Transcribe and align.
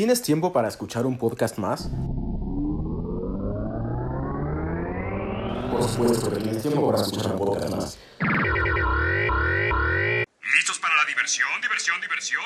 ¿Tienes 0.00 0.22
tiempo 0.22 0.50
para 0.50 0.66
escuchar 0.66 1.04
un 1.04 1.18
podcast 1.18 1.58
más? 1.58 1.90
Por 5.70 5.82
supuesto 5.86 6.30
que 6.30 6.36
tienes 6.36 6.62
tiempo 6.62 6.90
para 6.90 7.02
escuchar 7.02 7.32
un 7.32 7.38
podcast 7.38 7.68
más. 7.68 7.98
¿Listos 10.56 10.78
para 10.80 10.96
la 10.96 11.04
diversión, 11.06 11.48
diversión, 11.60 12.00
diversión? 12.00 12.40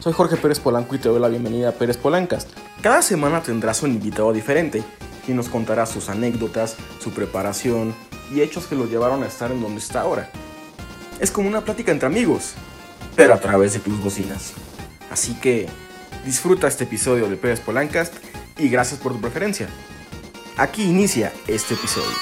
Soy 0.00 0.12
Jorge 0.12 0.36
Pérez 0.36 0.58
Polanco 0.58 0.96
y 0.96 0.98
te 0.98 1.08
doy 1.08 1.20
la 1.20 1.28
bienvenida 1.28 1.68
a 1.68 1.72
Pérez 1.74 1.96
Polancast. 1.96 2.50
Cada 2.82 3.02
semana 3.02 3.44
tendrás 3.44 3.84
un 3.84 3.92
invitado 3.92 4.32
diferente 4.32 4.82
y 5.28 5.32
nos 5.32 5.48
contará 5.48 5.86
sus 5.86 6.08
anécdotas, 6.08 6.74
su 6.98 7.12
preparación 7.12 7.94
y 8.34 8.40
hechos 8.40 8.66
que 8.66 8.74
lo 8.74 8.86
llevaron 8.86 9.22
a 9.22 9.28
estar 9.28 9.52
en 9.52 9.62
donde 9.62 9.78
está 9.78 10.00
ahora. 10.00 10.28
Es 11.20 11.30
como 11.30 11.48
una 11.48 11.60
plática 11.60 11.92
entre 11.92 12.08
amigos, 12.08 12.54
pero 13.14 13.32
a 13.32 13.38
través 13.38 13.74
de 13.74 13.78
tus 13.78 14.02
bocinas. 14.02 14.54
Así 15.08 15.34
que 15.34 15.68
disfruta 16.24 16.68
este 16.68 16.84
episodio 16.84 17.28
de 17.28 17.36
Pérez 17.36 17.60
Polancast 17.60 18.14
y 18.58 18.68
gracias 18.68 19.00
por 19.00 19.12
tu 19.12 19.20
preferencia. 19.20 19.68
Aquí 20.56 20.82
inicia 20.82 21.32
este 21.46 21.74
episodio. 21.74 22.16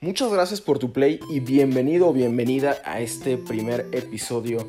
Muchas 0.00 0.32
gracias 0.32 0.60
por 0.60 0.78
tu 0.78 0.92
play 0.92 1.20
y 1.28 1.40
bienvenido 1.40 2.08
o 2.08 2.12
bienvenida 2.12 2.78
a 2.84 3.00
este 3.00 3.36
primer 3.36 3.88
episodio 3.92 4.66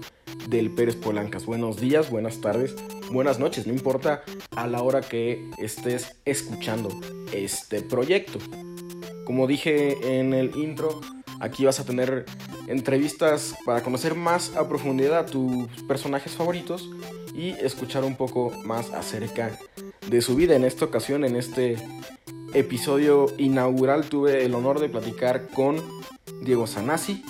del 0.49 0.69
Pérez 0.71 0.95
Polancas. 0.95 1.45
Buenos 1.45 1.79
días, 1.79 2.09
buenas 2.09 2.41
tardes, 2.41 2.75
buenas 3.11 3.39
noches, 3.39 3.65
no 3.65 3.71
importa 3.71 4.23
a 4.55 4.67
la 4.67 4.81
hora 4.81 5.01
que 5.01 5.49
estés 5.57 6.19
escuchando 6.25 6.89
este 7.31 7.81
proyecto. 7.81 8.39
Como 9.23 9.47
dije 9.47 10.19
en 10.19 10.33
el 10.33 10.57
intro, 10.57 10.99
aquí 11.39 11.65
vas 11.65 11.79
a 11.79 11.85
tener 11.85 12.25
entrevistas 12.67 13.55
para 13.65 13.81
conocer 13.81 14.15
más 14.15 14.55
a 14.55 14.67
profundidad 14.67 15.19
a 15.19 15.25
tus 15.25 15.67
personajes 15.87 16.33
favoritos 16.33 16.89
y 17.33 17.49
escuchar 17.51 18.03
un 18.03 18.15
poco 18.15 18.51
más 18.63 18.91
acerca 18.91 19.57
de 20.07 20.21
su 20.21 20.35
vida. 20.35 20.55
En 20.55 20.65
esta 20.65 20.85
ocasión, 20.85 21.23
en 21.23 21.35
este 21.35 21.77
episodio 22.53 23.27
inaugural, 23.37 24.05
tuve 24.05 24.43
el 24.43 24.55
honor 24.55 24.79
de 24.79 24.89
platicar 24.89 25.47
con 25.47 25.77
Diego 26.41 26.67
Sanasi, 26.67 27.23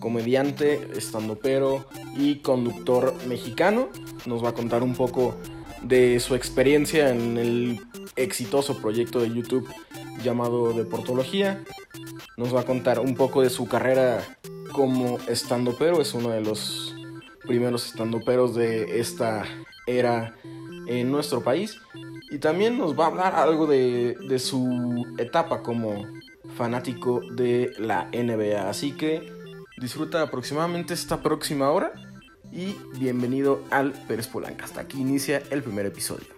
comediante, 0.00 0.88
estandopero 0.96 1.86
y 2.16 2.36
conductor 2.36 3.14
mexicano. 3.26 3.88
Nos 4.26 4.44
va 4.44 4.50
a 4.50 4.54
contar 4.54 4.82
un 4.82 4.94
poco 4.94 5.36
de 5.82 6.20
su 6.20 6.34
experiencia 6.34 7.10
en 7.10 7.36
el 7.36 7.80
exitoso 8.16 8.78
proyecto 8.78 9.20
de 9.20 9.28
YouTube 9.32 9.68
llamado 10.26 10.72
Deportología. 10.72 11.62
Nos 12.36 12.54
va 12.54 12.62
a 12.62 12.64
contar 12.64 12.98
un 12.98 13.14
poco 13.14 13.42
de 13.42 13.48
su 13.48 13.66
carrera 13.68 14.22
como 14.72 15.18
estandopero. 15.28 16.02
Es 16.02 16.14
uno 16.14 16.30
de 16.30 16.40
los 16.40 16.94
primeros 17.46 17.86
estandoperos 17.86 18.54
de 18.54 18.98
esta 19.00 19.44
era 19.86 20.34
en 20.88 21.10
nuestro 21.12 21.42
país. 21.42 21.80
Y 22.30 22.38
también 22.38 22.76
nos 22.76 22.98
va 22.98 23.04
a 23.04 23.06
hablar 23.06 23.34
algo 23.36 23.66
de, 23.66 24.16
de 24.28 24.38
su 24.40 25.06
etapa 25.16 25.62
como 25.62 26.04
fanático 26.56 27.20
de 27.32 27.72
la 27.78 28.10
NBA. 28.12 28.68
Así 28.68 28.92
que 28.92 29.32
disfruta 29.78 30.22
aproximadamente 30.22 30.92
esta 30.92 31.22
próxima 31.22 31.70
hora 31.70 31.92
y 32.50 32.74
bienvenido 32.98 33.62
al 33.70 33.92
Pérez 33.92 34.26
Polanca. 34.26 34.64
Hasta 34.64 34.80
aquí 34.80 35.00
inicia 35.00 35.40
el 35.50 35.62
primer 35.62 35.86
episodio. 35.86 36.35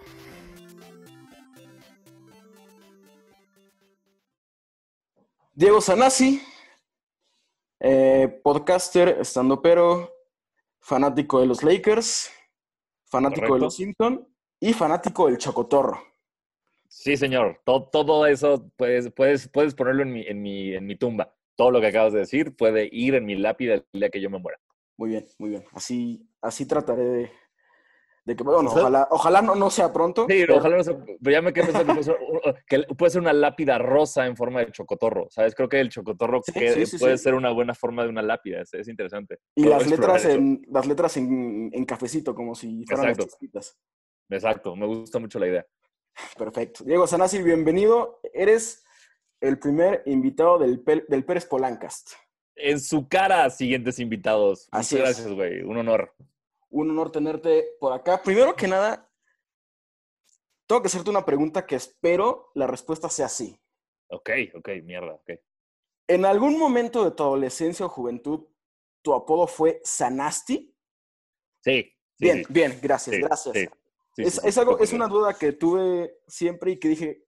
Diego 5.59 5.81
Sanasi, 5.81 6.41
eh, 7.81 8.41
podcaster, 8.45 9.19
estando 9.21 9.61
pero, 9.61 10.09
fanático 10.79 11.41
de 11.41 11.47
los 11.47 11.65
Lakers, 11.65 12.31
fanático 13.07 13.41
Correcto. 13.41 13.55
de 13.55 13.61
los 13.63 13.75
Simpson 13.75 14.29
y 14.61 14.73
fanático 14.73 15.27
del 15.27 15.37
Chocotorro. 15.37 16.01
Sí, 16.87 17.17
señor. 17.17 17.61
Todo, 17.65 17.89
todo 17.89 18.27
eso 18.27 18.71
puedes, 18.77 19.11
puedes, 19.11 19.49
puedes 19.49 19.75
ponerlo 19.75 20.03
en 20.05 20.13
mi, 20.13 20.23
en, 20.29 20.41
mi, 20.41 20.75
en 20.75 20.87
mi 20.87 20.95
tumba. 20.95 21.37
Todo 21.57 21.73
lo 21.73 21.81
que 21.81 21.89
acabas 21.89 22.13
de 22.13 22.21
decir 22.21 22.55
puede 22.55 22.89
ir 22.93 23.17
en 23.17 23.25
mi 23.25 23.35
lápida 23.35 23.75
el 23.75 23.85
día 23.93 24.11
que 24.11 24.21
yo 24.21 24.31
me 24.31 24.39
muera. 24.39 24.61
Muy 24.97 25.11
bien, 25.11 25.27
muy 25.39 25.51
bien. 25.51 25.65
Así, 25.73 26.25
así 26.41 26.67
trataré 26.67 27.03
de, 27.03 27.33
de 28.29 28.37
que, 28.37 28.43
bueno, 28.45 28.69
ojalá, 28.71 29.09
ojalá 29.11 29.41
no, 29.41 29.55
no 29.55 29.71
sea 29.71 29.91
pronto. 29.91 30.27
Sí, 30.29 30.41
pero- 30.41 30.59
ojalá 30.59 30.77
no 30.77 30.85
sea, 30.85 30.99
pero 30.99 31.31
ya 31.33 31.41
me 31.41 31.51
quedé 31.55 31.65
pensando 31.73 31.95
que 31.95 32.01
puede, 32.03 32.05
ser, 32.05 32.67
que 32.69 32.95
puede 32.95 33.11
ser 33.11 33.21
una 33.23 33.33
lápida 33.33 33.79
rosa 33.79 34.27
en 34.27 34.37
forma 34.37 34.61
de 34.61 34.71
chocotorro. 34.71 35.29
¿Sabes? 35.31 35.55
Creo 35.55 35.71
que 35.71 35.81
el 35.81 35.89
chocotorro 35.89 36.43
Sí, 36.45 36.53
que- 36.53 36.75
sí, 36.75 36.85
sí, 36.85 36.99
puede 36.99 37.17
ser 37.17 37.33
una 37.35 37.51
buena 37.53 37.75
forma 37.75 38.03
de 38.03 38.11
una 38.11 38.21
lápida. 38.21 38.61
Es, 38.61 38.75
es 38.75 38.87
interesante. 38.87 39.39
Y 39.55 39.63
Puedo 39.65 39.79
las 39.79 39.89
letras, 39.89 40.25
en, 40.27 40.63
las 40.71 40.87
letras 40.87 41.17
en, 41.17 41.71
en 41.73 41.85
cafecito, 41.87 42.35
como 42.35 42.55
si 42.55 42.85
fueran 42.85 43.07
las 43.07 43.13
Exacto. 43.15 43.31
chispitas. 43.31 43.79
Exacto. 44.29 44.77
Me 44.77 44.85
gusta 44.87 45.19
mucho 45.19 45.39
la 45.39 45.47
idea. 45.47 45.67
Perfecto. 46.37 46.85
Diego 46.85 47.07
Sanasi, 47.07 47.43
bienvenido. 47.43 48.21
Eres 48.35 48.85
el 49.41 49.59
primer 49.59 50.03
invitado 50.05 50.59
del, 50.59 50.85
del 51.09 51.25
Pérez 51.25 51.47
Polancast. 51.47 52.11
En 52.57 52.79
su 52.79 53.09
cara, 53.09 53.49
siguientes 53.49 53.99
invitados. 54.01 54.69
Así 54.71 54.97
Muchas 54.97 55.11
es. 55.11 55.17
gracias, 55.25 55.35
güey. 55.35 55.63
Un 55.63 55.79
honor. 55.79 56.13
Un 56.71 56.91
honor 56.91 57.11
tenerte 57.11 57.77
por 57.81 57.93
acá. 57.93 58.23
Primero 58.23 58.55
que 58.55 58.69
nada, 58.69 59.11
tengo 60.67 60.83
que 60.83 60.89
hacerte 60.89 61.11
una 61.11 61.25
pregunta 61.25 61.67
que 61.67 61.77
espero 61.77 62.51
la 62.55 62.67
respuesta 62.67 63.09
sea 63.09 63.29
sí. 63.29 63.59
Ok, 64.09 64.31
ok, 64.55 64.69
mierda. 64.85 65.15
Ok. 65.15 65.31
¿En 66.07 66.25
algún 66.25 66.59
momento 66.59 67.05
de 67.05 67.11
tu 67.11 67.23
adolescencia 67.23 67.87
o 67.87 67.89
juventud 67.89 68.47
tu 69.03 69.15
apodo 69.15 69.47
fue 69.47 69.81
Sanasti? 69.85 70.75
Sí. 71.63 71.83
sí, 71.83 71.95
bien, 72.19 72.45
sí. 72.45 72.53
bien, 72.53 72.79
gracias, 72.83 73.17
Sí, 73.17 73.23
gracias. 73.23 73.57
es, 74.17 74.45
es 74.45 74.59
algo, 74.59 74.79
es 74.79 74.93
una 74.93 75.09
duda 75.09 75.35
que 75.35 75.53
tuve 75.53 76.19
siempre 76.27 76.73
y 76.73 76.79
que 76.79 76.89
dije, 76.89 77.27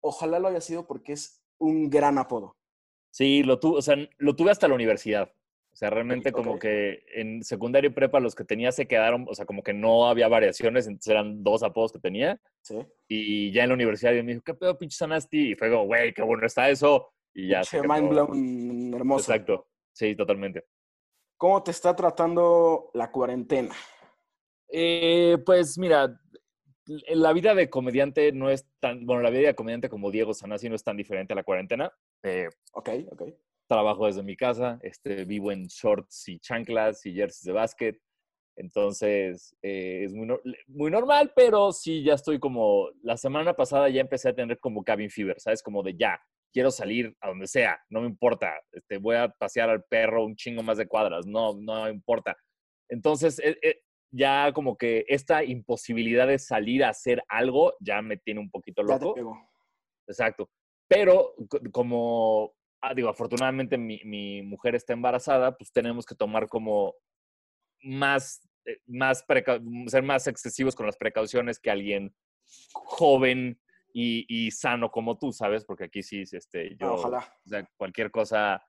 ojalá 0.00 0.38
lo 0.38 0.48
haya 0.48 0.60
sido 0.60 0.86
porque 0.86 1.12
es 1.12 1.42
un 1.58 1.88
gran 1.88 2.18
apodo. 2.18 2.56
Sí, 3.10 3.42
lo 3.42 3.60
tuve, 3.60 3.78
o 3.78 3.82
sea, 3.82 3.96
lo 4.18 4.36
tuve 4.36 4.50
hasta 4.50 4.68
la 4.68 4.74
universidad. 4.74 5.32
O 5.74 5.76
sea, 5.76 5.90
realmente 5.90 6.30
como 6.30 6.56
que 6.56 7.04
en 7.16 7.42
secundaria 7.42 7.88
y 7.88 7.92
prepa 7.92 8.20
los 8.20 8.36
que 8.36 8.44
tenía 8.44 8.70
se 8.70 8.86
quedaron, 8.86 9.26
o 9.28 9.34
sea, 9.34 9.44
como 9.44 9.64
que 9.64 9.72
no 9.72 10.06
había 10.06 10.28
variaciones, 10.28 10.86
entonces 10.86 11.10
eran 11.10 11.42
dos 11.42 11.64
apodos 11.64 11.90
que 11.90 11.98
tenía. 11.98 12.40
¿sí? 12.62 12.76
Y 13.08 13.50
ya 13.50 13.64
en 13.64 13.70
la 13.70 13.74
universidad 13.74 14.12
yo 14.12 14.22
me 14.22 14.34
dijo, 14.34 14.44
¿qué 14.44 14.54
pedo, 14.54 14.78
pinche 14.78 14.96
Sanasti? 14.96 15.50
Y 15.50 15.54
fue 15.56 15.70
como, 15.70 15.86
güey, 15.86 16.14
qué 16.14 16.22
bueno 16.22 16.46
está 16.46 16.70
eso. 16.70 17.12
Y 17.34 17.48
ya. 17.48 17.62
Pinche 17.62 17.82
mind 17.88 18.08
blown 18.08 18.94
hermoso. 18.94 19.32
Exacto. 19.32 19.66
Sí, 19.92 20.14
totalmente. 20.14 20.64
¿Cómo 21.36 21.60
te 21.64 21.72
está 21.72 21.96
tratando 21.96 22.90
la 22.94 23.10
cuarentena? 23.10 23.74
Eh, 24.68 25.38
pues 25.44 25.76
mira, 25.76 26.20
la 27.08 27.32
vida 27.32 27.52
de 27.56 27.68
comediante 27.68 28.30
no 28.30 28.48
es 28.48 28.64
tan, 28.78 29.04
bueno, 29.04 29.22
la 29.22 29.30
vida 29.30 29.48
de 29.48 29.54
comediante 29.56 29.88
como 29.88 30.12
Diego 30.12 30.34
Sanasi 30.34 30.68
no 30.68 30.76
es 30.76 30.84
tan 30.84 30.96
diferente 30.96 31.32
a 31.32 31.36
la 31.36 31.42
cuarentena. 31.42 31.92
Eh, 32.22 32.48
Ok, 32.74 32.90
ok. 33.10 33.22
Trabajo 33.68 34.06
desde 34.06 34.22
mi 34.22 34.36
casa, 34.36 34.78
este, 34.82 35.24
vivo 35.24 35.52
en 35.52 35.66
shorts 35.66 36.28
y 36.28 36.38
chanclas 36.38 37.04
y 37.06 37.14
jerseys 37.14 37.44
de 37.44 37.52
básquet. 37.52 38.00
Entonces, 38.56 39.56
eh, 39.62 40.04
es 40.04 40.14
muy, 40.14 40.26
nor- 40.28 40.42
muy 40.68 40.90
normal, 40.90 41.32
pero 41.34 41.72
sí, 41.72 42.02
ya 42.04 42.14
estoy 42.14 42.38
como, 42.38 42.88
la 43.02 43.16
semana 43.16 43.54
pasada 43.54 43.88
ya 43.88 44.00
empecé 44.00 44.28
a 44.28 44.34
tener 44.34 44.58
como 44.60 44.84
cabin 44.84 45.10
fever, 45.10 45.40
¿sabes? 45.40 45.62
Como 45.62 45.82
de 45.82 45.96
ya, 45.96 46.20
quiero 46.52 46.70
salir 46.70 47.16
a 47.20 47.28
donde 47.28 47.48
sea, 47.48 47.80
no 47.90 48.00
me 48.00 48.06
importa, 48.06 48.52
este, 48.72 48.98
voy 48.98 49.16
a 49.16 49.28
pasear 49.28 49.70
al 49.70 49.82
perro 49.84 50.24
un 50.24 50.36
chingo 50.36 50.62
más 50.62 50.78
de 50.78 50.86
cuadras, 50.86 51.26
no, 51.26 51.54
no 51.54 51.88
importa. 51.88 52.36
Entonces, 52.88 53.40
eh, 53.40 53.58
eh, 53.60 53.80
ya 54.12 54.52
como 54.52 54.76
que 54.76 55.04
esta 55.08 55.42
imposibilidad 55.42 56.28
de 56.28 56.38
salir 56.38 56.84
a 56.84 56.90
hacer 56.90 57.24
algo 57.28 57.74
ya 57.80 58.00
me 58.02 58.16
tiene 58.18 58.38
un 58.38 58.50
poquito 58.50 58.82
Ya 58.82 58.98
te 58.98 59.04
loco. 59.04 59.14
pegó. 59.14 59.36
Exacto. 60.06 60.48
Pero 60.86 61.34
co- 61.48 61.60
como, 61.72 62.54
ah, 62.84 62.94
digo, 62.94 63.08
afortunadamente 63.08 63.78
mi, 63.78 64.00
mi 64.04 64.42
mujer 64.42 64.74
está 64.74 64.92
embarazada, 64.92 65.56
pues 65.56 65.72
tenemos 65.72 66.04
que 66.06 66.14
tomar 66.14 66.48
como 66.48 66.94
más, 67.82 68.40
eh, 68.64 68.78
más 68.86 69.24
preca- 69.26 69.60
ser 69.88 70.02
más 70.02 70.26
excesivos 70.26 70.74
con 70.74 70.86
las 70.86 70.96
precauciones 70.96 71.58
que 71.58 71.70
alguien 71.70 72.14
joven 72.72 73.60
y, 73.92 74.24
y 74.28 74.50
sano 74.50 74.90
como 74.90 75.18
tú, 75.18 75.32
¿sabes? 75.32 75.64
Porque 75.64 75.84
aquí 75.84 76.02
sí, 76.02 76.22
este, 76.30 76.72
Ah, 76.72 76.76
yo, 76.80 76.94
ojalá. 76.94 77.18
o 77.44 77.48
sea, 77.48 77.68
cualquier 77.76 78.10
cosa 78.10 78.62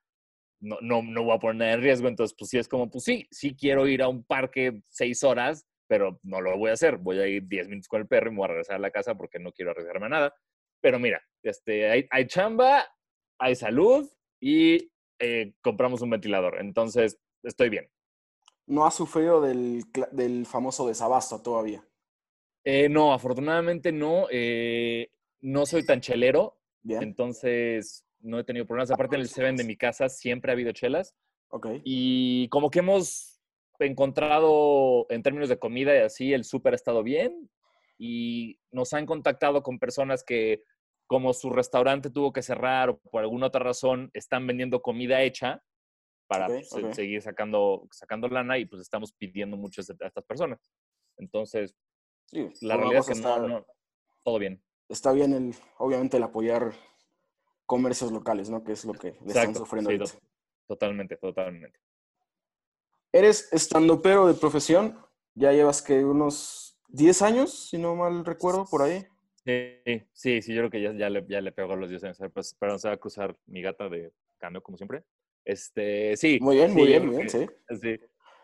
no, 0.61 0.77
no, 0.81 1.01
no 1.01 1.23
voy 1.23 1.35
a 1.35 1.39
poner 1.39 1.73
en 1.75 1.81
riesgo, 1.81 2.07
entonces 2.07 2.35
pues 2.37 2.49
sí 2.49 2.57
es 2.57 2.67
como, 2.67 2.89
pues 2.89 3.03
sí, 3.03 3.27
sí 3.31 3.55
quiero 3.55 3.87
ir 3.87 4.01
a 4.01 4.07
un 4.07 4.23
parque 4.23 4.81
seis 4.87 5.23
horas, 5.23 5.67
pero 5.87 6.19
no 6.23 6.41
lo 6.41 6.57
voy 6.57 6.69
a 6.71 6.73
hacer, 6.73 6.97
voy 6.97 7.19
a 7.19 7.27
ir 7.27 7.43
diez 7.47 7.67
minutos 7.67 7.87
con 7.87 8.01
el 8.01 8.07
perro 8.07 8.29
y 8.29 8.31
me 8.31 8.37
voy 8.37 8.45
a 8.45 8.49
regresar 8.49 8.77
a 8.77 8.79
la 8.79 8.91
casa 8.91 9.15
porque 9.15 9.39
no 9.39 9.51
quiero 9.51 9.71
arriesgarme 9.71 10.05
a 10.07 10.09
nada. 10.09 10.35
Pero 10.81 10.99
mira, 10.99 11.21
este, 11.43 11.89
hay, 11.89 12.07
hay 12.09 12.27
chamba, 12.27 12.85
hay 13.45 13.55
salud 13.55 14.09
y 14.39 14.91
eh, 15.19 15.53
compramos 15.61 16.01
un 16.01 16.09
ventilador. 16.09 16.59
Entonces, 16.59 17.19
estoy 17.43 17.69
bien. 17.69 17.89
No 18.65 18.85
has 18.87 18.95
sufrido 18.95 19.39
del, 19.39 19.83
del 20.11 20.45
famoso 20.47 20.87
desabasto 20.87 21.41
todavía. 21.41 21.85
Eh, 22.63 22.89
no, 22.89 23.13
afortunadamente 23.13 23.91
no. 23.91 24.25
eh, 24.31 25.11
no 25.41 25.67
soy 25.67 25.85
tan 25.85 26.01
chelero, 26.01 26.57
Bien. 26.81 27.03
entonces 27.03 28.03
no 28.19 28.39
he 28.39 28.43
tenido 28.43 28.65
problemas. 28.65 28.89
Aparte, 28.89 29.15
en 29.15 29.21
el 29.21 29.29
Seven 29.29 29.55
de 29.55 29.63
mi 29.63 29.77
casa 29.77 30.09
siempre 30.09 30.51
ha 30.51 30.53
habido 30.53 30.71
chelas. 30.71 31.15
Ok. 31.49 31.67
Y 31.83 32.49
como 32.49 32.71
que 32.71 32.79
hemos 32.79 33.39
encontrado 33.77 35.05
en 35.09 35.21
términos 35.21 35.49
de 35.49 35.59
comida 35.59 35.93
y 35.95 35.99
así, 35.99 36.33
el 36.33 36.43
súper 36.43 36.73
ha 36.73 36.77
estado 36.77 37.03
bien. 37.03 37.51
Y 37.99 38.59
nos 38.71 38.93
han 38.93 39.05
contactado 39.05 39.61
con 39.61 39.77
personas 39.77 40.23
que, 40.23 40.63
como 41.07 41.33
su 41.33 41.49
restaurante 41.49 42.09
tuvo 42.09 42.33
que 42.33 42.41
cerrar 42.41 42.89
o 42.89 42.99
por 42.99 43.21
alguna 43.21 43.47
otra 43.47 43.63
razón, 43.63 44.09
están 44.13 44.45
vendiendo 44.47 44.81
comida 44.81 45.21
hecha 45.21 45.61
para 46.27 46.47
pues, 46.47 46.69
seguir 46.93 47.21
sacando, 47.21 47.87
sacando 47.91 48.27
lana 48.27 48.57
y 48.57 48.65
pues 48.65 48.81
estamos 48.81 49.13
pidiendo 49.13 49.57
mucho 49.57 49.81
a 49.81 50.05
estas 50.07 50.25
personas. 50.25 50.59
Entonces, 51.17 51.75
Sí, 52.27 52.49
la 52.61 52.77
realidad 52.77 53.01
es 53.01 53.05
que 53.07 53.13
está, 53.13 53.37
no, 53.39 53.65
todo 54.23 54.39
bien. 54.39 54.63
está 54.89 55.11
bien, 55.11 55.33
el, 55.33 55.55
obviamente, 55.77 56.17
el 56.17 56.23
apoyar 56.23 56.73
comercios 57.65 58.11
locales, 58.11 58.49
¿no? 58.49 58.63
Que 58.63 58.71
es 58.71 58.85
lo 58.85 58.93
que 58.93 59.11
le 59.11 59.17
están 59.27 59.29
Exacto, 59.29 59.59
sufriendo 59.59 59.91
sí, 59.91 59.97
ahorita. 59.97 60.19
totalmente, 60.67 61.17
totalmente. 61.17 61.79
Eres 63.11 63.51
estandopero 63.53 64.27
de 64.27 64.33
profesión, 64.33 64.99
ya 65.35 65.51
llevas 65.51 65.81
que 65.81 66.03
unos 66.03 66.79
10 66.89 67.21
años, 67.21 67.69
si 67.69 67.77
no 67.77 67.95
mal 67.95 68.25
recuerdo, 68.25 68.65
por 68.65 68.81
ahí. 68.81 69.07
Sí, 69.45 69.77
sí, 70.11 70.41
sí, 70.41 70.53
yo 70.53 70.61
creo 70.61 70.71
que 70.71 70.81
ya, 70.81 70.91
ya, 70.93 71.09
le, 71.09 71.23
ya 71.27 71.39
le 71.39 71.51
pegó 71.51 71.73
a 71.73 71.75
los 71.75 71.89
10 71.89 72.03
años. 72.03 72.17
Pues, 72.33 72.55
perdón, 72.55 72.79
se 72.79 72.87
va 72.87 72.95
a 72.95 72.97
cruzar 72.97 73.37
mi 73.45 73.61
gata 73.61 73.87
de 73.87 74.11
cambio, 74.39 74.63
como 74.63 74.75
siempre. 74.77 75.03
Este, 75.43 76.17
sí. 76.17 76.39
Muy 76.41 76.55
bien, 76.55 76.69
sí, 76.71 76.75
muy 76.75 76.87
bien, 76.87 77.05
muy 77.05 77.15
bien, 77.17 77.29
sí. 77.29 77.45
Sí. 77.81 77.99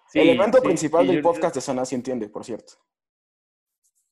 Sí, 0.09 0.19
Elemento 0.19 0.61
principal 0.61 1.07
del 1.07 1.17
yo- 1.17 1.21
podcast 1.23 1.55
de 1.55 1.61
Sana 1.61 1.85
sí 1.85 1.95
entiende, 1.95 2.27
por 2.29 2.43
cierto. 2.45 2.73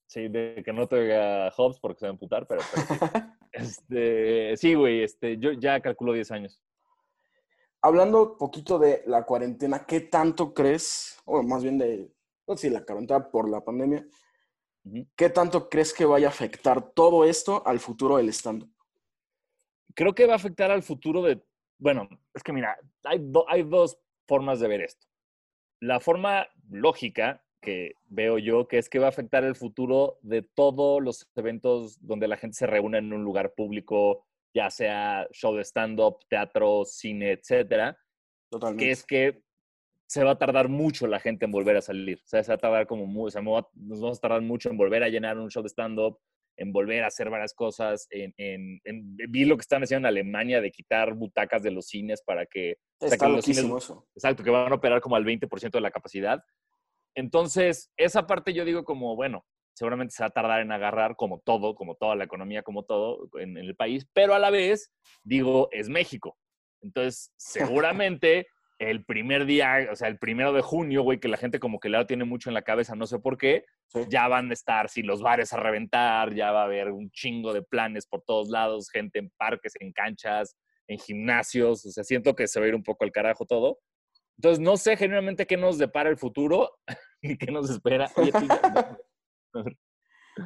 Sí, 0.08 0.28
de 0.30 0.64
que 0.66 0.74
no 0.74 0.88
te 0.88 0.96
oiga 0.96 1.52
Hobbs 1.56 1.80
porque 1.80 2.00
se 2.00 2.06
va 2.06 2.10
a 2.10 2.14
emputar, 2.14 2.48
pero, 2.48 2.62
pero. 2.74 2.82
Este, 3.52 4.56
sí, 4.58 4.74
güey, 4.76 5.04
este, 5.04 5.38
yo 5.38 5.52
ya 5.52 5.80
calculo 5.82 6.14
10 6.14 6.32
años. 6.32 6.62
Hablando 7.82 8.38
poquito 8.38 8.80
de 8.80 9.04
la 9.08 9.26
cuarentena, 9.26 9.86
¿qué 9.86 10.02
tanto 10.02 10.54
crees, 10.54 11.20
o 11.26 11.42
más 11.44 11.64
bien 11.64 11.78
de, 11.78 12.12
no 12.48 12.56
sé 12.56 12.68
si 12.68 12.74
la 12.74 12.84
cuarentena 12.86 13.30
por 13.30 13.50
la 13.50 13.64
pandemia. 13.64 14.08
Qué 15.16 15.30
tanto 15.30 15.70
crees 15.70 15.94
que 15.94 16.06
vaya 16.06 16.28
a 16.28 16.32
afectar 16.32 16.92
todo 16.94 17.26
esto 17.26 17.66
al 17.66 17.80
futuro 17.80 18.18
del 18.18 18.30
stand 18.30 18.70
Creo 19.96 20.14
que 20.14 20.26
va 20.28 20.34
a 20.34 20.38
afectar 20.38 20.72
al 20.72 20.84
futuro 20.84 21.22
de, 21.22 21.42
bueno, 21.80 22.08
es 22.34 22.44
que 22.44 22.54
mira, 22.54 22.78
hay, 23.04 23.20
do- 23.22 23.46
hay 23.50 23.64
dos 23.64 23.98
formas 24.28 24.60
de 24.60 24.68
ver 24.68 24.82
esto. 24.82 25.08
La 25.82 26.00
forma 26.00 26.48
lógica 26.70 27.44
que 27.62 27.94
veo 28.06 28.38
yo, 28.38 28.68
que 28.68 28.78
es 28.78 28.88
que 28.88 29.00
va 29.00 29.08
a 29.08 29.10
afectar 29.10 29.44
el 29.44 29.56
futuro 29.56 30.18
de 30.22 30.44
todos 30.44 31.02
los 31.04 31.30
eventos 31.36 31.98
donde 32.06 32.28
la 32.28 32.38
gente 32.38 32.56
se 32.56 32.68
reúne 32.68 33.00
en 33.00 33.12
un 33.12 33.24
lugar 33.24 33.54
público, 33.54 34.26
ya 34.54 34.70
sea 34.70 35.28
show 35.32 35.54
de 35.56 35.64
stand-up, 35.66 36.20
teatro, 36.30 36.86
cine, 36.86 37.32
etcétera, 37.34 37.98
Totalmente. 38.50 38.86
que 38.86 38.92
es 38.92 39.04
que 39.06 39.44
se 40.10 40.24
va 40.24 40.32
a 40.32 40.38
tardar 40.40 40.70
mucho 40.70 41.06
la 41.06 41.20
gente 41.20 41.46
en 41.46 41.52
volver 41.52 41.78
a 41.78 41.82
salir. 41.82 42.18
O 42.18 42.28
sea, 42.28 42.44
se 42.44 42.50
va 42.52 42.56
a 42.56 42.58
tardar 42.58 42.88
como 42.88 43.06
muy, 43.06 43.28
o 43.28 43.32
sea, 43.32 43.44
nos 43.44 44.02
vamos 44.02 44.18
a 44.18 44.22
tardar 44.22 44.42
mucho 44.42 44.70
en 44.72 44.78
volver 44.78 45.04
a 45.04 45.10
llenar 45.10 45.38
un 45.38 45.52
show 45.52 45.62
de 45.62 45.70
stand-up, 45.70 46.18
en 46.58 46.74
volver 46.74 47.04
a 47.04 47.08
hacer 47.08 47.30
varias 47.30 47.54
cosas. 47.54 48.08
En, 48.10 48.34
en- 48.38 48.82
en- 48.86 49.16
vi 49.30 49.46
lo 49.46 49.56
que 49.56 49.62
están 49.62 49.84
haciendo 49.84 50.08
en 50.08 50.14
Alemania 50.14 50.62
de 50.62 50.72
quitar 50.72 51.14
butacas 51.14 51.62
de 51.62 51.70
los 51.72 51.86
cines 51.86 52.24
para 52.24 52.48
que, 52.48 52.78
o 53.00 53.08
sea, 53.08 53.14
Está 53.16 53.28
que 53.28 53.32
los 53.34 53.46
cines- 53.48 53.78
eso. 53.78 54.08
exacto, 54.16 54.44
que 54.44 54.50
van 54.50 54.72
a 54.72 54.76
operar 54.76 55.00
como 55.00 55.16
al 55.16 55.24
20% 55.26 55.78
de 55.78 55.82
la 55.82 55.92
capacidad. 55.92 56.44
Entonces, 57.16 57.92
esa 57.98 58.26
parte 58.28 58.54
yo 58.54 58.66
digo 58.66 58.84
como, 58.84 59.16
bueno, 59.16 59.46
seguramente 59.76 60.14
se 60.14 60.24
va 60.24 60.28
a 60.28 60.32
tardar 60.32 60.62
en 60.62 60.72
agarrar 60.72 61.16
como 61.16 61.40
todo, 61.40 61.76
como 61.76 61.96
toda 61.96 62.16
la 62.16 62.24
economía, 62.24 62.64
como 62.64 62.84
todo 62.84 63.30
en, 63.40 63.58
en 63.58 63.66
el 63.66 63.76
país, 63.76 64.08
pero 64.14 64.34
a 64.34 64.40
la 64.40 64.50
vez, 64.50 64.92
digo, 65.24 65.70
es 65.72 65.88
México. 65.88 66.38
Entonces, 66.82 67.32
seguramente 67.38 68.48
el 68.80 69.04
primer 69.06 69.46
día, 69.46 69.90
o 69.92 69.96
sea, 69.96 70.08
el 70.08 70.18
primero 70.18 70.54
de 70.54 70.62
junio, 70.62 71.04
güey, 71.04 71.20
que 71.20 71.28
la 71.28 71.38
gente 71.38 71.60
como 71.60 71.80
que 71.80 71.90
la 71.90 72.08
tiene 72.08 72.24
mucho 72.24 72.50
en 72.50 72.54
la 72.54 72.62
cabeza, 72.62 72.96
no 72.96 73.06
sé 73.08 73.20
por 73.20 73.38
qué, 73.38 73.66
Sí. 73.88 74.02
ya 74.10 74.28
van 74.28 74.50
a 74.50 74.54
estar, 74.54 74.90
si 74.90 75.02
los 75.04 75.22
bares 75.22 75.52
a 75.54 75.58
reventar, 75.58 76.34
ya 76.34 76.52
va 76.52 76.62
a 76.62 76.66
haber 76.66 76.92
un 76.92 77.12
chingo 77.12 77.54
de 77.54 77.62
planes 77.62 78.08
por 78.08 78.22
todos 78.24 78.50
lados, 78.50 78.90
gente 78.90 79.20
en 79.20 79.30
parques, 79.38 79.74
en 79.80 79.92
canchas, 79.92 80.58
en 80.88 80.98
gimnasios, 80.98 81.86
o 81.86 81.92
sea, 81.92 82.04
siento 82.04 82.36
que 82.36 82.48
se 82.48 82.60
va 82.60 82.66
a 82.66 82.70
ir 82.70 82.76
un 82.76 82.84
poco 82.84 83.04
al 83.04 83.12
carajo 83.12 83.46
todo. 83.46 83.80
Entonces, 84.38 84.60
no 84.60 84.78
sé 84.78 84.96
generalmente 84.96 85.46
qué 85.46 85.58
nos 85.58 85.78
depara 85.78 86.10
el 86.10 86.18
futuro 86.18 86.72
y 87.22 87.38
qué 87.38 87.52
nos 87.52 87.70
espera. 87.70 88.10
Oye, 88.16 88.32
tú 88.32 88.48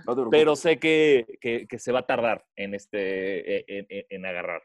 No 0.07 0.29
pero 0.31 0.55
sé 0.55 0.79
que, 0.79 1.37
que- 1.39 1.67
que 1.67 1.77
se 1.77 1.91
va 1.91 1.99
a 1.99 2.07
tardar 2.07 2.43
en, 2.55 2.73
este, 2.73 3.57
e, 3.59 3.65
en, 3.67 3.85
en- 3.89 4.05
en 4.09 4.25
agarrar. 4.25 4.63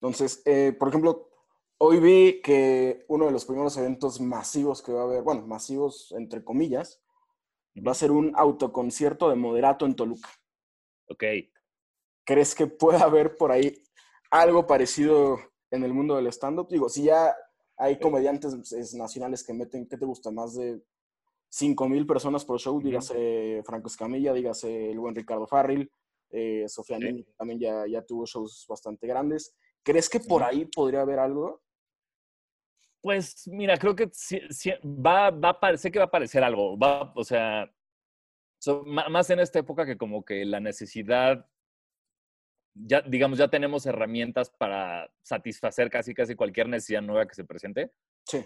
Entonces, 0.00 0.42
eh, 0.46 0.72
por 0.78 0.88
ejemplo, 0.88 1.27
hoy 1.78 2.00
vi 2.00 2.42
que 2.42 3.04
uno 3.08 3.26
de 3.26 3.32
los 3.32 3.44
primeros 3.44 3.76
eventos 3.76 4.20
masivos 4.20 4.82
que 4.82 4.92
va 4.92 5.02
a 5.02 5.04
haber, 5.04 5.22
bueno, 5.22 5.46
masivos 5.46 6.12
entre 6.16 6.44
comillas, 6.44 7.00
va 7.86 7.92
a 7.92 7.94
ser 7.94 8.10
un 8.10 8.32
autoconcierto 8.34 9.30
de 9.30 9.36
moderato 9.36 9.86
en 9.86 9.94
Toluca. 9.94 10.28
Ok. 11.08 11.24
¿Crees 12.24 12.54
que 12.54 12.66
pueda 12.66 13.00
haber 13.04 13.36
por 13.36 13.52
ahí 13.52 13.82
algo 14.30 14.66
parecido 14.66 15.38
en 15.70 15.84
el 15.84 15.94
mundo 15.94 16.16
del 16.16 16.26
stand-up? 16.26 16.68
Digo, 16.68 16.88
si 16.88 17.04
ya 17.04 17.34
hay 17.76 17.98
comediantes 17.98 18.72
es, 18.72 18.94
nacionales 18.94 19.44
que 19.44 19.54
meten, 19.54 19.86
¿qué 19.86 19.96
te 19.96 20.04
gusta? 20.04 20.30
Más 20.30 20.54
de 20.54 20.82
5 21.50 21.88
mil 21.88 22.06
personas 22.06 22.44
por 22.44 22.58
show, 22.58 22.80
dígase 22.82 23.62
Franco 23.64 23.86
Escamilla, 23.86 24.34
dígase 24.34 24.90
el 24.90 24.98
buen 24.98 25.14
Ricardo 25.14 25.46
Farril, 25.46 25.90
eh, 26.30 26.64
Sofía 26.68 26.98
Sí. 26.98 27.04
Niño 27.04 27.24
también 27.36 27.60
ya, 27.60 27.86
ya 27.86 28.02
tuvo 28.02 28.26
shows 28.26 28.66
bastante 28.68 29.06
grandes. 29.06 29.56
¿Crees 29.82 30.10
que 30.10 30.20
por 30.20 30.42
ahí 30.42 30.66
podría 30.66 31.02
haber 31.02 31.20
algo? 31.20 31.62
Pues 33.08 33.48
mira, 33.48 33.78
creo 33.78 33.96
que 33.96 34.10
va, 34.84 35.30
va 35.30 35.48
a 35.48 35.58
parecer 35.58 35.90
que 35.90 35.98
va 35.98 36.04
a 36.04 36.08
aparecer 36.08 36.44
algo. 36.44 36.78
Va, 36.78 37.10
o 37.16 37.24
sea, 37.24 37.72
so- 38.60 38.84
más 38.84 39.30
en 39.30 39.40
esta 39.40 39.60
época 39.60 39.86
que 39.86 39.96
como 39.96 40.22
que 40.26 40.44
la 40.44 40.60
necesidad, 40.60 41.48
ya 42.74 43.00
digamos, 43.00 43.38
ya 43.38 43.48
tenemos 43.48 43.86
herramientas 43.86 44.50
para 44.50 45.10
satisfacer 45.22 45.88
casi 45.88 46.12
casi 46.12 46.34
cualquier 46.34 46.68
necesidad 46.68 47.00
nueva 47.00 47.26
que 47.26 47.34
se 47.34 47.44
presente. 47.44 47.92
Sí, 48.26 48.44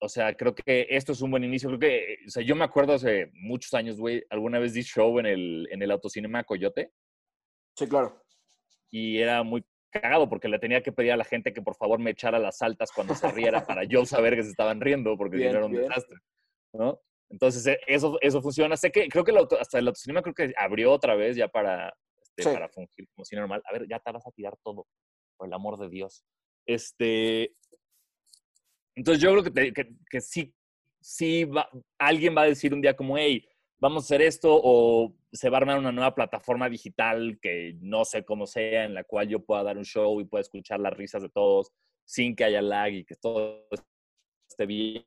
O 0.00 0.08
sea, 0.08 0.32
creo 0.36 0.54
que 0.54 0.86
esto 0.90 1.10
es 1.10 1.20
un 1.20 1.32
buen 1.32 1.42
inicio. 1.42 1.68
Creo 1.70 1.80
que, 1.80 2.18
o 2.28 2.30
sea, 2.30 2.44
yo 2.44 2.54
me 2.54 2.64
acuerdo 2.64 2.92
hace 2.92 3.32
muchos 3.32 3.74
años, 3.74 3.98
güey, 3.98 4.22
alguna 4.30 4.60
vez 4.60 4.74
di 4.74 4.82
show 4.82 5.18
en 5.18 5.26
el, 5.26 5.68
en 5.72 5.82
el 5.82 5.90
autocinema 5.90 6.44
Coyote 6.44 6.92
sí, 7.76 7.88
claro. 7.88 8.24
y 8.92 9.18
era 9.18 9.42
muy 9.42 9.64
cagado 10.00 10.28
porque 10.28 10.48
le 10.48 10.58
tenía 10.58 10.82
que 10.82 10.92
pedir 10.92 11.12
a 11.12 11.16
la 11.16 11.24
gente 11.24 11.52
que 11.52 11.62
por 11.62 11.76
favor 11.76 11.98
me 11.98 12.10
echara 12.10 12.38
las 12.38 12.60
altas 12.62 12.90
cuando 12.92 13.14
se 13.14 13.30
riera 13.30 13.64
para 13.66 13.84
yo 13.84 14.04
saber 14.06 14.34
que 14.36 14.42
se 14.42 14.50
estaban 14.50 14.80
riendo 14.80 15.16
porque 15.16 15.36
si 15.36 15.42
Bien, 15.42 15.52
no 15.52 15.58
era 15.58 15.66
un 15.66 15.72
bien. 15.72 15.84
desastre, 15.88 16.18
¿no? 16.72 17.00
Entonces, 17.30 17.66
e- 17.66 17.80
eso, 17.86 18.18
eso 18.20 18.42
funciona. 18.42 18.76
Sé 18.76 18.90
que, 18.92 19.08
creo 19.08 19.24
que 19.24 19.30
el 19.30 19.38
auto- 19.38 19.58
hasta 19.58 19.78
el 19.78 19.86
autocinema 19.88 20.22
creo 20.22 20.34
que 20.34 20.52
abrió 20.56 20.92
otra 20.92 21.14
vez 21.14 21.36
ya 21.36 21.48
para, 21.48 21.92
este, 22.20 22.42
Sí. 22.44 22.48
para 22.52 22.68
fungir 22.68 23.08
como 23.14 23.24
cine 23.24 23.40
normal. 23.40 23.62
A 23.66 23.72
ver, 23.72 23.86
ya 23.88 23.98
te 23.98 24.12
vas 24.12 24.26
a 24.26 24.30
tirar 24.30 24.56
todo, 24.62 24.86
por 25.36 25.46
el 25.48 25.52
amor 25.52 25.78
de 25.78 25.88
Dios. 25.88 26.24
Este, 26.66 27.54
entonces 28.94 29.22
yo 29.22 29.30
creo 29.32 29.42
que, 29.42 29.50
te- 29.50 29.72
que, 29.72 29.88
que 30.08 30.20
sí, 30.20 30.54
sí 31.00 31.44
va, 31.44 31.68
alguien 31.98 32.36
va 32.36 32.42
a 32.42 32.46
decir 32.46 32.72
un 32.72 32.80
día 32.80 32.94
como, 32.94 33.16
hey, 33.18 33.46
vamos 33.78 34.04
a 34.04 34.06
hacer 34.06 34.22
esto 34.22 34.48
o 34.52 35.12
se 35.34 35.50
va 35.50 35.56
a 35.58 35.60
armar 35.60 35.78
una 35.78 35.92
nueva 35.92 36.14
plataforma 36.14 36.68
digital 36.68 37.38
que 37.42 37.76
no 37.80 38.04
sé 38.04 38.24
cómo 38.24 38.46
sea, 38.46 38.84
en 38.84 38.94
la 38.94 39.02
cual 39.02 39.28
yo 39.28 39.44
pueda 39.44 39.64
dar 39.64 39.76
un 39.76 39.84
show 39.84 40.20
y 40.20 40.24
pueda 40.24 40.42
escuchar 40.42 40.78
las 40.78 40.94
risas 40.94 41.22
de 41.22 41.28
todos 41.28 41.72
sin 42.04 42.36
que 42.36 42.44
haya 42.44 42.62
lag 42.62 42.92
y 42.92 43.04
que 43.04 43.16
todo 43.16 43.66
esté 44.48 44.66
bien. 44.66 45.04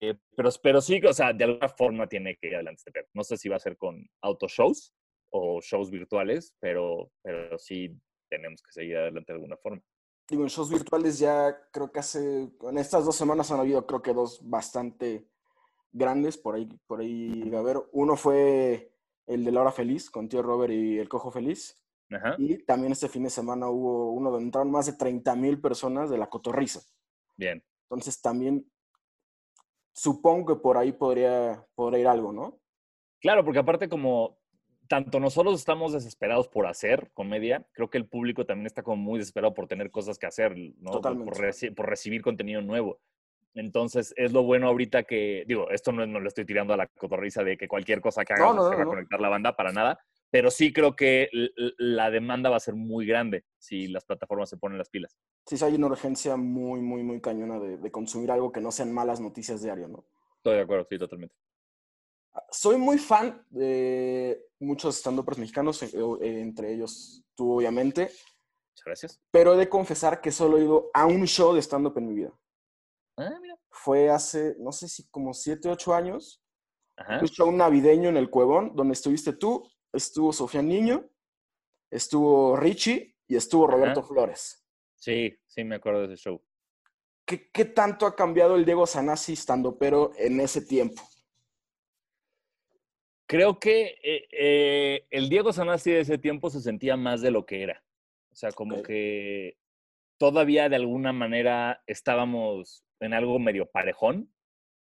Eh, 0.00 0.14
pero, 0.34 0.50
pero 0.62 0.80
sí, 0.80 1.00
o 1.04 1.12
sea, 1.12 1.32
de 1.34 1.44
alguna 1.44 1.68
forma 1.68 2.06
tiene 2.06 2.36
que 2.36 2.48
ir 2.48 2.54
adelante 2.54 2.82
este. 2.86 3.08
No 3.12 3.22
sé 3.22 3.36
si 3.36 3.48
va 3.48 3.56
a 3.56 3.60
ser 3.60 3.76
con 3.76 4.08
autoshows 4.22 4.94
o 5.32 5.60
shows 5.60 5.90
virtuales, 5.90 6.54
pero, 6.58 7.10
pero 7.22 7.58
sí 7.58 7.94
tenemos 8.30 8.62
que 8.62 8.72
seguir 8.72 8.96
adelante 8.96 9.32
de 9.32 9.36
alguna 9.36 9.56
forma. 9.58 9.82
Digo, 10.28 10.44
en 10.44 10.48
shows 10.48 10.70
virtuales 10.70 11.18
ya 11.18 11.60
creo 11.72 11.92
que 11.92 11.98
hace, 11.98 12.50
en 12.62 12.78
estas 12.78 13.04
dos 13.04 13.16
semanas 13.16 13.50
han 13.50 13.60
habido 13.60 13.84
creo 13.86 14.00
que 14.00 14.14
dos 14.14 14.40
bastante 14.48 15.28
grandes, 15.92 16.38
por 16.38 16.54
ahí, 16.54 16.68
por 16.86 17.00
ahí, 17.00 17.52
a 17.52 17.62
ver, 17.62 17.78
uno 17.92 18.16
fue 18.16 18.89
el 19.32 19.44
de 19.44 19.52
La 19.52 19.60
Hora 19.62 19.72
Feliz 19.72 20.10
con 20.10 20.28
Tío 20.28 20.42
Robert 20.42 20.72
y 20.72 20.98
El 20.98 21.08
Cojo 21.08 21.30
Feliz, 21.30 21.80
Ajá. 22.10 22.34
y 22.38 22.58
también 22.64 22.92
este 22.92 23.08
fin 23.08 23.22
de 23.22 23.30
semana 23.30 23.68
hubo 23.68 24.10
uno 24.12 24.30
donde 24.30 24.46
entraron 24.46 24.70
más 24.70 24.86
de 24.86 24.94
30 24.94 25.34
mil 25.36 25.60
personas 25.60 26.10
de 26.10 26.18
La 26.18 26.28
Cotorriza. 26.28 26.80
Bien. 27.36 27.62
Entonces 27.88 28.20
también 28.20 28.70
supongo 29.92 30.54
que 30.56 30.60
por 30.62 30.76
ahí 30.78 30.92
podría, 30.92 31.64
podría 31.74 32.00
ir 32.00 32.06
algo, 32.08 32.32
¿no? 32.32 32.60
Claro, 33.20 33.44
porque 33.44 33.58
aparte 33.58 33.88
como 33.88 34.38
tanto 34.88 35.20
nosotros 35.20 35.54
estamos 35.58 35.92
desesperados 35.92 36.48
por 36.48 36.66
hacer 36.66 37.10
comedia, 37.14 37.64
creo 37.72 37.88
que 37.90 37.98
el 37.98 38.08
público 38.08 38.44
también 38.44 38.66
está 38.66 38.82
como 38.82 38.96
muy 38.96 39.18
desesperado 39.18 39.54
por 39.54 39.68
tener 39.68 39.90
cosas 39.90 40.18
que 40.18 40.26
hacer, 40.26 40.56
¿no? 40.78 40.90
Por- 40.90 40.92
Totalmente. 41.00 41.30
Por, 41.32 41.40
reci- 41.40 41.74
por 41.74 41.88
recibir 41.88 42.22
contenido 42.22 42.60
nuevo. 42.62 42.98
Entonces, 43.54 44.14
es 44.16 44.32
lo 44.32 44.42
bueno 44.42 44.68
ahorita 44.68 45.02
que, 45.02 45.44
digo, 45.46 45.70
esto 45.70 45.92
no, 45.92 46.06
no 46.06 46.20
le 46.20 46.28
estoy 46.28 46.44
tirando 46.44 46.74
a 46.74 46.76
la 46.76 46.86
cotorriza 46.86 47.42
de 47.42 47.56
que 47.56 47.68
cualquier 47.68 48.00
cosa 48.00 48.24
que 48.24 48.32
hagamos 48.32 48.56
no, 48.56 48.70
se 48.70 48.76
va 48.76 48.82
a 48.82 48.86
conectar 48.86 49.20
la 49.20 49.28
banda 49.28 49.56
para 49.56 49.72
nada, 49.72 49.98
pero 50.30 50.50
sí 50.50 50.72
creo 50.72 50.94
que 50.94 51.28
la 51.78 52.10
demanda 52.10 52.50
va 52.50 52.56
a 52.56 52.60
ser 52.60 52.74
muy 52.74 53.06
grande 53.06 53.44
si 53.58 53.88
las 53.88 54.04
plataformas 54.04 54.48
se 54.48 54.56
ponen 54.56 54.78
las 54.78 54.88
pilas. 54.88 55.16
Sí, 55.46 55.56
sí 55.56 55.64
hay 55.64 55.74
una 55.74 55.88
urgencia 55.88 56.36
muy, 56.36 56.80
muy, 56.80 57.02
muy 57.02 57.20
cañona 57.20 57.58
de, 57.58 57.90
consumir 57.90 58.30
algo 58.30 58.52
que 58.52 58.60
no 58.60 58.70
sean 58.70 58.92
malas 58.92 59.20
noticias 59.20 59.62
diario, 59.62 59.88
¿no? 59.88 60.04
Estoy 60.36 60.54
de 60.54 60.60
acuerdo, 60.60 60.86
sí, 60.88 60.98
totalmente. 60.98 61.34
Soy 62.50 62.76
muy 62.78 62.98
fan 62.98 63.44
de 63.50 64.40
muchos 64.60 64.96
stand 64.96 65.26
mexicanos, 65.36 65.82
eh, 65.82 65.90
eh, 66.22 66.40
entre 66.40 66.72
ellos 66.72 67.24
tú, 67.34 67.56
obviamente. 67.56 68.02
Muchas 68.02 68.84
gracias. 68.86 69.20
Pero 69.32 69.54
he 69.54 69.56
de 69.56 69.68
confesar 69.68 70.20
que 70.20 70.30
solo 70.30 70.56
he 70.56 70.62
ido 70.62 70.90
a 70.94 71.06
un 71.06 71.26
show 71.26 71.52
de 71.52 71.60
stand-up 71.60 71.98
en 71.98 72.06
mi 72.06 72.14
vida. 72.14 72.32
Ah, 73.16 73.38
mira. 73.40 73.58
Fue 73.70 74.10
hace, 74.10 74.56
no 74.58 74.72
sé 74.72 74.88
si 74.88 75.08
como 75.08 75.34
7, 75.34 75.68
8 75.68 75.94
años. 75.94 76.42
Un 77.20 77.28
show 77.28 77.50
navideño 77.50 78.10
en 78.10 78.18
el 78.18 78.28
Cuevón, 78.28 78.76
donde 78.76 78.92
estuviste 78.92 79.32
tú, 79.32 79.66
estuvo 79.90 80.34
Sofía 80.34 80.60
Niño, 80.60 81.08
estuvo 81.90 82.56
Richie 82.56 83.16
y 83.26 83.36
estuvo 83.36 83.66
Roberto 83.66 84.02
Flores. 84.02 84.66
Sí, 84.96 85.34
sí, 85.46 85.64
me 85.64 85.76
acuerdo 85.76 86.06
de 86.06 86.14
ese 86.14 86.24
show. 86.24 86.42
¿Qué, 87.24 87.50
qué 87.50 87.64
tanto 87.64 88.06
ha 88.06 88.14
cambiado 88.14 88.56
el 88.56 88.66
Diego 88.66 88.86
Sanasi 88.86 89.32
estando 89.32 89.78
pero 89.78 90.12
en 90.18 90.40
ese 90.40 90.60
tiempo? 90.60 91.02
Creo 93.26 93.60
que 93.60 93.96
eh, 94.02 94.28
eh, 94.32 95.06
el 95.10 95.28
Diego 95.28 95.52
Sanasi 95.52 95.92
de 95.92 96.00
ese 96.00 96.18
tiempo 96.18 96.50
se 96.50 96.60
sentía 96.60 96.96
más 96.96 97.22
de 97.22 97.30
lo 97.30 97.46
que 97.46 97.62
era. 97.62 97.82
O 98.32 98.34
sea, 98.34 98.50
como 98.50 98.82
que 98.82 99.56
todavía 100.20 100.68
de 100.68 100.76
alguna 100.76 101.14
manera 101.14 101.82
estábamos 101.86 102.84
en 103.00 103.14
algo 103.14 103.38
medio 103.38 103.70
parejón, 103.70 104.30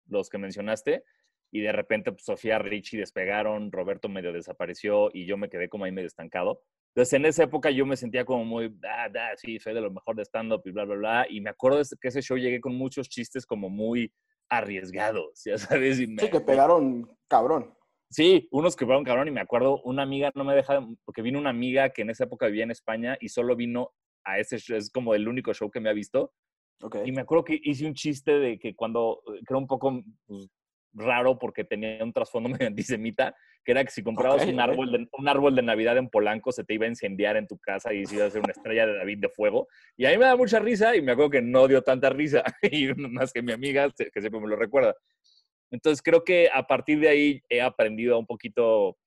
los 0.06 0.28
que 0.28 0.36
mencionaste, 0.36 1.04
y 1.50 1.62
de 1.62 1.72
repente 1.72 2.12
pues, 2.12 2.26
Sofía 2.26 2.58
Richie 2.58 2.98
despegaron, 2.98 3.72
Roberto 3.72 4.10
medio 4.10 4.34
desapareció 4.34 5.10
y 5.12 5.24
yo 5.24 5.38
me 5.38 5.48
quedé 5.48 5.70
como 5.70 5.86
ahí 5.86 5.92
medio 5.92 6.06
estancado. 6.06 6.62
Entonces 6.94 7.14
en 7.14 7.24
esa 7.24 7.44
época 7.44 7.70
yo 7.70 7.86
me 7.86 7.96
sentía 7.96 8.26
como 8.26 8.44
muy, 8.44 8.78
ah, 8.84 9.08
ah 9.14 9.32
sí, 9.36 9.58
soy 9.58 9.72
de 9.72 9.80
lo 9.80 9.90
mejor 9.90 10.16
de 10.16 10.22
stand-up 10.22 10.60
y 10.66 10.70
bla, 10.70 10.84
bla, 10.84 10.96
bla. 10.96 11.26
Y 11.30 11.40
me 11.40 11.48
acuerdo 11.48 11.80
que 11.98 12.08
ese 12.08 12.20
show 12.20 12.36
llegué 12.36 12.60
con 12.60 12.74
muchos 12.74 13.08
chistes 13.08 13.46
como 13.46 13.70
muy 13.70 14.12
arriesgados, 14.50 15.42
ya 15.46 15.56
sabes. 15.56 15.98
Y 15.98 16.06
sí, 16.06 16.30
que 16.30 16.40
pegaron 16.40 17.10
cabrón. 17.28 17.72
Sí, 18.10 18.48
unos 18.50 18.76
que 18.76 18.84
pegaron 18.84 19.04
cabrón 19.04 19.28
y 19.28 19.30
me 19.30 19.40
acuerdo, 19.40 19.80
una 19.84 20.02
amiga 20.02 20.30
no 20.34 20.44
me 20.44 20.54
deja, 20.54 20.86
porque 21.06 21.22
vino 21.22 21.38
una 21.38 21.48
amiga 21.48 21.88
que 21.88 22.02
en 22.02 22.10
esa 22.10 22.24
época 22.24 22.46
vivía 22.48 22.64
en 22.64 22.70
España 22.70 23.16
y 23.18 23.30
solo 23.30 23.56
vino 23.56 23.94
a 24.24 24.38
ese 24.38 24.58
show, 24.58 24.76
es 24.76 24.90
como 24.90 25.14
el 25.14 25.28
único 25.28 25.52
show 25.54 25.70
que 25.70 25.80
me 25.80 25.90
ha 25.90 25.92
visto. 25.92 26.32
Okay. 26.80 27.02
Y 27.06 27.12
me 27.12 27.22
acuerdo 27.22 27.44
que 27.44 27.60
hice 27.62 27.86
un 27.86 27.94
chiste 27.94 28.38
de 28.38 28.58
que 28.58 28.74
cuando, 28.74 29.22
creo 29.46 29.58
un 29.58 29.66
poco 29.66 30.02
pues, 30.26 30.48
raro 30.94 31.38
porque 31.38 31.64
tenía 31.64 32.02
un 32.02 32.12
trasfondo 32.12 32.48
medio 32.60 32.66
antisemita, 32.66 33.34
que 33.64 33.72
era 33.72 33.84
que 33.84 33.90
si 33.90 34.02
comprabas 34.02 34.46
un, 34.46 34.58
árbol 34.60 34.90
de, 34.90 35.08
un 35.12 35.28
árbol 35.28 35.54
de 35.54 35.62
Navidad 35.62 35.96
en 35.96 36.08
Polanco 36.08 36.50
se 36.50 36.64
te 36.64 36.74
iba 36.74 36.86
a 36.86 36.88
incendiar 36.88 37.36
en 37.36 37.46
tu 37.46 37.58
casa 37.58 37.92
y 37.94 38.04
se 38.06 38.16
iba 38.16 38.24
a 38.24 38.28
hacer 38.28 38.40
una 38.40 38.52
estrella 38.52 38.86
de 38.86 38.96
David 38.96 39.18
de 39.20 39.28
fuego. 39.28 39.68
Y 39.96 40.06
a 40.06 40.10
mí 40.10 40.18
me 40.18 40.24
da 40.24 40.36
mucha 40.36 40.58
risa 40.58 40.96
y 40.96 41.02
me 41.02 41.12
acuerdo 41.12 41.30
que 41.30 41.42
no 41.42 41.68
dio 41.68 41.82
tanta 41.82 42.10
risa, 42.10 42.42
y 42.62 42.88
más 42.94 43.32
que 43.32 43.42
mi 43.42 43.52
amiga, 43.52 43.88
que 43.90 44.20
siempre 44.20 44.40
me 44.40 44.48
lo 44.48 44.56
recuerda. 44.56 44.94
Entonces 45.70 46.02
creo 46.02 46.22
que 46.22 46.50
a 46.52 46.66
partir 46.66 47.00
de 47.00 47.08
ahí 47.08 47.40
he 47.48 47.62
aprendido 47.62 48.18
un 48.18 48.26
poquito 48.26 48.98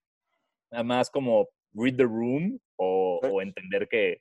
más 0.84 1.10
como 1.10 1.48
read 1.74 1.96
the 1.96 2.04
room 2.04 2.58
o, 2.76 3.20
o 3.22 3.40
entender 3.40 3.86
que, 3.88 4.20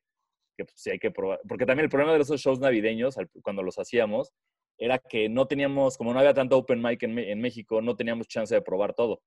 que 0.55 0.65
pues, 0.65 0.79
sí 0.79 0.91
hay 0.91 1.00
que 1.00 1.12
probar. 1.12 1.39
Porque 1.47 1.65
también 1.65 1.85
el 1.85 1.89
problema 1.89 2.13
de 2.13 2.21
esos 2.21 2.41
shows 2.41 2.59
navideños, 2.59 3.15
cuando 3.41 3.63
los 3.63 3.77
hacíamos, 3.77 4.33
era 4.77 5.00
que 5.00 5.29
no 5.29 5.47
teníamos, 5.47 5.97
como 5.97 6.13
no 6.13 6.19
había 6.19 6.33
tanto 6.33 6.57
open 6.57 6.81
mic 6.81 7.03
en, 7.03 7.41
México, 7.41 7.81
no 7.81 7.95
teníamos 7.95 8.27
chance 8.27 8.53
de 8.53 8.62
probar 8.62 8.93
todo. 8.93 9.21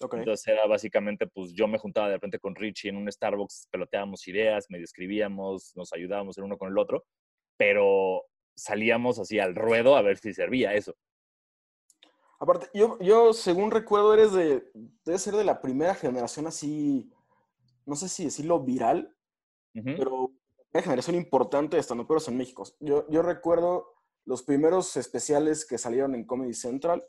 Entonces 0.00 0.46
era 0.46 0.66
básicamente, 0.66 1.26
pues 1.26 1.52
yo 1.52 1.66
me 1.66 1.78
juntaba 1.78 2.08
de 2.08 2.14
repente 2.14 2.38
con 2.38 2.54
Richie 2.54 2.90
en 2.90 2.96
un 2.96 3.10
Starbucks, 3.10 3.68
peloteábamos 3.70 4.26
ideas, 4.28 4.66
medio 4.68 4.84
escribíamos, 4.84 5.72
nos 5.74 5.92
ayudábamos 5.92 6.38
el 6.38 6.44
uno 6.44 6.56
con 6.56 6.68
el 6.68 6.78
otro, 6.78 7.04
pero 7.56 8.24
salíamos 8.56 9.18
así 9.18 9.40
al 9.40 9.56
ruedo 9.56 9.96
a 9.96 10.02
ver 10.02 10.18
si 10.18 10.32
servía 10.32 10.74
eso. 10.74 10.94
Aparte, 12.40 12.68
yo, 12.72 12.96
yo 13.00 13.32
según 13.32 13.72
recuerdo, 13.72 14.14
eres 14.14 14.32
de, 14.32 14.70
debe 15.04 15.18
ser 15.18 15.34
de 15.34 15.44
la 15.44 15.60
primera 15.60 15.94
generación 15.94 16.46
así, 16.46 17.10
no 17.84 17.96
sé 17.96 18.08
si 18.08 18.24
decirlo 18.24 18.60
viral, 18.60 19.12
pero 19.72 20.32
una 20.72 20.82
generación 20.82 21.16
importante 21.16 21.76
de 21.76 21.80
estandoperos 21.80 22.28
en 22.28 22.36
México. 22.36 22.64
Yo, 22.80 23.08
yo 23.08 23.22
recuerdo 23.22 23.94
los 24.24 24.42
primeros 24.42 24.96
especiales 24.96 25.64
que 25.66 25.78
salieron 25.78 26.14
en 26.14 26.26
Comedy 26.26 26.52
Central. 26.52 27.02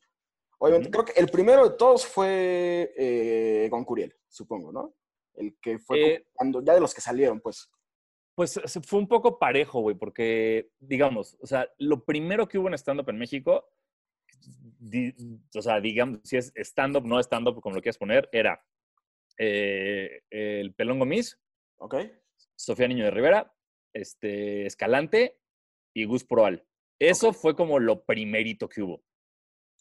Obviamente, 0.58 0.90
creo 0.90 1.06
que 1.06 1.20
el 1.20 1.30
primero 1.30 1.70
de 1.70 1.76
todos 1.76 2.06
fue 2.06 2.94
eh, 2.98 3.68
con 3.70 3.84
Curiel, 3.84 4.16
supongo, 4.28 4.72
¿no? 4.72 4.96
El 5.36 5.58
que 5.62 5.80
fue 5.80 6.14
eh, 6.14 6.28
cuando, 6.34 6.64
ya 6.64 6.74
de 6.74 6.82
los 6.82 6.94
que 6.94 7.02
salieron, 7.02 7.42
pues. 7.42 7.70
Pues 8.36 8.60
fue 8.86 9.00
un 9.00 9.08
poco 9.08 9.38
parejo, 9.38 9.82
güey, 9.82 9.98
porque, 9.98 10.72
digamos, 10.80 11.38
o 11.42 11.48
sea, 11.48 11.70
lo 11.78 12.06
primero 12.06 12.48
que 12.48 12.58
hubo 12.58 12.70
en 12.70 12.74
stand-up 12.76 13.10
en 13.10 13.18
México, 13.18 13.70
o 15.56 15.62
sea, 15.62 15.82
digamos, 15.82 16.22
si 16.24 16.38
es 16.38 16.54
stand-up, 16.56 17.06
no 17.06 17.20
stand-up, 17.20 17.60
como 17.60 17.76
lo 17.76 17.82
quieras 17.82 17.98
poner, 17.98 18.30
era 18.32 18.66
eh, 19.38 20.22
el 20.30 20.74
Pelón 20.74 21.00
Gomis, 21.00 21.38
ok. 21.78 21.96
Sofía 22.60 22.90
Niño 22.90 23.06
de 23.06 23.12
Rivera, 23.12 23.54
este, 23.94 24.66
Escalante 24.66 25.40
y 25.96 26.04
Gus 26.04 26.26
Proal. 26.26 26.66
Eso 27.00 27.32
fue 27.32 27.56
como 27.56 27.80
lo 27.80 28.04
primerito 28.04 28.68
que 28.68 28.82
hubo. 28.82 29.02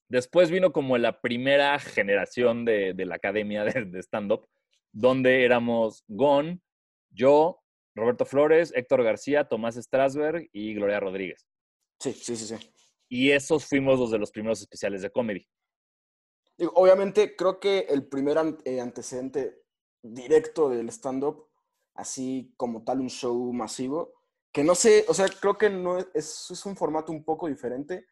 Después 0.09 0.51
vino 0.51 0.73
como 0.73 0.97
la 0.97 1.21
primera 1.21 1.79
generación 1.81 2.65
de, 2.65 2.95
la 2.97 3.17
academia 3.17 3.65
de, 3.65 3.99
stand-up, 3.99 4.49
donde 4.93 5.45
éramos 5.45 6.05
Gon, 6.07 6.63
yo, 7.11 7.61
Roberto 7.97 8.25
Flores, 8.25 8.73
Héctor 8.75 9.03
García, 9.03 9.49
Tomás 9.49 9.75
Strasberg 9.75 10.49
y 10.53 10.75
Gloria 10.75 11.01
Rodríguez. 11.01 11.47
Sí, 11.99 12.13
sí, 12.13 12.37
sí, 12.37 12.57
sí. 12.57 12.73
Y 13.09 13.33
esos 13.33 13.67
fuimos 13.67 13.99
los 13.99 14.13
de 14.13 14.19
los 14.19 14.31
primeros 14.31 14.61
especiales 14.61 15.03
de 15.03 15.11
comedy. 15.11 15.49
obviamente, 16.75 17.35
creo 17.35 17.59
que 17.59 17.81
el 17.89 18.07
primer 18.07 18.39
eh, 18.65 18.81
antecedente 18.81 19.63
directo 20.01 20.71
del 20.71 20.89
stand-up, 20.91 21.48
así 21.99 22.55
como 22.57 22.85
tal 22.85 23.01
un 23.01 23.11
show 23.11 23.53
masivo, 23.53 24.15
que 24.53 24.63
no 24.63 24.75
sé, 24.75 25.05
o 25.09 25.15
sea, 25.15 25.27
creo 25.29 25.59
que 25.59 25.69
no 25.69 25.99
es, 25.99 26.51
es 26.51 26.65
un 26.65 26.77
formato 26.77 27.13
un 27.13 27.25
poco 27.25 27.49
diferente. 27.49 28.07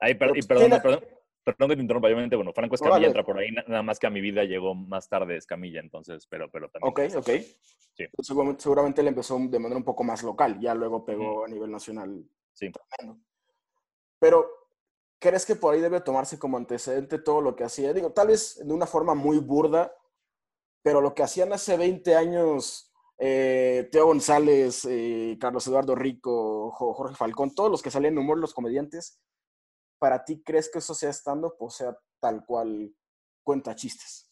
Ay, 0.00 0.14
perdón, 0.14 0.34
pues 0.34 0.46
perdón, 0.46 0.70
perdón, 0.82 1.04
perdón, 1.44 1.68
que 1.70 1.76
te 1.76 1.82
interrumpa, 1.82 2.08
obviamente, 2.08 2.36
bueno, 2.36 2.52
Franco 2.52 2.74
Escamilla 2.74 3.06
entra 3.06 3.24
por 3.24 3.38
ahí, 3.38 3.50
nada 3.52 3.82
más 3.82 3.98
que 3.98 4.08
a 4.08 4.10
mi 4.10 4.20
vida 4.20 4.42
llegó 4.42 4.74
más 4.74 5.08
tarde 5.08 5.36
Escamilla, 5.36 5.80
entonces, 5.80 6.26
pero, 6.26 6.50
pero 6.50 6.68
también. 6.68 6.90
Ok, 6.90 7.16
ok. 7.16 7.30
Sí. 7.94 8.06
Seguramente, 8.20 8.62
seguramente 8.62 9.02
le 9.02 9.08
empezó 9.10 9.38
de 9.38 9.58
manera 9.58 9.78
un 9.78 9.84
poco 9.84 10.02
más 10.02 10.22
local, 10.24 10.58
ya 10.60 10.74
luego 10.74 11.04
pegó 11.04 11.44
a 11.44 11.48
nivel 11.48 11.70
nacional. 11.70 12.24
Sí. 12.52 12.70
Pero, 14.18 14.48
¿crees 15.20 15.46
que 15.46 15.54
por 15.54 15.74
ahí 15.74 15.80
debe 15.80 16.00
tomarse 16.00 16.40
como 16.40 16.56
antecedente 16.56 17.18
todo 17.18 17.40
lo 17.40 17.54
que 17.54 17.64
hacía? 17.64 17.92
Digo, 17.92 18.12
tal 18.12 18.28
vez 18.28 18.60
de 18.64 18.72
una 18.72 18.86
forma 18.86 19.14
muy 19.14 19.38
burda, 19.38 19.92
pero 20.82 21.00
lo 21.00 21.14
que 21.14 21.22
hacían 21.22 21.52
hace 21.52 21.76
20 21.76 22.14
años 22.14 22.87
eh, 23.18 23.88
Teo 23.90 24.06
González, 24.06 24.84
eh, 24.84 25.36
Carlos 25.40 25.66
Eduardo 25.66 25.94
Rico, 25.94 26.70
Jorge 26.70 27.16
Falcón, 27.16 27.54
todos 27.54 27.70
los 27.70 27.82
que 27.82 27.90
salen 27.90 28.12
en 28.12 28.18
humor, 28.18 28.38
los 28.38 28.54
comediantes, 28.54 29.20
¿para 29.98 30.24
ti 30.24 30.42
crees 30.44 30.70
que 30.70 30.78
eso 30.78 30.94
sea 30.94 31.10
estando 31.10 31.56
o 31.58 31.70
sea 31.70 31.98
tal 32.20 32.44
cual 32.46 32.94
cuenta 33.42 33.74
chistes? 33.74 34.30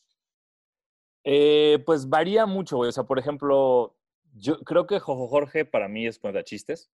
Eh, 1.24 1.82
pues 1.84 2.08
varía 2.08 2.46
mucho, 2.46 2.76
güey. 2.76 2.88
O 2.88 2.92
sea, 2.92 3.02
por 3.02 3.18
ejemplo, 3.18 3.96
yo 4.34 4.60
creo 4.60 4.86
que 4.86 5.00
Jojo 5.00 5.26
Jorge 5.26 5.64
para 5.64 5.88
mí 5.88 6.06
es 6.06 6.20
cuenta 6.20 6.44
chistes. 6.44 6.90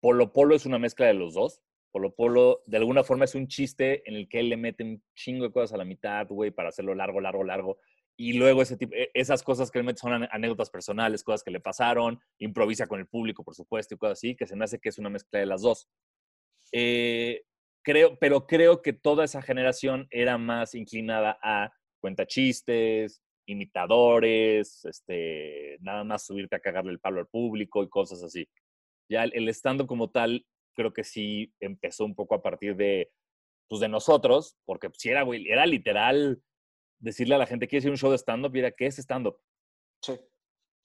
Polo 0.00 0.32
Polo 0.32 0.54
es 0.54 0.66
una 0.66 0.78
mezcla 0.78 1.06
de 1.06 1.14
los 1.14 1.34
dos. 1.34 1.60
Polo 1.90 2.14
Polo, 2.14 2.62
de 2.66 2.76
alguna 2.76 3.02
forma, 3.02 3.24
es 3.24 3.34
un 3.34 3.48
chiste 3.48 4.08
en 4.08 4.14
el 4.14 4.28
que 4.28 4.38
él 4.38 4.50
le 4.50 4.56
mete 4.56 4.84
un 4.84 5.02
chingo 5.14 5.46
de 5.46 5.52
cosas 5.52 5.72
a 5.72 5.78
la 5.78 5.84
mitad, 5.84 6.28
güey, 6.28 6.52
para 6.52 6.68
hacerlo 6.68 6.94
largo, 6.94 7.20
largo, 7.20 7.42
largo 7.42 7.78
y 8.16 8.32
luego 8.34 8.62
ese 8.62 8.76
tipo, 8.76 8.94
e, 8.94 9.10
esas 9.14 9.42
cosas 9.42 9.70
que 9.70 9.78
él 9.78 9.84
mete 9.84 10.00
son 10.00 10.26
anécdotas 10.30 10.70
personales, 10.70 11.22
cosas 11.22 11.42
que 11.42 11.50
le 11.50 11.60
pasaron, 11.60 12.18
improvisa 12.38 12.86
con 12.86 13.00
el 13.00 13.06
público, 13.06 13.44
por 13.44 13.54
supuesto, 13.54 13.94
y 13.94 13.98
cosas 13.98 14.18
así, 14.18 14.34
que 14.34 14.46
se 14.46 14.56
me 14.56 14.64
hace 14.64 14.78
que 14.78 14.88
es 14.88 14.98
una 14.98 15.10
mezcla 15.10 15.38
de 15.40 15.46
las 15.46 15.62
dos. 15.62 15.88
Eh, 16.72 17.44
creo, 17.82 18.18
pero 18.18 18.46
creo 18.46 18.82
que 18.82 18.92
toda 18.92 19.24
esa 19.24 19.42
generación 19.42 20.08
era 20.10 20.38
más 20.38 20.74
inclinada 20.74 21.38
a 21.42 21.72
cuenta 22.00 22.26
chistes, 22.26 23.22
imitadores, 23.46 24.84
este, 24.84 25.76
nada 25.80 26.04
más 26.04 26.26
subirte 26.26 26.56
a 26.56 26.60
cagarle 26.60 26.92
el 26.92 27.00
palo 27.00 27.20
al 27.20 27.28
público 27.28 27.82
y 27.82 27.88
cosas 27.88 28.22
así. 28.22 28.48
Ya 29.08 29.24
el, 29.24 29.48
estando 29.48 29.86
como 29.86 30.10
tal, 30.10 30.44
creo 30.74 30.92
que 30.92 31.04
sí 31.04 31.52
empezó 31.60 32.04
un 32.04 32.14
poco 32.14 32.34
a 32.34 32.42
partir 32.42 32.76
de, 32.76 33.10
pues, 33.68 33.80
de 33.80 33.88
nosotros, 33.88 34.56
porque 34.64 34.90
si 34.94 35.10
era, 35.10 35.24
era 35.46 35.66
literal 35.66 36.42
decirle 36.98 37.34
a 37.34 37.38
la 37.38 37.46
gente, 37.46 37.68
que 37.68 37.78
hacer 37.78 37.90
un 37.90 37.96
show 37.96 38.10
de 38.10 38.18
stand-up? 38.18 38.54
Y 38.54 38.60
era, 38.60 38.70
¿qué 38.70 38.86
es 38.86 38.98
stand-up? 38.98 39.38
Sí. 40.02 40.18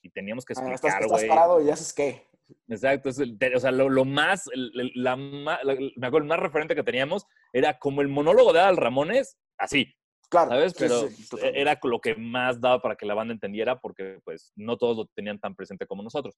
Y 0.03 0.10
teníamos 0.10 0.46
que 0.46 0.53
ah, 0.58 0.62
explicar, 0.62 1.06
güey. 1.08 1.24
estás, 1.24 1.30
parado 1.30 1.62
y 1.62 1.70
haces 1.70 1.94
qué. 1.94 2.27
Exacto. 2.68 3.10
o 3.10 3.60
sea, 3.60 3.72
lo, 3.72 4.06
más, 4.06 4.50
la, 4.53 5.15
me 5.15 6.08
acuerdo, 6.08 6.20
el 6.20 6.25
más 6.25 6.39
referente 6.39 6.75
que 6.75 6.84
teníamos 6.84 7.25
era 7.53 7.77
como 7.77 8.01
el 8.01 8.08
monólogo 8.08 8.53
de 8.53 8.60
Al 8.60 8.77
Ramones, 8.77 9.38
así. 9.58 9.94
Claro. 10.30 10.51
¿sabes? 10.51 10.72
sí, 10.72 10.77
Pero 10.80 11.10
sí, 11.10 11.27
totalmente. 11.30 11.62
era 11.62 11.80
lo 11.84 12.00
que 12.00 12.15
más 12.15 12.62
daba 12.62 12.82
para 12.82 12.96
que 12.96 13.06
la 13.06 13.13
banda 13.13 13.34
entendiera 13.34 13.80
porque 13.80 14.20
pues 14.24 14.53
no 14.56 14.77
todos 14.77 14.98
lo 14.98 15.06
tenían 15.08 15.39
tan 15.39 15.56
presente 15.56 15.86
como 15.86 16.03
nosotros. 16.03 16.38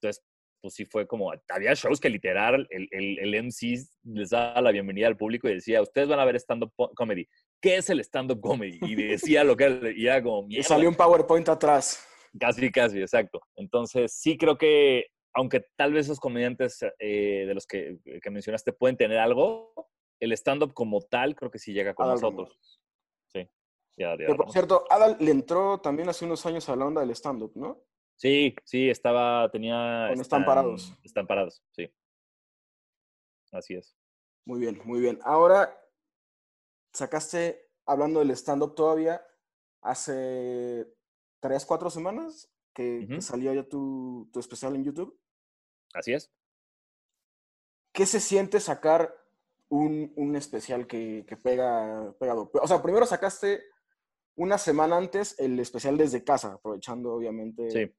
Entonces, 0.00 0.24
pues 0.62 0.74
sí 0.74 0.84
fue 0.86 1.06
como, 1.06 1.32
había 1.50 1.74
shows 1.74 2.00
que 2.00 2.08
literal 2.08 2.66
el, 2.70 2.88
el, 2.90 3.18
el 3.18 3.44
MC 3.44 3.78
les 4.04 4.30
daba 4.30 4.60
la 4.62 4.72
bienvenida 4.72 5.06
al 5.06 5.16
público 5.16 5.48
y 5.48 5.54
decía, 5.54 5.82
ustedes 5.82 6.08
van 6.08 6.18
a 6.18 6.24
ver 6.24 6.36
stand-up 6.36 6.72
comedy. 6.94 7.28
¿Qué 7.60 7.76
es 7.76 7.90
el 7.90 8.00
stand-up 8.00 8.40
comedy? 8.40 8.78
Y 8.82 8.94
decía 8.94 9.44
lo 9.44 9.56
que 9.56 9.64
era, 9.64 9.90
y 9.90 10.06
era 10.06 10.22
como, 10.22 10.46
Y 10.48 10.62
salió 10.62 10.88
un 10.88 10.94
PowerPoint 10.94 11.48
atrás. 11.48 12.06
Casi, 12.38 12.70
casi, 12.70 13.00
exacto. 13.00 13.40
Entonces, 13.56 14.12
sí 14.12 14.36
creo 14.36 14.58
que, 14.58 15.06
aunque 15.34 15.64
tal 15.76 15.92
vez 15.92 16.06
esos 16.06 16.20
comediantes 16.20 16.82
eh, 16.98 17.44
de 17.46 17.54
los 17.54 17.66
que, 17.66 17.98
que 18.22 18.30
mencionaste 18.30 18.72
pueden 18.72 18.96
tener 18.96 19.18
algo, 19.18 19.72
el 20.20 20.32
stand-up 20.32 20.74
como 20.74 21.00
tal 21.02 21.34
creo 21.34 21.50
que 21.50 21.58
sí 21.58 21.72
llega 21.72 21.94
con 21.94 22.06
Adal 22.06 22.20
nosotros. 22.20 22.80
Sí. 23.32 23.48
Ya, 23.98 24.16
ya 24.18 24.26
Que 24.26 24.34
por 24.34 24.50
cierto, 24.50 24.84
Adal 24.90 25.16
le 25.20 25.30
entró 25.30 25.80
también 25.80 26.08
hace 26.08 26.24
unos 26.24 26.44
años 26.46 26.68
a 26.68 26.76
la 26.76 26.86
onda 26.86 27.00
del 27.00 27.10
stand-up, 27.10 27.52
¿no? 27.54 27.82
Sí, 28.16 28.54
sí, 28.64 28.88
estaba, 28.88 29.50
tenía... 29.50 30.06
Con 30.10 30.20
Están 30.20 30.44
Parados. 30.44 30.94
Están 31.04 31.26
parados, 31.26 31.62
sí. 31.72 31.90
Así 33.52 33.74
es. 33.74 33.94
Muy 34.46 34.60
bien, 34.60 34.80
muy 34.84 35.00
bien. 35.00 35.18
Ahora, 35.22 35.78
sacaste, 36.96 37.68
hablando 37.86 38.20
del 38.20 38.30
stand-up 38.32 38.74
todavía, 38.74 39.24
hace 39.82 40.86
tres, 41.40 41.64
cuatro 41.64 41.90
semanas 41.90 42.50
que, 42.74 43.06
salió 43.20 43.54
ya 43.54 43.68
tu, 43.68 44.28
tu 44.32 44.40
especial 44.40 44.74
en 44.74 44.84
YouTube. 44.84 45.18
Así 45.94 46.12
es. 46.12 46.30
¿Qué 47.92 48.04
se 48.04 48.20
siente 48.20 48.60
sacar 48.60 49.14
un, 49.68 50.12
un 50.16 50.36
especial 50.36 50.86
que, 50.86 51.24
que 51.26 51.36
pega 51.36 52.14
pegado? 52.18 52.50
O 52.60 52.68
sea, 52.68 52.82
primero 52.82 53.06
sacaste 53.06 53.64
una 54.36 54.58
semana 54.58 54.98
antes 54.98 55.38
el 55.38 55.58
especial 55.58 55.96
desde 55.96 56.22
casa, 56.22 56.54
aprovechando 56.54 57.14
obviamente 57.14 57.70
Sí. 57.70 57.94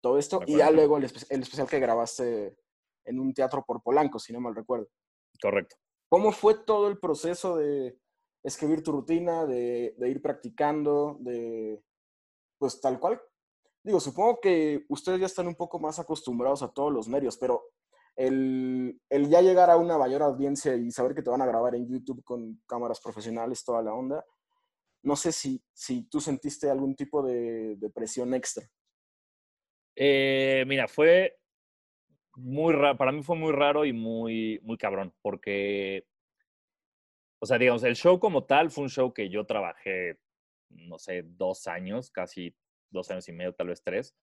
todo 0.00 0.18
esto, 0.18 0.40
y 0.46 0.56
ya 0.56 0.70
luego 0.70 0.96
el, 0.96 1.04
espe- 1.04 1.26
el 1.28 1.42
especial 1.42 1.68
que 1.68 1.80
grabaste 1.80 2.56
en 3.04 3.20
un 3.20 3.34
teatro 3.34 3.62
por 3.66 3.82
Polanco, 3.82 4.18
si 4.18 4.32
no 4.32 4.40
mal 4.40 4.54
recuerdo. 4.54 4.88
Correcto. 5.42 5.76
¿Cómo 6.08 6.32
fue 6.32 6.54
todo 6.54 6.88
el 6.88 6.98
proceso 6.98 7.56
de 7.56 7.98
escribir 8.42 8.82
tu 8.82 8.92
rutina, 8.92 9.46
de, 9.46 9.94
ir 9.98 10.22
practicando, 10.22 11.16
de, 11.20 11.82
pues 12.58 12.80
tal 12.80 12.98
cual? 12.98 13.20
Digo, 13.82 14.00
supongo 14.00 14.40
que 14.40 14.84
ustedes 14.88 15.20
ya 15.20 15.26
están 15.26 15.48
un 15.48 15.54
poco 15.54 15.78
más 15.78 15.98
acostumbrados 15.98 16.62
a 16.62 16.72
todos 16.72 16.92
los 16.92 17.08
medios, 17.08 17.36
pero 17.36 17.64
el, 18.16 19.00
el 19.08 19.28
ya 19.28 19.40
llegar 19.40 19.70
a 19.70 19.76
una 19.76 19.98
mayor 19.98 20.22
audiencia 20.22 20.76
y 20.76 20.90
saber 20.90 21.14
que 21.14 21.22
te 21.22 21.30
van 21.30 21.42
a 21.42 21.46
grabar 21.46 21.74
en 21.74 21.88
YouTube 21.88 22.22
con 22.22 22.62
cámaras 22.66 23.00
profesionales, 23.00 23.64
toda 23.64 23.82
la 23.82 23.94
onda, 23.94 24.24
no 25.02 25.16
sé 25.16 25.32
si, 25.32 25.62
si 25.72 26.04
tú 26.08 26.20
sentiste 26.20 26.70
algún 26.70 26.94
tipo 26.94 27.22
de, 27.22 27.76
de 27.76 27.90
presión 27.90 28.34
extra. 28.34 28.64
Eh, 29.96 30.64
mira, 30.66 30.88
fue 30.88 31.38
muy 32.36 32.72
raro, 32.72 32.96
para 32.96 33.12
mí 33.12 33.22
fue 33.22 33.36
muy 33.36 33.52
raro 33.52 33.84
y 33.84 33.92
muy, 33.92 34.60
muy 34.62 34.76
cabrón, 34.78 35.12
porque, 35.20 36.06
o 37.42 37.46
sea, 37.46 37.58
digamos, 37.58 37.82
el 37.82 37.96
show 37.96 38.20
como 38.20 38.44
tal 38.44 38.70
fue 38.70 38.84
un 38.84 38.90
show 38.90 39.12
que 39.12 39.28
yo 39.28 39.44
trabajé, 39.44 40.16
no 40.68 40.96
sé, 40.96 41.24
dos 41.24 41.66
años, 41.66 42.12
casi 42.12 42.54
dos 42.88 43.10
años 43.10 43.28
y 43.28 43.32
medio, 43.32 43.52
tal 43.52 43.66
vez 43.66 43.82
tres, 43.82 44.14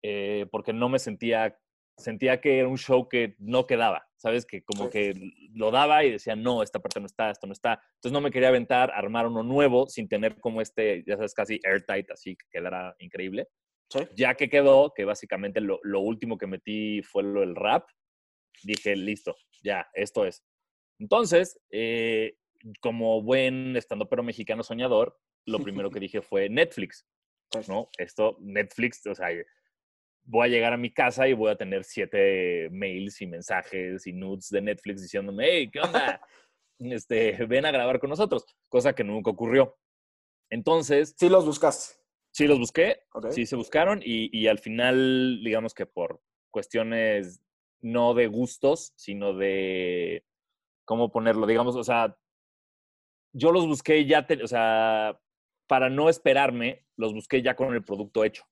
eh, 0.00 0.46
porque 0.52 0.72
no 0.72 0.88
me 0.88 1.00
sentía, 1.00 1.58
sentía 1.96 2.40
que 2.40 2.60
era 2.60 2.68
un 2.68 2.78
show 2.78 3.08
que 3.08 3.34
no 3.40 3.66
quedaba, 3.66 4.08
¿sabes? 4.14 4.46
Que 4.46 4.62
como 4.62 4.90
que 4.90 5.12
lo 5.52 5.72
daba 5.72 6.04
y 6.04 6.12
decía, 6.12 6.36
no, 6.36 6.62
esta 6.62 6.78
parte 6.78 7.00
no 7.00 7.06
está, 7.06 7.32
esto 7.32 7.48
no 7.48 7.52
está. 7.52 7.82
Entonces 7.96 8.12
no 8.12 8.20
me 8.20 8.30
quería 8.30 8.50
aventar, 8.50 8.92
armar 8.94 9.26
uno 9.26 9.42
nuevo 9.42 9.88
sin 9.88 10.08
tener 10.08 10.38
como 10.38 10.60
este, 10.60 11.02
ya 11.04 11.16
sabes, 11.16 11.34
casi 11.34 11.58
airtight, 11.64 12.12
así 12.12 12.36
que 12.36 12.46
quedara 12.48 12.94
increíble 13.00 13.48
¿Sí? 13.90 13.98
ya 14.14 14.36
que 14.36 14.48
quedó, 14.48 14.94
que 14.94 15.04
básicamente 15.04 15.60
lo, 15.60 15.80
lo 15.82 15.98
último 15.98 16.38
que 16.38 16.46
metí 16.46 17.02
fue 17.02 17.24
lo 17.24 17.40
del 17.40 17.56
rap, 17.56 17.88
dije, 18.62 18.94
listo, 18.94 19.34
ya, 19.64 19.90
esto 19.94 20.24
es. 20.24 20.44
Entonces, 21.00 21.60
eh, 21.70 22.36
como 22.80 23.22
buen 23.22 23.76
estandopero 23.76 24.22
mexicano 24.22 24.62
soñador, 24.62 25.18
lo 25.46 25.58
primero 25.60 25.90
que 25.90 26.00
dije 26.00 26.22
fue 26.22 26.48
Netflix, 26.48 27.06
Sí. 27.52 27.60
¿no? 27.68 27.88
Esto, 27.98 28.36
Netflix, 28.40 29.04
o 29.06 29.14
sea, 29.14 29.28
voy 30.24 30.46
a 30.46 30.50
llegar 30.50 30.72
a 30.72 30.78
mi 30.78 30.90
casa 30.92 31.28
y 31.28 31.34
voy 31.34 31.50
a 31.50 31.56
tener 31.56 31.84
siete 31.84 32.68
mails 32.70 33.20
y 33.20 33.26
mensajes 33.26 34.06
y 34.06 34.12
nudes 34.12 34.48
de 34.48 34.62
Netflix 34.62 35.02
diciéndome, 35.02 35.46
hey, 35.48 35.70
¿qué 35.72 35.80
onda? 35.80 36.20
Este, 36.78 37.32
ven 37.46 37.66
a 37.66 37.70
grabar 37.70 38.00
con 38.00 38.10
nosotros, 38.10 38.44
cosa 38.68 38.94
que 38.94 39.04
nunca 39.04 39.30
ocurrió. 39.30 39.76
Entonces, 40.50 41.14
Sí 41.18 41.28
los 41.28 41.44
buscaste. 41.46 41.94
sí 42.32 42.46
los 42.46 42.58
busqué, 42.58 43.02
¿ok? 43.12 43.30
Sí, 43.30 43.46
se 43.46 43.56
buscaron 43.56 44.00
y, 44.04 44.36
y 44.36 44.46
al 44.48 44.58
final, 44.58 45.40
digamos 45.44 45.74
que 45.74 45.86
por 45.86 46.20
cuestiones 46.50 47.42
no 47.82 48.14
de 48.14 48.26
gustos, 48.28 48.92
sino 48.96 49.34
de, 49.34 50.24
¿cómo 50.84 51.10
ponerlo? 51.12 51.46
Digamos, 51.46 51.76
o 51.76 51.84
sea, 51.84 52.16
yo 53.32 53.52
los 53.52 53.66
busqué 53.66 54.04
ya, 54.06 54.26
te- 54.26 54.42
o 54.42 54.46
sea, 54.48 55.18
para 55.66 55.88
no 55.90 56.08
esperarme, 56.08 56.86
los 56.96 57.12
busqué 57.14 57.42
ya 57.42 57.54
con 57.56 57.72
el 57.74 57.82
producto 57.84 58.24
hecho, 58.24 58.44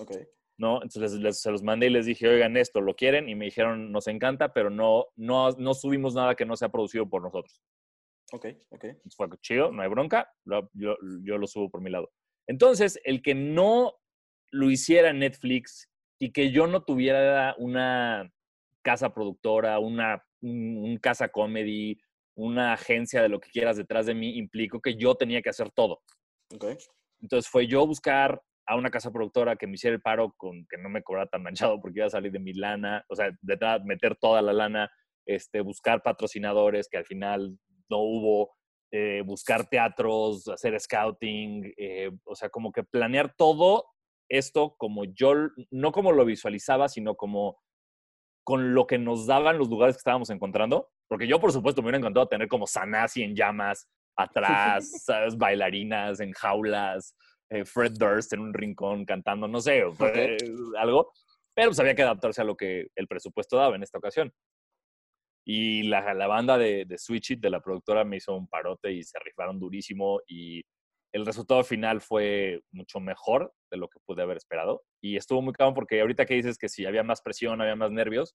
ok. 0.00 0.12
¿no? 0.58 0.82
Entonces 0.82 1.14
les- 1.14 1.40
se 1.40 1.50
los 1.50 1.62
mandé 1.62 1.86
y 1.86 1.90
les 1.90 2.06
dije, 2.06 2.28
oigan, 2.28 2.56
esto, 2.56 2.80
¿lo 2.80 2.94
quieren? 2.94 3.28
Y 3.28 3.34
me 3.34 3.46
dijeron, 3.46 3.90
nos 3.90 4.06
encanta, 4.06 4.52
pero 4.52 4.70
no, 4.70 5.06
no, 5.16 5.50
no 5.52 5.74
subimos 5.74 6.14
nada 6.14 6.34
que 6.34 6.44
no 6.44 6.56
sea 6.56 6.68
producido 6.68 7.08
por 7.08 7.22
nosotros. 7.22 7.60
Ok, 8.32 8.46
ok. 8.70 8.84
Fue 9.16 9.28
chido, 9.40 9.72
no 9.72 9.82
hay 9.82 9.88
bronca, 9.88 10.32
lo- 10.44 10.70
yo, 10.74 10.96
yo 11.24 11.38
lo 11.38 11.46
subo 11.46 11.70
por 11.70 11.80
mi 11.80 11.90
lado. 11.90 12.12
Entonces, 12.46 13.00
el 13.04 13.22
que 13.22 13.34
no 13.34 13.94
lo 14.50 14.70
hiciera 14.70 15.12
Netflix 15.12 15.90
y 16.18 16.32
que 16.32 16.50
yo 16.52 16.66
no 16.66 16.84
tuviera 16.84 17.54
una 17.58 18.30
casa 18.82 19.12
productora, 19.14 19.78
una 19.78 20.24
un, 20.42 20.76
un 20.78 20.96
casa 20.98 21.28
comedy, 21.28 21.98
una 22.34 22.72
agencia 22.72 23.22
de 23.22 23.28
lo 23.28 23.40
que 23.40 23.50
quieras 23.50 23.76
detrás 23.76 24.06
de 24.06 24.14
mí, 24.14 24.36
implicó 24.36 24.80
que 24.80 24.96
yo 24.96 25.14
tenía 25.14 25.42
que 25.42 25.50
hacer 25.50 25.70
todo. 25.70 26.00
ok. 26.54 26.76
Entonces 27.20 27.48
fue 27.48 27.68
yo 27.68 27.86
buscar 27.86 28.42
a 28.66 28.76
una 28.76 28.90
casa 28.90 29.10
productora 29.10 29.56
que 29.56 29.66
me 29.66 29.74
hiciera 29.74 29.94
el 29.94 30.02
paro 30.02 30.34
con 30.36 30.66
que 30.68 30.76
no 30.78 30.88
me 30.88 31.02
cobrara 31.02 31.28
tan 31.28 31.42
manchado 31.42 31.80
porque 31.80 32.00
iba 32.00 32.06
a 32.06 32.10
salir 32.10 32.32
de 32.32 32.38
mi 32.38 32.52
lana, 32.52 33.04
o 33.08 33.14
sea, 33.14 33.30
detrás, 33.40 33.84
meter 33.84 34.16
toda 34.16 34.42
la 34.42 34.52
lana, 34.52 34.90
este, 35.26 35.60
buscar 35.60 36.02
patrocinadores 36.02 36.88
que 36.88 36.98
al 36.98 37.04
final 37.04 37.58
no 37.88 37.98
hubo, 37.98 38.52
eh, 38.90 39.22
buscar 39.24 39.68
teatros, 39.68 40.48
hacer 40.48 40.78
scouting, 40.78 41.72
eh, 41.76 42.10
o 42.24 42.34
sea, 42.34 42.48
como 42.50 42.72
que 42.72 42.84
planear 42.84 43.34
todo 43.36 43.86
esto 44.28 44.74
como 44.78 45.04
yo, 45.04 45.34
no 45.70 45.92
como 45.92 46.12
lo 46.12 46.24
visualizaba, 46.24 46.88
sino 46.88 47.14
como 47.14 47.58
con 48.44 48.74
lo 48.74 48.86
que 48.86 48.98
nos 48.98 49.26
daban 49.26 49.58
los 49.58 49.68
lugares 49.68 49.96
que 49.96 50.00
estábamos 50.00 50.30
encontrando, 50.30 50.90
porque 51.08 51.26
yo 51.26 51.40
por 51.40 51.52
supuesto 51.52 51.80
me 51.80 51.86
hubiera 51.86 51.98
encantado 51.98 52.26
tener 52.26 52.48
como 52.48 52.66
Sanasi 52.66 53.22
en 53.22 53.36
llamas 53.36 53.88
atrás, 54.16 54.90
¿sabes? 55.04 55.36
bailarinas 55.36 56.20
en 56.20 56.32
jaulas, 56.32 57.16
eh, 57.50 57.64
Fred 57.64 57.92
Durst 57.92 58.32
en 58.32 58.40
un 58.40 58.54
rincón 58.54 59.04
cantando, 59.04 59.46
no 59.46 59.60
sé, 59.60 59.82
algo, 60.78 61.12
pero 61.54 61.68
pues 61.68 61.80
había 61.80 61.94
que 61.94 62.02
adaptarse 62.02 62.40
a 62.40 62.44
lo 62.44 62.56
que 62.56 62.88
el 62.94 63.06
presupuesto 63.06 63.56
daba 63.56 63.76
en 63.76 63.82
esta 63.82 63.98
ocasión. 63.98 64.32
Y 65.44 65.82
la, 65.84 66.14
la 66.14 66.26
banda 66.28 66.56
de, 66.56 66.84
de 66.84 66.98
Switch 66.98 67.32
It, 67.32 67.40
de 67.40 67.50
la 67.50 67.60
productora, 67.60 68.04
me 68.04 68.16
hizo 68.16 68.34
un 68.34 68.46
parote 68.46 68.92
y 68.92 69.02
se 69.02 69.18
rifaron 69.18 69.58
durísimo 69.58 70.20
y 70.26 70.62
el 71.14 71.26
resultado 71.26 71.62
final 71.64 72.00
fue 72.00 72.62
mucho 72.70 72.98
mejor 73.00 73.54
de 73.70 73.76
lo 73.76 73.88
que 73.88 74.00
pude 74.06 74.22
haber 74.22 74.36
esperado. 74.38 74.84
Y 75.02 75.16
estuvo 75.16 75.42
muy 75.42 75.52
cabrón 75.52 75.74
porque 75.74 76.00
ahorita 76.00 76.24
que 76.26 76.34
dices 76.34 76.56
que 76.58 76.68
si 76.68 76.86
había 76.86 77.02
más 77.02 77.20
presión, 77.22 77.60
había 77.60 77.76
más 77.76 77.90
nervios, 77.90 78.34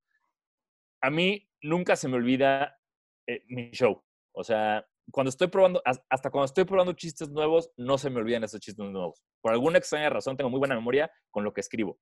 a 1.01 1.09
mí 1.09 1.49
nunca 1.61 1.95
se 1.95 2.07
me 2.07 2.15
olvida 2.17 2.79
eh, 3.27 3.43
mi 3.47 3.71
show. 3.71 4.03
O 4.35 4.43
sea, 4.43 4.87
cuando 5.11 5.29
estoy 5.29 5.47
probando, 5.47 5.81
has- 5.85 6.01
hasta 6.09 6.29
cuando 6.29 6.45
estoy 6.45 6.65
probando 6.65 6.93
chistes 6.93 7.29
nuevos, 7.29 7.71
no 7.77 7.97
se 7.97 8.09
me 8.09 8.19
olvidan 8.19 8.43
esos 8.43 8.59
chistes 8.59 8.85
nuevos. 8.85 9.23
Por 9.41 9.51
alguna 9.53 9.77
extraña 9.79 10.09
razón, 10.09 10.37
tengo 10.37 10.49
muy 10.49 10.59
buena 10.59 10.75
memoria 10.75 11.09
con 11.31 11.43
lo 11.43 11.53
que 11.53 11.61
escribo. 11.61 11.99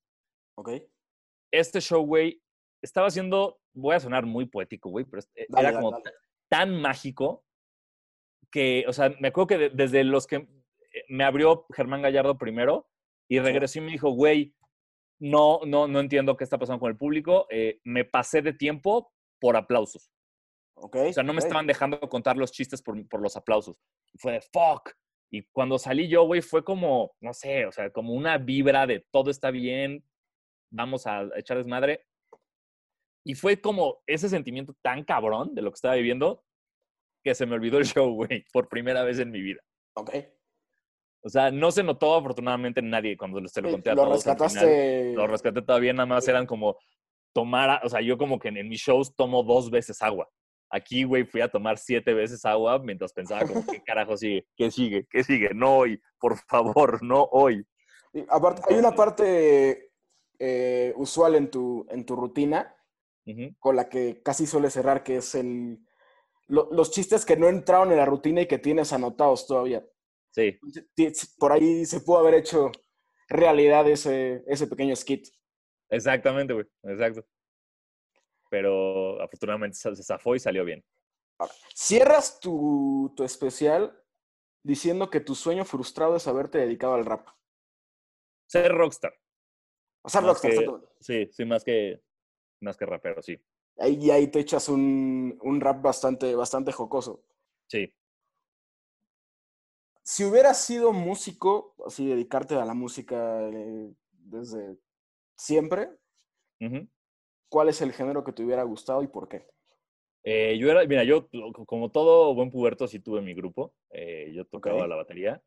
Ok. 0.58 0.72
Este 1.54 1.80
show, 1.82 2.06
güey, 2.06 2.42
estaba 2.84 3.08
haciendo, 3.08 3.60
voy 3.74 3.96
a 3.96 4.00
sonar 4.00 4.26
muy 4.26 4.46
poético, 4.48 4.90
güey, 4.90 5.06
pero 5.06 5.20
este- 5.20 5.46
Dale, 5.50 5.68
era 5.68 5.72
dale, 5.78 5.84
como 5.86 5.92
dale. 5.98 6.16
tan 6.50 6.82
mágico 6.82 7.46
que, 8.52 8.86
o 8.88 8.94
sea, 8.94 9.10
me 9.20 9.30
acuerdo 9.30 9.48
que 9.48 9.58
de- 9.58 9.70
desde 9.70 10.04
los 10.04 10.28
que 10.28 10.36
eh, 10.38 10.48
me 11.08 11.24
abrió 11.24 11.66
Germán 11.74 12.02
Gallardo 12.02 12.38
primero 12.38 12.88
y 13.28 13.40
regresó 13.40 13.80
y 13.80 13.82
me 13.84 13.92
dijo, 13.92 14.12
güey, 14.12 14.56
no, 15.20 15.62
no, 15.66 15.88
no 15.88 16.00
entiendo 16.00 16.36
qué 16.36 16.44
está 16.44 16.58
pasando 16.58 16.80
con 16.80 16.92
el 16.92 16.98
público, 16.98 17.48
eh, 17.50 17.80
me 17.84 18.06
pasé 18.06 18.42
de 18.42 18.54
tiempo 18.54 19.12
por 19.40 19.56
aplausos. 19.56 20.12
Ok. 20.76 20.98
O 21.10 21.14
sea, 21.14 21.24
no 21.24 21.34
me 21.34 21.40
estaban 21.40 21.68
dejando 21.68 22.00
contar 22.02 22.38
los 22.38 22.52
chistes 22.52 22.82
por, 22.82 23.08
por 23.08 23.22
los 23.22 23.38
aplausos. 23.38 23.80
Y 24.14 24.18
fue 24.18 24.34
de 24.34 24.42
fuck. 24.42 24.92
Y 25.32 25.44
cuando 25.52 25.80
salí 25.80 26.08
yo, 26.08 26.26
güey, 26.26 26.42
fue 26.42 26.64
como, 26.64 27.16
no 27.22 27.34
sé, 27.34 27.66
o 27.66 27.72
sea, 27.72 27.90
como 27.92 28.14
una 28.14 28.38
vibra 28.38 28.86
de 28.86 29.06
todo 29.12 29.32
está 29.32 29.52
bien, 29.52 30.04
vamos 30.70 31.08
a 31.08 31.28
echar 31.36 31.58
desmadre. 31.58 32.06
Y 33.26 33.34
fue 33.36 33.60
como 33.60 34.04
ese 34.06 34.30
sentimiento 34.30 34.76
tan 34.82 35.04
cabrón 35.04 35.56
de 35.56 35.62
lo 35.62 35.72
que 35.72 35.76
estaba 35.76 35.96
viviendo 35.96 36.44
que 37.24 37.34
se 37.34 37.48
me 37.48 37.56
olvidó 37.56 37.80
el 37.80 37.86
show, 37.86 38.14
güey, 38.14 38.46
por 38.54 38.70
primera 38.70 39.04
vez 39.04 39.18
en 39.20 39.32
mi 39.32 39.42
vida. 39.42 39.62
Ok. 39.96 40.12
O 41.26 41.30
sea, 41.30 41.50
no 41.50 41.72
se 41.72 41.82
notó 41.82 42.14
afortunadamente 42.14 42.84
nadie 42.84 43.18
cuando 43.18 43.46
se 43.48 43.60
lo 43.62 43.72
conté 43.72 43.90
a 43.90 43.96
lo 43.96 44.04
todos. 44.04 44.22
final. 44.24 44.36
rescataste. 44.38 45.14
Lo 45.16 45.26
rescaté 45.28 45.62
todavía, 45.64 45.92
nada 45.92 46.06
más 46.06 46.28
eran 46.28 46.46
como 46.46 46.78
tomar, 47.34 47.82
o 47.84 47.90
sea, 47.90 48.00
yo 48.02 48.16
como 48.18 48.38
que 48.38 48.50
en, 48.50 48.58
en 48.58 48.70
mis 48.70 48.80
shows 48.82 49.16
tomo 49.16 49.42
dos 49.44 49.72
veces 49.72 50.02
agua. 50.04 50.30
Aquí, 50.70 51.04
güey, 51.04 51.26
fui 51.26 51.42
a 51.42 51.48
tomar 51.50 51.78
siete 51.80 52.14
veces 52.14 52.46
agua 52.46 52.78
mientras 52.80 53.12
pensaba 53.12 53.42
como, 53.46 53.66
¿qué 53.66 53.82
carajo 53.82 54.16
sigue? 54.18 54.46
¿Qué 54.56 54.70
sigue? 54.70 55.08
¿Qué 55.10 55.24
sigue? 55.24 55.50
No 55.56 55.78
hoy, 55.78 56.00
por 56.20 56.38
favor, 56.38 57.00
no 57.04 57.24
hoy. 57.32 57.66
Y 58.14 58.24
aparte, 58.30 58.62
hay 58.70 58.76
una 58.78 58.92
parte 58.94 59.92
eh, 60.38 60.94
usual 60.96 61.36
en 61.36 61.50
tu, 61.50 61.88
en 61.90 62.06
tu 62.06 62.16
rutina 62.16 62.76
con 63.60 63.76
la 63.76 63.90
que 63.90 64.22
casi 64.22 64.46
suele 64.46 64.70
cerrar, 64.70 65.02
que 65.02 65.18
es 65.18 65.34
el, 65.34 65.80
lo- 66.48 66.70
los 66.72 66.92
chistes 66.92 67.26
que 67.26 67.36
no 67.36 67.50
entraron 67.50 67.92
en 67.92 67.98
la 67.98 68.06
rutina 68.06 68.42
y 68.42 68.46
que 68.48 68.60
tienes 68.60 68.94
anotados 68.94 69.48
todavía. 69.48 69.84
Sí, 70.36 70.60
Por 71.40 71.54
ahí 71.54 71.86
se 71.86 72.02
pudo 72.02 72.18
haber 72.18 72.34
hecho 72.34 72.70
realidad 73.30 73.88
ese, 73.90 74.44
ese 74.48 74.68
pequeño 74.68 74.94
skit. 74.94 75.30
exactamente, 75.90 76.54
güey, 76.54 76.66
exacto. 76.84 77.26
Pero 78.50 79.22
afortunadamente 79.22 79.78
se 79.78 79.96
zafó 80.04 80.36
y 80.36 80.40
salió 80.40 80.66
bien. 80.66 80.84
Cierras 81.74 82.42
tu, 82.42 83.14
tu 83.16 83.24
especial 83.24 83.98
diciendo 84.62 85.10
que 85.10 85.22
tu 85.22 85.36
sueño 85.36 85.64
frustrado 85.64 86.18
es 86.18 86.28
haberte 86.28 86.58
dedicado 86.58 86.96
al 86.96 87.06
rap. 87.06 87.30
Ser 88.48 88.74
rockstar. 88.74 89.14
O 90.04 90.10
sea, 90.10 90.20
rockstar, 90.20 90.52
que-. 90.52 90.68
Sí, 91.00 91.30
sí, 91.32 91.46
más 91.46 91.64
que, 91.64 92.02
más 92.62 92.76
que 92.76 92.86
rapero, 92.86 93.22
sí. 93.22 93.38
ahí, 93.78 93.98
y 94.02 94.12
ahí 94.12 94.28
te 94.28 94.40
echas 94.40 94.68
un, 94.68 95.40
un 95.42 95.62
rap 95.62 95.82
bastante, 95.82 96.36
bastante 96.36 96.74
jocoso. 96.74 97.24
Sí. 97.70 97.94
Si 100.08 100.24
hubieras 100.24 100.64
sido 100.64 100.94
músico, 100.94 101.74
así 101.84 102.06
dedicarte 102.06 102.54
a 102.54 102.64
la 102.64 102.76
música 102.76 103.42
eh, 103.50 103.92
desde 104.12 104.78
siempre. 105.36 105.90
¿cuál 107.50 107.70
es 107.70 107.82
el 107.82 107.92
género 107.92 108.24
que 108.24 108.32
te 108.34 108.44
hubiera 108.44 108.62
gustado 108.64 109.02
y 109.02 109.08
por 109.08 109.28
qué? 109.28 109.48
Eh, 110.24 110.58
yo 110.60 110.70
era, 110.70 110.86
mira, 110.86 111.04
yo 111.04 111.28
co- 111.30 111.66
como 111.66 111.90
todo 111.90 112.34
buen 112.36 112.52
puberto 112.52 112.88
sí 112.88 113.00
tuve 113.00 113.22
mi 113.22 113.34
grupo. 113.34 113.74
Eh, 113.92 114.32
yo 114.34 114.46
tocaba 114.46 114.88
la 114.88 114.96
batería 114.96 115.42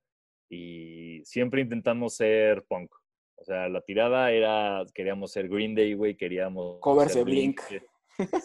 y 0.51 1.21
siempre 1.25 1.61
intentamos 1.61 2.15
ser 2.17 2.65
punk. 2.65 2.93
O 3.37 3.45
sea, 3.45 3.69
la 3.69 3.81
tirada 3.83 4.33
era, 4.33 4.85
queríamos 4.93 5.31
ser 5.31 5.49
Green 5.49 5.75
Day, 5.77 5.95
güey, 5.95 6.17
queríamos... 6.17 6.81
Covers 6.81 7.15
de 7.15 7.23
Blink. 7.23 7.61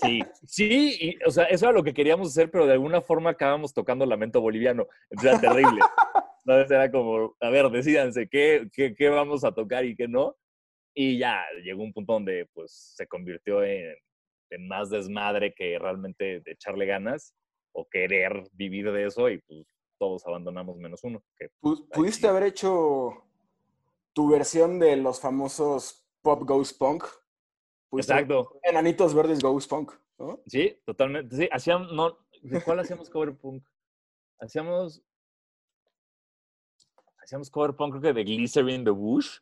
Sí, 0.02 0.22
sí, 0.46 0.98
y, 1.00 1.24
o 1.26 1.32
sea, 1.32 1.46
eso 1.46 1.66
era 1.66 1.74
lo 1.74 1.84
que 1.84 1.94
queríamos 1.94 2.30
hacer, 2.30 2.52
pero 2.52 2.66
de 2.68 2.74
alguna 2.74 3.02
forma 3.02 3.32
acabamos 3.32 3.74
tocando 3.74 4.06
Lamento 4.06 4.40
Boliviano. 4.42 4.88
Entonces 5.10 5.32
era 5.32 5.42
terrible. 5.54 5.80
Entonces 6.46 6.72
era 6.72 6.92
como, 6.92 7.36
a 7.40 7.50
ver, 7.50 7.70
decídanse 7.70 8.28
qué, 8.28 8.70
qué, 8.74 8.94
qué 8.96 9.10
vamos 9.10 9.44
a 9.44 9.54
tocar 9.54 9.86
y 9.86 9.96
qué 9.96 10.08
no. 10.08 10.36
Y 10.94 11.18
ya 11.18 11.44
llegó 11.64 11.82
un 11.84 11.94
punto 11.94 12.14
donde 12.14 12.48
pues 12.54 12.94
se 12.96 13.08
convirtió 13.08 13.64
en, 13.64 13.96
en 14.52 14.68
más 14.68 14.90
desmadre 14.90 15.54
que 15.56 15.80
realmente 15.80 16.42
de 16.42 16.52
echarle 16.52 16.86
ganas 16.86 17.34
o 17.72 17.88
querer 17.90 18.44
vivir 18.52 18.92
de 18.92 19.06
eso 19.08 19.30
y 19.30 19.40
pues 19.40 19.66
todos 19.98 20.28
abandonamos 20.28 20.78
menos 20.78 21.04
uno. 21.04 21.24
Que, 21.38 21.48
Pu- 21.62 21.88
¿Pudiste 21.90 22.28
haber 22.28 22.44
hecho 22.44 23.24
tu 24.14 24.30
versión 24.30 24.78
de 24.78 24.98
los 24.98 25.20
famosos 25.20 26.06
Pop 26.22 26.44
Goes 26.44 26.74
Punk? 26.74 27.06
Pudiste 27.94 28.12
haber- 28.14 28.24
exacto. 28.26 28.60
Enanitos 28.64 29.14
Verdes 29.14 29.40
Goes 29.40 29.68
Punk, 29.68 29.92
¿no? 30.18 30.40
Sí, 30.48 30.76
totalmente. 30.84 31.36
Sí, 31.36 31.48
hacíamos, 31.52 31.94
no, 31.94 32.18
¿de 32.42 32.60
cuál 32.64 32.80
hacíamos 32.80 33.08
cover 33.08 33.36
punk? 33.36 33.64
Hacíamos, 34.40 35.04
hacíamos 37.22 37.50
cover 37.52 37.76
punk 37.76 37.92
creo 38.00 38.02
que 38.02 38.14
de 38.14 38.24
Glycerin 38.24 38.84
the 38.84 38.90
Bush. 38.90 39.38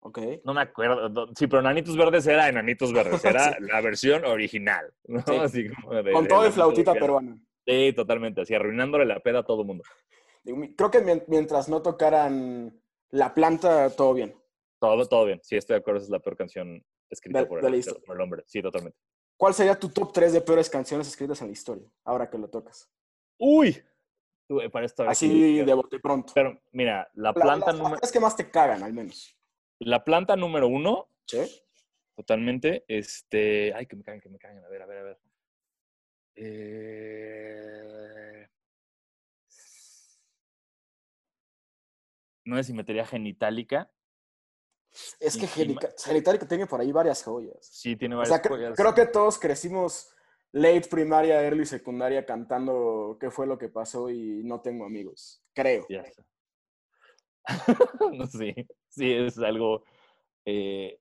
Ok. 0.00 0.18
No 0.44 0.52
me 0.54 0.62
acuerdo. 0.62 1.28
Sí, 1.36 1.46
pero 1.46 1.60
Enanitos 1.60 1.96
Verdes 1.96 2.26
era 2.26 2.48
Enanitos 2.48 2.92
Verdes. 2.92 3.24
Era 3.24 3.52
Sí. 3.58 3.64
la 3.64 3.80
versión 3.80 4.24
original. 4.24 4.92
¿no? 5.06 5.20
Sí. 5.26 5.36
Así 5.36 5.68
como 5.68 5.94
de- 6.02 6.12
Con 6.12 6.24
de 6.24 6.28
todo 6.28 6.46
y 6.46 6.50
flautita 6.50 6.92
peruana. 6.94 7.38
Sí, 7.66 7.92
totalmente. 7.94 8.40
Así 8.40 8.54
arruinándole 8.54 9.04
la 9.06 9.20
peda 9.20 9.40
a 9.40 9.44
todo 9.44 9.62
mundo. 9.64 9.84
Creo 10.76 10.90
que 10.90 11.00
mien- 11.02 11.24
mientras 11.28 11.68
no 11.68 11.82
tocaran 11.82 12.80
la 13.10 13.34
planta, 13.34 13.90
todo 13.90 14.14
bien. 14.14 14.34
Todo, 14.80 15.04
todo 15.06 15.24
bien. 15.26 15.40
Sí, 15.42 15.56
estoy 15.56 15.74
de 15.74 15.80
acuerdo. 15.80 15.98
Esa 15.98 16.06
es 16.06 16.10
la 16.10 16.20
peor 16.20 16.36
canción 16.36 16.84
escrita 17.10 17.40
De- 17.40 17.46
por, 17.46 17.60
de 17.60 17.68
el, 17.68 17.84
por 18.06 18.20
hombre. 18.20 18.44
Sí, 18.46 18.62
totalmente. 18.62 18.98
¿Cuál 19.36 19.54
sería 19.54 19.78
tu 19.78 19.88
top 19.88 20.12
3 20.12 20.32
de 20.32 20.40
peores 20.40 20.68
canciones 20.68 21.06
escritas 21.08 21.40
en 21.42 21.48
la 21.48 21.52
historia? 21.52 21.88
Ahora 22.04 22.28
que 22.28 22.38
lo 22.38 22.48
tocas. 22.48 22.90
¡Uy! 23.38 23.80
Para 24.72 24.86
esto. 24.86 25.02
Así 25.08 25.58
de 25.62 25.74
bote 25.74 26.00
pronto. 26.00 26.32
Pero 26.34 26.60
mira, 26.72 27.08
la 27.14 27.28
La- 27.30 27.34
planta, 27.34 27.72
número, 27.72 27.90
canciones 27.90 28.12
que 28.12 28.20
más 28.20 28.34
te 28.36 28.50
cagan, 28.50 28.82
al 28.82 28.92
menos. 28.94 29.36
la 29.80 30.02
planta 30.02 30.34
número 30.36 30.66
uno, 30.68 31.10
¿Sí? 31.26 31.38
totalmente. 32.16 32.84
Este. 32.88 33.72
Ay, 33.74 33.86
que 33.86 33.94
me 33.96 34.02
cagan, 34.02 34.20
que 34.20 34.28
me 34.30 34.38
cagan. 34.38 34.64
A 34.64 34.68
ver, 34.68 34.82
a 34.82 34.86
ver, 34.86 34.98
a 34.98 35.02
ver. 35.02 35.18
Eh, 36.34 38.48
No 42.44 42.56
sé 42.56 42.64
si 42.64 42.72
metería 42.72 43.04
genitálica. 43.04 43.90
Es 45.20 45.36
que 45.36 45.46
Genitalica 45.46 46.46
tiene 46.46 46.66
por 46.66 46.80
ahí 46.80 46.92
varias 46.92 47.22
joyas. 47.22 47.58
Sí, 47.60 47.96
tiene 47.96 48.14
O 48.14 48.18
varias 48.18 48.40
sea, 48.40 48.48
joyas. 48.48 48.76
creo 48.76 48.94
que 48.94 49.06
todos 49.06 49.38
crecimos 49.38 50.10
late 50.52 50.88
primaria, 50.88 51.42
early 51.42 51.66
secundaria 51.66 52.24
cantando 52.24 53.16
qué 53.20 53.30
fue 53.30 53.46
lo 53.46 53.58
que 53.58 53.68
pasó 53.68 54.10
y 54.10 54.42
no 54.44 54.60
tengo 54.60 54.84
amigos. 54.84 55.42
Creo. 55.54 55.86
Ya 55.88 56.04
sí, 58.30 58.54
sí, 58.88 59.12
es 59.12 59.38
algo. 59.38 59.82
eh, 60.44 60.98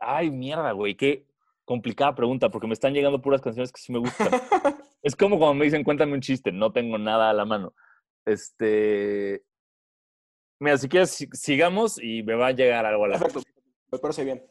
ay, 0.00 0.30
mierda, 0.30 0.72
güey, 0.72 0.96
qué 0.96 1.26
complicada 1.64 2.14
pregunta, 2.14 2.48
porque 2.48 2.66
me 2.66 2.72
están 2.72 2.94
llegando 2.94 3.20
puras 3.20 3.40
canciones 3.42 3.70
que 3.72 3.80
sí 3.80 3.92
me 3.92 3.98
gustan. 3.98 4.28
es 5.02 5.14
como 5.14 5.38
cuando 5.38 5.54
me 5.54 5.66
dicen, 5.66 5.84
cuéntame 5.84 6.14
un 6.14 6.20
chiste, 6.20 6.50
no 6.50 6.72
tengo 6.72 6.98
nada 6.98 7.30
a 7.30 7.34
la 7.34 7.44
mano. 7.44 7.74
Este. 8.24 9.44
Mira, 10.60 10.76
si 10.78 10.88
quieres, 10.88 11.10
si- 11.10 11.28
sigamos 11.32 11.98
y 12.02 12.22
me 12.22 12.34
va 12.34 12.48
a 12.48 12.52
llegar 12.52 12.84
algo 12.86 13.04
a 13.04 13.08
la 13.08 13.18
Perfecto. 13.18 13.48
Me 13.92 13.98
parece 13.98 14.24
bien. 14.24 14.44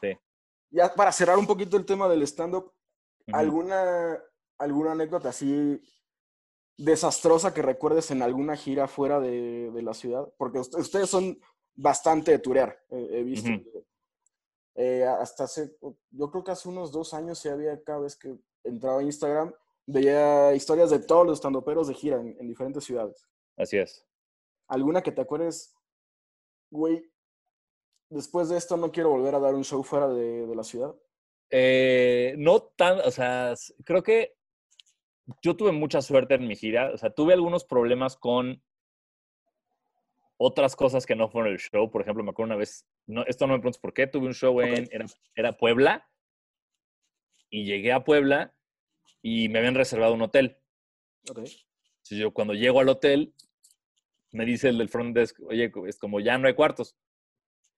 Sí. 0.00 0.08
Ya 0.70 0.92
para 0.94 1.10
cerrar 1.12 1.38
un 1.38 1.46
poquito 1.46 1.76
el 1.76 1.86
tema 1.86 2.08
del 2.08 2.22
stand-up. 2.22 2.72
¿alguna, 3.32 4.22
¿alguna 4.58 4.92
anécdota 4.92 5.30
así 5.30 5.80
desastrosa 6.76 7.54
que 7.54 7.62
recuerdes 7.62 8.10
en 8.10 8.20
alguna 8.22 8.56
gira 8.56 8.86
fuera 8.88 9.20
de, 9.20 9.70
de 9.70 9.82
la 9.82 9.94
ciudad? 9.94 10.28
Porque 10.36 10.58
ust- 10.58 10.78
ustedes 10.78 11.08
son 11.08 11.38
bastante 11.74 12.30
de 12.32 12.38
turear, 12.38 12.78
eh, 12.90 13.08
he 13.12 13.22
visto. 13.22 13.48
Eh, 14.76 15.04
hasta 15.04 15.44
hace, 15.44 15.76
yo 16.10 16.30
creo 16.30 16.42
que 16.44 16.50
hace 16.50 16.68
unos 16.68 16.90
dos 16.92 17.14
años 17.14 17.38
sí 17.38 17.48
había 17.48 17.80
cada 17.82 18.00
vez 18.00 18.16
que 18.16 18.36
entraba 18.64 19.00
a 19.00 19.02
Instagram, 19.04 19.52
veía 19.86 20.52
historias 20.54 20.90
de 20.90 20.98
todos 20.98 21.24
los 21.26 21.38
estandoperos 21.38 21.88
de 21.88 21.94
gira 21.94 22.20
en, 22.20 22.36
en 22.38 22.48
diferentes 22.48 22.84
ciudades. 22.84 23.24
Así 23.56 23.78
es. 23.78 24.04
¿Alguna 24.74 25.02
que 25.02 25.12
te 25.12 25.20
acuerdes, 25.20 25.72
güey, 26.68 27.08
después 28.10 28.48
de 28.48 28.56
esto 28.56 28.76
no 28.76 28.90
quiero 28.90 29.10
volver 29.10 29.36
a 29.36 29.38
dar 29.38 29.54
un 29.54 29.62
show 29.62 29.84
fuera 29.84 30.08
de, 30.08 30.48
de 30.48 30.56
la 30.56 30.64
ciudad? 30.64 30.94
Eh, 31.50 32.34
no 32.38 32.60
tan, 32.60 32.98
o 32.98 33.10
sea, 33.12 33.54
creo 33.84 34.02
que 34.02 34.36
yo 35.42 35.56
tuve 35.56 35.70
mucha 35.70 36.02
suerte 36.02 36.34
en 36.34 36.48
mi 36.48 36.56
gira. 36.56 36.90
O 36.92 36.98
sea, 36.98 37.10
tuve 37.10 37.34
algunos 37.34 37.64
problemas 37.64 38.16
con 38.16 38.60
otras 40.36 40.74
cosas 40.74 41.06
que 41.06 41.14
no 41.14 41.28
fueron 41.28 41.52
el 41.52 41.60
show. 41.60 41.88
Por 41.88 42.02
ejemplo, 42.02 42.24
me 42.24 42.30
acuerdo 42.30 42.48
una 42.48 42.58
vez, 42.58 42.84
no, 43.06 43.24
esto 43.26 43.46
no 43.46 43.52
me 43.52 43.60
preguntes 43.60 43.80
por 43.80 43.94
qué, 43.94 44.08
tuve 44.08 44.26
un 44.26 44.34
show 44.34 44.60
en, 44.60 44.88
era, 44.90 45.06
era 45.36 45.56
Puebla 45.56 46.10
y 47.48 47.64
llegué 47.64 47.92
a 47.92 48.02
Puebla 48.02 48.52
y 49.22 49.48
me 49.50 49.60
habían 49.60 49.76
reservado 49.76 50.14
un 50.14 50.22
hotel. 50.22 50.58
Ok. 51.30 51.38
Entonces 51.38 52.18
yo 52.18 52.32
cuando 52.32 52.54
llego 52.54 52.80
al 52.80 52.88
hotel, 52.88 53.32
me 54.34 54.44
dice 54.44 54.68
el 54.68 54.78
del 54.78 54.88
front 54.88 55.16
desk, 55.16 55.38
oye, 55.46 55.72
es 55.86 55.98
como 55.98 56.20
ya 56.20 56.36
no 56.38 56.48
hay 56.48 56.54
cuartos. 56.54 56.96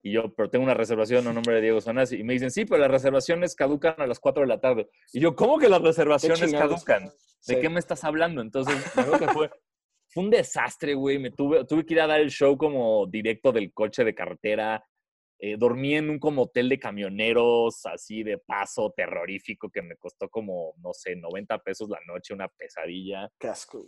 Y 0.03 0.13
yo, 0.13 0.35
pero 0.35 0.49
tengo 0.49 0.65
una 0.65 0.75
reservación 0.75 1.27
a 1.27 1.33
nombre 1.33 1.57
de 1.57 1.63
Diego 1.63 1.81
Sanasi. 1.81 2.17
Y 2.17 2.25
me 2.25 2.33
dicen, 2.33 2.51
sí, 2.51 2.65
pero 2.65 2.79
las 2.81 2.91
reservaciones 2.91 3.55
caducan 3.55 3.95
a 3.99 4.07
las 4.07 4.21
4 4.21 4.43
de 4.43 4.47
la 4.49 4.61
tarde. 4.61 4.89
Y 5.13 5.21
yo, 5.21 5.35
¿cómo 5.35 5.59
que 5.59 5.69
las 5.69 5.83
reservaciones 5.83 6.53
caducan? 6.53 7.07
¿De 7.07 7.13
Sí. 7.41 7.61
qué 7.61 7.69
me 7.69 7.79
estás 7.81 8.05
hablando? 8.05 8.41
Entonces, 8.41 8.75
acuerdo 8.87 9.19
que 9.19 9.29
fue, 9.33 9.51
fue 10.09 10.25
un 10.25 10.31
desastre, 10.31 10.95
güey. 10.95 11.19
Me 11.19 11.31
tuve, 11.31 11.65
tuve 11.65 11.85
que 11.85 11.95
ir 11.95 12.01
a 12.01 12.07
dar 12.07 12.21
el 12.21 12.31
show 12.31 12.57
como 12.57 13.07
directo 13.07 13.53
del 13.53 13.73
coche 13.73 14.05
de 14.05 14.15
carretera. 14.15 14.85
Eh, 15.39 15.57
dormí 15.59 15.95
en 15.97 16.09
un 16.09 16.19
como 16.19 16.43
hotel 16.43 16.69
de 16.69 16.79
camioneros, 16.79 17.85
así 17.87 18.23
de 18.23 18.39
paso 18.39 18.95
terrorífico, 18.97 19.69
que 19.71 19.83
me 19.83 19.97
costó 19.97 20.29
como, 20.31 20.75
no 20.79 20.93
sé, 20.95 21.17
90 21.17 21.59
pesos 21.59 21.91
la 21.91 22.01
noche, 22.07 22.33
una 22.33 22.49
pesadilla 22.49 23.29
Qué 23.39 23.49
asco. 23.49 23.87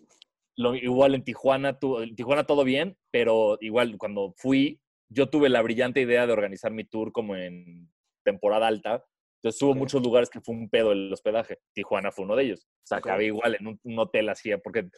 Lo, 0.59 0.75
igual 0.75 1.15
en 1.15 1.25
Tijuana, 1.25 1.79
tu- 1.79 2.01
en 2.01 2.15
Tijuana 2.17 2.45
todo 2.45 2.65
bien, 2.65 2.97
pero 3.11 3.57
igual 3.61 3.97
cuando 3.97 4.35
fui, 4.37 4.81
yo 5.09 5.29
tuve 5.31 5.49
la 5.49 5.63
brillante 5.63 6.01
idea 6.03 6.27
de 6.27 6.33
organizar 6.33 6.73
mi 6.73 6.85
tour 6.85 7.13
como 7.13 7.35
en 7.37 7.91
temporada 8.25 8.67
alta. 8.67 9.05
Entonces 9.41 9.63
hubo 9.63 9.75
muchos 9.75 10.03
lugares 10.03 10.29
que 10.29 10.41
fue 10.41 10.55
un 10.55 10.69
pedo 10.69 10.93
el 10.93 11.13
hospedaje. 11.13 11.59
Tijuana 11.73 12.11
fue 12.11 12.25
uno 12.25 12.35
de 12.37 12.45
ellos. 12.45 12.67
O 12.67 12.87
sea, 12.87 12.99
acabé 12.99 13.27
igual 13.27 13.55
en 13.59 13.69
un, 13.69 13.81
un 13.85 13.99
hotel 14.01 14.29
así, 14.29 14.51
porque 14.63 14.89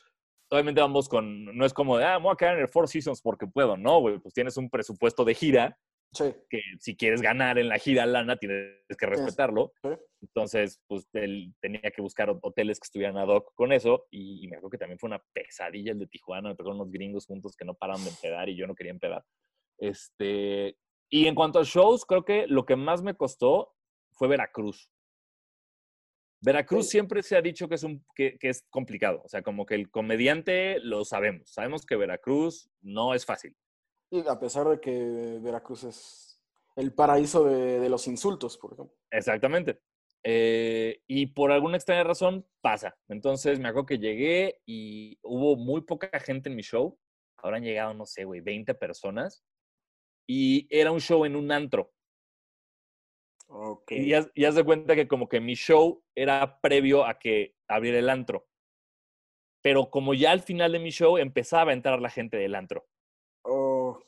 obviamente 0.50 0.80
vamos 0.80 1.08
con, 1.08 1.44
no 1.44 1.64
es 1.66 1.72
como 1.74 1.98
de, 1.98 2.04
ah, 2.06 2.18
me 2.18 2.24
voy 2.24 2.32
a 2.32 2.36
quedar 2.36 2.54
en 2.56 2.62
el 2.62 2.68
Four 2.68 2.88
Seasons 2.88 3.20
porque 3.22 3.46
puedo, 3.46 3.76
no, 3.76 4.00
güey, 4.00 4.18
pues 4.18 4.34
tienes 4.34 4.56
un 4.56 4.68
presupuesto 4.70 5.24
de 5.24 5.34
gira 5.34 5.78
Sí. 6.12 6.34
que 6.48 6.60
si 6.80 6.96
quieres 6.96 7.22
ganar 7.22 7.58
en 7.58 7.68
la 7.68 7.78
gira 7.78 8.04
lana 8.04 8.36
tienes 8.36 8.82
que 8.98 9.06
respetarlo. 9.06 9.72
Sí. 9.82 9.90
Entonces, 10.22 10.82
pues 10.88 11.08
él 11.12 11.54
tenía 11.60 11.90
que 11.94 12.02
buscar 12.02 12.30
hoteles 12.42 12.80
que 12.80 12.86
estuvieran 12.86 13.16
ad 13.16 13.28
hoc 13.28 13.54
con 13.54 13.72
eso 13.72 14.06
y, 14.10 14.44
y 14.44 14.48
me 14.48 14.56
acuerdo 14.56 14.70
que 14.70 14.78
también 14.78 14.98
fue 14.98 15.08
una 15.08 15.22
pesadilla 15.32 15.92
el 15.92 15.98
de 16.00 16.06
Tijuana, 16.08 16.50
me 16.50 16.56
tocó 16.56 16.70
unos 16.70 16.90
gringos 16.90 17.26
juntos 17.26 17.56
que 17.56 17.64
no 17.64 17.74
paraban 17.74 18.02
de 18.04 18.10
empedar 18.10 18.48
y 18.48 18.56
yo 18.56 18.66
no 18.66 18.74
quería 18.74 18.92
empedar. 18.92 19.24
Este, 19.78 20.76
y 21.08 21.26
en 21.26 21.34
cuanto 21.34 21.58
a 21.58 21.64
shows, 21.64 22.04
creo 22.04 22.24
que 22.24 22.46
lo 22.46 22.66
que 22.66 22.76
más 22.76 23.02
me 23.02 23.14
costó 23.14 23.74
fue 24.12 24.28
Veracruz. 24.28 24.90
Veracruz 26.42 26.86
Ok. 26.86 26.90
siempre 26.90 27.22
se 27.22 27.36
ha 27.36 27.42
dicho 27.42 27.68
que 27.68 27.74
es, 27.74 27.82
un, 27.82 28.04
que, 28.14 28.38
que 28.38 28.48
es 28.48 28.66
complicado. 28.70 29.20
O 29.24 29.28
sea, 29.28 29.42
como 29.42 29.66
que 29.66 29.74
el 29.74 29.90
comediante 29.90 30.80
lo 30.80 31.04
sabemos. 31.04 31.50
Sabemos 31.52 31.84
que 31.84 31.96
Veracruz 31.96 32.70
no 32.80 33.14
es 33.14 33.26
fácil. 33.26 33.54
Y 34.10 34.26
a 34.26 34.38
pesar 34.38 34.68
de 34.68 34.80
que 34.80 35.38
Veracruz 35.40 35.84
es 35.84 36.42
el 36.76 36.92
paraíso 36.92 37.44
de, 37.44 37.80
de 37.80 37.88
los 37.88 38.06
insultos, 38.06 38.58
por 38.58 38.72
ejemplo. 38.72 38.96
Exactamente. 39.10 39.80
Eh, 40.22 41.00
y 41.06 41.28
por 41.28 41.50
alguna 41.50 41.76
extraña 41.76 42.04
razón 42.04 42.46
pasa. 42.60 42.96
Entonces 43.08 43.58
me 43.58 43.68
acuerdo 43.68 43.86
que 43.86 43.98
llegué 43.98 44.60
y 44.66 45.18
hubo 45.22 45.56
muy 45.56 45.82
poca 45.82 46.18
gente 46.20 46.48
en 46.48 46.56
mi 46.56 46.62
show. 46.62 46.98
Habrán 47.38 47.62
llegado, 47.62 47.94
no 47.94 48.04
sé, 48.04 48.24
güey, 48.24 48.40
20 48.40 48.74
personas. 48.74 49.44
Y 50.28 50.66
era 50.70 50.92
un 50.92 51.00
show 51.00 51.24
en 51.24 51.36
un 51.36 51.50
antro. 51.50 51.92
Ok. 53.48 53.92
Y 53.92 54.08
ya, 54.10 54.30
ya 54.36 54.52
se 54.52 54.62
cuenta 54.62 54.94
que 54.94 55.08
como 55.08 55.28
que 55.28 55.40
mi 55.40 55.54
show 55.54 56.04
era 56.14 56.60
previo 56.60 57.04
a 57.04 57.18
que 57.18 57.56
abriera 57.66 57.98
el 57.98 58.10
antro. 58.10 58.46
Pero 59.62 59.90
como 59.90 60.14
ya 60.14 60.30
al 60.30 60.40
final 60.40 60.72
de 60.72 60.78
mi 60.78 60.90
show 60.90 61.18
empezaba 61.18 61.70
a 61.70 61.74
entrar 61.74 62.00
la 62.00 62.10
gente 62.10 62.36
del 62.36 62.54
antro. 62.54 62.86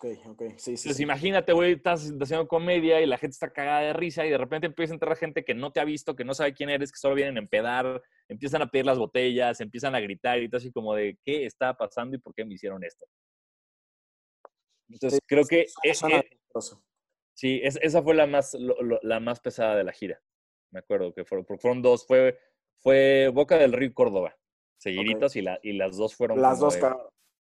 Ok, 0.04 0.26
ok. 0.26 0.42
Sí, 0.56 0.58
sí. 0.58 0.70
Entonces 0.70 0.96
sí. 0.96 1.02
imagínate, 1.04 1.52
güey, 1.52 1.72
estás 1.74 2.10
haciendo 2.20 2.48
comedia 2.48 3.00
y 3.00 3.06
la 3.06 3.18
gente 3.18 3.34
está 3.34 3.52
cagada 3.52 3.80
de 3.82 3.92
risa 3.92 4.26
y 4.26 4.30
de 4.30 4.38
repente 4.38 4.66
empieza 4.66 4.92
a 4.92 4.96
entrar 4.96 5.16
gente 5.16 5.44
que 5.44 5.54
no 5.54 5.72
te 5.72 5.78
ha 5.78 5.84
visto, 5.84 6.16
que 6.16 6.24
no 6.24 6.34
sabe 6.34 6.54
quién 6.54 6.70
eres, 6.70 6.90
que 6.90 6.98
solo 6.98 7.14
vienen 7.14 7.36
a 7.36 7.40
empedar, 7.40 8.02
empiezan 8.28 8.62
a 8.62 8.70
pedir 8.70 8.86
las 8.86 8.98
botellas, 8.98 9.60
empiezan 9.60 9.94
a 9.94 10.00
gritar 10.00 10.40
y 10.42 10.48
todo 10.48 10.58
así 10.58 10.72
como 10.72 10.94
de, 10.94 11.16
¿qué 11.24 11.46
está 11.46 11.74
pasando 11.76 12.16
y 12.16 12.18
por 12.18 12.34
qué 12.34 12.44
me 12.44 12.54
hicieron 12.54 12.82
esto? 12.82 13.06
Entonces 14.88 15.20
Sí, 15.20 15.26
creo 15.26 15.44
que 15.46 15.60
e- 15.60 15.90
e- 15.90 16.22
peligroso. 16.28 16.82
sí, 17.34 17.60
es- 17.62 17.78
esa 17.80 18.02
fue 18.02 18.14
la 18.14 18.26
más, 18.26 18.54
lo- 18.54 18.82
lo- 18.82 19.00
la 19.02 19.20
más 19.20 19.38
pesada 19.40 19.76
de 19.76 19.84
la 19.84 19.92
gira. 19.92 20.20
Me 20.72 20.80
acuerdo 20.80 21.14
que 21.14 21.24
fueron, 21.24 21.46
fueron 21.60 21.80
dos, 21.82 22.06
fue, 22.06 22.38
fue 22.78 23.28
Boca 23.32 23.56
del 23.56 23.72
Río 23.72 23.88
y 23.88 23.92
Córdoba, 23.92 24.36
seguiditas 24.78 25.36
y, 25.36 25.42
la, 25.42 25.60
y 25.62 25.74
las 25.74 25.96
dos 25.96 26.14
fueron 26.16 26.40
Las 26.42 26.58
dos, 26.58 26.74
de- 26.74 26.92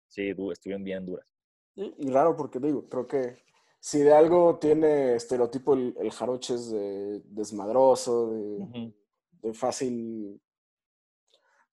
sí, 0.07 0.33
estuvieron 0.51 0.83
bien 0.83 1.05
duras. 1.05 1.38
Y, 1.79 1.95
y 2.07 2.09
raro 2.11 2.35
porque 2.35 2.59
digo, 2.59 2.89
creo 2.89 3.07
que 3.07 3.37
si 3.79 3.99
de 3.99 4.11
algo 4.13 4.59
tiene 4.59 5.15
estereotipo 5.15 5.73
el, 5.73 5.95
el 5.97 6.11
jaroche 6.11 6.55
es 6.55 6.69
de 6.69 7.21
desmadroso, 7.25 8.31
de, 8.31 9.53
fácil, 9.53 10.41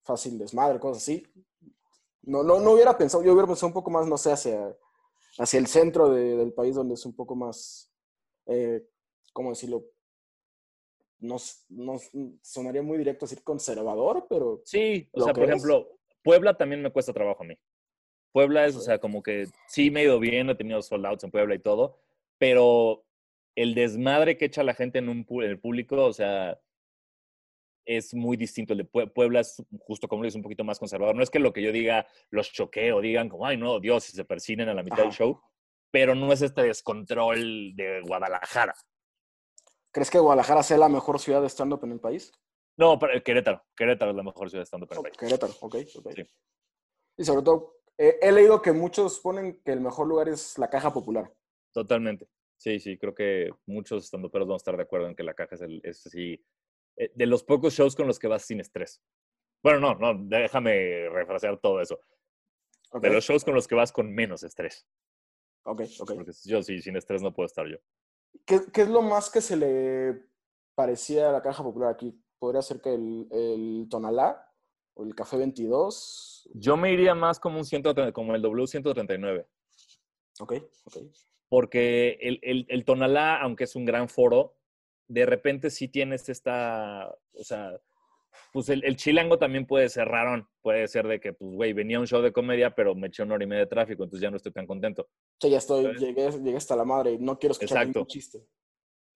fácil 0.05 0.39
desmadre, 0.39 0.79
cosas 0.79 1.03
así. 1.03 1.27
No, 2.23 2.45
no, 2.45 2.61
no 2.61 2.73
hubiera 2.73 2.97
pensado, 2.97 3.25
yo 3.25 3.33
hubiera 3.33 3.49
pensado 3.49 3.67
un 3.67 3.75
poco 3.75 3.91
más, 3.91 4.07
no 4.07 4.17
sé, 4.17 4.31
hacia, 4.31 4.77
hacia 5.39 5.59
el 5.59 5.67
centro 5.67 6.09
de- 6.11 6.37
del 6.37 6.53
país 6.53 6.77
donde 6.77 6.95
es 6.95 7.05
un 7.05 7.15
poco 7.15 7.35
más, 7.35 7.91
eh, 8.47 8.89
¿cómo 9.33 9.51
decirlo? 9.51 9.85
No, 11.19 11.37
no 11.71 11.97
sonaría 12.43 12.83
muy 12.83 12.99
directo 12.99 13.27
decir 13.27 13.43
conservador, 13.43 14.27
pero 14.29 14.61
Sí, 14.65 15.09
o 15.13 15.19
¿Lo 15.19 15.25
sea, 15.25 15.35
por 15.35 15.45
ejemplo, 15.45 15.99
Puebla 16.23 16.57
también 16.57 16.83
me 16.83 16.93
cuesta 16.93 17.13
trabajo 17.13 17.43
a 17.43 17.47
mí. 17.47 17.55
Puebla 18.33 18.67
es, 18.67 18.77
o 18.77 18.81
sea, 18.81 18.99
como 18.99 19.23
que 19.23 19.47
sí 19.69 19.91
me 19.91 20.01
he 20.01 20.05
ido 20.05 20.19
bien, 20.21 20.51
he 20.51 20.55
tenido 20.55 20.83
sold 20.83 21.07
outs 21.07 21.25
en 21.25 21.31
Puebla 21.31 21.55
y 21.55 21.59
todo, 21.59 21.99
pero 22.39 23.05
el 23.57 23.75
desmadre 23.75 24.37
que 24.37 24.45
echa 24.47 24.63
la 24.63 24.75
gente 24.75 24.99
en, 24.99 25.09
un, 25.09 25.27
en 25.29 25.51
el 25.51 25.59
público, 25.59 26.05
o 26.05 26.13
sea, 26.13 26.61
es 27.87 28.13
muy 28.15 28.37
distinto. 28.37 28.73
El 28.73 28.79
de 28.81 28.91
Pue- 28.91 29.11
Puebla 29.13 29.41
es 29.41 29.63
justo 29.81 30.09
como 30.09 30.25
es 30.25 30.35
un 30.35 30.43
poquito 30.43 30.65
más 30.65 30.79
conservador. 30.79 31.15
No 31.15 31.23
es 31.23 31.31
que 31.31 31.39
lo 31.39 31.53
que 31.53 31.63
yo 31.63 31.73
diga 31.73 32.07
los 32.31 32.53
choquee 32.53 32.93
o 32.93 33.01
digan 33.01 33.29
como, 33.29 33.47
ay, 33.47 33.57
no, 33.57 33.81
Dios, 33.81 34.09
y 34.09 34.13
se 34.13 34.25
persinen 34.25 34.69
a 34.69 34.75
la 34.75 34.83
mitad 34.83 34.99
del 35.05 35.13
show, 35.13 35.41
pero 35.91 36.15
no 36.15 36.33
es 36.33 36.43
este 36.43 36.63
descontrol 36.63 37.75
de 37.77 38.01
Guadalajara. 38.03 38.75
¿crees 39.93 40.11
que 40.11 40.19
Guadalajara 40.19 40.63
sea 40.63 40.77
la 40.77 40.91
mejor 40.91 41.19
ciudad 41.19 41.41
de 41.41 41.49
stand-up 41.49 41.83
en 41.85 41.93
el 41.93 42.01
país? 42.01 42.31
No, 42.77 42.99
pero 42.99 43.23
Querétaro. 43.23 43.65
Querétaro 43.75 44.11
es 44.11 44.17
la 44.19 44.23
mejor 44.23 44.51
ciudad 44.51 44.63
estando 44.63 44.87
para 44.87 44.99
el 45.01 45.05
país. 45.05 45.17
Querétaro, 45.17 45.55
ok, 45.59 45.77
ok. 45.97 46.13
Sí. 46.15 46.27
Y 47.17 47.25
sobre 47.25 47.43
todo, 47.43 47.76
eh, 47.99 48.19
he 48.21 48.33
leído 48.33 48.61
que 48.63 48.73
muchos 48.73 49.21
ponen 49.21 49.61
que 49.65 49.73
el 49.73 49.81
mejor 49.81 50.07
lugar 50.07 50.29
es 50.29 50.59
la 50.59 50.69
caja 50.69 50.93
popular. 50.93 51.33
Totalmente. 51.73 52.29
Sí, 52.59 52.81
sí, 52.81 52.97
creo 52.99 53.15
que 53.15 53.51
muchos 53.67 54.05
estandoperos 54.05 54.49
van 54.49 54.55
a 54.55 54.57
estar 54.57 54.77
de 54.77 54.83
acuerdo 54.83 55.09
en 55.09 55.15
que 55.15 55.23
la 55.23 55.35
caja 55.35 55.55
es, 55.55 55.61
el, 55.63 55.81
es 55.85 56.07
así, 56.07 56.43
eh, 56.97 57.13
de 57.15 57.27
los 57.27 57.45
pocos 57.45 57.75
shows 57.75 57.95
con 57.95 58.07
los 58.07 58.19
que 58.19 58.29
vas 58.29 58.43
sin 58.43 58.61
estrés. 58.61 59.03
Bueno, 59.63 59.81
no, 59.81 59.95
no, 59.95 60.25
déjame 60.27 61.09
refrasear 61.11 61.59
todo 61.59 61.81
eso. 61.81 62.01
Ok, 62.93 63.03
De 63.03 63.11
los 63.11 63.25
shows 63.25 63.45
con 63.45 63.55
los 63.55 63.67
que 63.67 63.75
vas 63.75 63.93
con 63.93 64.13
menos 64.15 64.43
estrés. 64.43 64.87
ok, 65.65 65.83
ok. 66.01 66.15
Porque 66.15 66.33
yo 66.45 66.63
sí, 66.63 66.81
sin 66.81 66.97
estrés 66.97 67.23
no 67.23 67.35
puedo 67.35 67.47
estar 67.47 67.67
yo. 67.67 67.77
¿Qué, 68.45 68.61
qué 68.73 68.83
es 68.83 68.89
lo 68.89 69.03
más 69.03 69.31
que 69.31 69.41
se 69.41 69.57
le 69.57 70.27
parecía 70.75 71.29
a 71.29 71.33
la 71.33 71.43
caja 71.43 71.63
popular 71.63 71.91
aquí? 71.91 72.23
¿Podría 72.39 72.63
ser 72.63 72.81
que 72.81 72.95
el, 72.95 73.29
el 73.31 73.87
Tonalá 73.91 74.46
o 74.97 75.05
el 75.05 75.15
Café 75.15 75.37
22? 75.37 76.49
Yo 76.55 76.77
me 76.77 76.93
iría 76.93 77.15
más 77.15 77.39
como 77.39 77.59
un 77.59 77.65
130, 77.65 78.13
como 78.13 78.35
el 78.35 78.43
W139. 78.43 79.47
Ok, 80.41 80.53
ok. 80.85 80.97
Porque 81.49 82.19
el, 82.21 82.41
el, 82.43 82.67
el 82.69 82.85
Tonalá, 82.85 83.41
aunque 83.41 83.65
es 83.65 83.77
un 83.77 83.85
gran 83.85 84.09
foro, 84.09 84.57
de 85.07 85.25
repente 85.27 85.71
sí 85.71 85.89
tienes 85.89 86.29
esta, 86.29 87.09
o 87.09 87.45
sea, 87.45 87.81
pues 88.53 88.69
el, 88.69 88.85
el 88.85 88.97
chilango 88.97 89.39
también 89.39 89.67
puede 89.67 89.89
ser 89.89 90.09
rarón. 90.09 90.49
Puede 90.63 90.89
ser 90.89 91.07
de 91.07 91.21
que, 91.21 91.33
pues, 91.33 91.53
güey, 91.53 91.73
venía 91.73 92.01
un 92.01 92.07
show 92.07 92.23
de 92.23 92.33
comedia, 92.33 92.75
pero 92.75 92.95
me 92.95 93.07
eché 93.07 93.23
una 93.23 93.35
hora 93.35 93.45
y 93.45 93.47
media 93.47 93.65
de 93.65 93.71
tráfico, 93.71 94.03
entonces 94.03 94.23
ya 94.23 94.31
no 94.31 94.39
estoy 94.39 94.53
tan 94.53 94.67
contento. 94.67 95.09
Sí, 95.41 95.51
ya 95.51 95.59
estoy, 95.59 95.95
llegué, 95.99 96.31
llegué 96.33 96.57
hasta 96.57 96.75
la 96.75 96.85
madre 96.85 97.13
y 97.13 97.19
no 97.19 97.39
quiero 97.39 97.53
escuchar 97.53 97.79
Exacto. 97.79 98.01
ningún 98.01 98.09
chiste. 98.09 98.47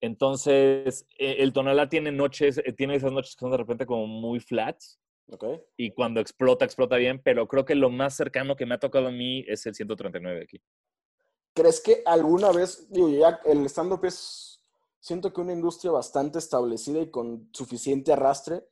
Entonces, 0.03 1.07
eh, 1.19 1.37
el 1.41 1.53
Tonalá 1.53 1.89
tiene 1.89 2.13
noches, 2.13 2.59
eh, 2.59 2.73
tiene 2.73 2.95
esas 2.95 3.13
noches 3.13 3.35
que 3.35 3.41
son 3.41 3.51
de 3.51 3.59
repente 3.59 3.85
como 3.87 4.07
muy 4.07 4.41
flats 4.41 5.01
Ok. 5.33 5.45
y 5.77 5.93
cuando 5.93 6.21
explota, 6.21 6.65
explota 6.65 6.97
bien, 6.97 7.21
pero 7.23 7.47
creo 7.47 7.65
que 7.65 7.75
lo 7.75 7.91
más 7.91 8.17
cercano 8.17 8.57
que 8.57 8.67
me 8.67 8.75
ha 8.75 8.79
tocado 8.81 9.09
a 9.09 9.13
mí 9.13 9.45
es 9.47 9.65
el 9.67 9.75
139 9.75 10.43
aquí. 10.43 10.61
¿Crees 11.55 11.81
que 11.81 12.03
alguna 12.07 12.53
vez, 12.53 12.91
digo, 12.91 13.09
ya 13.09 13.41
el 13.45 13.65
stand-up 13.67 14.05
es, 14.05 14.65
siento 15.01 15.33
que 15.33 15.41
una 15.41 15.53
industria 15.53 15.91
bastante 15.91 16.39
establecida 16.39 17.01
y 17.01 17.11
con 17.11 17.49
suficiente 17.53 18.13
arrastre? 18.13 18.65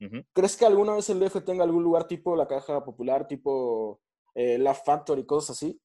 Ujú. 0.00 0.22
¿Crees 0.32 0.56
que 0.56 0.64
alguna 0.64 0.94
vez 0.94 1.08
el 1.10 1.20
DF 1.20 1.40
tenga 1.42 1.64
algún 1.64 1.82
lugar 1.82 2.06
tipo 2.06 2.36
la 2.36 2.46
caja 2.46 2.84
popular, 2.84 3.26
tipo 3.26 4.00
eh, 4.34 4.58
la 4.58 4.74
Factory, 4.74 5.24
cosas 5.26 5.56
así? 5.56 5.80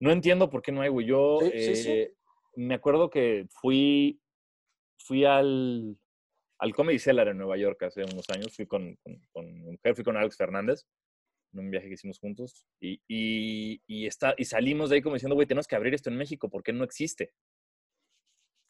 No 0.00 0.10
entiendo 0.10 0.50
por 0.50 0.62
qué 0.62 0.72
no 0.72 0.80
hay, 0.80 0.88
güey. 0.88 1.06
Yo 1.06 1.38
Sí, 1.40 1.50
sí, 1.52 1.76
sí. 1.76 1.90
eh, 1.90 2.14
me 2.56 2.74
acuerdo 2.74 3.10
que 3.10 3.46
fui, 3.50 4.20
fui 4.98 5.24
al, 5.24 5.96
al 6.58 6.74
Comedy 6.74 6.98
Cellar 6.98 7.28
en 7.28 7.38
Nueva 7.38 7.56
York 7.56 7.82
hace 7.82 8.04
unos 8.04 8.28
años. 8.30 8.54
Fui 8.54 8.66
con, 8.66 8.96
con, 9.02 9.20
con 9.32 9.52
mi 9.52 9.60
mujer, 9.60 9.94
fui 9.94 10.04
con 10.04 10.16
Alex 10.16 10.36
Fernández 10.36 10.86
en 11.52 11.60
un 11.60 11.70
viaje 11.70 11.88
que 11.88 11.94
hicimos 11.94 12.18
juntos. 12.18 12.66
Y, 12.80 13.00
y, 13.08 13.80
y, 13.86 14.06
está, 14.06 14.34
y 14.36 14.44
salimos 14.44 14.90
de 14.90 14.96
ahí 14.96 15.02
como 15.02 15.14
diciendo, 15.14 15.34
güey, 15.34 15.46
tenemos 15.46 15.66
que 15.66 15.76
abrir 15.76 15.94
esto 15.94 16.10
en 16.10 16.16
México 16.16 16.48
porque 16.50 16.72
no 16.72 16.84
existe. 16.84 17.32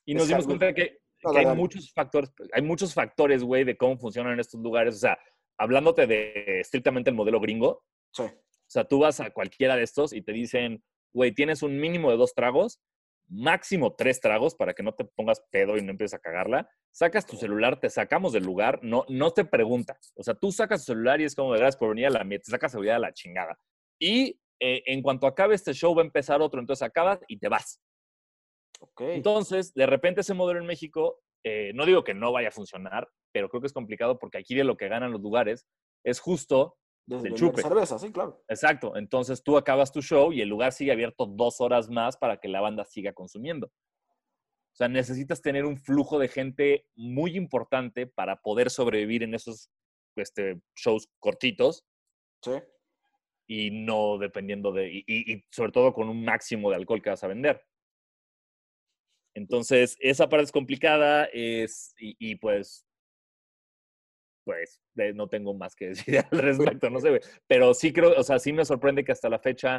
Y 0.06 0.14
nos 0.14 0.28
dimos 0.28 0.46
cuenta 0.46 0.66
de 0.66 0.74
que, 0.74 0.98
No, 1.22 1.32
que 1.32 1.38
hay 1.38 1.56
muchos 1.56 1.92
factores, 1.92 2.30
hay 2.52 2.62
muchos 2.62 2.92
factores, 2.92 3.42
güey, 3.42 3.64
de 3.64 3.76
cómo 3.76 3.96
funcionan 3.98 4.38
estos 4.38 4.60
lugares. 4.60 4.96
O 4.96 4.98
sea, 4.98 5.18
hablándote 5.58 6.06
de 6.06 6.60
estrictamente 6.60 7.10
el 7.10 7.16
modelo 7.16 7.40
gringo, 7.40 7.82
Sí. 8.12 8.22
o 8.22 8.30
sea, 8.70 8.84
tú 8.84 9.00
vas 9.00 9.20
a 9.20 9.30
cualquiera 9.30 9.76
de 9.76 9.82
estos 9.82 10.12
y 10.12 10.22
te 10.22 10.32
dicen, 10.32 10.84
güey, 11.12 11.32
tienes 11.32 11.62
un 11.62 11.78
mínimo 11.78 12.10
de 12.10 12.16
dos 12.16 12.34
tragos, 12.34 12.80
máximo 13.28 13.94
tres 13.94 14.20
tragos 14.20 14.54
para 14.54 14.74
que 14.74 14.82
no 14.82 14.94
te 14.94 15.04
pongas 15.04 15.42
pedo 15.50 15.76
y 15.76 15.82
no 15.82 15.90
empieces 15.90 16.14
a 16.14 16.20
cagarla. 16.20 16.68
Sacas 16.92 17.26
tu 17.26 17.37
celular, 17.37 17.80
te 17.80 17.90
sacamos 17.90 18.32
del 18.32 18.44
lugar, 18.44 18.80
no, 18.82 19.04
no 19.08 19.32
te 19.32 19.44
preguntas. 19.44 20.12
O 20.16 20.22
sea, 20.22 20.34
tú 20.34 20.52
sacas 20.52 20.84
tu 20.84 20.92
celular 20.92 21.20
y 21.20 21.24
es 21.24 21.34
como 21.34 21.52
de 21.52 21.58
gracias 21.58 21.76
por 21.76 21.90
venir 21.90 22.06
a 22.06 22.10
la 22.10 22.24
mía, 22.24 22.38
te 22.38 22.50
sacas 22.50 22.72
seguridad 22.72 22.96
a 22.96 23.00
la 23.00 23.12
chingada. 23.12 23.58
Y 23.98 24.38
eh, 24.60 24.82
en 24.87 25.02
cuanto 25.02 25.26
acabe 25.26 25.54
este 25.54 25.72
show, 25.72 25.94
va 25.94 26.02
a 26.02 26.04
empezar 26.06 26.40
otro, 26.40 26.60
entonces 26.60 26.82
acabas 26.82 27.20
y 27.28 27.38
te 27.38 27.48
vas. 27.48 27.80
Ok. 28.80 29.00
Entonces, 29.02 29.72
de 29.74 29.87
repente 29.87 30.20
ese 30.20 30.34
modelo 30.34 30.60
en 30.60 30.66
México, 30.66 31.20
eh, 31.44 31.72
no 31.74 31.87
digo 31.87 32.04
que 32.04 32.14
no 32.14 32.32
vaya 32.32 32.48
a 32.48 32.52
funcionar, 32.52 33.08
pero 33.32 33.48
creo 33.48 33.60
que 33.60 33.66
es 33.66 33.72
complicado 33.72 34.18
porque 34.18 34.38
aquí 34.38 34.54
de 34.54 34.64
lo 34.64 34.76
que 34.76 34.88
ganan 34.88 35.12
los 35.12 35.20
lugares 35.20 35.66
es 36.04 36.20
justo 36.20 36.76
Desde 37.06 37.24
del 37.24 37.34
chupe. 37.34 37.62
cerveza, 37.62 37.98
sí, 37.98 38.10
claro. 38.10 38.42
Exacto. 38.48 38.96
Entonces 38.96 39.42
tú 39.42 39.56
acabas 39.56 39.92
tu 39.92 40.00
show 40.00 40.32
y 40.32 40.40
el 40.40 40.48
lugar 40.48 40.72
sigue 40.72 40.92
abierto 40.92 41.26
dos 41.26 41.60
horas 41.60 41.90
más 41.90 42.16
para 42.16 42.38
que 42.38 42.48
la 42.48 42.60
banda 42.60 42.84
siga 42.84 43.12
consumiendo. 43.12 43.66
O 43.66 44.76
sea, 44.76 44.88
necesitas 44.88 45.40
tener 45.40 45.64
un 45.64 45.76
flujo 45.76 46.18
de 46.18 46.28
gente 46.28 46.86
muy 46.96 47.36
importante 47.36 48.06
para 48.06 48.40
poder 48.40 48.70
sobrevivir 48.70 49.22
en 49.22 49.34
esos 49.34 49.70
este, 50.16 50.60
shows 50.74 51.08
cortitos. 51.20 51.84
Sí. 52.42 52.52
y 53.46 53.70
no 53.70 54.18
dependiendo 54.18 54.70
de, 54.70 54.92
y, 54.92 55.04
y, 55.06 55.44
sobre 55.50 55.72
todo 55.72 55.94
con 55.94 56.10
un 56.10 56.24
máximo 56.26 56.68
de 56.68 56.76
alcohol 56.76 57.00
que 57.00 57.08
vas 57.08 57.24
a 57.24 57.28
vender. 57.28 57.62
Entonces, 59.34 59.96
esa 60.00 60.28
parte 60.28 60.44
es 60.44 60.52
complicada, 60.52 61.24
es, 61.32 61.94
y, 61.98 62.36
pues, 62.36 62.86
pues, 64.44 64.80
no 65.14 65.28
tengo 65.28 65.54
más 65.54 65.74
que 65.74 65.88
decir 65.88 66.18
al 66.18 66.38
respecto, 66.38 66.90
no 66.90 67.00
sé, 67.00 67.20
pero 67.46 67.74
sí 67.74 67.92
creo, 67.92 68.18
o 68.18 68.22
sea, 68.22 68.38
sí 68.38 68.52
me 68.52 68.64
sorprende 68.64 69.04
que 69.04 69.12
hasta 69.12 69.28
la 69.28 69.38
fecha 69.38 69.78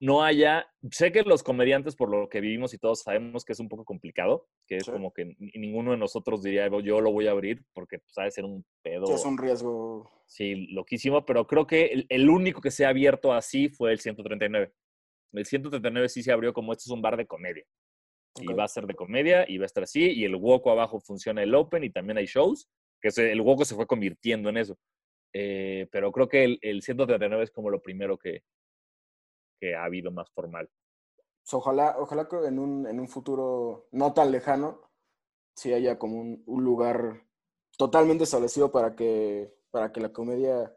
no 0.00 0.22
haya, 0.24 0.66
sé 0.90 1.12
que 1.12 1.22
los 1.22 1.42
comediantes, 1.42 1.94
por 1.94 2.10
lo 2.10 2.30
que 2.30 2.40
vivimos 2.40 2.72
y 2.72 2.78
todos 2.78 3.02
sabemos 3.02 3.44
que 3.44 3.52
es 3.52 3.60
un 3.60 3.68
poco 3.68 3.84
complicado, 3.84 4.48
que 4.66 4.76
es 4.76 4.86
como 4.86 5.12
que 5.12 5.36
ninguno 5.54 5.90
de 5.90 5.98
nosotros 5.98 6.42
diría, 6.42 6.68
yo 6.82 7.02
lo 7.02 7.12
voy 7.12 7.26
a 7.26 7.32
abrir, 7.32 7.62
porque 7.74 7.98
pues, 7.98 8.14
sabe 8.14 8.30
ser 8.30 8.46
un 8.46 8.64
pedo. 8.82 9.14
es 9.14 9.24
un 9.26 9.36
riesgo. 9.36 10.10
Sí, 10.26 10.68
loquísimo, 10.68 11.26
pero 11.26 11.46
creo 11.46 11.66
que 11.66 12.06
el, 12.08 12.30
único 12.30 12.62
que 12.62 12.70
se 12.70 12.86
ha 12.86 12.88
abierto 12.88 13.34
así 13.34 13.68
fue 13.68 13.92
el 13.92 14.00
139. 14.00 14.72
El 15.32 15.44
139 15.44 16.08
sí 16.08 16.22
se 16.22 16.32
abrió 16.32 16.54
como 16.54 16.72
este 16.72 16.84
es 16.84 16.90
un 16.90 17.02
bar 17.02 17.18
de 17.18 17.26
comedia. 17.26 17.64
Y 18.40 18.46
va 18.54 18.64
a 18.64 18.68
ser 18.68 18.86
de 18.86 18.94
comedia 18.94 19.44
y 19.46 19.58
va 19.58 19.64
a 19.64 19.66
estar 19.66 19.82
así. 19.82 20.12
Y 20.12 20.24
el 20.24 20.36
Woco 20.36 20.70
abajo 20.70 21.00
funciona 21.00 21.42
el 21.42 21.54
Open 21.54 21.84
y 21.84 21.90
también 21.90 22.16
hay 22.16 22.26
shows, 22.26 22.70
que 23.00 23.08
el 23.30 23.40
Woco 23.40 23.64
se 23.64 23.74
fue 23.74 23.86
convirtiendo 23.86 24.48
en 24.48 24.56
eso. 24.58 24.78
Eh, 25.32 25.88
pero 25.92 26.10
creo 26.12 26.28
que 26.28 26.44
el, 26.44 26.58
el 26.62 26.82
139 26.82 27.44
es 27.44 27.50
como 27.50 27.70
lo 27.70 27.80
primero 27.80 28.18
que, 28.18 28.42
que 29.60 29.74
ha 29.74 29.84
habido 29.84 30.10
más 30.10 30.30
formal. 30.30 30.68
ojalá, 31.52 31.96
ojalá 31.98 32.28
que 32.28 32.36
en 32.46 32.58
un, 32.58 32.86
en 32.86 32.98
un 32.98 33.08
futuro 33.08 33.88
no 33.92 34.12
tan 34.12 34.32
lejano 34.32 34.90
sí 35.54 35.72
haya 35.72 35.98
como 35.98 36.20
un, 36.20 36.42
un, 36.46 36.64
lugar 36.64 37.26
totalmente 37.76 38.24
establecido 38.24 38.72
para 38.72 38.96
que, 38.96 39.54
para 39.70 39.92
que 39.92 40.00
la 40.00 40.12
comedia 40.12 40.74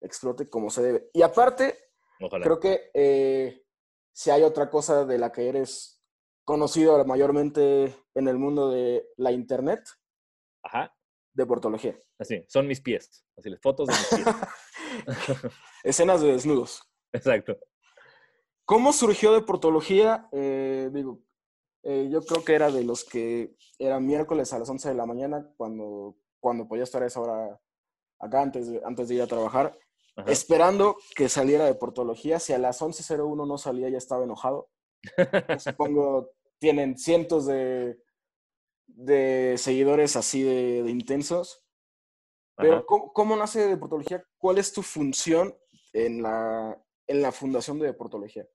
explote 0.00 0.48
como 0.48 0.70
se 0.70 0.82
debe. 0.82 1.10
Y 1.12 1.22
aparte, 1.22 1.76
creo 2.42 2.60
que 2.60 2.90
eh, 2.94 3.64
si 4.12 4.30
hay 4.30 4.42
otra 4.42 4.70
cosa 4.70 5.04
de 5.04 5.18
la 5.18 5.32
que 5.32 5.48
eres 5.48 6.02
conocido 6.44 7.04
mayormente 7.04 7.94
en 8.14 8.28
el 8.28 8.38
mundo 8.38 8.70
de 8.70 9.08
la 9.16 9.32
internet, 9.32 9.80
Ajá. 10.62 10.95
De 11.36 11.46
portología. 11.46 11.98
Así, 12.18 12.42
son 12.48 12.66
mis 12.66 12.80
pies. 12.80 13.24
Así, 13.36 13.50
las 13.50 13.60
fotos 13.60 13.88
de 13.88 13.94
mis 13.94 14.24
pies. 14.24 15.52
Escenas 15.84 16.22
de 16.22 16.32
desnudos. 16.32 16.82
Exacto. 17.12 17.58
¿Cómo 18.64 18.92
surgió 18.92 19.32
de 19.32 19.42
portología? 19.42 20.28
Eh, 20.32 20.90
digo, 20.92 21.20
eh, 21.82 22.08
yo 22.10 22.22
creo 22.22 22.42
que 22.42 22.54
era 22.54 22.70
de 22.70 22.82
los 22.84 23.04
que 23.04 23.54
era 23.78 24.00
miércoles 24.00 24.52
a 24.52 24.58
las 24.58 24.68
11 24.68 24.88
de 24.88 24.94
la 24.94 25.06
mañana 25.06 25.48
cuando, 25.56 26.16
cuando 26.40 26.66
podía 26.66 26.84
estar 26.84 27.02
a 27.02 27.06
esa 27.06 27.20
hora 27.20 27.60
acá 28.18 28.40
antes 28.40 28.68
de, 28.68 28.80
antes 28.84 29.08
de 29.08 29.16
ir 29.16 29.22
a 29.22 29.26
trabajar, 29.26 29.78
esperando 30.26 30.96
que 31.14 31.28
saliera 31.28 31.66
de 31.66 31.74
portología. 31.74 32.40
Si 32.40 32.54
a 32.54 32.58
las 32.58 32.80
11.01 32.80 33.46
no 33.46 33.58
salía, 33.58 33.90
ya 33.90 33.98
estaba 33.98 34.24
enojado. 34.24 34.70
Supongo 35.58 36.30
tienen 36.58 36.96
cientos 36.96 37.44
de, 37.44 37.98
de 38.86 39.54
seguidores 39.58 40.16
así 40.16 40.42
de, 40.42 40.88
intensos. 40.90 41.64
Pero, 42.56 42.86
¿cómo, 42.86 43.36
nace 43.36 43.66
de 43.66 43.76
portología? 43.76 44.24
¿Cuál 44.38 44.58
es 44.58 44.72
tu 44.72 44.82
función 44.82 45.54
en 45.92 46.22
la, 46.22 46.82
en 47.06 47.20
la 47.20 47.30
fundación 47.30 47.78
de 47.78 47.86
deportología? 47.86 48.48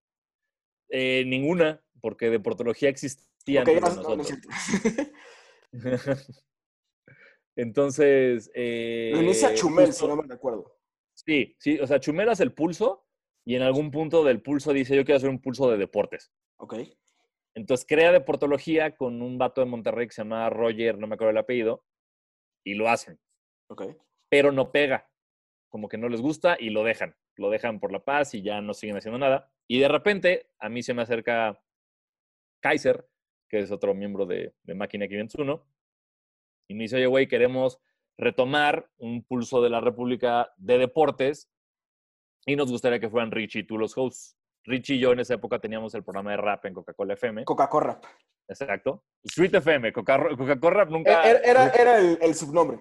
Eh, 0.89 1.23
ninguna, 1.27 1.83
porque 2.01 2.29
deportología 2.29 2.89
existía 2.89 3.61
antes 3.61 3.75
de 3.75 3.81
nosotros. 3.81 4.37
Entonces. 7.55 8.49
Eh, 8.53 9.13
inicia 9.15 9.53
Chumel, 9.53 9.93
si 9.93 10.07
no 10.07 10.15
me 10.15 10.23
recuerdo. 10.23 10.79
Sí, 11.13 11.55
sí, 11.59 11.79
o 11.79 11.85
sea, 11.85 11.99
Chumel 11.99 12.29
hace 12.29 12.43
el 12.43 12.53
pulso 12.53 13.05
y 13.45 13.55
en 13.55 13.61
algún 13.61 13.91
punto 13.91 14.23
del 14.23 14.41
pulso 14.41 14.73
dice: 14.73 14.95
Yo 14.95 15.05
quiero 15.05 15.17
hacer 15.17 15.29
un 15.29 15.41
pulso 15.41 15.69
de 15.69 15.77
deportes. 15.77 16.31
Ok. 16.57 16.75
Entonces 17.55 17.85
crea 17.87 18.11
deportología 18.11 18.95
con 18.95 19.21
un 19.21 19.37
vato 19.37 19.61
de 19.61 19.67
Monterrey 19.67 20.07
que 20.07 20.13
se 20.13 20.21
llama 20.21 20.49
Roger, 20.49 20.97
no 20.97 21.07
me 21.07 21.15
acuerdo 21.15 21.31
el 21.31 21.37
apellido, 21.37 21.85
y 22.63 22.75
lo 22.75 22.89
hacen. 22.89 23.19
Ok. 23.67 23.83
Pero 24.29 24.51
no 24.51 24.71
pega. 24.71 25.09
Como 25.69 25.87
que 25.87 25.97
no 25.97 26.09
les 26.09 26.21
gusta 26.21 26.57
y 26.59 26.69
lo 26.69 26.83
dejan 26.83 27.15
lo 27.37 27.49
dejan 27.49 27.79
por 27.79 27.91
la 27.91 28.03
paz 28.03 28.33
y 28.33 28.41
ya 28.41 28.61
no 28.61 28.73
siguen 28.73 28.97
haciendo 28.97 29.19
nada. 29.19 29.51
Y 29.67 29.79
de 29.79 29.87
repente 29.87 30.49
a 30.59 30.69
mí 30.69 30.83
se 30.83 30.93
me 30.93 31.01
acerca 31.01 31.61
Kaiser, 32.61 33.07
que 33.49 33.59
es 33.59 33.71
otro 33.71 33.93
miembro 33.93 34.25
de, 34.25 34.53
de 34.63 34.75
Máquina 34.75 35.07
501, 35.07 35.65
y 36.69 36.73
me 36.73 36.83
dice, 36.83 36.97
oye, 36.97 37.07
güey, 37.07 37.27
queremos 37.27 37.79
retomar 38.17 38.89
un 38.97 39.23
pulso 39.23 39.61
de 39.61 39.69
la 39.69 39.81
República 39.81 40.53
de 40.57 40.77
deportes 40.77 41.49
y 42.45 42.55
nos 42.55 42.71
gustaría 42.71 42.99
que 42.99 43.09
fueran 43.09 43.31
Richie 43.31 43.61
y 43.61 43.63
tú 43.63 43.77
los 43.77 43.97
hosts. 43.97 44.37
Richie 44.63 44.95
y 44.95 44.99
yo 44.99 45.11
en 45.11 45.19
esa 45.19 45.35
época 45.35 45.59
teníamos 45.59 45.93
el 45.95 46.03
programa 46.03 46.31
de 46.31 46.37
rap 46.37 46.65
en 46.65 46.73
Coca-Cola 46.73 47.13
FM. 47.13 47.45
Coca-Cola 47.45 47.87
Rap. 47.87 48.05
Exacto. 48.47 49.03
Street 49.23 49.53
FM, 49.55 49.93
Coca-Cola 49.93 50.75
Rap 50.75 50.89
nunca... 50.89 51.23
Era, 51.23 51.69
era, 51.69 51.99
el, 51.99 52.35
subnombre. 52.35 52.79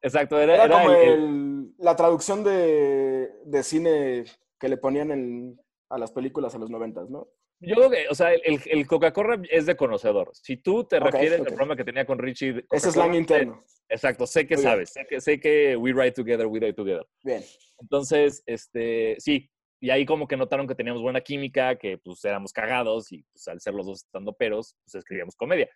Exacto, 0.00 0.38
era, 0.40 0.68
como 0.68 1.72
la 1.78 1.96
traducción 1.96 2.42
de, 2.42 3.62
cine 3.62 4.24
que 4.58 4.68
le 4.68 4.76
ponían 4.76 5.56
a 5.88 5.98
las 5.98 6.12
películas 6.12 6.54
a 6.54 6.58
los 6.58 6.70
noventas, 6.70 7.08
¿no? 7.08 7.28
Yo 7.64 7.76
creo 7.76 7.90
que, 7.90 8.08
o 8.10 8.14
sea, 8.14 8.32
el, 8.32 8.86
Coca-Cola 8.88 9.40
es 9.48 9.66
de 9.66 9.76
conocedor. 9.76 10.30
Si 10.34 10.56
tú 10.56 10.84
te 10.84 10.98
refieres 10.98 11.38
al 11.38 11.46
programa 11.46 11.76
que 11.76 11.84
tenía 11.84 12.04
con 12.04 12.18
Richie. 12.18 12.64
Ese 12.70 12.88
es 12.88 12.94
slang 12.94 13.14
interno. 13.14 13.62
Exacto, 13.88 14.26
sé 14.26 14.46
que 14.46 14.56
sabes. 14.56 14.90
Sé 14.90 15.06
que, 15.06 15.20
sé 15.20 15.38
que 15.38 15.76
we 15.76 15.92
write 15.92 16.12
together, 16.12 16.46
we 16.46 16.58
write 16.58 16.74
together. 16.74 17.06
Bien. 17.22 17.44
Entonces, 17.78 18.42
este, 18.46 19.16
sí. 19.18 19.51
Y 19.82 19.90
ahí 19.90 20.06
como 20.06 20.28
que 20.28 20.36
notaron 20.36 20.68
que 20.68 20.76
teníamos 20.76 21.02
buena 21.02 21.22
química, 21.22 21.74
que 21.74 21.98
pues 21.98 22.24
éramos 22.24 22.52
cagados 22.52 23.10
y 23.10 23.24
pues 23.24 23.48
al 23.48 23.60
ser 23.60 23.74
los 23.74 23.84
dos 23.84 24.04
estando 24.04 24.32
peros, 24.32 24.76
pues 24.84 24.94
escribíamos 24.94 25.34
comedia. 25.34 25.68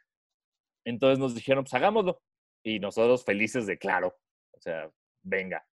Entonces 0.85 1.19
nos 1.19 1.35
dijeron, 1.35 1.65
pues 1.65 1.75
hagámoslo. 1.75 2.23
Y 2.63 2.79
nosotros 2.79 3.25
felices 3.25 3.67
de 3.67 3.79
claro. 3.79 4.17
O 4.53 4.61
sea, 4.61 4.89
venga. 5.25 5.67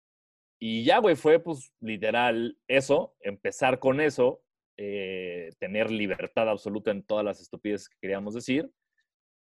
Y 0.60 0.84
ya, 0.84 0.98
güey, 0.98 1.16
fue 1.16 1.40
pues 1.40 1.72
literal 1.80 2.56
eso, 2.68 3.16
empezar 3.18 3.80
con 3.80 4.00
eso, 4.00 4.44
eh, 4.76 5.50
tener 5.58 5.90
libertad 5.90 6.48
absoluta 6.48 6.92
en 6.92 7.02
todas 7.02 7.24
las 7.24 7.40
estupideces 7.40 7.88
que 7.88 7.98
queríamos 8.00 8.34
decir. 8.34 8.70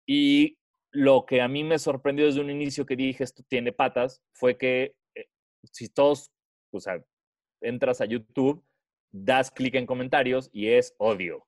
Y 0.09 0.59
lo 0.91 1.25
que 1.25 1.41
a 1.41 1.47
mí 1.47 1.63
me 1.63 1.79
sorprendió 1.79 2.27
desde 2.27 2.41
un 2.41 2.51
inicio 2.51 2.85
que 2.85 2.97
dije 2.97 3.23
esto 3.23 3.45
tiene 3.47 3.71
patas 3.71 4.21
fue 4.33 4.59
que 4.59 4.97
eh, 5.15 5.29
si 5.71 5.89
todos, 5.89 6.33
o 6.73 6.81
sea, 6.81 7.01
entras 7.61 8.01
a 8.01 8.07
YouTube, 8.07 8.65
das 9.13 9.51
clic 9.51 9.75
en 9.75 9.87
comentarios 9.87 10.51
y 10.53 10.69
es 10.69 10.95
odio, 10.99 11.47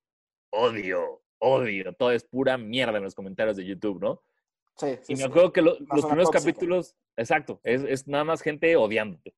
odio, 0.51 1.23
odio. 1.39 1.93
Todo 1.95 2.13
es 2.13 2.25
pura 2.25 2.57
mierda 2.59 2.99
en 2.99 3.05
los 3.05 3.15
comentarios 3.15 3.57
de 3.57 3.65
YouTube, 3.65 4.01
¿no? 4.01 4.23
Sí, 4.77 4.99
y 5.09 5.17
me 5.17 5.25
acuerdo 5.25 5.53
que 5.53 5.63
los 5.63 5.79
primeros 5.79 6.31
capítulos, 6.31 6.97
exacto, 7.17 7.61
es, 7.63 7.83
es, 7.85 8.09
nada 8.09 8.25
más 8.25 8.43
gente 8.43 8.75
odiándote. 8.77 9.35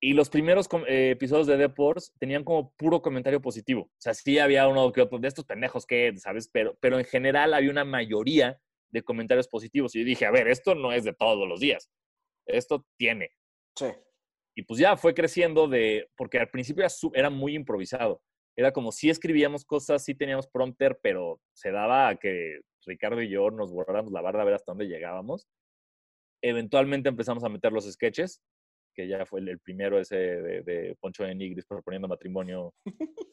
Y 0.00 0.12
los 0.12 0.28
primeros 0.28 0.68
eh, 0.88 1.10
episodios 1.10 1.46
de 1.46 1.56
Deports 1.56 2.12
tenían 2.18 2.44
como 2.44 2.72
puro 2.76 3.00
comentario 3.00 3.40
positivo. 3.40 3.82
O 3.82 4.00
sea, 4.00 4.12
sí 4.12 4.38
había 4.38 4.68
uno 4.68 4.92
que 4.92 5.00
otro 5.00 5.18
de 5.18 5.28
estos 5.28 5.46
pendejos 5.46 5.86
que, 5.86 6.12
¿sabes? 6.18 6.50
Pero, 6.52 6.76
pero 6.80 6.98
en 6.98 7.04
general 7.04 7.54
había 7.54 7.70
una 7.70 7.84
mayoría 7.84 8.60
de 8.90 9.02
comentarios 9.02 9.48
positivos. 9.48 9.94
Y 9.94 10.00
yo 10.00 10.04
dije, 10.04 10.26
a 10.26 10.30
ver, 10.30 10.48
esto 10.48 10.74
no 10.74 10.92
es 10.92 11.04
de 11.04 11.14
todos 11.14 11.48
los 11.48 11.60
días. 11.60 11.90
Esto 12.44 12.84
tiene. 12.98 13.30
Sí. 13.74 13.86
Y 14.56 14.62
pues 14.62 14.80
ya 14.80 14.96
fue 14.96 15.14
creciendo 15.14 15.68
de, 15.68 16.08
porque 16.16 16.38
al 16.38 16.48
principio 16.48 16.82
era, 16.82 16.92
era 17.14 17.30
muy 17.30 17.54
improvisado. 17.54 18.22
Era 18.56 18.72
como 18.72 18.90
si 18.90 19.10
escribíamos 19.10 19.64
cosas, 19.64 20.02
sí 20.02 20.14
teníamos 20.14 20.48
prompter, 20.48 20.98
pero 21.02 21.40
se 21.52 21.70
daba 21.70 22.08
a 22.08 22.16
que 22.16 22.60
Ricardo 22.86 23.20
y 23.20 23.28
yo 23.28 23.50
nos 23.50 23.70
borráramos 23.70 24.12
la 24.12 24.22
barra 24.22 24.42
a 24.42 24.44
ver 24.46 24.54
hasta 24.54 24.72
dónde 24.72 24.88
llegábamos. 24.88 25.46
Eventualmente 26.42 27.10
empezamos 27.10 27.44
a 27.44 27.48
meter 27.48 27.72
los 27.72 27.90
sketches 27.90 28.40
que 28.96 29.06
ya 29.06 29.26
fue 29.26 29.40
el, 29.40 29.60
primero 29.60 30.00
ese 30.00 30.16
de, 30.16 30.96
Poncho 30.98 31.24
de 31.24 31.34
Nigris 31.34 31.66
proponiendo 31.66 32.08
matrimonio 32.08 32.74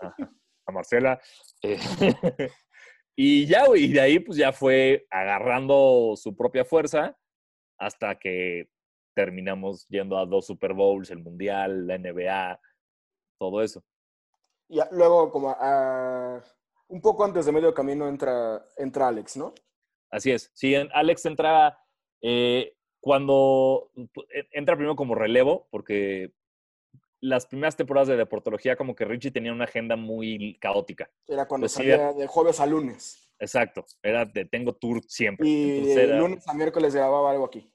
a, 0.02 0.14
Marcela. 0.72 1.20
Eh, 1.64 1.78
y 3.16 3.46
ya, 3.46 3.64
y 3.74 3.94
de 3.94 4.02
ahí 4.02 4.20
pues 4.20 4.38
ya 4.38 4.52
fue 4.52 5.08
agarrando 5.10 6.16
su 6.18 6.36
propia 6.36 6.66
fuerza 6.66 7.18
hasta 7.80 8.20
que 8.20 8.68
terminamos 9.14 9.88
yendo 9.88 10.18
a 10.18 10.26
dos 10.26 10.48
Super 10.48 10.74
Bowls, 10.74 11.12
el 11.12 11.20
Mundial, 11.20 11.88
la 11.88 11.98
NBA, 11.98 12.60
todo 13.40 13.62
eso. 13.62 13.84
Y 14.70 14.80
luego, 14.92 15.30
como 15.32 15.56
un 16.88 17.02
poco 17.02 17.24
antes 17.26 17.46
de 17.46 17.52
medio 17.52 17.74
camino, 17.74 18.08
entra, 18.08 18.66
entra 18.78 19.08
Alex, 19.08 19.38
¿no? 19.38 19.54
Así 20.10 20.32
es. 20.32 20.52
Sí, 20.54 20.76
Alex 20.76 21.26
entra 21.26 21.78
eh, 22.22 22.76
cuando 23.00 23.92
entra 24.52 24.76
primero 24.76 24.96
como 24.96 25.16
relevo, 25.16 25.68
porque 25.72 26.34
las 27.20 27.46
primeras 27.46 27.76
temporadas 27.76 28.10
de 28.10 28.18
deportología 28.18 28.76
como 28.76 28.96
que 28.96 29.06
Richie 29.06 29.32
tenía 29.32 29.54
una 29.54 29.64
agenda 29.64 29.96
muy 29.96 30.58
caótica. 30.60 31.10
Era 31.28 31.48
cuando 31.48 31.68
salía 31.68 32.14
de 32.14 32.28
jueves 32.28 32.60
a 32.60 32.66
lunes. 32.66 33.32
Exacto, 33.40 33.86
era 34.02 34.26
de 34.26 34.46
tengo 34.46 34.74
tour 34.76 35.02
siempre. 35.08 35.48
Y 35.48 35.94
de 35.94 36.08
lunes 36.18 36.48
a 36.48 36.54
miércoles 36.54 36.94
grababa 36.94 37.32
algo 37.32 37.46
aquí. 37.46 37.74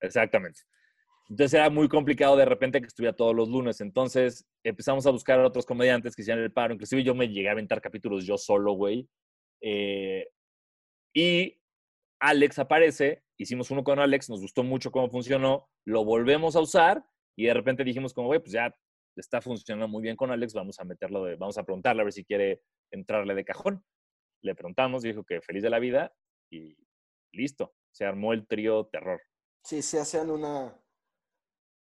Exactamente. 0.00 0.60
Entonces 1.30 1.54
era 1.54 1.70
muy 1.70 1.88
complicado 1.88 2.36
de 2.36 2.44
repente 2.44 2.80
que 2.80 2.88
estuviera 2.88 3.14
todos 3.14 3.34
los 3.34 3.48
lunes. 3.48 3.80
Entonces 3.80 4.44
empezamos 4.64 5.06
a 5.06 5.10
buscar 5.10 5.38
a 5.38 5.46
otros 5.46 5.64
comediantes 5.64 6.16
que 6.16 6.22
hicieran 6.22 6.42
el 6.42 6.52
paro. 6.52 6.74
Inclusive 6.74 7.04
yo 7.04 7.14
me 7.14 7.28
llegué 7.28 7.48
a 7.48 7.52
aventar 7.52 7.80
capítulos 7.80 8.26
yo 8.26 8.36
solo, 8.36 8.72
güey. 8.72 9.08
Eh, 9.62 10.26
y 11.14 11.56
Alex 12.20 12.58
aparece, 12.58 13.22
hicimos 13.38 13.70
uno 13.70 13.84
con 13.84 14.00
Alex, 14.00 14.28
nos 14.28 14.40
gustó 14.40 14.64
mucho 14.64 14.90
cómo 14.90 15.08
funcionó, 15.08 15.68
lo 15.86 16.04
volvemos 16.04 16.56
a 16.56 16.60
usar 16.60 17.04
y 17.36 17.46
de 17.46 17.54
repente 17.54 17.84
dijimos 17.84 18.12
como, 18.12 18.26
güey, 18.26 18.40
pues 18.40 18.52
ya 18.52 18.74
está 19.16 19.40
funcionando 19.40 19.86
muy 19.86 20.02
bien 20.02 20.16
con 20.16 20.32
Alex, 20.32 20.52
vamos 20.52 20.80
a 20.80 20.84
meterlo, 20.84 21.24
de, 21.24 21.36
vamos 21.36 21.58
a 21.58 21.62
preguntarle 21.62 22.02
a 22.02 22.04
ver 22.04 22.12
si 22.12 22.24
quiere 22.24 22.62
entrarle 22.90 23.34
de 23.34 23.44
cajón. 23.44 23.84
Le 24.42 24.54
preguntamos, 24.56 25.02
dijo 25.02 25.22
que 25.22 25.40
feliz 25.40 25.62
de 25.62 25.70
la 25.70 25.78
vida 25.78 26.12
y 26.50 26.76
listo, 27.32 27.72
se 27.92 28.04
armó 28.04 28.32
el 28.32 28.48
trío 28.48 28.86
terror. 28.86 29.20
Sí, 29.64 29.82
se 29.82 30.00
hacían 30.00 30.30
una, 30.30 30.79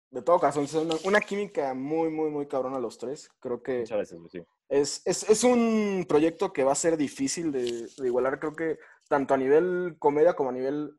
de 0.09 0.21
todo 0.21 0.39
caso, 0.39 0.61
es 0.61 0.73
una, 0.73 0.95
una, 1.03 1.19
química 1.19 1.73
muy, 1.73 2.09
muy, 2.09 2.29
muy 2.29 2.47
cabrona 2.47 2.79
los 2.79 2.97
tres. 2.97 3.29
Creo 3.39 3.61
que 3.61 3.79
Muchas 3.79 3.97
veces, 3.97 4.19
sí. 4.31 4.41
es, 4.69 5.01
es, 5.05 5.29
es, 5.29 5.43
un 5.43 6.05
proyecto 6.07 6.53
que 6.53 6.63
va 6.63 6.71
a 6.71 6.75
ser 6.75 6.95
difícil 6.95 7.51
de, 7.51 7.89
de, 7.97 8.07
igualar, 8.07 8.39
creo 8.39 8.53
que 8.53 8.79
tanto 9.09 9.33
a 9.33 9.37
nivel 9.37 9.97
comedia 9.99 10.33
como 10.33 10.49
a 10.49 10.53
nivel 10.53 10.97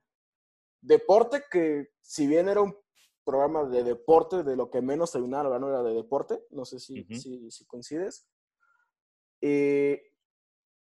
deporte, 0.82 1.42
que 1.50 1.88
si 2.02 2.26
bien 2.26 2.48
era 2.48 2.60
un 2.60 2.76
programa 3.24 3.64
de 3.64 3.82
deporte, 3.82 4.42
de 4.42 4.56
lo 4.56 4.70
que 4.70 4.82
menos 4.82 5.12
terminaba 5.12 5.58
no 5.58 5.68
era 5.68 5.82
de 5.82 5.94
deporte, 5.94 6.40
no 6.50 6.64
sé 6.64 6.78
si, 6.78 7.00
uh 7.00 7.04
-huh. 7.04 7.18
si, 7.18 7.50
si, 7.50 7.66
coincides. 7.66 8.26
Eh, 9.40 10.02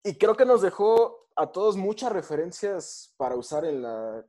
y 0.03 0.15
creo 0.17 0.37
que 0.37 0.45
nos 0.45 0.63
dejó 0.63 1.29
a 1.37 1.53
todos 1.53 1.77
muchas 1.77 2.13
referencias 2.13 3.15
para 3.17 3.37
usar 3.37 3.65
en, 3.65 3.83
la, 3.83 4.27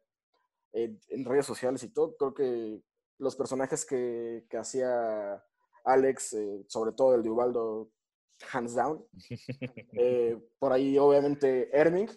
en, 0.74 1.00
en 1.10 1.26
redes 1.26 1.46
sociales 1.46 1.84
y 1.84 1.90
todo. 1.90 2.16
Creo 2.16 2.34
que 2.34 2.82
los 3.22 3.36
personajes 3.36 3.86
que, 3.86 4.46
que 4.50 4.58
hacía 4.58 5.44
Alex, 5.84 6.34
eh, 6.34 6.66
sobre 6.68 6.92
todo 6.92 7.14
el 7.14 7.22
de 7.22 7.30
Ubaldo, 7.30 7.92
hands 8.52 8.76
down. 8.76 9.06
Eh, 9.94 10.38
por 10.58 10.74
ahí, 10.74 10.98
obviamente, 10.98 11.70
Erming. 11.72 12.10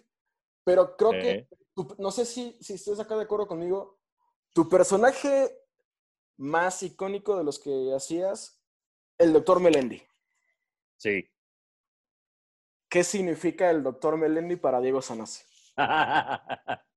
Pero 0.64 0.96
creo 0.96 1.10
que, 1.10 1.48
tu, 1.74 1.94
no 1.98 2.10
sé 2.10 2.24
si, 2.24 2.56
si 2.62 2.74
estás 2.74 3.00
acá 3.00 3.16
de 3.16 3.24
acuerdo 3.24 3.46
conmigo, 3.46 3.98
tu 4.54 4.68
personaje 4.68 5.54
más 6.38 6.82
icónico 6.82 7.36
de 7.36 7.44
los 7.44 7.58
que 7.58 7.92
hacías, 7.94 8.62
el 9.18 9.32
doctor 9.34 9.60
Melendi. 9.60 10.02
Sí. 10.96 11.28
¿Qué 12.88 13.04
significa 13.04 13.70
el 13.70 13.82
doctor 13.82 14.16
Melendi 14.16 14.56
para 14.56 14.80
Diego 14.80 15.02
Sanasi? 15.02 15.44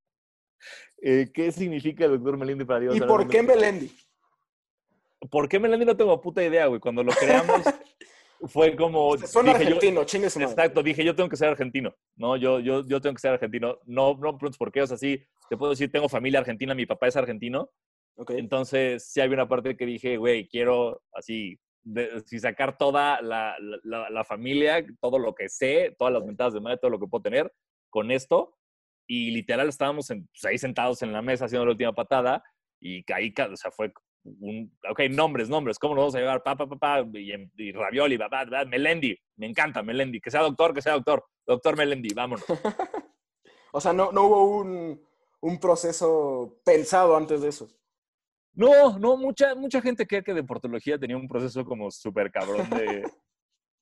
Eh, 1.00 1.30
¿Qué 1.34 1.52
significa 1.52 2.06
el 2.06 2.12
doctor 2.12 2.38
Melendi 2.38 2.66
para 2.66 2.80
Diego 2.80 2.96
¿Y 2.96 3.02
por 3.02 3.28
qué 3.28 3.44
Melendi? 3.44 3.92
¿Por 5.30 5.48
qué 5.48 5.60
Melendi? 5.60 5.86
No 5.86 5.96
tengo 5.96 6.20
puta 6.20 6.44
idea, 6.44 6.68
güey. 6.68 6.80
Cuando 6.80 7.04
lo 7.04 7.12
creamos 7.12 7.62
fue 8.48 8.76
como... 8.76 9.18
Son 9.18 9.48
argentino, 9.50 10.04
chingue 10.04 10.30
su 10.30 10.40
Exacto, 10.40 10.84
dije, 10.84 11.04
yo 11.04 11.16
tengo 11.16 11.30
que 11.30 11.38
ser 11.38 11.50
argentino, 11.50 11.94
¿no? 12.16 12.38
Yo, 12.38 12.60
yo, 12.60 12.86
yo 12.88 13.02
tengo 13.02 13.16
que 13.16 13.22
ser 13.22 13.34
argentino. 13.34 13.78
No, 13.86 14.16
no 14.16 14.38
preguntes 14.38 14.58
por 14.58 14.72
qué, 14.72 14.82
o 14.82 14.88
sea, 14.88 14.98
sí, 14.98 15.24
te 15.50 15.58
puedo 15.58 15.72
decir, 15.72 15.92
tengo 15.92 16.10
familia 16.10 16.40
argentina, 16.40 16.74
mi 16.76 16.86
papá 16.86 17.08
es 17.08 17.16
argentino. 17.16 17.70
Okay. 18.16 18.40
Entonces, 18.40 19.08
sí 19.12 19.22
había 19.22 19.36
una 19.36 19.48
parte 19.48 19.78
que 19.78 19.86
dije, 19.86 20.18
güey, 20.18 20.48
quiero 20.48 21.04
así, 21.14 21.60
de, 21.84 22.22
si 22.26 22.40
sacar 22.40 22.78
toda 22.78 23.22
la, 23.22 23.56
la, 23.84 24.10
la, 24.10 24.24
familia, 24.24 24.84
todo 25.00 25.20
lo 25.20 25.36
que 25.36 25.50
sé, 25.50 25.96
todas 25.98 26.14
las 26.14 26.26
mentadas 26.26 26.54
de 26.54 26.60
madre, 26.60 26.80
todo 26.80 26.92
lo 26.92 27.00
que 27.00 27.08
puedo 27.08 27.22
tener 27.22 27.54
con 27.90 28.12
esto 28.12 28.57
y 29.08 29.32
literal 29.32 29.70
estábamos 29.70 30.10
en, 30.10 30.28
pues, 30.28 30.46
ahí 30.46 30.58
sentados 30.58 31.02
en 31.02 31.14
la 31.14 31.22
mesa 31.22 31.46
haciendo 31.46 31.66
la 31.66 31.72
última 31.72 31.94
patada 31.94 32.44
y 32.80 33.04
ahí, 33.12 33.34
o 33.52 33.56
sea, 33.56 33.72
fue 33.72 33.92
un, 34.24 34.72
ok, 34.90 35.02
nombres, 35.10 35.50
nombres, 35.50 35.80
¿cómo 35.80 35.96
nos 35.96 36.02
vamos 36.04 36.16
a 36.16 36.20
llevar? 36.20 36.44
Papá, 36.44 36.68
pa, 36.68 37.06
y, 37.14 37.34
y, 37.58 37.72
Ravioli, 37.72 38.18
papá, 38.18 38.46
pa, 38.46 38.66
Melendi, 38.66 39.18
me 39.38 39.48
encanta 39.48 39.82
Melendi, 39.82 40.20
que 40.20 40.30
sea 40.30 40.42
doctor, 40.42 40.74
que 40.74 40.82
sea 40.82 40.94
doctor, 40.94 41.26
doctor 41.46 41.78
Melendi, 41.78 42.14
vámonos. 42.14 42.46
o 43.72 43.82
sea, 43.82 43.94
no, 43.94 44.12
no 44.12 44.24
hubo 44.24 44.58
un, 44.58 45.02
un, 45.40 45.60
proceso 45.60 46.60
pensado 46.66 47.16
antes 47.16 47.42
de 47.42 47.50
eso. 47.50 47.70
No, 48.54 49.00
no, 49.00 49.18
mucha, 49.18 49.56
mucha 49.56 49.82
gente 49.82 50.06
cree 50.06 50.24
que 50.24 50.34
deportología 50.34 50.98
tenía 50.98 51.16
un 51.16 51.28
proceso 51.28 51.64
como 51.64 51.90
súper 51.90 52.32
cabrón 52.32 52.70
de, 52.72 53.04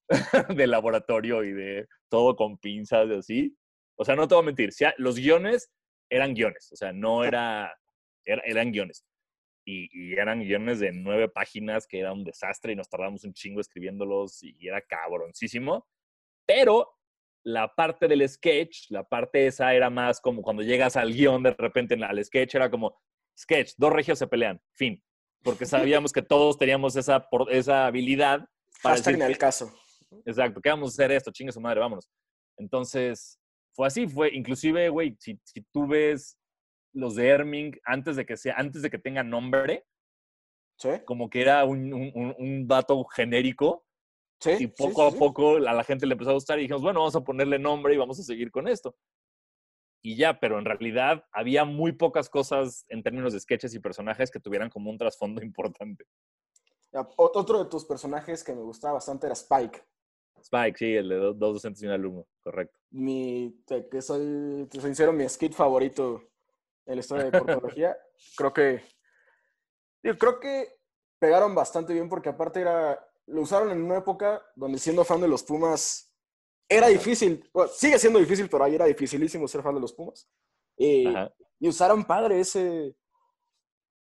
de 0.55 0.67
laboratorio 0.67 1.43
y 1.43 1.51
de 1.51 1.87
todo 2.09 2.35
con 2.35 2.57
pinzas 2.57 3.07
y 3.07 3.13
así. 3.13 3.57
O 3.97 4.05
sea, 4.05 4.15
no 4.15 4.27
te 4.27 4.35
voy 4.35 4.43
a 4.43 4.45
mentir, 4.45 4.71
los 4.97 5.17
guiones 5.17 5.71
eran 6.09 6.33
guiones, 6.33 6.71
o 6.71 6.75
sea, 6.75 6.91
no 6.91 7.23
era, 7.23 7.73
era 8.25 8.41
eran 8.45 8.71
guiones. 8.71 9.05
Y, 9.67 9.89
y, 9.91 10.13
eran 10.13 10.41
guiones 10.41 10.79
de 10.79 10.91
nueve 10.91 11.27
páginas 11.27 11.87
que 11.87 11.99
era 11.99 12.13
un 12.13 12.23
desastre 12.23 12.73
y 12.73 12.75
nos 12.75 12.87
tardamos 12.87 13.23
un 13.23 13.33
chingo 13.33 13.61
escribiéndolos 13.61 14.43
y 14.43 14.67
era 14.67 14.79
cabroncísimo. 14.79 15.87
Pero 16.45 16.95
la 17.45 17.73
parte 17.73 18.07
del 18.07 18.27
sketch, 18.27 18.89
la 18.89 19.03
parte 19.03 19.45
esa 19.45 19.73
era 19.73 19.89
más 19.89 20.19
como 20.19 20.41
cuando 20.41 20.63
llegas 20.63 20.95
al 20.95 21.13
guion 21.13 21.43
de 21.43 21.51
repente 21.51 21.95
al 21.95 22.23
sketch, 22.25 22.55
era 22.55 22.69
como 22.69 22.97
sketch, 23.37 23.73
dos 23.77 23.93
regios 23.93 24.19
se 24.19 24.27
pelean, 24.27 24.61
fin. 24.73 25.01
Porque 25.43 25.65
sabíamos 25.65 26.11
que 26.11 26.23
todos 26.23 26.57
teníamos 26.57 26.95
esa, 26.95 27.27
esa 27.49 27.85
habilidad. 27.85 28.47
Para 28.81 28.95
Hasta 28.95 29.11
en 29.11 29.21
el 29.21 29.37
caso. 29.37 29.71
Exacto, 30.25 30.59
¿qué 30.59 30.69
vamos 30.69 30.89
a 30.89 30.93
hacer 30.93 31.11
esto? 31.11 31.31
Chingue 31.31 31.51
su 31.51 31.61
madre, 31.61 31.79
vámonos. 31.79 32.09
Entonces, 32.57 33.39
fue 33.75 33.87
así, 33.87 34.07
fue, 34.07 34.33
inclusive, 34.33 34.89
güey, 34.89 35.17
si, 35.19 35.39
si, 35.43 35.61
tú 35.73 35.85
ves 35.85 36.37
los 36.93 37.15
de 37.15 37.27
Erming 37.27 37.77
antes 37.83 38.15
de 38.15 38.25
que 38.25 38.37
sea, 38.37 38.55
antes 38.57 38.81
de 38.81 38.89
que 38.89 38.97
tenga 38.97 39.21
nombre, 39.21 39.85
¿Sí? 40.77 40.89
como 41.05 41.29
que 41.29 41.41
era 41.41 41.65
un, 41.65 41.93
un, 41.93 42.35
un 42.37 42.67
vato 42.67 43.03
genérico, 43.05 43.85
¿Sí? 44.39 44.51
y 44.59 44.67
poco 44.67 45.09
sí, 45.09 45.15
a 45.15 45.19
poco 45.19 45.57
a 45.57 45.59
la 45.59 45.83
gente 45.83 46.05
le 46.05 46.13
empezó 46.13 46.31
a 46.31 46.35
gustar 46.35 46.57
y 46.57 46.63
dijimos, 46.63 46.81
bueno, 46.81 47.01
vamos 47.01 47.15
a 47.15 47.23
ponerle 47.23 47.59
nombre 47.59 47.93
y 47.93 47.97
vamos 47.97 48.19
a 48.19 48.23
seguir 48.23 48.49
con 48.49 48.67
esto. 48.67 48.95
Y 50.01 50.15
ya, 50.15 50.39
pero 50.39 50.59
en 50.59 50.65
realidad 50.65 51.25
había 51.31 51.65
muy 51.65 51.91
pocas 51.91 52.29
cosas 52.29 52.85
en 52.89 53.01
términos 53.01 53.33
de 53.33 53.39
sketches 53.39 53.73
y 53.73 53.79
personajes 53.79 54.29
que 54.29 54.39
tuvieran 54.39 54.69
como 54.69 54.89
un 54.89 54.97
trasfondo 54.97 55.41
importante. 55.43 56.05
Otro 57.17 57.63
de 57.63 57.69
tus 57.69 57.83
personajes 57.83 58.41
que 58.43 58.53
me 58.53 58.61
gustaba 58.61 58.93
bastante 58.93 59.27
era 59.27 59.33
Spike. 59.33 59.83
Spike, 60.45 60.77
sí, 60.77 60.93
el 60.93 61.09
de 61.09 61.15
dos 61.15 61.37
docentes 61.39 61.81
y 61.81 61.87
un 61.87 61.91
alumno, 61.91 62.27
correcto. 62.43 62.79
Mi, 62.91 63.63
que 63.67 64.01
soy, 64.01 64.67
te 64.69 64.79
soy 64.79 64.89
sincero, 64.89 65.11
mi 65.11 65.27
skit 65.27 65.53
favorito 65.53 66.21
en 66.85 66.95
la 66.95 66.99
historia 66.99 67.25
de 67.25 67.39
portología. 67.39 67.97
creo 68.37 68.53
que, 68.53 68.83
yo 70.03 70.15
creo 70.19 70.39
que 70.39 70.67
pegaron 71.17 71.55
bastante 71.55 71.93
bien 71.93 72.07
porque 72.07 72.29
aparte 72.29 72.61
era, 72.61 73.03
lo 73.25 73.41
usaron 73.41 73.71
en 73.71 73.81
una 73.81 73.97
época 73.97 74.45
donde 74.55 74.77
siendo 74.77 75.03
fan 75.03 75.19
de 75.19 75.27
los 75.27 75.41
Pumas 75.41 76.13
era 76.69 76.87
difícil, 76.89 77.49
bueno, 77.51 77.71
sigue 77.73 77.97
siendo 77.97 78.19
difícil, 78.19 78.47
pero 78.47 78.63
ahí 78.63 78.75
era 78.75 78.85
dificilísimo 78.85 79.47
ser 79.47 79.63
fan 79.63 79.73
de 79.73 79.81
los 79.81 79.93
Pumas. 79.93 80.29
Y, 80.77 81.07
y 81.59 81.67
usaron 81.67 82.05
padre 82.05 82.39
ese, 82.39 82.95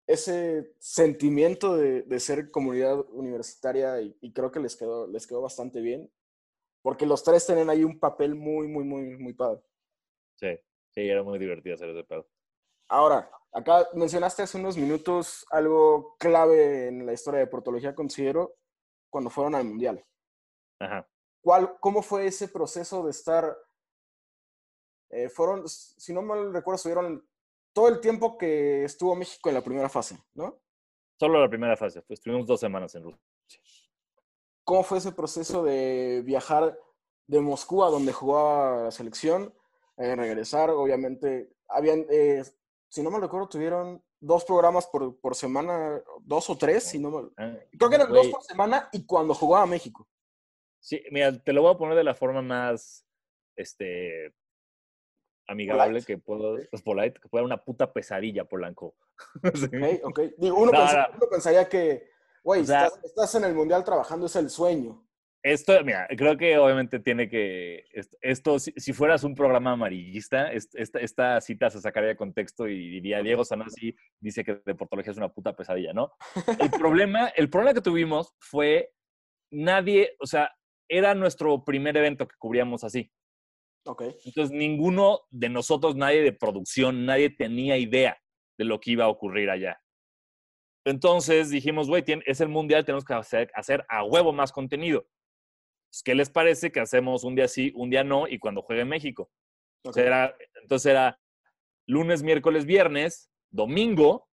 ese 0.08 0.74
sentimiento 0.80 1.76
de, 1.76 2.02
de 2.02 2.20
ser 2.20 2.50
comunidad 2.50 3.06
universitaria 3.12 4.02
y, 4.02 4.18
y, 4.22 4.34
creo 4.34 4.52
que 4.52 4.60
les 4.60 4.76
quedó, 4.76 5.06
les 5.06 5.28
quedó 5.28 5.42
bastante 5.42 5.82
bien. 5.82 6.10
Porque 6.82 7.06
los 7.06 7.24
tres 7.24 7.46
tienen 7.46 7.70
ahí 7.70 7.84
un 7.84 8.00
papel 8.00 8.36
muy, 8.36 8.68
muy, 8.68 8.84
muy, 8.84 9.18
muy 9.18 9.34
padre. 9.34 9.62
Sí, 10.36 10.58
sí, 10.90 11.02
era 11.08 11.24
muy 11.24 11.38
divertido 11.38 11.76
hacer 11.76 11.90
ese 11.90 12.04
pedo. 12.04 12.28
Ahora, 12.88 13.30
acá 13.54 13.88
mencionaste 13.94 14.44
hace 14.44 14.58
unos 14.58 14.78
minutos 14.78 15.46
algo 15.52 16.16
clave 16.18 16.88
en 16.88 17.06
la 17.06 17.14
historia 17.14 17.40
de 17.40 17.48
portología, 17.48 17.96
considero, 17.96 18.56
cuando 19.10 19.30
fueron 19.30 19.56
al 19.56 19.66
Mundial. 19.66 20.04
Ajá. 20.80 21.08
¿Cuál, 21.42 21.78
¿Cómo 21.80 22.02
fue 22.02 22.28
ese 22.28 22.48
proceso 22.48 23.04
de 23.04 23.12
estar? 23.12 23.58
Eh, 25.10 25.30
fueron, 25.30 25.68
si 25.68 26.14
no 26.14 26.22
mal 26.22 26.54
recuerdo, 26.54 26.76
estuvieron 26.76 27.28
todo 27.74 27.88
el 27.88 28.00
tiempo 28.00 28.38
que 28.38 28.84
estuvo 28.84 29.16
México 29.16 29.50
en 29.50 29.56
la 29.56 29.64
primera 29.64 29.90
fase, 29.90 30.18
¿no? 30.34 30.62
Solo 31.20 31.40
la 31.40 31.50
primera 31.50 31.78
fase, 31.78 32.02
pues 32.02 32.20
estuvimos 32.20 32.48
dos 32.48 32.60
semanas 32.60 32.96
en 32.96 33.04
Rusia. 33.04 33.22
¿Cómo 34.64 34.84
fue 34.84 35.00
ese 35.00 35.12
proceso 35.12 35.64
de 35.64 36.22
viajar 36.26 36.78
de 37.28 37.40
Moscú 37.42 37.84
a 37.84 37.90
donde 37.90 38.14
jugaba 38.14 38.84
la 38.84 38.92
selección? 38.92 39.54
Eh, 39.98 40.16
regresar, 40.16 40.70
obviamente, 40.70 41.54
habían, 41.68 42.06
eh, 42.10 42.44
si 42.90 43.04
no 43.04 43.12
me 43.12 43.20
recuerdo, 43.20 43.50
tuvieron 43.50 44.04
dos 44.20 44.46
programas 44.46 44.88
por, 44.88 45.20
por 45.20 45.36
semana, 45.36 46.02
dos 46.22 46.50
o 46.50 46.58
tres, 46.58 46.84
si 46.84 47.00
no 47.00 47.12
me... 47.12 47.30
Ah, 47.38 47.58
Creo 47.78 47.90
que 47.90 47.96
eran 47.96 48.12
dos 48.12 48.28
por 48.28 48.44
semana 48.44 48.90
y 48.92 49.06
cuando 49.06 49.34
jugaba 49.34 49.66
México. 49.66 50.08
Sí, 50.80 51.04
mira, 51.12 51.38
te 51.44 51.54
lo 51.54 51.62
voy 51.62 51.74
a 51.74 51.78
poner 51.78 51.96
de 51.96 52.04
la 52.04 52.16
forma 52.16 52.42
más, 52.42 53.06
este, 53.56 54.34
amigable 55.48 55.84
polite. 55.84 55.94
Pues 55.94 56.06
que 56.06 56.18
puedo, 56.18 56.58
es 56.58 56.82
polite, 56.82 57.20
que 57.20 57.30
pueda 57.30 57.44
una 57.46 57.64
puta 57.64 57.92
pesadilla, 57.92 58.46
Polanco. 58.46 58.96
sí. 59.56 59.66
Ok, 60.04 60.04
ok. 60.04 60.20
Digo, 60.38 60.58
uno, 60.58 60.72
No, 60.72 60.80
pensaría, 60.80 61.08
no. 61.08 61.18
uno 61.18 61.28
pensaría 61.30 61.70
que, 61.70 62.10
güey, 62.44 62.62
O 62.62 62.66
sea- 62.66 62.88
estás, 62.88 63.04
estás 63.04 63.36
en 63.36 63.46
el 63.46 63.54
Mundial 63.54 63.84
trabajando, 63.84 64.26
es 64.26 64.36
el 64.36 64.50
sueño. 64.50 65.06
Esto, 65.44 65.74
mira, 65.84 66.08
creo 66.16 66.38
que 66.38 66.56
obviamente 66.60 67.00
tiene 67.00 67.28
que. 67.28 67.86
Esto, 68.22 68.60
si, 68.60 68.74
si, 68.78 68.94
fueras 68.94 69.24
un 69.24 69.34
programa 69.34 69.72
amarillista, 69.72 70.52
esta, 70.52 71.00
esta, 71.00 71.42
cita 71.42 71.72
se 71.72 71.82
sacaría 71.82 72.10
de 72.10 72.16
contexto 72.16 72.68
y 72.68 72.90
diría: 72.90 73.24
Diego 73.24 73.44
Sanasi 73.44 73.96
dice 74.20 74.44
que 74.44 74.62
deportología 74.64 75.12
es 75.12 75.18
una 75.18 75.34
puta 75.34 75.56
pesadilla, 75.56 75.94
¿no? 75.94 76.12
El 76.60 76.70
problema, 76.70 77.30
el 77.30 77.50
problema 77.50 77.74
que 77.74 77.82
tuvimos 77.82 78.36
fue 78.40 78.92
nadie, 79.52 80.16
o 80.20 80.28
sea, 80.28 80.52
era 80.88 81.16
nuestro 81.16 81.64
primer 81.64 81.98
evento 81.98 82.28
que 82.28 82.36
cubríamos 82.38 82.84
así. 82.84 83.12
Ok. 83.86 84.04
Entonces, 84.26 84.56
ninguno 84.56 85.22
de 85.32 85.50
nosotros, 85.50 85.96
nadie 85.96 86.22
de 86.22 86.34
producción, 86.34 87.08
nadie 87.08 87.32
tenía 87.32 87.78
idea 87.78 88.22
de 88.60 88.66
lo 88.66 88.80
que 88.80 88.92
iba 88.92 89.06
a 89.06 89.10
ocurrir 89.10 89.50
allá. 89.50 89.81
Entonces 90.86 91.50
dijimos, 91.50 91.88
güey, 91.88 92.04
es 92.26 92.42
el 92.42 92.50
mundial, 92.50 92.86
tenemos 92.86 93.06
que 93.06 93.14
hacer, 93.14 93.52
hacer 93.54 93.86
a 93.90 94.04
huevo 94.04 94.34
más 94.34 94.52
contenido. 94.52 95.08
Pues, 95.92 96.04
¿Qué 96.04 96.16
les 96.16 96.30
parece 96.30 96.72
que 96.72 96.80
hacemos 96.80 97.24
un 97.24 97.36
día 97.36 97.48
sí, 97.48 97.72
un 97.76 97.90
día 97.90 98.04
no 98.04 98.28
y 98.28 98.40
cuando 98.40 98.62
juegue 98.62 98.86
México? 98.86 99.30
Entonces, 99.84 100.06
era, 100.06 100.36
entonces 100.62 100.92
era 100.92 101.20
lunes, 101.88 102.24
miércoles, 102.24 102.66
viernes, 102.66 103.30
domingo 103.52 104.28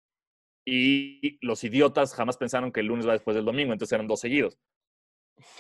y 0.66 1.38
los 1.44 1.62
idiotas 1.64 2.12
jamás 2.14 2.36
pensaron 2.36 2.72
que 2.72 2.80
el 2.80 2.86
lunes 2.86 3.07
va 3.07 3.12
después 3.12 3.34
del 3.36 3.44
domingo, 3.44 3.72
entonces 3.72 3.92
eran 3.94 4.09
dos 4.09 4.20
seguidos. 4.20 4.59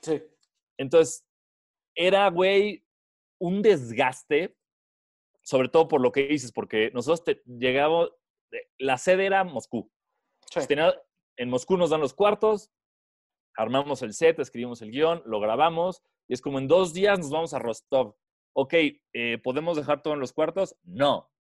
Sí. 0.02 0.22
Entonces, 0.78 1.24
era, 1.94 2.28
güey, 2.28 2.84
un 3.40 3.62
desgaste, 3.62 4.56
sobre 5.42 5.68
todo 5.68 5.88
por 5.88 6.00
lo 6.00 6.12
que 6.12 6.26
dices, 6.26 6.52
porque 6.52 6.90
nosotros 6.92 7.24
te, 7.24 7.42
llegamos, 7.46 8.10
la 8.78 8.98
sede 8.98 9.26
era 9.26 9.44
Moscú. 9.44 9.90
Sí. 10.50 10.60
en 11.36 11.50
Moscú 11.50 11.76
nos 11.76 11.90
dan 11.90 12.00
los 12.00 12.14
cuartos, 12.14 12.70
armamos 13.56 14.02
el 14.02 14.14
set, 14.14 14.38
escribimos 14.38 14.82
el 14.82 14.90
guion, 14.90 15.22
lo 15.26 15.40
grabamos 15.40 16.02
y 16.28 16.34
es 16.34 16.40
como 16.40 16.58
en 16.58 16.68
dos 16.68 16.92
días 16.92 17.18
nos 17.18 17.30
vamos 17.30 17.54
a 17.54 17.58
Rostov. 17.58 18.16
Ok, 18.52 18.74
eh, 19.12 19.38
¿podemos 19.42 19.76
dejar 19.76 20.02
todo 20.02 20.14
en 20.14 20.20
los 20.20 20.32
cuartos? 20.32 20.76
No. 20.82 21.30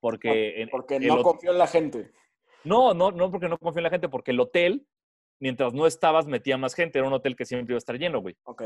Porque, 0.00 0.66
porque 0.70 1.00
no 1.00 1.22
confío 1.22 1.52
en 1.52 1.58
la 1.58 1.66
gente. 1.66 2.12
No, 2.64 2.94
no, 2.94 3.10
no 3.10 3.30
porque 3.30 3.48
no 3.48 3.58
confío 3.58 3.80
en 3.80 3.84
la 3.84 3.90
gente, 3.90 4.08
porque 4.08 4.30
el 4.30 4.40
hotel, 4.40 4.86
mientras 5.38 5.74
no 5.74 5.86
estabas, 5.86 6.26
metía 6.26 6.56
más 6.56 6.74
gente. 6.74 6.98
Era 6.98 7.08
un 7.08 7.14
hotel 7.14 7.36
que 7.36 7.44
siempre 7.44 7.72
iba 7.72 7.76
a 7.76 7.78
estar 7.78 7.98
lleno, 7.98 8.20
güey. 8.20 8.36
Ok. 8.44 8.64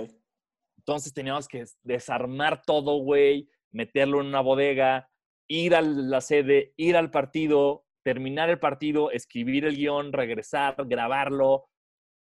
Entonces 0.78 1.12
teníamos 1.12 1.48
que 1.48 1.64
desarmar 1.82 2.62
todo, 2.62 2.96
güey, 2.98 3.50
meterlo 3.70 4.20
en 4.20 4.28
una 4.28 4.40
bodega, 4.40 5.10
ir 5.48 5.74
a 5.74 5.82
la 5.82 6.20
sede, 6.20 6.72
ir 6.76 6.96
al 6.96 7.10
partido, 7.10 7.84
terminar 8.04 8.50
el 8.50 8.58
partido, 8.58 9.10
escribir 9.10 9.64
el 9.64 9.76
guion, 9.76 10.12
regresar, 10.12 10.76
grabarlo, 10.86 11.66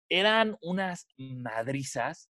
eran 0.08 0.56
unas 0.62 1.06
madrizas. 1.16 2.30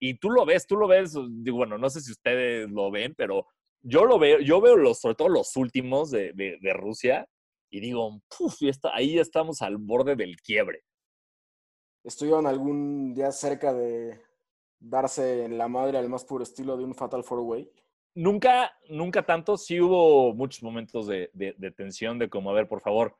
Y 0.00 0.18
tú 0.18 0.30
lo 0.30 0.44
ves, 0.44 0.66
tú 0.66 0.76
lo 0.76 0.88
ves, 0.88 1.14
bueno, 1.14 1.78
no 1.78 1.88
sé 1.88 2.00
si 2.00 2.10
ustedes 2.10 2.68
lo 2.70 2.90
ven, 2.90 3.14
pero 3.16 3.46
yo 3.82 4.04
lo 4.04 4.18
veo, 4.18 4.40
yo 4.40 4.60
veo 4.60 4.76
los, 4.76 5.00
sobre 5.00 5.14
todo 5.14 5.28
los 5.28 5.56
últimos 5.56 6.10
de, 6.10 6.58
Rusia 6.74 7.28
y 7.70 7.80
digo, 7.80 8.20
puf, 8.36 8.54
ahí 8.92 9.18
estamos 9.18 9.62
al 9.62 9.78
borde 9.78 10.16
del 10.16 10.36
quiebre. 10.36 10.82
¿Estuvieron 12.04 12.46
algún 12.46 13.14
día 13.14 13.30
cerca 13.30 13.72
de 13.72 14.20
darse 14.80 15.44
en 15.44 15.56
la 15.56 15.68
madre 15.68 15.98
al 15.98 16.08
más 16.08 16.24
puro 16.24 16.42
estilo 16.42 16.76
de 16.76 16.84
un 16.84 16.94
Fatal 16.94 17.22
Four 17.22 17.40
Way? 17.40 17.72
Nunca, 18.14 18.72
nunca 18.88 19.24
tanto. 19.24 19.56
Sí 19.56 19.80
hubo 19.80 20.34
muchos 20.34 20.62
momentos 20.62 21.06
de, 21.06 21.30
de 21.32 21.70
tensión, 21.70 22.18
de 22.18 22.28
como, 22.28 22.50
a 22.50 22.54
ver, 22.54 22.68
por 22.68 22.80
favor, 22.80 23.16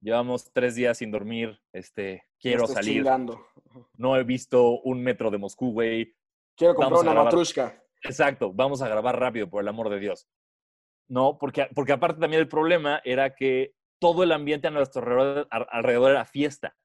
Llevamos 0.00 0.52
tres 0.52 0.74
días 0.74 0.98
sin 0.98 1.10
dormir. 1.10 1.58
Este, 1.72 2.24
quiero 2.38 2.66
salir. 2.66 3.04
No 3.96 4.16
he 4.16 4.24
visto 4.24 4.80
un 4.80 5.02
metro 5.02 5.30
de 5.30 5.38
Moscú, 5.38 5.72
güey. 5.72 6.14
Quiero 6.56 6.74
comprar 6.74 7.00
una 7.00 7.24
matrushka. 7.24 7.82
Exacto, 8.02 8.52
vamos 8.52 8.82
a 8.82 8.88
grabar 8.88 9.18
rápido, 9.18 9.48
por 9.48 9.62
el 9.62 9.68
amor 9.68 9.88
de 9.90 9.98
Dios. 9.98 10.28
No, 11.08 11.38
porque, 11.38 11.68
porque 11.74 11.92
aparte 11.92 12.20
también 12.20 12.40
el 12.40 12.48
problema 12.48 13.00
era 13.04 13.34
que 13.34 13.74
todo 13.98 14.22
el 14.22 14.32
ambiente 14.32 14.68
a 14.68 14.70
nuestro 14.70 15.46
alrededor, 15.50 16.10
era 16.10 16.24
fiesta. 16.24 16.76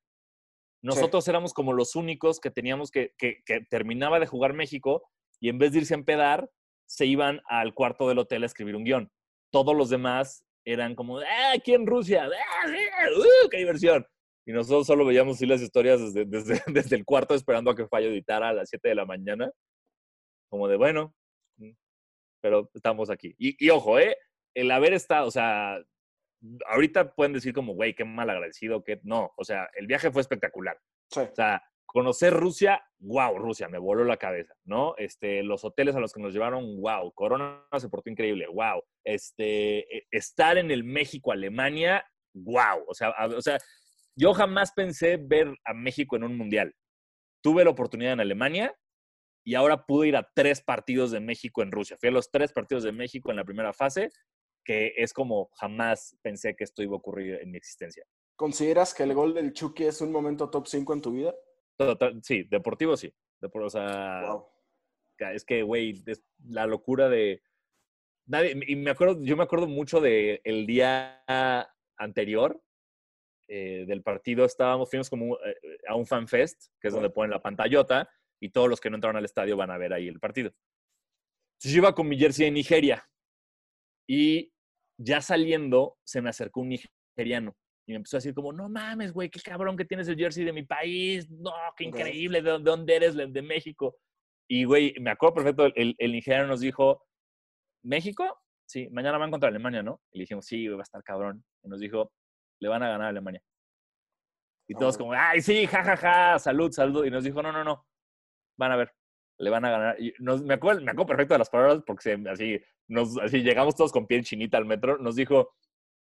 Nosotros 0.82 1.28
éramos 1.28 1.54
como 1.54 1.74
los 1.74 1.96
únicos 1.96 2.40
que 2.40 2.50
teníamos 2.50 2.90
que, 2.90 3.14
que, 3.18 3.44
que, 3.46 3.62
terminaba 3.70 4.20
de 4.20 4.26
jugar 4.26 4.54
México 4.54 5.04
y 5.40 5.50
en 5.50 5.60
vez 5.60 5.74
de 5.74 5.80
irse 5.80 5.94
a 5.94 5.98
empedar, 5.98 6.50
se 6.92 7.06
iban 7.06 7.42
al 7.46 7.74
cuarto 7.74 8.10
del 8.10 8.20
hotel 8.20 8.44
a 8.44 8.48
escribir 8.48 8.76
un 8.76 8.84
guion. 8.84 9.10
Todos 9.50 9.74
los 9.74 9.90
demás 9.90 10.44
eran 10.66 10.94
como, 10.94 11.20
¡ah, 11.20 11.54
aquí 11.56 11.74
en 11.74 11.88
Rusia! 11.88 12.26
¡Ah, 12.26 12.68
uh, 12.68 13.50
qué 13.50 13.60
diversión! 13.60 14.06
Y 14.46 14.52
nosotros 14.52 14.88
solo 14.88 15.06
veíamos 15.06 15.38
así 15.38 15.46
las 15.46 15.62
historias 15.62 16.02
desde, 16.02 16.26
desde, 16.26 16.62
desde, 16.68 16.98
el 16.98 17.06
cuarto 17.06 17.34
esperando 17.34 17.72
a 17.72 17.76
que 17.76 17.88
Fallo 17.88 18.10
editara 18.10 18.50
a 18.50 18.54
las 18.54 18.70
7 18.70 18.90
de 18.90 18.96
la 18.96 19.06
mañana. 19.06 19.50
Como 20.50 20.68
de, 20.68 20.76
bueno, 20.76 21.16
mm, 21.60 21.72
pero 22.42 22.70
estamos 22.74 23.10
aquí. 23.10 23.34
Y, 23.38 23.56
y, 23.66 23.70
ojo, 23.70 23.98
¿eh? 23.98 24.18
El 24.54 24.70
haber 24.70 24.92
estado, 24.92 25.28
o 25.28 25.32
sea, 25.32 25.82
ahorita 26.68 27.16
pueden 27.16 27.32
decir 27.32 27.54
como, 27.54 27.74
güey, 27.74 27.96
qué 27.96 28.04
mal 28.04 28.30
agradecido, 28.30 28.84
que 28.84 29.00
no. 29.04 29.32
O 29.38 29.46
sea, 29.46 29.70
el 29.76 29.88
viaje 29.88 30.12
fue 30.12 30.22
espectacular. 30.22 30.78
Sí. 31.10 31.22
O 31.22 31.36
sea, 31.36 31.64
conocer 31.92 32.34
Rusia, 32.34 32.82
wow, 33.00 33.38
Rusia, 33.38 33.68
me 33.68 33.78
voló 33.78 34.06
la 34.06 34.16
cabeza, 34.16 34.54
¿no? 34.64 34.96
Este, 34.98 35.44
los 35.44 35.66
hoteles 35.66 35.94
a 35.96 36.00
los 36.00 36.14
que 36.14 36.22
nos 36.22 36.34
llevaron, 36.34 36.80
wow, 36.80 37.12
Corona 37.14 37.66
se 37.78 37.90
portó 37.90 38.10
increíble, 38.10 38.48
wow. 38.48 38.82
Este, 39.04 39.98
e, 39.98 40.08
estar 40.10 40.58
en 40.58 40.72
el 40.72 40.86
México-Alemania, 40.86 42.06
wow. 42.34 42.86
O 42.88 42.94
sea, 42.94 43.14
o 43.36 43.42
sea, 43.42 43.58
yo 44.16 44.34
jamás 44.34 44.72
pensé 44.72 45.18
ver 45.18 45.54
a 45.66 45.74
México 45.74 46.16
en 46.16 46.24
un 46.24 46.38
mundial. 46.38 46.74
Tuve 47.44 47.66
la 47.66 47.72
oportunidad 47.72 48.14
en 48.14 48.22
Alemania 48.22 48.74
y 49.44 49.56
ahora 49.56 49.86
pude 49.86 50.08
ir 50.10 50.16
a 50.16 50.30
tres 50.34 50.62
partidos 50.62 51.12
de 51.12 51.20
México 51.20 51.62
en 51.62 51.72
Rusia. 51.72 51.98
Fui 52.00 52.08
a 52.08 52.14
los 52.14 52.32
tres 52.32 52.54
partidos 52.54 52.84
de 52.84 52.94
México 52.94 53.32
en 53.32 53.38
la 53.38 53.44
primera 53.44 53.74
fase, 53.74 54.12
que 54.64 54.94
es 54.96 55.12
como 55.12 55.50
jamás 55.56 56.18
pensé 56.22 56.56
que 56.56 56.64
esto 56.64 56.84
iba 56.84 56.94
a 56.94 57.00
ocurrir 57.00 57.40
en 57.42 57.52
mi 57.52 57.58
existencia. 57.58 58.06
¿Consideras 58.38 58.94
que 58.94 59.04
el 59.04 59.14
gol 59.14 59.34
del 59.34 59.52
Chucky 59.52 59.84
es 59.84 60.00
un 60.00 60.14
momento 60.14 60.50
top 60.50 60.68
5 60.68 60.94
en 60.94 61.02
tu 61.02 61.12
vida? 61.12 61.36
Sí, 62.22 62.44
deportivo 62.44 62.98
sí. 62.98 63.14
o 63.42 63.70
sea, 63.70 64.24
es 65.34 65.46
que, 65.46 65.64
güey, 65.64 66.04
la 66.48 66.66
locura 66.66 67.10
de... 67.10 67.42
Nadie, 68.26 68.58
y 68.68 68.76
me 68.76 68.92
acuerdo, 68.92 69.22
yo 69.24 69.36
me 69.36 69.44
acuerdo 69.44 69.68
mucho 69.68 70.00
de 70.00 70.42
el 70.44 70.66
día 70.66 71.24
anterior 71.98 72.62
eh, 73.48 73.86
del 73.88 74.04
partido, 74.04 74.46
estábamos, 74.46 74.90
fuimos 74.90 75.10
como 75.10 75.36
eh, 75.40 75.56
a 75.88 75.96
un 75.96 76.06
fan 76.06 76.28
fest, 76.28 76.68
que 76.80 76.88
es 76.88 76.94
donde 76.94 77.10
ponen 77.10 77.32
la 77.32 77.42
pantallota, 77.42 78.10
y 78.40 78.50
todos 78.50 78.70
los 78.70 78.80
que 78.80 78.90
no 78.90 78.96
entraron 78.96 79.18
al 79.18 79.26
estadio 79.26 79.58
van 79.58 79.72
a 79.72 79.78
ver 79.78 79.94
ahí 79.94 80.08
el 80.08 80.20
partido. 80.20 80.54
Entonces 81.54 81.72
yo 81.74 81.80
iba 81.80 81.94
con 81.94 82.08
mi 82.08 82.18
jersey 82.18 82.46
de 82.46 82.52
Nigeria, 82.52 83.10
y 84.08 84.54
ya 84.98 85.22
saliendo 85.22 85.98
se 86.04 86.22
me 86.22 86.30
acercó 86.30 86.62
un 86.62 86.70
nigeriano 86.70 87.58
y 87.88 87.92
me 87.94 87.98
empezó 87.98 88.18
a 88.18 88.20
decir 88.20 88.34
como, 88.34 88.54
no 88.54 88.70
mames, 88.70 89.12
güey, 89.12 89.30
qué 89.30 89.40
cabrón 89.40 89.76
que 89.76 89.86
tienes 89.86 90.08
el 90.08 90.18
jersey 90.18 90.44
de 90.44 90.54
mi 90.54 90.64
país, 90.64 91.30
no, 91.30 91.52
qué 91.76 91.86
increíble, 91.86 92.42
¿de 92.42 92.60
dónde 92.60 92.96
eres? 92.96 93.16
De 93.16 93.42
México. 93.42 93.98
Y, 94.48 94.66
güey, 94.66 94.94
me 95.00 95.12
acuerdo 95.12 95.36
perfecto, 95.36 95.66
el, 95.76 95.96
el 95.98 96.16
ingeniero 96.16 96.48
nos 96.48 96.60
dijo, 96.60 97.04
¿México? 97.84 98.40
Sí, 98.66 98.88
mañana 98.92 99.18
van 99.18 99.32
contra 99.32 99.50
Alemania, 99.50 99.84
¿no? 99.84 100.02
Y 100.12 100.20
le 100.20 100.24
dijimos, 100.24 100.46
sí, 100.46 100.68
va 100.68 100.80
a 100.80 100.84
estar 100.84 101.04
cabrón. 101.04 101.44
Y 101.64 101.70
nos 101.70 101.80
dijo, 101.80 102.12
le 102.60 102.70
van 102.70 102.84
a 102.84 102.90
ganar 102.90 103.08
a 103.08 103.10
Alemania. 103.10 103.42
Y 104.68 104.76
todos 104.76 104.98
como, 104.98 105.12
ay, 105.14 105.42
sí, 105.42 105.68
jajaja, 105.68 105.98
ja, 105.98 106.32
ja, 106.34 106.40
salud, 106.40 106.72
salud. 106.72 107.06
Y 107.06 107.12
nos 107.12 107.24
dijo, 107.24 107.42
no, 107.42 107.52
no, 107.52 107.64
no, 107.64 107.86
van 108.58 108.72
a 108.72 108.78
ver, 108.78 108.94
le 109.40 109.50
van 109.50 109.66
a 109.66 109.72
ganar. 109.72 110.02
Y 110.02 110.14
nos, 110.20 110.44
me, 110.44 110.54
acuerdo, 110.54 110.82
me 110.82 110.92
acuerdo 110.92 111.08
perfecto 111.08 111.34
de 111.34 111.40
las 111.40 111.50
palabras 111.50 111.84
porque 111.86 112.18
así, 112.30 112.62
nos, 112.88 113.18
así 113.18 113.42
llegamos 113.42 113.76
todos 113.76 113.92
con 113.92 114.08
piel 114.08 114.24
chinita 114.24 114.58
al 114.58 114.66
metro. 114.66 114.98
Nos 114.98 115.16
dijo, 115.16 115.54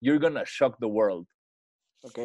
you're 0.01 0.19
gonna 0.19 0.43
shock 0.45 0.77
the 0.79 0.85
world. 0.85 1.27
Ok. 2.05 2.19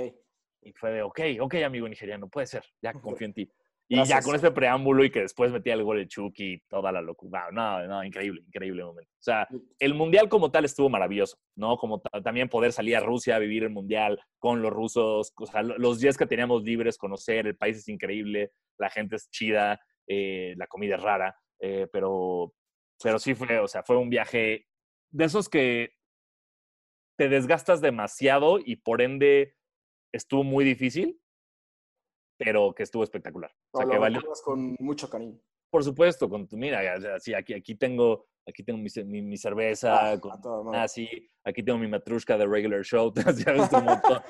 Y 0.62 0.72
fue 0.72 0.92
de, 0.92 1.02
ok, 1.02 1.20
ok, 1.40 1.54
amigo 1.64 1.88
nigeriano, 1.88 2.28
puede 2.28 2.46
ser, 2.46 2.62
ya 2.82 2.92
confío 2.92 3.26
en 3.26 3.34
ti. 3.34 3.50
Y 3.92 4.04
ya 4.04 4.22
con 4.22 4.36
ese 4.36 4.52
preámbulo 4.52 5.02
y 5.02 5.10
que 5.10 5.22
después 5.22 5.50
metía 5.50 5.74
el 5.74 5.82
gol 5.82 5.98
de 5.98 6.06
Chucky 6.06 6.52
y 6.52 6.60
toda 6.68 6.92
la 6.92 7.00
locura. 7.00 7.50
No, 7.50 7.84
no, 7.88 8.04
increíble, 8.04 8.40
increíble 8.46 8.84
momento. 8.84 9.10
O 9.18 9.22
sea, 9.22 9.48
el 9.80 9.94
mundial 9.94 10.28
como 10.28 10.52
tal 10.52 10.64
estuvo 10.64 10.88
maravilloso, 10.88 11.38
¿no? 11.56 11.76
Como 11.76 12.00
también 12.22 12.48
poder 12.48 12.72
salir 12.72 12.94
a 12.94 13.00
Rusia 13.00 13.34
a 13.34 13.40
vivir 13.40 13.64
el 13.64 13.70
mundial 13.70 14.20
con 14.38 14.62
los 14.62 14.72
rusos, 14.72 15.32
o 15.36 15.46
sea, 15.46 15.62
los 15.62 15.98
días 15.98 16.16
que 16.16 16.26
teníamos 16.26 16.62
libres, 16.62 16.98
conocer, 16.98 17.48
el 17.48 17.56
país 17.56 17.78
es 17.78 17.88
increíble, 17.88 18.52
la 18.78 18.90
gente 18.90 19.16
es 19.16 19.28
chida, 19.28 19.80
eh, 20.06 20.54
la 20.56 20.68
comida 20.68 20.94
es 20.94 21.02
rara, 21.02 21.36
eh, 21.58 21.88
pero, 21.92 22.54
pero 23.02 23.18
sí 23.18 23.34
fue, 23.34 23.58
o 23.58 23.66
sea, 23.66 23.82
fue 23.82 23.96
un 23.96 24.08
viaje 24.08 24.68
de 25.10 25.24
esos 25.24 25.48
que 25.48 25.94
te 27.16 27.28
desgastas 27.28 27.80
demasiado 27.80 28.60
y 28.64 28.76
por 28.76 29.02
ende 29.02 29.56
estuvo 30.12 30.44
muy 30.44 30.64
difícil, 30.64 31.20
pero 32.38 32.72
que 32.74 32.82
estuvo 32.82 33.04
espectacular. 33.04 33.50
o 33.72 33.78
sea, 33.78 33.88
que 33.88 33.98
valió. 33.98 34.22
con 34.44 34.76
mucho 34.78 35.08
cariño. 35.10 35.38
Por 35.70 35.84
supuesto, 35.84 36.28
con 36.28 36.48
tu, 36.48 36.56
mira, 36.56 36.80
así 37.14 37.32
aquí, 37.32 37.54
aquí 37.54 37.76
tengo, 37.76 38.26
aquí 38.46 38.64
tengo 38.64 38.78
mi, 38.80 38.88
mi- 39.04 39.22
mi 39.22 39.36
cerveza, 39.36 40.12
Ah, 40.12 40.18
con- 40.20 40.32
a 40.32 40.40
toda 40.40 40.64
madre. 40.64 40.80
ah, 40.80 40.86
aquí 41.44 41.62
tengo 41.62 41.78
mi 41.78 41.86
matrushka 41.86 42.36
de 42.36 42.46
regular 42.46 42.82
show, 42.82 43.12
ya 43.48 43.52
ves, 43.52 43.68
como 43.68 44.00
to- 44.00 44.22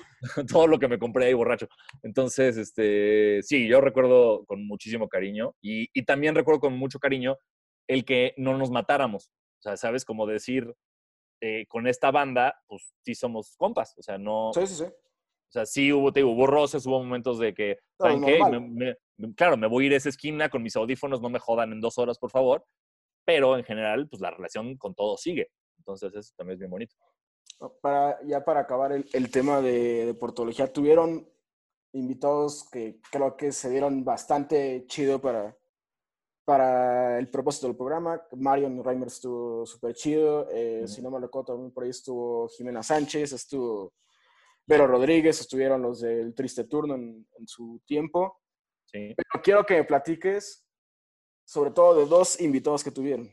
todo 0.53 0.67
lo 0.67 0.79
que 0.79 0.89
me 0.89 0.99
compré 0.99 1.27
ahí 1.27 1.35
borracho. 1.35 1.67
Entonces, 2.03 2.57
este, 2.59 3.43
sí, 3.43 3.67
yo 3.69 3.81
recuerdo 3.81 4.45
con 4.45 4.67
muchísimo 4.67 5.09
cariño 5.09 5.55
y, 5.63 5.89
y 5.95 6.05
también 6.05 6.35
recuerdo 6.35 6.61
con 6.61 6.77
mucho 6.77 6.99
cariño 6.99 7.39
el 7.89 8.05
que 8.05 8.35
no 8.37 8.59
nos 8.59 8.71
matáramos. 8.71 9.31
O 9.61 9.63
sea, 9.63 9.77
¿sabes? 9.79 10.05
Como 10.05 10.27
decir, 10.27 10.75
eh, 11.41 11.65
con 11.69 11.87
esta 11.87 12.11
banda, 12.11 12.55
pues 12.67 12.93
sí 13.03 13.15
somos 13.15 13.55
compas. 13.57 13.95
O 13.99 14.03
sea, 14.03 14.19
no, 14.19 14.51
Sí, 14.53 14.67
sí, 14.67 14.75
sí. 14.75 14.85
O 15.51 15.53
sea, 15.53 15.67
sí 15.67 15.93
hubo, 15.93 16.13
te 16.13 16.21
digo, 16.21 16.31
hubo 16.31 16.47
roces, 16.47 16.87
hubo 16.87 17.03
momentos 17.03 17.39
de 17.41 17.53
que, 17.53 17.79
Claro, 17.99 18.21
¿saben 18.21 18.23
qué? 18.23 18.59
Me- 18.61 18.97
me- 19.19 19.35
claro, 19.35 19.57
me 19.57 19.67
voy 19.67 19.85
a 19.85 19.87
ir 19.89 19.93
a 19.95 19.97
esa 19.97 20.09
esquina 20.09 20.49
con 20.49 20.63
mis 20.63 20.77
audífonos, 20.77 21.21
no 21.21 21.29
me 21.29 21.41
jodan 21.41 21.73
en 21.73 21.81
dos 21.81 21.99
horas, 21.99 22.19
por 22.19 22.31
favor. 22.31 22.65
Pero 23.25 23.57
en 23.59 23.65
general, 23.65 24.09
pues 24.09 24.23
la 24.23 24.31
relación 24.31 24.77
con 24.77 24.95
todo 24.95 25.17
sigue. 25.17 25.49
Entonces, 25.79 26.15
eso 26.15 26.33
también 26.37 26.55
es 26.55 26.59
bien 26.61 26.71
bonito. 26.71 26.95
Para, 27.83 28.19
ya 28.25 28.45
para 28.45 28.61
acabar 28.61 28.93
el, 28.93 29.05
el 29.13 29.31
tema 29.31 29.61
de, 29.61 30.07
de 30.07 30.15
portología, 30.15 30.73
tuvieron 30.73 31.29
invitados 31.93 32.69
que 32.71 33.01
creo 33.11 33.37
que 33.37 33.51
se 33.51 33.69
dieron 33.71 34.05
bastante 34.05 34.85
chido 34.87 35.21
para, 35.21 35.57
para 36.45 37.19
el 37.19 37.29
propósito 37.29 37.67
del 37.67 37.77
programa. 37.77 38.23
Marion 38.37 38.83
Reimer 38.85 39.09
estuvo 39.09 39.67
súper 39.67 39.95
chido. 39.95 40.49
eh, 40.51 40.83
Ujú. 40.85 40.89
Si 40.89 41.03
no 41.03 41.11
me 41.11 41.19
recuerdo, 41.21 41.53
también 41.55 41.73
por 41.73 41.83
ahí 41.85 41.91
estuvo 41.91 42.49
Jimena 42.49 42.83
Sánchez, 42.85 43.33
estuvo 43.33 43.93
Vero 44.71 44.87
Rodríguez, 44.87 45.41
estuvieron 45.41 45.83
los 45.83 46.01
del 46.01 46.33
Triste 46.33 46.63
Turno 46.63 46.95
en, 46.95 47.27
en 47.37 47.49
su 47.49 47.83
tiempo. 47.85 48.41
Sí. 48.85 49.13
Pero 49.17 49.43
quiero 49.43 49.67
que 49.67 49.75
me 49.75 49.85
platiques 49.85 50.65
sobre 51.45 51.73
todo 51.73 51.99
de 51.99 52.07
dos 52.07 52.41
invitados 52.41 52.85
que 52.85 52.93
tuvieron. 52.93 53.29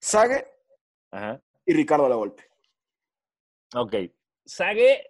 Sage 0.00 0.46
Ajá. 1.10 1.42
y 1.66 1.74
Ricardo 1.74 2.08
Lavolpe. 2.08 2.42
Ok. 3.74 3.94
Sage 4.46 5.06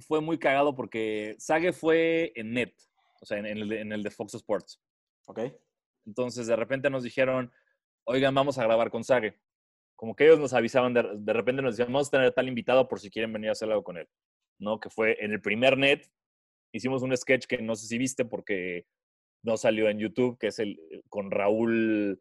fue 0.00 0.20
muy 0.20 0.36
cagado 0.36 0.74
porque 0.74 1.36
Sage 1.38 1.72
fue 1.72 2.32
en 2.34 2.54
Net, 2.54 2.74
o 3.20 3.26
sea, 3.26 3.38
en, 3.38 3.46
en 3.46 3.58
el, 3.58 3.72
en 3.72 3.92
el 3.92 4.02
de 4.02 4.10
Fox 4.10 4.34
Sports. 4.34 4.82
¿Ok? 5.26 5.42
Entonces, 6.06 6.48
de 6.48 6.56
repente 6.56 6.90
nos 6.90 7.04
dijeron, 7.04 7.52
oigan, 8.02 8.34
vamos 8.34 8.58
a 8.58 8.64
grabar 8.64 8.90
con 8.90 9.04
Sage. 9.04 9.40
Como 10.04 10.14
que 10.14 10.24
ellos 10.26 10.38
nos 10.38 10.52
avisaban, 10.52 10.92
de, 10.92 11.02
de 11.16 11.32
repente 11.32 11.62
nos 11.62 11.78
decían, 11.78 11.90
vamos 11.90 12.08
a 12.08 12.10
tener 12.10 12.30
tal 12.32 12.46
invitado 12.46 12.86
por 12.86 13.00
si 13.00 13.08
quieren 13.08 13.32
venir 13.32 13.48
a 13.48 13.52
hacer 13.52 13.70
algo 13.70 13.82
con 13.82 13.96
él. 13.96 14.06
¿No? 14.60 14.78
Que 14.78 14.90
fue 14.90 15.16
en 15.24 15.32
el 15.32 15.40
primer 15.40 15.78
net, 15.78 16.06
hicimos 16.74 17.02
un 17.02 17.16
sketch 17.16 17.46
que 17.46 17.56
no 17.62 17.74
sé 17.74 17.86
si 17.86 17.96
viste 17.96 18.26
porque 18.26 18.84
no 19.42 19.56
salió 19.56 19.88
en 19.88 19.98
YouTube, 19.98 20.36
que 20.38 20.48
es 20.48 20.58
el 20.58 20.78
con 21.08 21.30
Raúl, 21.30 22.20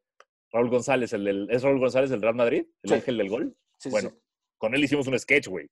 Raúl 0.54 0.70
González, 0.70 1.12
el 1.12 1.26
del, 1.26 1.48
¿es 1.52 1.62
Raúl 1.62 1.80
González 1.80 2.10
del 2.10 2.22
Real 2.22 2.36
Madrid? 2.36 2.66
¿El 2.84 2.90
Sí. 2.90 2.94
ángel 2.96 3.18
del 3.18 3.30
gol? 3.30 3.54
Sí, 3.80 3.90
Bueno, 3.90 4.12
sí. 4.12 4.16
Con 4.58 4.74
él 4.76 4.82
hicimos 4.86 5.06
un 5.08 5.20
sketch, 5.20 5.48
güey. 5.50 5.68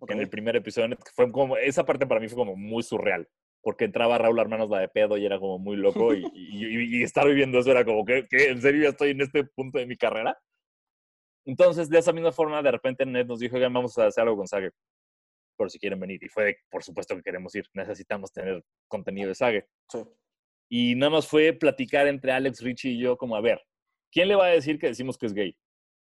Ok. 0.00 0.10
En 0.10 0.18
el 0.18 0.28
primer 0.28 0.56
episodio, 0.56 0.88
que 0.96 1.12
fue 1.14 1.30
como, 1.30 1.56
esa 1.56 1.86
parte 1.86 2.08
para 2.08 2.20
mí 2.20 2.26
fue 2.26 2.36
como 2.38 2.56
muy 2.56 2.82
surreal, 2.82 3.28
porque 3.62 3.84
entraba 3.84 4.18
Raúl 4.18 4.40
Hermanos 4.40 4.68
la 4.68 4.80
de 4.80 4.88
pedo 4.88 5.16
y 5.16 5.24
era 5.24 5.38
como 5.38 5.60
muy 5.60 5.76
loco 5.76 6.12
y, 6.12 6.24
y- 6.34 6.66
y- 6.66 6.98
y 6.98 7.02
estar 7.04 7.24
viviendo 7.28 7.60
eso 7.60 7.70
era 7.70 7.84
como 7.84 8.04
que, 8.04 8.26
¿en 8.32 8.60
serio 8.60 8.82
ya 8.82 8.88
estoy 8.88 9.10
en 9.10 9.20
este 9.20 9.44
punto 9.44 9.78
de 9.78 9.86
mi 9.86 9.96
carrera? 9.96 10.36
Entonces, 11.44 11.88
de 11.88 11.98
esa 11.98 12.12
misma 12.12 12.32
forma, 12.32 12.62
de 12.62 12.70
repente 12.70 13.04
Ned 13.04 13.26
nos 13.26 13.40
dijo, 13.40 13.56
oigan, 13.56 13.72
vamos 13.72 13.96
a 13.98 14.06
hacer 14.06 14.22
algo 14.22 14.36
con 14.36 14.46
Sage, 14.46 14.70
por 15.56 15.70
si 15.70 15.78
quieren 15.78 15.98
venir. 15.98 16.22
Y 16.22 16.28
fue, 16.28 16.44
de, 16.44 16.56
por 16.70 16.82
supuesto 16.82 17.16
que 17.16 17.22
queremos 17.22 17.54
ir, 17.54 17.64
necesitamos 17.74 18.32
tener 18.32 18.64
contenido 18.88 19.28
de 19.28 19.34
Sage. 19.34 19.66
Sí. 19.88 19.98
Y 20.68 20.94
nada 20.94 21.10
más 21.10 21.26
fue 21.26 21.52
platicar 21.52 22.06
entre 22.06 22.32
Alex, 22.32 22.62
Richie 22.62 22.92
y 22.92 22.98
yo, 22.98 23.16
como, 23.16 23.36
a 23.36 23.40
ver, 23.40 23.60
¿quién 24.10 24.28
le 24.28 24.36
va 24.36 24.46
a 24.46 24.50
decir 24.50 24.78
que 24.78 24.86
decimos 24.86 25.18
que 25.18 25.26
es 25.26 25.34
gay? 25.34 25.56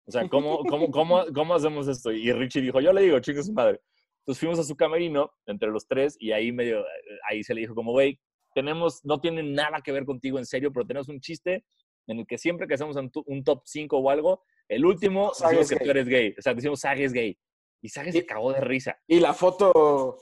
O 0.05 0.11
sea, 0.11 0.27
¿cómo, 0.27 0.63
cómo, 0.65 0.91
cómo, 0.91 1.25
cómo 1.33 1.55
hacemos 1.55 1.87
esto? 1.87 2.11
Y 2.11 2.31
Richie 2.31 2.61
dijo, 2.61 2.81
yo 2.81 2.91
le 2.91 3.01
digo, 3.01 3.19
chingue 3.19 3.43
su 3.43 3.53
madre. 3.53 3.79
Entonces 4.21 4.39
fuimos 4.39 4.59
a 4.59 4.63
su 4.63 4.75
camerino, 4.75 5.31
entre 5.47 5.69
los 5.69 5.87
tres, 5.87 6.15
y 6.19 6.31
ahí 6.31 6.51
medio, 6.51 6.85
ahí 7.27 7.43
se 7.43 7.55
le 7.55 7.61
dijo 7.61 7.73
como, 7.73 7.91
güey, 7.91 8.19
tenemos, 8.53 9.03
no 9.03 9.19
tiene 9.19 9.41
nada 9.41 9.81
que 9.81 9.91
ver 9.91 10.05
contigo 10.05 10.37
en 10.37 10.45
serio, 10.45 10.71
pero 10.71 10.85
tenemos 10.85 11.09
un 11.09 11.19
chiste 11.19 11.63
en 12.07 12.19
el 12.19 12.27
que 12.27 12.37
siempre 12.37 12.67
que 12.67 12.73
hacemos 12.73 12.95
un, 12.95 13.43
top 13.43 13.61
5 13.65 13.97
o 13.97 14.09
algo, 14.09 14.43
el 14.67 14.85
último 14.85 15.33
Sage 15.33 15.57
decimos 15.57 15.69
que 15.69 15.75
gay. 15.75 15.85
tú 15.85 15.91
eres 15.91 16.07
gay. 16.07 16.35
O 16.37 16.41
sea, 16.41 16.53
decimos 16.53 16.79
Sage 16.79 17.03
es 17.05 17.13
gay. 17.13 17.37
Y 17.81 17.89
Sage 17.89 18.11
se 18.11 18.25
cagó 18.25 18.53
de 18.53 18.61
risa. 18.61 18.99
Y 19.07 19.19
la 19.19 19.33
foto 19.33 20.17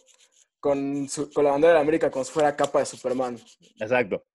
con, 0.59 1.07
su- 1.07 1.31
con 1.31 1.43
la 1.45 1.51
bandera 1.51 1.73
de 1.75 1.79
América 1.79 2.09
como 2.11 2.23
si 2.25 2.31
fuera 2.31 2.55
capa 2.55 2.79
de 2.79 2.85
Superman. 2.85 3.37
Exacto. 3.79 4.25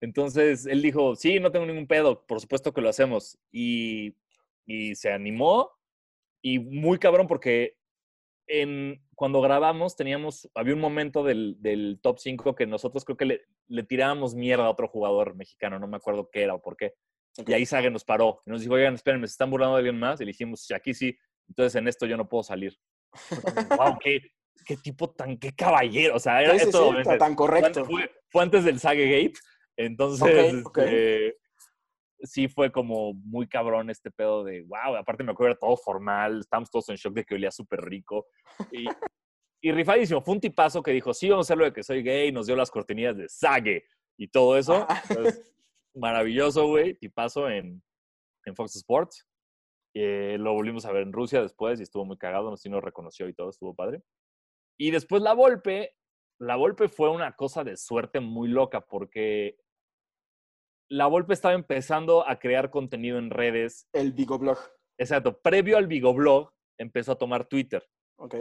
Entonces 0.00 0.66
él 0.66 0.82
dijo, 0.82 1.16
sí, 1.16 1.40
no 1.40 1.50
tengo 1.50 1.64
ningún 1.66 1.86
pedo, 1.86 2.26
por 2.26 2.40
supuesto 2.40 2.72
que 2.72 2.80
lo 2.80 2.88
hacemos. 2.90 3.38
Y, 3.50 4.14
y 4.66 4.94
se 4.94 5.10
animó 5.10 5.70
y 6.42 6.58
muy 6.58 6.98
cabrón 6.98 7.26
porque 7.26 7.76
en, 8.46 9.02
cuando 9.14 9.40
grabamos 9.40 9.96
teníamos, 9.96 10.50
había 10.54 10.74
un 10.74 10.80
momento 10.80 11.22
del, 11.24 11.56
del 11.60 11.98
top 12.02 12.18
5 12.18 12.54
que 12.54 12.66
nosotros 12.66 13.04
creo 13.04 13.16
que 13.16 13.24
le, 13.24 13.42
le 13.68 13.82
tirábamos 13.82 14.34
mierda 14.34 14.66
a 14.66 14.70
otro 14.70 14.88
jugador 14.88 15.34
mexicano, 15.34 15.78
no 15.78 15.86
me 15.86 15.96
acuerdo 15.96 16.28
qué 16.30 16.42
era 16.42 16.54
o 16.54 16.62
por 16.62 16.76
qué. 16.76 16.94
Ok. 17.38 17.48
Y 17.48 17.52
ahí 17.54 17.66
Sage 17.66 17.90
nos 17.90 18.04
paró 18.04 18.40
y 18.46 18.50
nos 18.50 18.60
dijo, 18.60 18.74
oigan, 18.74 18.94
espérenme, 18.94 19.26
¿se 19.26 19.32
están 19.32 19.50
burlando 19.50 19.74
de 19.76 19.80
alguien 19.80 19.98
más? 19.98 20.20
Y 20.20 20.24
le 20.24 20.32
dijimos, 20.32 20.60
"Sí, 20.66 20.74
aquí 20.74 20.94
sí, 20.94 21.16
entonces 21.48 21.74
en 21.76 21.88
esto 21.88 22.06
yo 22.06 22.16
no 22.16 22.28
puedo 22.28 22.42
salir. 22.44 22.78
wow, 23.76 23.96
qué, 24.02 24.20
qué 24.64 24.76
tipo 24.76 25.10
tan, 25.10 25.36
qué 25.38 25.52
caballero. 25.52 26.16
O 26.16 26.18
sea, 26.20 26.42
era 26.42 26.52
Sí, 26.54 26.60
sí, 26.60 26.64
esto, 26.66 26.92
sí, 27.02 27.18
tan 27.18 27.34
correcto. 27.34 27.84
fue, 27.84 28.10
fue 28.28 28.42
antes 28.42 28.64
del 28.64 28.78
Sage 28.80 29.06
Gate. 29.06 29.38
Entonces, 29.76 30.22
Ok, 30.54 30.66
ok. 30.66 30.78
este, 30.78 31.36
sí 32.24 32.48
fue 32.48 32.72
como 32.72 33.14
muy 33.14 33.46
cabrón 33.46 33.90
este 33.90 34.10
pedo 34.10 34.44
de, 34.44 34.62
wow, 34.62 34.96
aparte 34.96 35.24
me 35.24 35.32
acuerdo 35.32 35.56
todo 35.56 35.76
formal, 35.76 36.40
estábamos 36.40 36.70
todos 36.70 36.88
en 36.88 36.96
shock 36.96 37.14
de 37.14 37.24
que 37.24 37.34
olía 37.34 37.50
súper 37.50 37.80
rico. 37.80 38.26
Y, 38.72 38.86
y 39.62 39.72
rifadísimo, 39.72 40.20
fue 40.20 40.34
un 40.34 40.40
tipazo 40.40 40.82
que 40.82 40.90
dijo, 40.90 41.14
sí, 41.14 41.28
vamos 41.28 41.46
a 41.46 41.48
hacer 41.48 41.58
lo 41.58 41.64
de 41.64 41.72
que 41.72 41.82
soy 41.82 42.02
gay, 42.02 42.32
nos 42.32 42.46
dio 42.46 42.56
las 42.56 42.70
cortinillas 42.70 43.16
de 43.16 43.28
Sage 43.28 43.84
y 44.18 44.28
todo 44.28 44.58
eso. 44.58 44.86
Entonces, 45.08 45.54
maravilloso, 45.94 46.66
güey, 46.66 46.94
tipazo 46.94 47.48
en, 47.48 47.82
en 48.44 48.56
Fox 48.56 48.76
Sports. 48.76 49.26
Eh, 49.96 50.36
lo 50.40 50.52
volvimos 50.52 50.84
a 50.86 50.92
ver 50.92 51.02
en 51.02 51.12
Rusia 51.12 51.40
después 51.40 51.78
y 51.78 51.84
estuvo 51.84 52.04
muy 52.04 52.18
cagado, 52.18 52.50
nos 52.50 52.60
sí 52.60 52.68
nos 52.68 52.82
reconoció 52.82 53.28
y 53.28 53.34
todo, 53.34 53.50
estuvo 53.50 53.74
padre. 53.74 54.02
Y 54.76 54.90
después 54.90 55.22
la 55.22 55.34
Volpe, 55.34 55.96
la 56.40 56.56
Volpe 56.56 56.88
fue 56.88 57.10
una 57.10 57.36
cosa 57.36 57.62
de 57.62 57.76
suerte 57.76 58.18
muy 58.18 58.48
loca 58.48 58.80
porque 58.80 59.56
la 60.90 61.06
Volpe 61.06 61.34
estaba 61.34 61.54
empezando 61.54 62.28
a 62.28 62.38
crear 62.38 62.70
contenido 62.70 63.18
en 63.18 63.30
redes. 63.30 63.88
El 63.92 64.12
Vigo 64.12 64.38
Blog. 64.38 64.58
Exacto, 64.98 65.40
previo 65.40 65.76
al 65.76 65.86
Vigoblog 65.86 66.52
empezó 66.78 67.12
a 67.12 67.18
tomar 67.18 67.46
Twitter. 67.46 67.88
Ok. 68.16 68.36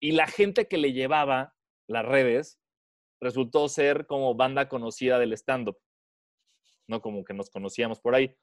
Y 0.00 0.12
la 0.12 0.26
gente 0.26 0.68
que 0.68 0.78
le 0.78 0.92
llevaba 0.92 1.54
las 1.88 2.04
redes 2.04 2.60
resultó 3.20 3.68
ser 3.68 4.06
como 4.06 4.34
banda 4.34 4.68
conocida 4.68 5.18
del 5.18 5.32
stand-up. 5.32 5.78
No 6.88 7.00
como 7.00 7.24
que 7.24 7.34
nos 7.34 7.50
conocíamos 7.50 8.00
por 8.00 8.14
ahí. 8.14 8.36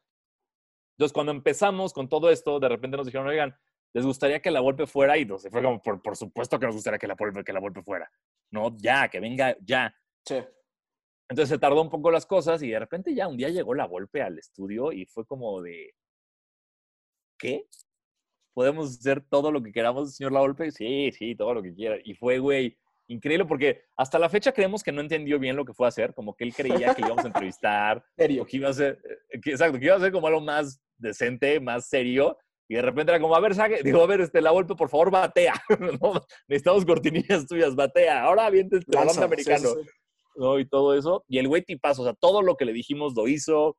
Entonces, 0.98 1.14
cuando 1.14 1.32
empezamos 1.32 1.94
con 1.94 2.10
todo 2.10 2.30
esto, 2.30 2.60
de 2.60 2.70
repente 2.70 2.98
nos 2.98 3.06
dijeron, 3.06 3.28
oigan, 3.28 3.56
¿les 3.94 4.06
gustaría 4.06 4.42
que 4.42 4.52
la 4.52 4.60
Volpe 4.60 4.86
fuera? 4.86 5.18
Y 5.18 5.26
nos 5.26 5.44
fue 5.44 5.64
como, 5.64 5.82
por, 5.82 6.02
por 6.02 6.18
supuesto 6.18 6.60
que 6.60 6.66
nos 6.66 6.76
gustaría 6.76 7.00
que 7.00 7.08
la, 7.08 7.16
Volpe, 7.16 7.44
que 7.44 7.54
la 7.54 7.60
Volpe 7.60 7.82
fuera. 7.82 8.12
No, 8.52 8.76
ya, 8.78 9.08
que 9.08 9.20
venga, 9.20 9.56
ya. 9.62 9.96
Sí. 10.26 10.36
Entonces 11.30 11.50
se 11.50 11.60
tardó 11.60 11.82
un 11.82 11.90
poco 11.90 12.12
las 12.12 12.26
cosas 12.26 12.62
y 12.64 12.70
de 12.70 12.80
repente 12.80 13.14
ya 13.16 13.28
un 13.28 13.38
día 13.38 13.50
llegó 13.50 13.74
la 13.74 13.86
Volpe 13.88 14.22
al 14.22 14.38
estudio 14.38 14.92
y 14.92 15.06
fue 15.06 15.26
como 15.26 15.62
de, 15.62 15.96
¿qué? 17.38 17.66
¿Podemos 18.54 19.00
hacer 19.00 19.22
todo 19.22 19.52
lo 19.52 19.64
que 19.64 19.72
queramos, 19.72 20.16
señor 20.16 20.32
La 20.32 20.42
Volpe? 20.42 20.72
Sí, 20.72 21.12
sí, 21.12 21.36
todo 21.36 21.54
lo 21.56 21.64
que 21.64 21.74
quiera. 21.74 21.98
Y 22.04 22.14
fue, 22.14 22.38
güey, 22.40 22.78
increíble 23.08 23.46
porque 23.46 23.86
hasta 23.98 24.20
la 24.20 24.30
fecha 24.30 24.52
creemos 24.52 24.84
que 24.84 24.92
no 24.92 25.02
entendió 25.02 25.40
bien 25.40 25.56
lo 25.56 25.66
que 25.66 25.74
fue 25.74 25.88
a 25.88 25.90
hacer, 25.90 26.14
como 26.14 26.36
que 26.36 26.44
él 26.44 26.54
creía 26.54 26.94
que 26.94 27.02
íbamos 27.02 27.24
a 27.24 27.28
entrevistar, 27.28 28.04
Serio. 28.18 28.46
que 28.46 28.58
iba 28.58 28.70
a 28.70 28.74
ser, 28.74 29.02
eh, 29.32 29.40
que- 29.42 29.52
exacto, 29.52 29.80
que 29.80 29.86
iba 29.86 29.96
a 29.96 30.00
ser 30.00 30.12
como 30.12 30.28
algo 30.28 30.42
más 30.42 30.82
decente, 30.98 31.60
más 31.60 31.88
serio. 31.88 32.38
Y 32.70 32.76
de 32.76 32.82
repente 32.82 33.12
era 33.12 33.20
como, 33.20 33.36
a 33.36 33.40
ver, 33.40 33.56
saque, 33.56 33.82
digo, 33.84 34.02
a 34.02 34.08
ver, 34.08 34.22
este, 34.22 34.40
la 34.42 34.52
Volpe, 34.52 34.76
por 34.76 34.90
favor, 34.90 35.10
batea. 35.12 35.54
¿no? 36.02 36.22
Necesitamos 36.48 36.86
cortinillas 36.86 37.46
tuyas, 37.48 37.76
batea. 37.76 38.24
Ahora 38.24 38.46
aviente 38.46 38.78
este 38.78 38.98
americano. 38.98 39.70
sí, 39.70 39.76
sí, 39.76 39.84
sí. 39.84 39.90
¿No? 40.36 40.60
Y 40.60 40.68
todo 40.68 40.96
eso. 40.98 41.24
Y 41.28 41.38
el 41.40 41.48
güey 41.48 41.64
tipazo, 41.64 42.02
o 42.04 42.06
sea, 42.06 42.14
todo 42.14 42.42
lo 42.42 42.56
que 42.58 42.66
le 42.66 42.74
dijimos 42.74 43.14
lo 43.16 43.28
hizo. 43.28 43.78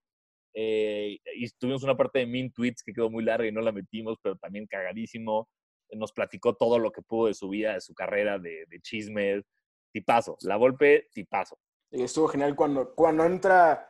eh, 0.55 1.19
y 1.37 1.49
tuvimos 1.59 1.83
una 1.83 1.97
parte 1.97 2.21
de 2.21 2.27
Min 2.27 2.53
Tweets 2.53 2.83
que 2.85 2.93
quedó 2.93 3.11
muy 3.11 3.25
larga 3.25 3.47
y 3.49 3.53
no 3.53 3.61
la 3.61 3.73
metimos, 3.73 4.19
pero 4.23 4.37
también 4.37 4.67
cagadísimo. 4.67 5.49
Nos 5.91 6.13
platicó 6.13 6.55
todo 6.57 6.79
lo 6.79 6.91
que 6.93 7.03
pudo 7.03 7.27
de 7.29 7.35
su 7.35 7.49
vida, 7.49 7.75
de 7.75 7.81
su 7.81 7.95
carrera, 7.95 8.39
de, 8.39 8.65
de 8.69 8.81
chismes. 8.81 9.45
Tipazo. 9.93 10.37
La 10.43 10.57
golpe, 10.57 11.09
tipazo. 11.13 11.57
Y 11.91 12.03
estuvo 12.03 12.27
genial 12.29 12.57
cuando, 12.57 12.95
cuando 12.95 13.25
entra 13.25 13.89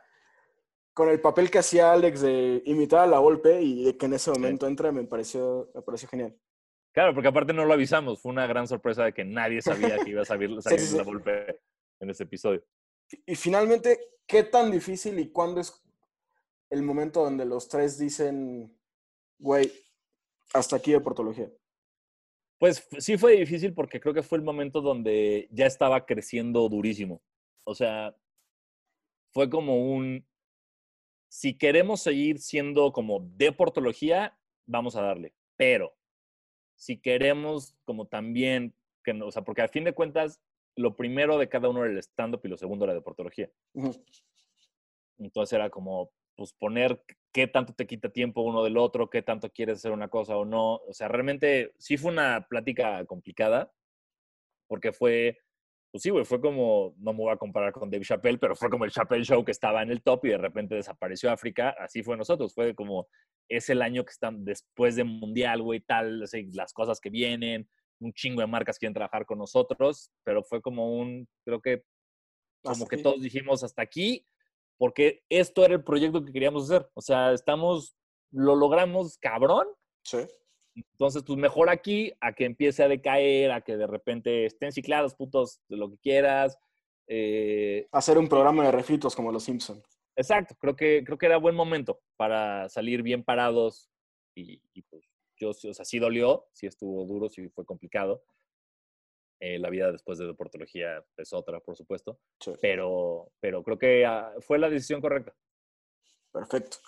con 0.93 1.09
el 1.09 1.21
papel 1.21 1.51
que 1.51 1.59
hacía 1.59 1.93
Alex 1.93 2.21
de 2.21 2.63
imitar 2.67 3.01
a 3.01 3.07
la 3.07 3.19
Volpe 3.19 3.61
y 3.63 3.85
de 3.85 3.97
que 3.97 4.07
en 4.07 4.13
ese 4.15 4.31
momento 4.31 4.67
entra, 4.67 4.93
me 4.93 5.05
pareció, 5.05 5.71
me 5.75 5.83
pareció 5.83 6.09
genial. 6.09 6.37
Claro, 6.93 7.13
porque 7.15 7.29
aparte 7.29 7.53
no 7.53 7.65
lo 7.65 7.73
avisamos. 7.75 8.21
Fue 8.23 8.31
una 8.31 8.47
gran 8.47 8.69
sorpresa 8.69 9.05
de 9.05 9.13
que 9.13 9.25
nadie 9.25 9.61
sabía 9.61 9.99
que 9.99 10.11
iba 10.11 10.23
a 10.23 10.25
salir, 10.25 10.51
salir 10.63 10.81
sí, 10.81 10.87
sí. 10.87 10.97
la 10.97 11.03
golpe 11.03 11.61
en 12.05 12.11
ese 12.11 12.23
episodio. 12.23 12.65
Y 13.27 13.35
finalmente, 13.35 13.99
¿qué 14.27 14.45
tan 14.45 14.71
difícil 14.71 15.19
y 15.19 15.31
cuándo 15.31 15.61
es 15.61 15.83
el 16.71 16.83
momento 16.83 17.23
donde 17.23 17.45
los 17.45 17.69
tres 17.69 17.99
dicen, 17.99 18.77
güey, 19.39 19.71
hasta 20.53 20.77
aquí 20.77 20.93
de 20.93 21.01
portología? 21.01 21.51
Pues 22.59 22.87
sí 22.99 23.19
fue 23.19 23.37
difícil 23.37 23.75
porque 23.75 24.01
creo 24.01 24.15
que 24.15 24.23
fue 24.23 24.39
el 24.39 24.45
momento 24.45 24.81
donde 24.81 25.49
ya 25.51 25.67
estaba 25.67 26.07
creciendo 26.07 26.69
durísimo. 26.69 27.21
O 27.65 27.75
sea, 27.75 28.17
fue 29.33 29.51
como 29.51 29.93
un, 29.93 30.27
si 31.29 31.59
queremos 31.59 32.01
seguir 32.01 32.39
siendo 32.39 32.93
como 32.93 33.21
de 33.21 33.53
portología, 33.53 34.39
vamos 34.67 34.97
a 34.97 35.03
darle. 35.03 35.35
Pero 35.57 35.95
si 36.77 36.97
queremos 36.97 37.77
como 37.85 38.07
también, 38.07 38.75
que, 39.03 39.13
o 39.13 39.31
sea, 39.31 39.43
porque 39.43 39.63
al 39.63 39.69
fin 39.69 39.85
de 39.85 39.95
cuentas, 39.95 40.41
lo 40.77 40.97
primero 40.97 41.39
de 41.39 41.49
cada 41.49 41.69
uno 41.69 41.85
era 41.85 41.93
el 41.93 41.99
stand-up 41.99 42.41
y 42.45 42.49
lo 42.49 42.57
segundo 42.57 42.85
era 42.85 42.95
de 42.95 43.03
portología. 43.03 43.51
Entonces 45.19 45.53
era 45.53 45.71
como, 45.71 46.11
pues 46.37 46.53
poner 46.53 47.03
qué 47.33 47.47
tanto 47.47 47.73
te 47.75 47.87
quita 47.87 48.09
tiempo 48.09 48.43
uno 48.43 48.65
del 48.65 48.77
otro, 48.77 49.11
qué 49.11 49.23
tanto 49.23 49.51
quieres 49.51 49.79
hacer 49.79 49.93
una 49.93 50.09
cosa 50.09 50.37
o 50.37 50.45
no. 50.45 50.77
O 50.77 50.93
sea, 50.93 51.09
realmente 51.09 51.73
sí 51.79 51.97
fue 51.97 52.11
una 52.13 52.47
plática 52.49 53.05
complicada, 53.07 53.73
porque 54.67 54.93
fue, 54.93 55.39
pues 55.93 56.03
sí, 56.03 56.11
güey, 56.11 56.25
fue 56.25 56.41
como, 56.41 56.95
no 56.99 57.13
me 57.13 57.21
voy 57.21 57.33
a 57.33 57.37
comparar 57.37 57.73
con 57.73 57.91
Dave 57.91 58.05
Chappelle, 58.05 58.39
pero 58.39 58.57
fue 58.57 58.71
como 58.71 58.85
el 58.85 58.91
Chappelle 58.91 59.25
Show 59.25 59.45
que 59.45 59.53
estaba 59.53 59.83
en 59.83 59.91
el 59.91 60.03
top 60.03 60.25
y 60.25 60.31
de 60.31 60.39
repente 60.39 60.75
desapareció 60.75 61.31
África. 61.31 61.71
Así 61.79 62.03
fue 62.03 62.17
nosotros, 62.17 62.55
fue 62.55 62.75
como, 62.75 63.07
es 63.49 63.71
el 63.71 63.83
año 63.83 64.05
que 64.05 64.11
están 64.11 64.45
después 64.45 64.97
de 64.97 65.05
Mundial, 65.05 65.63
güey, 65.63 65.81
tal, 65.81 66.25
las 66.53 66.73
cosas 66.73 67.01
que 67.01 67.11
vienen, 67.11 67.69
un 68.05 68.13
chingo 68.13 68.41
de 68.41 68.47
marcas 68.47 68.79
quieren 68.79 68.95
trabajar 68.95 69.27
con 69.27 69.39
nosotros, 69.39 70.11
pero 70.25 70.43
fue 70.43 70.61
como 70.61 70.95
un, 70.97 71.27
creo 71.45 71.61
que, 71.61 71.83
como 72.63 72.87
que 72.87 72.99
todos 72.99 73.21
dijimos 73.21 73.65
hasta 73.65 73.83
aquí, 73.83 74.27
porque 74.79 75.23
esto 75.29 75.65
era 75.65 75.75
el 75.75 75.85
proyecto 75.85 76.25
que 76.25 76.33
queríamos 76.33 76.71
hacer. 76.71 76.89
O 76.95 77.01
sea, 77.01 77.33
estamos, 77.33 77.97
lo 78.31 78.55
logramos 78.57 79.19
cabrón. 79.19 79.67
Sí. 80.03 80.19
Entonces, 80.75 81.23
pues 81.25 81.39
mejor 81.39 81.71
aquí 81.71 82.13
a 82.21 82.33
que 82.33 82.45
empiece 82.45 82.83
a 82.83 82.89
decaer, 82.89 83.53
a 83.53 83.61
que 83.61 83.77
de 83.77 83.87
repente 83.87 84.47
estén 84.47 84.73
ciclados, 84.73 85.15
putos, 85.15 85.61
de 85.69 85.77
lo 85.77 85.91
que 85.91 85.99
quieras. 85.99 86.59
Eh, 87.07 87.87
hacer 87.93 88.19
un 88.19 88.29
programa 88.29 88.65
de 88.65 88.73
refritos 88.73 89.15
como 89.15 89.31
Los 89.31 89.45
Simpson. 89.45 89.83
Exacto, 90.17 90.55
creo 90.59 90.77
que, 90.77 91.03
creo 91.05 91.19
que 91.19 91.27
era 91.27 91.37
buen 91.39 91.55
momento 91.55 92.01
para 92.17 92.69
salir 92.69 93.03
bien 93.03 93.25
parados 93.25 93.91
y, 94.37 94.61
pues 94.91 95.05
yo, 95.37 95.51
o 95.51 95.55
sea, 95.55 95.85
sí 95.85 95.99
dolió, 95.99 96.47
sí 96.53 96.67
estuvo 96.67 97.05
duro, 97.05 97.29
sí 97.29 97.49
fue 97.49 97.65
complicado, 97.65 98.25
eh, 99.41 99.59
la 99.59 99.69
vida 99.69 99.93
después 99.93 100.19
de 100.19 100.27
deportología 100.27 101.05
es 101.19 101.33
otra, 101.35 101.61
por 101.61 101.77
supuesto. 101.77 102.19
Pero, 102.63 103.31
pero 103.41 103.63
creo 103.63 103.79
que 103.79 104.07
ah, 104.07 104.33
fue 104.41 104.59
la 104.59 104.71
decisión 104.71 105.03
correcta. 105.03 105.35
Perfecto. 106.33 106.79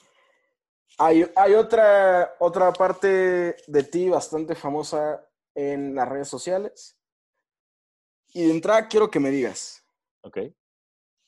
Hay, 0.99 1.31
hay, 1.37 1.53
otra, 1.53 2.35
otra 2.39 2.73
parte 2.73 3.57
de 3.67 3.83
ti 3.83 4.09
bastante 4.09 4.55
famosa 4.55 5.29
en 5.55 5.95
las 5.95 6.09
redes 6.09 6.29
sociales. 6.29 6.99
Y 8.33 8.47
de 8.47 8.53
entrada 8.53 8.89
quiero 8.89 9.11
que 9.11 9.21
me 9.21 9.31
digas. 9.31 9.85
Ok. 10.23 10.39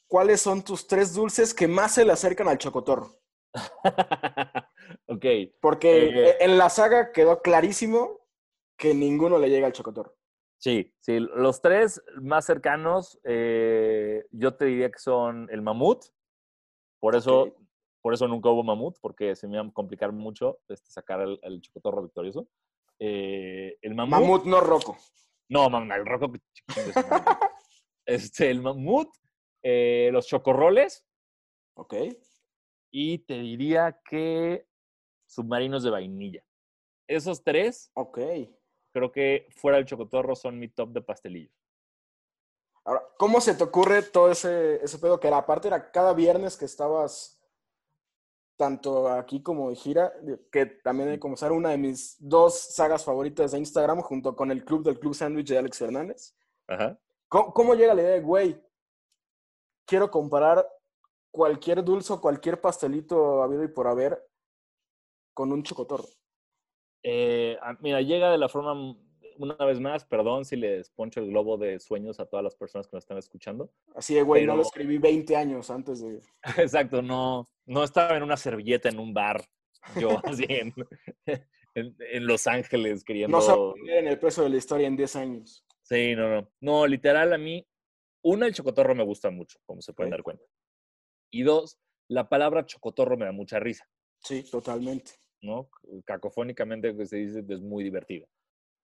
¿Cuáles 0.07 0.41
son 0.41 0.65
tus 0.65 0.87
tres 0.87 1.13
dulces 1.13 1.53
que 1.53 1.69
más 1.69 1.95
se 1.95 2.07
le 2.07 2.13
acercan 2.13 2.49
al 2.49 2.57
chocotorro? 2.57 3.21
ok. 5.07 5.25
Porque 5.61 6.07
eh, 6.07 6.37
en 6.41 6.59
la 6.59 6.71
saga 6.71 7.13
quedó 7.13 7.43
clarísimo 7.43 8.21
que 8.77 8.95
ninguno 8.95 9.39
le 9.39 9.51
llega 9.51 9.67
al 9.67 9.73
chocotorro. 9.73 10.19
Sí, 10.59 10.93
sí, 10.99 11.21
los 11.21 11.63
tres 11.63 12.03
más 12.21 12.45
cercanos, 12.45 13.21
eh, 13.23 14.27
yo 14.33 14.57
te 14.57 14.65
diría 14.65 14.91
que 14.91 14.99
son 14.99 15.49
el 15.51 15.63
mamut. 15.63 16.05
Por 17.01 17.15
eso, 17.15 17.55
por 18.03 18.13
eso 18.13 18.27
nunca 18.27 18.49
hubo 18.49 18.65
mamut, 18.65 18.97
porque 19.01 19.37
se 19.37 19.47
me 19.47 19.55
iba 19.55 19.65
a 19.65 19.73
complicar 19.73 20.13
mucho 20.13 20.59
este, 20.69 20.91
sacar 20.91 21.21
el, 21.21 21.61
chocotorro 21.61 22.03
victorioso. 22.03 22.49
Eh, 22.99 23.79
el 23.83 23.95
mamut. 23.95 24.11
Mamut, 24.11 24.45
no 24.47 24.61
roco. 24.61 24.99
No, 25.49 25.69
el 25.69 26.07
roco. 26.07 26.33
este, 28.07 28.51
el 28.51 28.61
mamut, 28.61 29.11
eh, 29.63 30.11
los 30.13 30.27
chocorroles. 30.27 31.07
Ok. 31.75 31.95
Y 32.91 33.19
te 33.19 33.39
diría 33.39 34.01
que 34.05 34.67
submarinos 35.29 35.85
de 35.85 35.91
vainilla. 35.91 36.43
Esos 37.07 37.45
tres. 37.45 37.93
Ok 37.95 38.19
creo 38.93 39.13
que 39.13 39.47
fuera 39.51 39.77
del 39.77 39.87
chocotorro 39.87 40.35
son 40.35 40.59
mi 40.59 40.69
top 40.69 40.91
de 40.91 41.03
pastelillos. 41.03 41.55
Ahora, 42.85 43.03
¿cómo 43.19 43.41
se 43.41 43.55
te 43.55 43.65
ocurre 43.65 44.03
todo 44.03 44.31
ese, 44.31 44.83
ese 44.83 44.99
pedo 44.99 45.21
que 45.21 45.29
era? 45.29 45.39
Aparte 45.39 45.69
era 45.69 45.91
cada 45.91 46.15
viernes 46.15 46.57
que 46.57 46.65
estabas 46.65 47.39
tanto 48.57 49.09
aquí 49.09 49.43
como 49.43 49.71
de 49.71 49.77
gira, 49.77 50.13
que 50.51 50.67
también 50.67 51.11
hay 51.11 51.17
que 51.17 51.21
comenzar 51.21 51.53
una 51.53 51.71
de 51.71 51.79
mis 51.79 52.17
dos 52.19 52.59
sagas 52.59 53.05
favoritas 53.05 53.53
de 53.53 53.59
Instagram 53.59 54.01
junto 54.01 54.35
con 54.35 54.51
el 54.51 54.65
club 54.65 54.83
del 54.83 54.99
Club 54.99 55.15
Sandwich 55.15 55.49
de 55.49 55.59
Alex 55.59 55.79
Fernández. 55.79 56.35
Ajá. 56.67 56.99
¿Cómo, 57.29 57.75
llega 57.75 57.95
la 57.95 58.03
idea 58.03 58.15
de, 58.15 58.21
güey, 58.21 58.61
quiero 59.85 60.11
comparar 60.11 60.67
cualquier 61.31 61.85
dulce 61.85 62.13
o 62.15 62.21
cualquier 62.21 62.61
pastelito 62.61 63.43
habido 63.43 63.63
y 63.63 63.69
por 63.69 63.87
haber 63.87 64.28
con 65.39 65.53
un 65.53 65.63
chocotorro? 65.63 66.09
Eh, 67.05 67.57
ah, 67.63 67.77
mira, 67.79 68.03
llega 68.03 68.33
de 68.33 68.39
la 68.39 68.49
forma, 68.49 68.97
una 69.37 69.55
vez 69.65 69.79
más, 69.79 70.05
perdón 70.05 70.45
si 70.45 70.57
les 70.57 70.91
poncho 70.91 71.21
el 71.21 71.29
globo 71.29 71.57
de 71.57 71.79
sueños 71.79 72.19
a 72.19 72.27
todas 72.27 72.43
las 72.43 72.57
personas 72.57 72.89
que 72.89 72.97
nos 72.97 73.05
están 73.05 73.19
escuchando. 73.19 73.71
Así 73.95 74.15
de, 74.15 74.23
güey, 74.23 74.45
no 74.47 74.57
lo 74.57 74.63
escribí 74.63 74.99
20 74.99 75.37
años 75.37 75.71
antes 75.71 76.01
de... 76.01 76.21
Exacto, 76.57 77.03
no, 77.03 77.49
no 77.67 77.85
estaba 77.85 78.17
en 78.17 78.25
una 78.25 78.37
servilleta 78.37 78.89
en 78.89 78.99
un 78.99 79.15
bar, 79.15 79.45
yo 79.95 80.09
así 80.25 80.45
en, 80.49 80.75
en, 81.77 82.27
Los 82.27 82.49
Ángeles 82.49 83.05
queriendo... 83.05 83.39
No 83.39 83.75
en 83.93 84.09
el 84.09 84.19
peso 84.19 84.43
de 84.43 84.49
la 84.49 84.57
historia 84.57 84.89
en 84.89 84.97
10 84.97 85.15
años. 85.15 85.65
Sí, 85.83 86.17
no, 86.17 86.29
no. 86.29 86.51
No, 86.61 86.85
literal, 86.89 87.33
a 87.33 87.39
mí, 87.39 87.65
una, 88.25 88.49
el 88.49 88.55
chocotorro 88.55 88.97
me 88.97 89.05
gusta 89.05 89.31
mucho, 89.31 89.61
como 89.67 89.83
se 89.83 89.93
pueden 89.93 90.11
dar 90.11 90.25
cuenta. 90.25 90.43
Y 91.31 91.45
dos, 91.45 91.79
la 92.09 92.29
palabra 92.29 92.67
chocotorro 92.67 93.17
me 93.17 93.27
da 93.27 93.31
mucha 93.31 93.61
risa. 93.61 93.89
Sí, 94.25 94.43
totalmente. 94.43 95.13
¿No? 95.41 95.69
Cacofónicamente 96.05 96.97
que 96.97 97.07
se 97.07 97.17
dice 97.17 97.45
es 97.49 97.61
muy 97.61 97.85
divertido. 97.85 98.27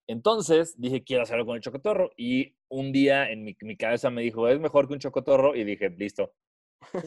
Entonces 0.07 0.79
dije, 0.79 1.03
quiero 1.03 1.23
hacerlo 1.23 1.45
con 1.45 1.55
el 1.55 1.61
chocotorro. 1.61 2.11
Y 2.15 2.55
un 2.69 2.91
día 2.91 3.29
en 3.31 3.43
mi, 3.43 3.77
cabeza 3.77 4.09
me 4.09 4.21
dijo, 4.21 4.47
es 4.47 4.59
mejor 4.59 4.87
que 4.87 4.93
un 4.93 4.99
chocotorro. 4.99 5.55
Y 5.55 5.63
dije, 5.63 5.89
listo, 5.89 6.33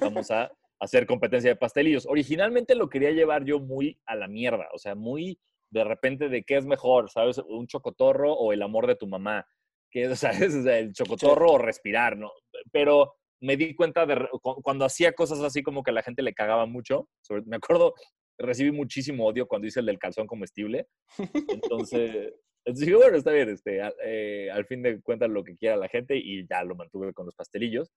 vamos 0.00 0.30
a 0.30 0.50
hacer 0.80 1.06
competencia 1.06 1.50
de 1.50 1.56
pastelillos. 1.56 2.06
Originalmente 2.06 2.74
lo 2.74 2.88
quería 2.88 3.10
llevar 3.10 3.44
yo 3.44 3.60
muy 3.60 4.00
a 4.06 4.16
la 4.16 4.28
mierda, 4.28 4.68
o 4.72 4.78
sea, 4.78 4.94
muy 4.94 5.38
de 5.70 5.84
repente 5.84 6.28
de 6.28 6.44
qué 6.44 6.56
es 6.56 6.66
mejor, 6.66 7.10
¿sabes? 7.10 7.38
Un 7.38 7.66
chocotorro 7.66 8.32
o 8.32 8.52
el 8.52 8.62
amor 8.62 8.86
de 8.86 8.96
tu 8.96 9.06
mamá. 9.06 9.46
que 9.90 10.14
¿Sabes? 10.16 10.54
O 10.54 10.62
sea, 10.62 10.78
el 10.78 10.92
chocotorro 10.92 11.52
o 11.52 11.58
respirar, 11.58 12.16
¿no? 12.16 12.32
Pero 12.72 13.14
me 13.40 13.56
di 13.56 13.74
cuenta 13.74 14.04
de 14.06 14.28
cuando 14.42 14.84
hacía 14.84 15.12
cosas 15.12 15.40
así 15.40 15.62
como 15.62 15.82
que 15.82 15.90
a 15.90 15.94
la 15.94 16.02
gente 16.02 16.22
le 16.22 16.34
cagaba 16.34 16.66
mucho. 16.66 17.08
me 17.46 17.56
acuerdo 17.56 17.94
recibí 18.38 18.70
muchísimo 18.70 19.26
odio 19.26 19.46
cuando 19.46 19.66
hice 19.66 19.80
el 19.80 19.86
del 19.86 19.98
calzón 19.98 20.26
comestible. 20.26 20.86
Entonces, 21.62 22.34
dije, 22.64 22.94
bueno, 22.94 23.16
está 23.16 23.32
bien, 23.32 23.48
este, 23.48 23.80
eh, 24.04 24.50
al 24.50 24.64
fin 24.66 24.82
de 24.82 25.00
cuentas 25.00 25.30
lo 25.30 25.44
que 25.44 25.56
quiera 25.56 25.76
la 25.76 25.88
gente 25.88 26.16
y 26.16 26.46
ya 26.46 26.62
lo 26.64 26.74
mantuve 26.74 27.12
con 27.12 27.26
los 27.26 27.34
pastelillos. 27.34 27.90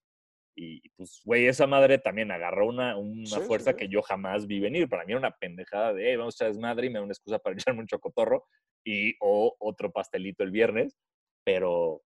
Y 0.55 0.81
pues, 0.97 1.21
güey, 1.23 1.47
esa 1.47 1.65
madre 1.65 1.97
también 1.97 2.31
agarró 2.31 2.67
una, 2.67 2.97
una 2.97 3.39
fuerza 3.39 3.75
que 3.75 3.87
yo 3.87 4.01
jamás 4.01 4.47
vi 4.47 4.59
venir. 4.59 4.89
Para 4.89 5.05
mí 5.05 5.13
era 5.13 5.19
una 5.19 5.31
pendejada 5.31 5.93
de, 5.93 6.09
hey, 6.09 6.17
vamos 6.17 6.35
a 6.35 6.43
echar 6.43 6.53
desmadre 6.53 6.87
y 6.87 6.89
me 6.89 6.99
da 6.99 7.03
una 7.03 7.13
excusa 7.13 7.39
para 7.39 7.55
echarme 7.71 7.81
un 7.81 7.87
chocotorro 7.87 8.45
y 8.85 9.15
o 9.21 9.55
otro 9.59 9.91
pastelito 9.91 10.43
el 10.43 10.51
viernes. 10.51 10.97
Pero, 11.45 12.01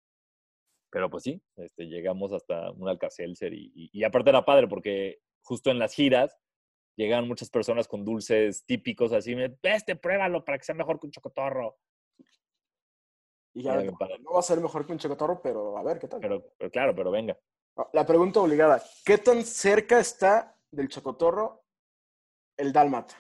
pero 0.91 1.09
pues 1.09 1.23
sí, 1.23 1.41
este, 1.57 1.88
llegamos 1.88 2.31
hasta 2.33 2.71
un 2.71 2.88
Alcacelser 2.88 3.53
y, 3.53 3.71
y, 3.75 3.89
y 3.91 4.03
aparte 4.03 4.29
era 4.29 4.45
padre 4.45 4.67
porque 4.67 5.19
justo 5.43 5.71
en 5.71 5.79
las 5.79 5.93
giras 5.93 6.38
llegan 6.95 7.27
muchas 7.27 7.49
personas 7.49 7.87
con 7.87 8.05
dulces 8.05 8.65
típicos 8.65 9.11
así, 9.11 9.35
este, 9.63 9.95
pruébalo 9.95 10.43
para 10.43 10.57
que 10.57 10.63
sea 10.63 10.75
mejor 10.75 10.99
que 10.99 11.07
un 11.07 11.11
chocotorro. 11.11 11.77
Y 13.53 13.63
ya, 13.63 13.81
no, 13.81 13.93
va 14.33 14.39
a 14.39 14.43
ser 14.43 14.59
mejor 14.59 14.85
que 14.85 14.91
un 14.91 14.99
chocotorro, 14.99 15.41
pero 15.41 15.77
a 15.77 15.83
ver 15.83 15.97
qué 15.99 16.07
tal. 16.07 16.19
Pero, 16.19 16.43
claro, 16.71 16.93
pero 16.93 17.09
venga. 17.09 17.37
Ah, 17.77 17.87
la 17.93 18.05
pregunta 18.05 18.41
obligada, 18.41 18.81
¿qué 19.05 19.17
tan 19.17 19.43
cerca 19.43 19.99
está 19.99 20.57
del 20.71 20.89
chocotorro 20.89 21.63
el 22.57 22.73
dálmata? 22.73 23.15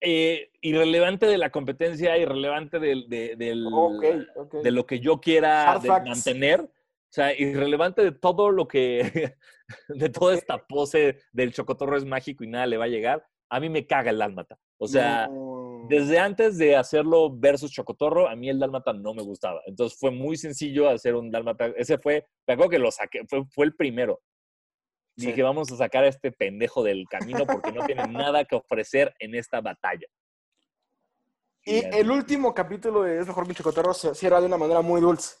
Eh, 0.00 0.52
irrelevante 0.60 1.26
de 1.26 1.38
la 1.38 1.50
competencia, 1.50 2.16
irrelevante 2.18 2.78
del, 2.78 3.08
de 3.08 4.70
lo 4.70 4.86
que 4.86 5.00
yo 5.00 5.20
quiera 5.20 5.80
mantener, 6.04 6.68
o 7.08 7.12
sea, 7.16 7.38
irrelevante 7.38 8.02
de 8.02 8.12
todo 8.12 8.50
lo 8.50 8.66
que, 8.68 9.34
de 9.88 10.08
toda 10.10 10.34
esta 10.34 10.66
pose 10.66 11.18
del 11.32 11.52
chocotorro 11.52 11.96
es 11.96 12.04
mágico 12.04 12.44
y 12.44 12.48
nada 12.48 12.66
le 12.66 12.76
va 12.76 12.84
a 12.84 12.88
llegar, 12.88 13.24
a 13.48 13.60
mí 13.60 13.68
me 13.68 13.86
caga 13.86 14.10
el 14.10 14.18
dálmata. 14.18 14.58
O 14.78 14.86
sea, 14.88 15.28
desde 15.88 16.18
antes 16.18 16.58
de 16.58 16.76
hacerlo 16.76 17.30
versus 17.34 17.70
chocotorro, 17.72 18.28
a 18.28 18.36
mí 18.36 18.48
el 18.50 18.58
dálmata 18.58 18.92
no 18.92 19.14
me 19.14 19.22
gustaba. 19.22 19.62
Entonces 19.66 19.98
fue 19.98 20.10
muy 20.10 20.36
sencillo 20.36 20.88
hacer 20.90 21.14
un 21.14 21.30
dálmata. 21.30 21.66
Ese 21.76 21.96
fue, 21.96 22.26
me 22.46 22.54
acuerdo 22.54 22.70
que 22.70 22.78
lo 22.78 22.90
saqué, 22.90 23.24
fue, 23.28 23.44
fue 23.46 23.64
el 23.66 23.74
primero. 23.74 24.20
Sí. 25.16 25.28
Dije, 25.28 25.42
vamos 25.42 25.72
a 25.72 25.76
sacar 25.76 26.04
a 26.04 26.08
este 26.08 26.30
pendejo 26.32 26.82
del 26.82 27.06
camino 27.08 27.46
porque 27.46 27.72
no 27.72 27.86
tiene 27.86 28.06
nada 28.08 28.44
que 28.44 28.56
ofrecer 28.56 29.14
en 29.18 29.34
esta 29.34 29.62
batalla. 29.62 30.06
Y 31.64 31.82
ya- 31.82 31.88
el 31.90 32.10
último 32.10 32.52
capítulo 32.52 33.02
de 33.02 33.20
Es 33.20 33.26
Mejor 33.26 33.46
Pinche 33.46 33.62
Cotorro 33.62 33.94
se 33.94 34.14
cierra 34.14 34.40
de 34.40 34.46
una 34.46 34.58
manera 34.58 34.82
muy 34.82 35.00
dulce. 35.00 35.36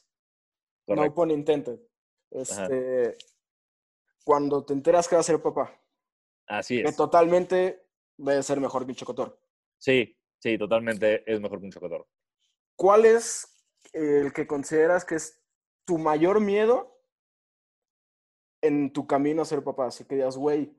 No 0.86 1.14
pone 1.14 1.34
intended. 1.34 1.80
Este, 2.30 3.16
cuando 4.24 4.64
te 4.64 4.72
enteras 4.72 5.08
que 5.08 5.16
va 5.16 5.20
a 5.20 5.24
ser 5.24 5.40
papá, 5.42 5.80
Así 6.46 6.82
que 6.82 6.88
es. 6.88 6.96
totalmente 6.96 7.88
debe 8.16 8.42
ser 8.42 8.60
mejor 8.60 8.86
pinche 8.86 9.04
cotorro. 9.04 9.38
Sí, 9.78 10.16
sí, 10.38 10.56
totalmente 10.58 11.30
es 11.30 11.40
mejor 11.40 11.58
que 11.58 11.66
un 11.66 11.72
chocotorro. 11.72 12.08
¿Cuál 12.76 13.04
es 13.04 13.46
el 13.92 14.32
que 14.32 14.46
consideras 14.46 15.04
que 15.04 15.16
es 15.16 15.42
tu 15.84 15.98
mayor 15.98 16.40
miedo 16.40 17.00
en 18.62 18.92
tu 18.92 19.06
camino 19.06 19.42
a 19.42 19.46
ser 19.46 19.62
papá? 19.64 19.86
Así 19.86 20.04
que 20.04 20.16
digas, 20.16 20.36
güey, 20.36 20.76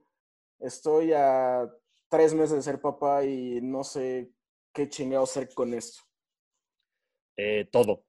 estoy 0.59 1.13
a 1.13 1.69
tres 2.09 2.33
meses 2.33 2.55
de 2.57 2.61
ser 2.61 2.81
papá 2.81 3.23
y 3.23 3.61
no 3.61 3.83
sé 3.83 4.31
qué 4.73 4.89
chingado 4.89 5.23
hacer 5.23 5.53
con 5.53 5.73
esto. 5.73 6.03
Eh, 7.37 7.67
todo. 7.71 8.06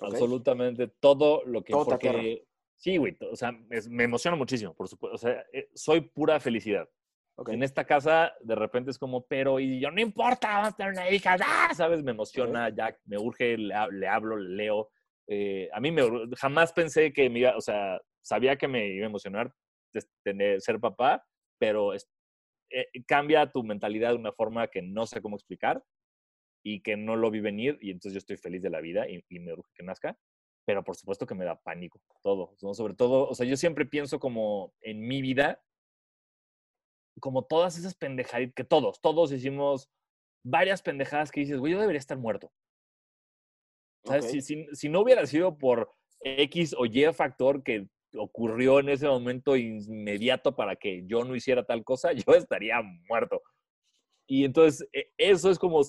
¿Ok? 0.00 0.08
Absolutamente 0.12 0.88
todo 0.88 1.42
lo 1.44 1.62
que... 1.62 1.72
Todo 1.72 1.84
porque, 1.86 2.46
sí, 2.76 2.96
güey, 2.96 3.16
o 3.30 3.36
sea, 3.36 3.58
es- 3.70 3.88
me 3.88 4.04
emociona 4.04 4.36
muchísimo, 4.36 4.74
por 4.74 4.88
supuesto. 4.88 5.14
O 5.14 5.18
sea, 5.18 5.44
eh, 5.52 5.68
soy 5.74 6.00
pura 6.02 6.40
felicidad. 6.40 6.88
Ok. 7.36 7.50
En 7.50 7.62
esta 7.62 7.84
casa, 7.84 8.34
de 8.40 8.54
repente 8.56 8.90
es 8.90 8.98
como, 8.98 9.24
pero, 9.26 9.60
y 9.60 9.78
yo, 9.80 9.90
no 9.92 10.00
importa, 10.00 10.48
vamos 10.48 10.68
a 10.70 10.76
tener 10.76 10.92
una 10.92 11.08
hija, 11.10 11.36
¡ah! 11.40 11.72
¿sabes? 11.74 12.02
Me 12.02 12.10
emociona, 12.10 12.68
ya 12.70 12.96
me 13.04 13.16
urge, 13.16 13.56
le, 13.56 13.74
le 13.92 14.08
hablo, 14.08 14.36
le 14.36 14.56
leo. 14.56 14.90
Eh, 15.28 15.68
a 15.72 15.78
mí 15.80 15.92
me, 15.92 16.02
jamás 16.36 16.72
pensé 16.72 17.12
que 17.12 17.30
me 17.30 17.40
iba, 17.40 17.56
o 17.56 17.60
sea, 17.60 18.00
sabía 18.22 18.56
que 18.56 18.66
me 18.66 18.88
iba 18.88 19.06
a 19.06 19.08
emocionar 19.08 19.52
tener, 20.24 20.60
ser 20.60 20.80
papá, 20.80 21.24
pero 21.58 21.92
es- 21.94 22.08
eh, 22.70 22.86
cambia 23.06 23.50
tu 23.50 23.62
mentalidad 23.62 24.10
de 24.10 24.16
una 24.16 24.32
forma 24.32 24.66
que 24.68 24.82
no 24.82 25.06
sé 25.06 25.22
cómo 25.22 25.36
explicar 25.36 25.82
y 26.70 26.80
que 26.80 26.98
no 26.98 27.16
lo 27.16 27.30
vi 27.30 27.40
venir 27.40 27.78
y 27.80 27.90
entonces 27.90 28.12
yo 28.12 28.18
estoy 28.18 28.36
feliz 28.36 28.62
de 28.62 28.68
la 28.68 28.80
vida 28.80 29.08
y, 29.08 29.24
y 29.30 29.38
me 29.38 29.54
urge 29.54 29.72
que 29.74 29.82
nazca, 29.82 30.18
pero 30.66 30.84
por 30.84 30.96
supuesto 30.96 31.26
que 31.26 31.34
me 31.34 31.46
da 31.46 31.58
pánico 31.62 31.98
todo, 32.22 32.54
¿no? 32.60 32.74
sobre 32.74 32.92
todo, 32.92 33.26
o 33.26 33.34
sea, 33.34 33.46
yo 33.46 33.56
siempre 33.56 33.86
pienso 33.86 34.20
como 34.20 34.74
en 34.82 35.00
mi 35.00 35.22
vida, 35.22 35.62
como 37.20 37.44
todas 37.44 37.78
esas 37.78 37.94
pendejaditas, 37.94 38.54
que 38.54 38.64
todos, 38.64 39.00
todos 39.00 39.32
hicimos 39.32 39.90
varias 40.44 40.82
pendejadas 40.82 41.30
que 41.30 41.40
dices, 41.40 41.58
güey, 41.58 41.72
yo 41.72 41.80
debería 41.80 41.98
estar 41.98 42.18
muerto. 42.18 42.52
¿Sabes? 44.04 44.26
Ok. 44.26 44.30
Si, 44.30 44.40
si, 44.42 44.66
si 44.72 44.88
no 44.90 45.00
hubiera 45.00 45.26
sido 45.26 45.56
por 45.56 45.90
X 46.20 46.74
o 46.78 46.84
Y 46.84 47.10
factor 47.14 47.62
que 47.62 47.88
ocurrió 48.14 48.80
en 48.80 48.90
ese 48.90 49.08
momento 49.08 49.56
inmediato 49.56 50.54
para 50.54 50.76
que 50.76 51.02
yo 51.06 51.24
no 51.24 51.34
hiciera 51.34 51.64
tal 51.64 51.82
cosa, 51.82 52.12
yo 52.26 52.34
estaría 52.34 52.82
muerto. 53.08 53.42
Y 54.26 54.44
entonces, 54.44 54.86
e- 54.92 55.10
eso 55.16 55.50
es 55.50 55.58
como, 55.58 55.80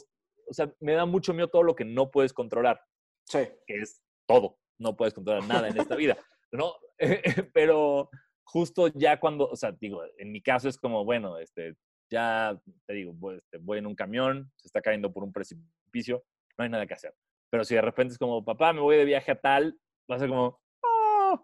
o 0.49 0.53
sea, 0.53 0.73
me 0.79 0.93
da 0.93 1.05
mucho 1.05 1.33
miedo 1.33 1.47
todo 1.47 1.63
lo 1.63 1.75
que 1.75 1.85
no 1.85 2.09
puedes 2.11 2.33
controlar 2.33 2.81
Sí. 3.25 3.39
que 3.67 3.75
es 3.81 4.01
todo. 4.27 4.57
No 4.79 4.95
puedes 4.95 5.13
controlar 5.13 5.45
nada 5.47 5.67
en 5.69 5.79
esta 5.79 5.95
vida, 5.95 6.17
¿no? 6.51 6.73
Pero 7.53 8.09
justo 8.43 8.87
ya 8.87 9.19
cuando, 9.19 9.47
o 9.47 9.55
sea, 9.55 9.71
digo, 9.73 10.01
en 10.17 10.31
mi 10.31 10.41
caso 10.41 10.67
es 10.69 10.77
como, 10.77 11.05
bueno, 11.05 11.37
este, 11.37 11.75
ya 12.11 12.59
te 12.87 12.93
digo, 12.93 13.13
voy, 13.13 13.37
este, 13.37 13.57
voy 13.59 13.77
en 13.77 13.85
un 13.87 13.95
camión, 13.95 14.51
se 14.57 14.67
está 14.67 14.81
cayendo 14.81 15.11
por 15.13 15.23
un 15.23 15.31
precipicio, 15.31 16.23
no 16.57 16.63
hay 16.63 16.69
nada 16.69 16.87
que 16.87 16.93
hacer. 16.95 17.13
Pero 17.51 17.63
si 17.63 17.75
de 17.75 17.81
repente 17.81 18.13
es 18.13 18.17
como, 18.17 18.43
papá, 18.43 18.73
me 18.73 18.81
voy 18.81 18.97
de 18.97 19.05
viaje 19.05 19.31
a 19.31 19.39
tal, 19.39 19.79
va 20.09 20.15
a 20.15 20.19
ser 20.19 20.29
como, 20.29 20.59
"Ah, 20.83 21.39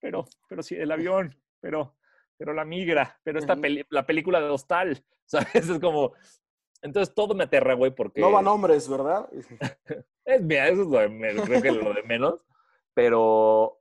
pero, 0.00 0.24
pero 0.48 0.62
sí, 0.62 0.74
el 0.76 0.90
avión, 0.92 1.34
pero, 1.60 1.96
pero 2.38 2.54
la 2.54 2.64
migra, 2.64 3.18
pero 3.24 3.38
esta 3.38 3.56
peli- 3.56 3.84
la 3.90 4.06
película 4.06 4.40
de 4.40 4.48
Hostal, 4.48 5.04
¿sabes? 5.26 5.68
Es 5.68 5.80
como, 5.80 6.14
entonces 6.82 7.14
todo 7.14 7.34
me 7.34 7.44
aterra, 7.44 7.74
güey, 7.74 7.90
porque... 7.94 8.20
No 8.20 8.30
van 8.32 8.46
hombres, 8.46 8.88
¿verdad? 8.88 9.28
Es, 10.24 10.42
mira, 10.42 10.68
eso 10.68 10.82
es 10.82 10.88
lo 10.88 10.98
de 10.98 11.08
menos, 11.08 11.46
creo 11.46 11.62
que 11.62 11.72
lo 11.72 11.94
de 11.94 12.02
menos, 12.02 12.44
pero 12.92 13.80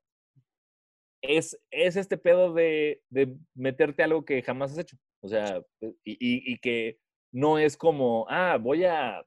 es, 1.21 1.59
es 1.71 1.95
este 1.97 2.17
pedo 2.17 2.53
de, 2.53 3.03
de 3.09 3.35
meterte 3.53 4.03
algo 4.03 4.23
que 4.23 4.41
jamás 4.41 4.71
has 4.71 4.77
hecho. 4.77 4.97
O 5.21 5.27
sea, 5.27 5.61
y, 5.81 5.91
y- 6.05 6.53
y 6.53 6.57
que 6.59 6.99
no 7.33 7.57
es 7.57 7.75
como, 7.75 8.25
ah, 8.29 8.57
voy 8.61 8.85
a 8.85 9.25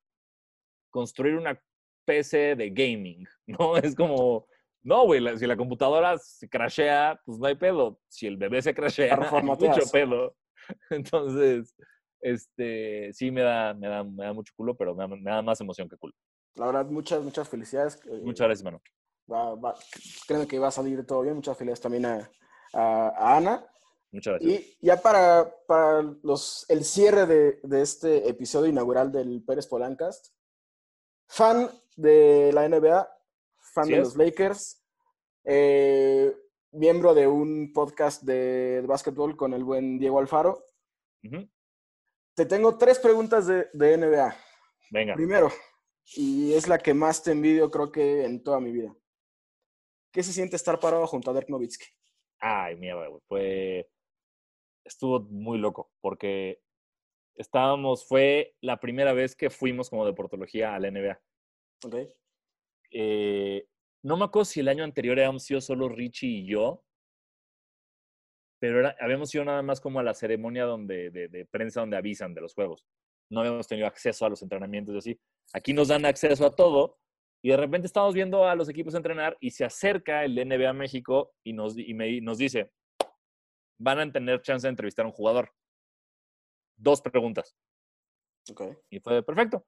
construir 0.90 1.34
una 1.36 1.60
PC 2.06 2.56
de 2.56 2.70
gaming, 2.70 3.26
¿no? 3.46 3.76
Es 3.76 3.94
como, 3.94 4.46
no, 4.82 5.04
güey, 5.04 5.20
si 5.38 5.46
la 5.46 5.56
computadora 5.56 6.16
se 6.16 6.48
crashea, 6.48 7.20
pues 7.24 7.38
no 7.38 7.46
hay 7.46 7.54
pedo. 7.56 8.00
Si 8.08 8.26
el 8.26 8.36
bebé 8.38 8.62
se 8.62 8.74
crashea, 8.74 9.14
hay 9.14 9.42
mucho 9.42 9.82
pedo. 9.92 10.36
Entonces, 10.88 11.74
este, 12.20 13.12
sí 13.12 13.30
me 13.30 13.42
da, 13.42 13.74
me 13.74 13.88
da, 13.88 14.04
me 14.04 14.24
da 14.24 14.32
mucho 14.32 14.52
culo, 14.56 14.76
pero 14.76 14.94
me 14.94 15.02
da, 15.02 15.08
me 15.08 15.30
da 15.30 15.42
más 15.42 15.60
emoción 15.60 15.88
que 15.88 15.96
culo. 15.96 16.12
La 16.56 16.66
verdad, 16.66 16.86
muchas, 16.86 17.22
muchas 17.22 17.48
felicidades. 17.48 18.00
eh, 18.06 18.20
Muchas 18.22 18.46
gracias, 18.46 18.64
mano. 18.64 18.80
va- 19.30 19.54
va- 19.54 19.74
créeme 20.26 20.46
que 20.46 20.58
va 20.58 20.68
a 20.68 20.72
salir 20.72 21.06
todo 21.06 21.22
bien. 21.22 21.34
Muchas 21.36 21.56
felicidades 21.56 21.80
también 21.80 22.06
a, 22.06 22.30
a- 22.72 23.08
a 23.16 23.36
Ana. 23.36 23.66
Muchas 24.12 24.34
gracias. 24.40 24.60
Y 24.60 24.76
ya 24.84 24.96
para, 25.00 25.54
para 25.68 26.02
los, 26.24 26.66
el 26.68 26.84
cierre 26.84 27.26
de, 27.26 27.60
de 27.62 27.82
este 27.82 28.28
episodio 28.28 28.68
inaugural 28.68 29.12
del 29.12 29.42
Pérez 29.44 29.68
Polancast, 29.68 30.34
fan 31.28 31.70
de 31.96 32.50
la 32.52 32.68
NBA, 32.68 33.08
fan 33.72 33.86
de 33.88 33.94
es. 33.94 33.98
los 34.00 34.16
Lakers, 34.16 34.84
eh, 35.44 36.34
miembro 36.72 37.14
de 37.14 37.26
un 37.28 37.72
podcast 37.72 38.22
de, 38.24 38.80
de 38.82 38.86
básquetbol 38.86 39.36
con 39.36 39.54
el 39.54 39.62
buen 39.62 39.98
Diego 40.00 40.18
Alfaro. 40.18 40.64
Ujú. 41.24 41.48
Te 42.41 42.47
tengo 42.47 42.78
tres 42.78 42.99
preguntas 42.99 43.47
de, 43.47 43.68
de 43.74 43.99
NBA. 43.99 44.34
Venga. 44.91 45.14
Primero, 45.14 45.51
y 46.16 46.55
es 46.55 46.68
la 46.68 46.78
que 46.78 46.95
más 46.95 47.22
te 47.22 47.32
envidio 47.32 47.70
creo 47.70 47.93
que 47.93 48.24
en 48.24 48.43
toda 48.43 48.61
mi 48.61 48.72
vida. 48.72 48.97
¿Qué 50.11 50.22
se 50.22 50.32
siente 50.32 50.57
estar 50.57 50.80
parado 50.80 51.07
junto 51.07 51.30
a 51.30 51.34
Dirk 51.34 51.51
Nowitzki? 51.51 51.84
Ay, 52.38 52.76
mierda, 52.76 53.09
güey. 53.09 53.20
Fue. 53.28 53.91
Estuvo 54.86 55.20
muy 55.20 55.59
loco 55.59 55.91
porque 56.01 56.62
estábamos. 57.34 58.09
Fue 58.09 58.57
la 58.62 58.80
primera 58.80 59.12
vez 59.12 59.36
que 59.36 59.51
fuimos 59.51 59.91
como 59.91 60.07
deportología 60.07 60.74
a 60.74 60.78
la 60.78 60.91
NBA. 60.91 61.20
¿Ok? 61.84 61.95
Eh, 62.91 63.68
no 64.03 64.16
me 64.16 64.24
acuerdo 64.24 64.47
si 64.47 64.61
el 64.61 64.68
año 64.68 64.82
anterior 64.82 65.18
habíamos 65.18 65.45
sido 65.45 65.61
solo 65.61 65.91
Richie 65.91 66.38
y 66.38 66.47
yo, 66.47 66.86
pero 68.61 68.80
era- 68.80 68.96
habíamos 69.00 69.34
ido 69.34 69.44
nada 69.44 69.62
más 69.62 69.80
como 69.80 69.98
a 69.98 70.02
la 70.02 70.14
ceremonia 70.14 70.64
donde, 70.64 71.11
de, 71.11 71.28
de 71.28 71.46
prensa 71.46 71.80
donde 71.80 71.96
avisan 71.96 72.34
de 72.34 72.40
los 72.42 72.54
juegos. 72.54 72.86
No 73.30 73.40
habíamos 73.40 73.66
tenido 73.66 73.86
acceso 73.86 74.24
a 74.26 74.28
los 74.28 74.42
entrenamientos 74.42 74.94
y 74.94 74.98
así. 74.98 75.20
Aquí 75.52 75.72
nos 75.72 75.88
dan 75.88 76.04
acceso 76.04 76.44
a 76.46 76.54
todo 76.54 76.98
y 77.42 77.48
de 77.50 77.56
repente 77.56 77.86
estamos 77.86 78.14
viendo 78.14 78.44
a 78.46 78.54
los 78.54 78.68
equipos 78.68 78.94
entrenar 78.94 79.36
y 79.40 79.50
se 79.50 79.64
acerca 79.64 80.24
el 80.24 80.36
NBA 80.36 80.72
México 80.74 81.32
y 81.44 81.52
nos, 81.52 81.76
y 81.78 81.94
me- 81.94 82.08
y 82.11 82.20
nos 82.20 82.38
dice, 82.38 82.70
van 83.78 83.98
a 83.98 84.12
tener 84.12 84.42
chance 84.42 84.66
de 84.66 84.70
entrevistar 84.70 85.04
a 85.04 85.08
un 85.08 85.14
jugador. 85.14 85.52
Dos 86.76 87.00
preguntas. 87.00 87.56
Ok. 88.50 88.62
Y 88.90 89.00
fue 89.00 89.22
perfecto. 89.22 89.66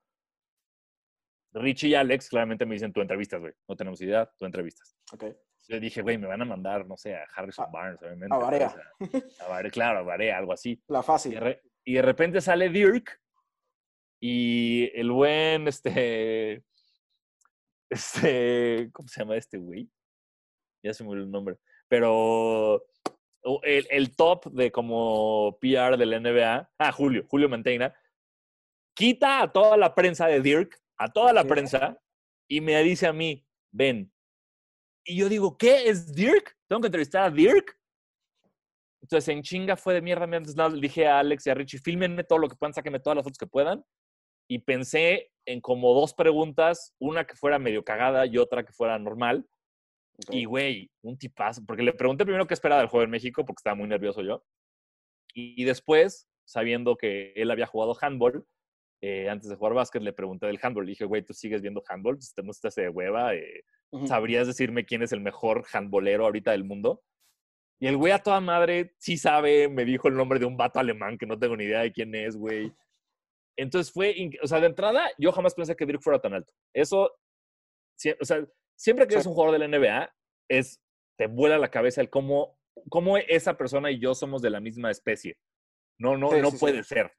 Richie 1.55 1.89
y 1.91 1.95
Alex 1.95 2.29
claramente 2.31 2.65
me 2.67 2.75
dicen, 2.75 2.93
tú 2.93 3.01
entrevistas, 3.01 3.41
güey. 3.41 3.53
No 3.69 3.77
tenemos 3.77 4.01
idea, 4.01 4.31
tú 4.39 4.47
entrevistas. 4.47 4.97
Ok. 5.13 5.25
Yo 5.69 5.79
dije, 5.81 6.03
güey, 6.03 6.19
me 6.19 6.27
van 6.27 6.43
a 6.43 6.45
mandar, 6.45 6.87
no 6.87 6.97
sé, 6.97 7.15
a 7.15 7.25
Harrison 7.35 7.67
A- 7.67 7.71
Barnes, 7.71 8.03
obviamente. 8.03 8.35
a. 8.35 8.71
¿sabes? 8.71 9.67
A, 9.67 9.71
claro, 9.71 10.01
a 10.01 10.03
Barea, 10.03 10.37
algo 10.39 10.53
así. 10.53 10.83
La 10.89 11.03
fácil. 11.03 11.37
re- 11.39 11.63
y 11.85 11.95
de 11.95 12.03
repente 12.03 12.41
sale 12.41 12.69
Dirk 12.69 13.21
y 14.21 14.91
el 14.99 15.11
buen, 15.11 15.67
este, 15.69 16.65
este, 17.91 18.91
¿cómo 18.93 19.09
se 19.09 19.21
llama 19.21 19.37
este 19.37 19.59
güey? 19.59 19.89
Ya 20.83 20.93
se 20.95 21.05
me 21.05 21.11
olvidó 21.11 21.27
el 21.27 21.31
nombre. 21.31 21.57
Pero 21.89 22.75
o- 23.45 23.61
el, 23.63 23.87
el 23.91 24.17
top 24.17 24.47
de 24.53 24.71
como 24.73 25.59
PR 25.61 25.97
del 25.97 26.21
NBA, 26.23 26.71
ah, 26.79 26.93
Julio, 26.93 27.25
Julio 27.29 27.49
Manteina, 27.49 27.95
quita 28.95 29.43
a 29.43 29.53
toda 29.53 29.77
la 29.77 29.95
prensa 29.95 30.27
de 30.27 30.41
Dirk, 30.41 30.81
a 30.97 31.09
toda 31.13 31.33
la 31.33 31.45
prensa, 31.45 31.99
y 32.49 32.61
me 32.61 32.81
dice 32.83 33.07
a 33.07 33.13
mí, 33.13 33.47
ven. 33.71 34.13
Y 35.05 35.17
yo 35.17 35.29
digo, 35.29 35.57
¿qué? 35.57 35.89
¿Es 35.89 36.13
Dirk? 36.13 36.57
¿Tengo 36.69 36.81
que 36.81 36.87
entrevistar 36.87 37.25
a 37.25 37.31
Dirk? 37.31 37.77
Entonces, 39.03 39.29
en 39.29 39.43
chinga 39.43 39.77
fue 39.77 39.95
de 39.95 40.01
mierda. 40.01 40.25
Entonces, 40.25 40.57
nada, 40.57 40.71
le 40.71 40.81
dije 40.81 41.07
a 41.07 41.19
Alex 41.19 41.47
y 41.47 41.51
a 41.51 41.55
Richie, 41.55 41.79
fílmenme 41.79 42.25
todo 42.25 42.39
lo 42.39 42.49
que 42.49 42.57
puedan, 42.57 42.73
sáquenme 42.73 43.01
todas 43.01 43.17
las 43.17 43.25
fotos 43.25 43.39
que 43.39 43.47
puedan. 43.47 43.85
Y 44.49 44.61
pensé 44.61 45.33
en 45.45 45.61
como 45.61 45.93
dos 45.93 46.15
preguntas, 46.15 46.95
una 47.01 47.27
que 47.27 47.35
fuera 47.35 47.59
medio 47.59 47.85
cagada 47.85 48.27
y 48.27 48.39
otra 48.39 48.65
que 48.65 48.73
fuera 48.73 48.99
normal. 48.99 49.47
Ok. 50.27 50.35
Y, 50.35 50.45
güey, 50.45 50.91
un 51.03 51.19
tipazo. 51.19 51.65
Porque 51.67 51.83
le 51.83 51.93
pregunté 51.93 52.25
primero 52.25 52.47
qué 52.47 52.55
esperaba 52.55 52.81
del 52.81 52.91
juego 52.91 53.05
en 53.05 53.11
México, 53.11 53.45
porque 53.45 53.61
estaba 53.61 53.75
muy 53.75 53.89
nervioso 53.89 54.23
yo. 54.23 54.45
Y, 55.35 55.61
y 55.61 55.65
después, 55.65 56.29
sabiendo 56.45 56.97
que 56.97 57.33
él 57.35 57.51
había 57.51 57.67
jugado 57.67 57.97
handball, 58.01 58.47
eh, 59.03 59.29
antes 59.29 59.49
de 59.51 59.57
jugar 59.57 59.75
básquet, 59.75 60.01
le 60.01 60.13
pregunté 60.13 60.47
del 60.47 60.59
handball. 60.63 60.87
Le 60.87 60.91
dije, 60.93 61.05
güey, 61.05 61.23
¿tú 61.23 61.35
sigues 61.35 61.61
viendo 61.61 61.83
handball? 61.89 62.21
Si 62.23 62.33
te 62.35 62.43
estás 62.49 62.75
de 62.77 62.89
hueva, 62.89 63.35
eh. 63.35 63.65
¿sabrías 64.07 64.47
decirme 64.47 64.87
quién 64.87 65.03
es 65.03 65.13
el 65.13 65.21
mejor 65.21 65.65
handbolero 65.73 66.25
ahorita 66.25 66.53
del 66.53 66.65
mundo? 66.65 67.03
Y 67.81 67.89
el 67.89 67.97
güey 67.97 68.13
a 68.13 68.21
toda 68.23 68.41
madre 68.41 68.95
sí 68.99 69.17
sabe, 69.19 69.69
me 69.69 69.85
dijo 69.85 70.07
el 70.09 70.15
nombre 70.15 70.39
de 70.39 70.47
un 70.47 70.57
vato 70.57 70.79
alemán 70.79 71.19
que 71.19 71.27
no 71.27 71.39
tengo 71.39 71.57
ni 71.57 71.65
idea 71.65 71.81
de 71.81 71.93
quién 71.93 72.15
es, 72.15 72.37
güey. 72.37 72.73
Entonces 73.59 73.93
fue, 73.93 74.15
o 74.43 74.47
sea, 74.47 74.61
de 74.61 74.67
entrada, 74.69 75.11
yo 75.19 75.33
jamás 75.33 75.55
pensé 75.55 75.75
que 75.77 75.85
Dirk 75.85 76.01
fuera 76.01 76.21
tan 76.21 76.33
alto. 76.33 76.55
Eso, 76.73 77.11
sie- 77.99 78.17
o 78.21 78.25
sea, 78.25 78.47
siempre 78.79 79.05
que 79.07 79.11
Sí. 79.11 79.17
eres 79.17 79.27
un 79.27 79.35
jugador 79.35 79.53
de 79.53 79.59
la 79.59 79.65
NBA, 79.67 80.15
es, 80.49 80.81
te 81.19 81.27
vuela 81.27 81.59
la 81.59 81.71
cabeza 81.71 82.01
el 82.01 82.09
cómo, 82.09 82.59
cómo 82.89 83.19
esa 83.19 83.59
persona 83.59 83.91
y 83.91 83.99
yo 83.99 84.15
somos 84.15 84.41
de 84.43 84.51
la 84.51 84.61
misma 84.61 84.91
especie. 84.91 85.37
No, 85.99 86.17
no, 86.17 86.31
Sí, 86.31 86.41
no 86.41 86.51
sí, 86.51 86.57
sí. 86.57 86.61
puede 86.61 86.83
ser. 86.85 87.13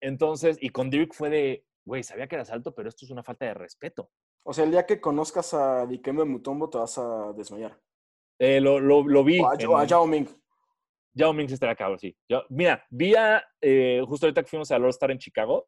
Entonces, 0.00 0.58
y 0.60 0.70
con 0.70 0.90
Dirk 0.90 1.12
fue 1.14 1.30
de, 1.30 1.66
güey, 1.84 2.02
sabía 2.02 2.26
que 2.26 2.34
eras 2.36 2.50
alto, 2.50 2.74
pero 2.74 2.88
esto 2.88 3.04
es 3.04 3.10
una 3.10 3.22
falta 3.22 3.46
de 3.46 3.54
respeto. 3.54 4.10
O 4.44 4.52
sea, 4.52 4.64
el 4.64 4.70
día 4.70 4.86
que 4.86 5.00
conozcas 5.00 5.54
a 5.54 5.86
Dikembe 5.86 6.24
Mutombo 6.24 6.68
te 6.70 6.78
vas 6.78 6.98
a 6.98 7.32
desmayar. 7.32 7.80
Eh, 8.38 8.60
lo, 8.60 8.78
lo, 8.78 9.06
lo 9.06 9.24
vi. 9.24 9.40
O 9.40 9.48
a, 9.48 9.54
en- 9.58 9.66
o 9.66 9.78
a 9.78 9.84
Yao 9.84 10.06
Ming. 10.06 10.28
Yao 11.14 11.32
Ming 11.32 11.48
sí 11.48 11.54
estaría 11.54 11.74
cabrón, 11.74 11.98
sí. 11.98 12.16
Yo- 12.28 12.44
mira, 12.50 12.84
vi 12.90 13.14
a, 13.14 13.42
eh, 13.60 14.02
justo 14.06 14.26
ahorita 14.26 14.42
que 14.42 14.48
fuimos 14.48 14.70
al 14.70 14.84
All-Star 14.84 15.10
en 15.10 15.18
Chicago, 15.18 15.66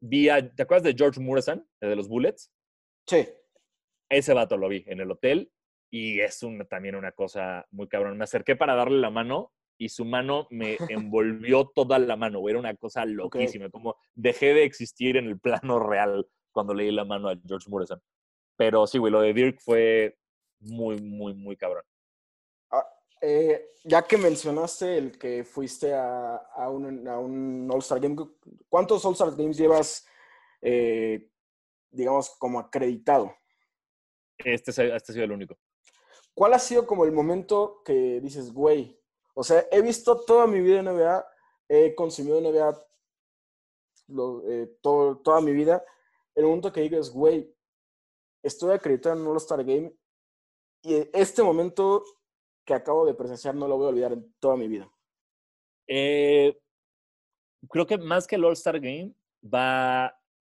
vi 0.00 0.28
a, 0.30 0.54
¿te 0.54 0.62
acuerdas 0.62 0.84
de 0.84 0.94
George 0.96 1.20
Morrison, 1.20 1.66
el 1.80 1.90
de 1.90 1.96
los 1.96 2.08
Bullets? 2.08 2.50
Sí. 3.06 3.28
Ese 4.08 4.32
vato 4.34 4.56
lo 4.56 4.68
vi 4.68 4.82
en 4.86 5.00
el 5.00 5.10
hotel 5.10 5.52
y 5.92 6.20
es 6.20 6.42
una- 6.42 6.64
también 6.64 6.94
una 6.96 7.12
cosa 7.12 7.66
muy 7.70 7.86
cabrón. 7.88 8.16
Me 8.16 8.24
acerqué 8.24 8.56
para 8.56 8.74
darle 8.74 8.98
la 8.98 9.10
mano 9.10 9.52
y 9.84 9.88
su 9.90 10.04
mano 10.04 10.46
me 10.50 10.76
envolvió 10.88 11.66
toda 11.74 11.98
la 11.98 12.16
mano, 12.16 12.40
güey. 12.40 12.52
Era 12.52 12.60
una 12.60 12.74
cosa 12.76 13.04
loquísima, 13.04 13.68
como 13.70 13.96
dejé 14.14 14.54
de 14.54 14.64
existir 14.64 15.16
en 15.16 15.26
el 15.26 15.38
plano 15.38 15.78
real 15.78 16.26
cuando 16.52 16.72
leí 16.74 16.90
la 16.90 17.04
mano 17.04 17.28
a 17.28 17.36
George 17.46 17.68
Morrison. 17.68 18.00
Pero 18.56 18.86
sí, 18.86 18.98
güey, 18.98 19.12
lo 19.12 19.20
de 19.20 19.34
Dirk 19.34 19.60
fue 19.60 20.16
muy, 20.60 21.00
muy, 21.00 21.34
muy 21.34 21.56
cabrón. 21.56 21.84
Ah, 22.70 22.86
eh, 23.20 23.70
ya 23.84 24.02
que 24.02 24.16
mencionaste 24.16 24.96
el 24.96 25.18
que 25.18 25.44
fuiste 25.44 25.92
a, 25.92 26.36
a 26.36 26.70
un, 26.70 27.06
a 27.08 27.18
un 27.18 27.68
All-Star 27.70 28.00
Game, 28.00 28.16
¿cuántos 28.68 29.04
All-Star 29.04 29.30
Games 29.36 29.56
llevas, 29.58 30.06
eh, 30.62 31.28
digamos, 31.90 32.30
como 32.38 32.58
acreditado? 32.60 33.34
Este, 34.38 34.70
es- 34.70 34.78
este 34.78 35.12
ha 35.12 35.14
sido 35.14 35.24
el 35.24 35.32
único. 35.32 35.58
¿Cuál 36.32 36.54
ha 36.54 36.58
sido 36.58 36.86
como 36.86 37.04
el 37.04 37.12
momento 37.12 37.82
que 37.84 38.20
dices, 38.20 38.52
güey? 38.52 39.00
O 39.34 39.42
sea, 39.42 39.66
he 39.70 39.82
visto 39.82 40.24
toda 40.24 40.46
mi 40.46 40.60
vida 40.60 40.80
NBA, 40.82 41.26
he 41.68 41.94
consumido 41.94 42.38
NBA 42.40 42.78
lo- 44.08 44.42
eh, 44.48 44.66
todo- 44.80 45.18
toda 45.18 45.40
mi 45.40 45.52
vida. 45.52 45.84
El 46.34 46.44
momento 46.44 46.72
que 46.72 46.80
digas, 46.82 47.10
güey, 47.10 47.52
estoy 48.42 48.72
acreditado 48.72 49.14
en 49.16 49.22
un 49.22 49.28
All-Star 49.28 49.64
Game 49.64 49.94
y 50.82 51.08
este 51.12 51.42
momento 51.42 52.04
que 52.64 52.74
acabo 52.74 53.06
de 53.06 53.14
presenciar 53.14 53.54
no 53.54 53.66
lo 53.68 53.76
voy 53.76 53.86
a 53.86 53.88
olvidar 53.90 54.12
en 54.12 54.34
toda 54.38 54.56
mi 54.56 54.68
vida. 54.68 54.90
Eh, 55.86 56.58
creo 57.68 57.86
que 57.86 57.98
más 57.98 58.26
que 58.26 58.36
el 58.36 58.44
All-Star 58.44 58.80
Game 58.80 59.14
va, 59.42 60.18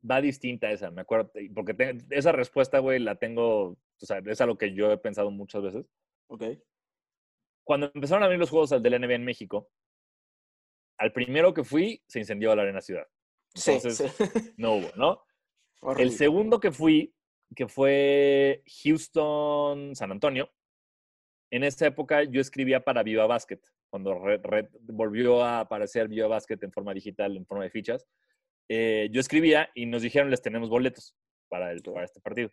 va 0.08 0.20
distinta 0.20 0.70
esa, 0.70 0.90
me 0.90 1.02
acuerdo, 1.02 1.30
porque 1.54 1.74
te- 1.74 1.98
esa 2.10 2.32
respuesta, 2.32 2.78
güey, 2.78 2.98
la 2.98 3.16
tengo, 3.16 3.68
o 3.70 3.76
sea, 3.98 4.18
es 4.26 4.40
algo 4.40 4.56
que 4.58 4.74
yo 4.74 4.90
he 4.90 4.98
pensado 4.98 5.30
muchas 5.30 5.62
veces. 5.62 5.86
¿Ok? 6.28 6.42
Cuando 7.64 7.90
empezaron 7.94 8.22
a 8.22 8.26
abrir 8.26 8.38
los 8.38 8.50
juegos 8.50 8.70
del 8.70 9.00
NBA 9.00 9.14
en 9.14 9.24
México, 9.24 9.70
al 10.98 11.12
primero 11.12 11.52
que 11.54 11.64
fui, 11.64 12.02
se 12.06 12.18
incendió 12.20 12.54
la 12.54 12.62
Arena 12.62 12.80
Ciudad. 12.80 13.06
Sí, 13.54 13.72
Entonces, 13.72 14.12
sí. 14.16 14.24
no 14.56 14.74
hubo, 14.76 14.90
¿no? 14.96 15.22
El 15.82 15.88
Horrible. 15.88 16.12
segundo 16.12 16.60
que 16.60 16.70
fui, 16.72 17.14
que 17.54 17.68
fue 17.68 18.62
Houston, 18.82 19.94
San 19.94 20.12
Antonio, 20.12 20.50
en 21.50 21.62
esa 21.64 21.86
época 21.86 22.24
yo 22.24 22.40
escribía 22.40 22.82
para 22.84 23.02
Viva 23.02 23.26
Basket, 23.26 23.60
cuando 23.90 24.18
re- 24.18 24.40
re- 24.42 24.68
volvió 24.82 25.42
a 25.42 25.60
aparecer 25.60 26.08
Viva 26.08 26.26
Basket 26.26 26.58
en 26.62 26.72
forma 26.72 26.92
digital, 26.94 27.36
en 27.36 27.46
forma 27.46 27.64
de 27.64 27.70
fichas. 27.70 28.06
eh, 28.68 29.08
yo 29.12 29.20
escribía 29.20 29.70
y 29.74 29.86
nos 29.86 30.02
dijeron, 30.02 30.30
les 30.30 30.40
tenemos 30.42 30.68
boletos 30.70 31.14
para, 31.48 31.70
el, 31.70 31.82
para 31.82 32.04
este 32.06 32.20
partido. 32.20 32.50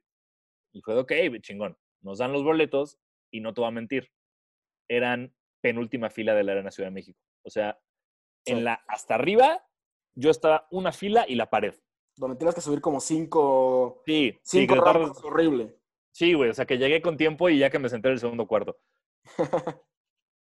Y 0.74 0.82
fue, 0.82 0.97
ok, 0.99 1.12
chingón. 1.41 1.78
Nos 2.01 2.18
dan 2.20 2.34
los 2.34 2.43
boletos 2.43 2.97
y 3.32 3.39
no 3.39 3.53
te 3.53 3.62
voy 3.62 3.70
a 3.70 3.72
mentir, 3.72 4.12
eran 4.96 5.34
penúltima 5.62 6.10
fila 6.10 6.34
de 6.36 6.44
la 6.44 6.52
Arena 6.54 6.72
Ciudad 6.72 6.88
de 6.89 6.94
México. 6.96 7.20
O 7.44 7.50
sea, 7.50 7.80
Sí. 8.46 8.54
en 8.54 8.64
la, 8.64 8.74
hasta 8.88 9.16
arriba, 9.16 9.64
yo 10.16 10.32
estaba 10.32 10.68
una 10.72 10.92
fila 10.92 11.26
y 11.28 11.36
la 11.36 11.50
pared. 11.50 11.76
Donde 12.18 12.36
tienes 12.38 12.56
que 12.56 12.62
subir 12.62 12.82
como 12.82 13.00
cinco, 13.00 14.02
Sí, 14.06 14.38
sí, 14.42 14.60
cinco 14.62 14.76
tardas- 14.76 14.94
rampas, 14.96 15.24
horrible. 15.24 15.78
Sí, 16.14 16.34
güey, 16.34 16.50
o 16.50 16.54
sea 16.54 16.66
que 16.66 16.78
llegué 16.78 17.02
con 17.02 17.16
tiempo 17.18 17.48
y 17.50 17.58
ya 17.60 17.70
que 17.70 17.80
me 17.80 17.88
senté 17.88 18.10
en 18.10 18.14
el 18.14 18.20
segundo 18.20 18.48
cuarto. 18.48 18.78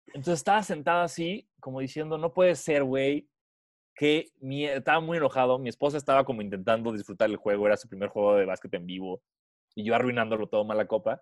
Entonces 0.08 0.40
estaba 0.40 0.64
sentada 0.64 1.04
así, 1.04 1.48
como 1.60 1.82
diciendo, 1.82 2.18
no 2.18 2.34
puede 2.34 2.56
ser, 2.56 2.84
güey, 2.84 3.30
que 3.96 4.32
mi... 4.40 4.66
estaba 4.66 5.00
muy 5.02 5.18
enojado. 5.18 5.60
Mi 5.60 5.70
esposa 5.70 5.98
estaba 5.98 6.24
como 6.26 6.42
intentando 6.42 6.92
disfrutar 6.92 7.30
el 7.30 7.36
juego, 7.38 7.68
era 7.68 7.78
su 7.78 7.88
primer 7.88 8.10
juego 8.10 8.36
de 8.36 8.46
básquet 8.46 8.74
en 8.74 8.86
vivo, 8.88 9.22
y 9.76 9.84
yo 9.84 9.94
arruinándolo 9.94 10.48
todo 10.48 10.64
mala 10.66 10.88
copa. 10.88 11.22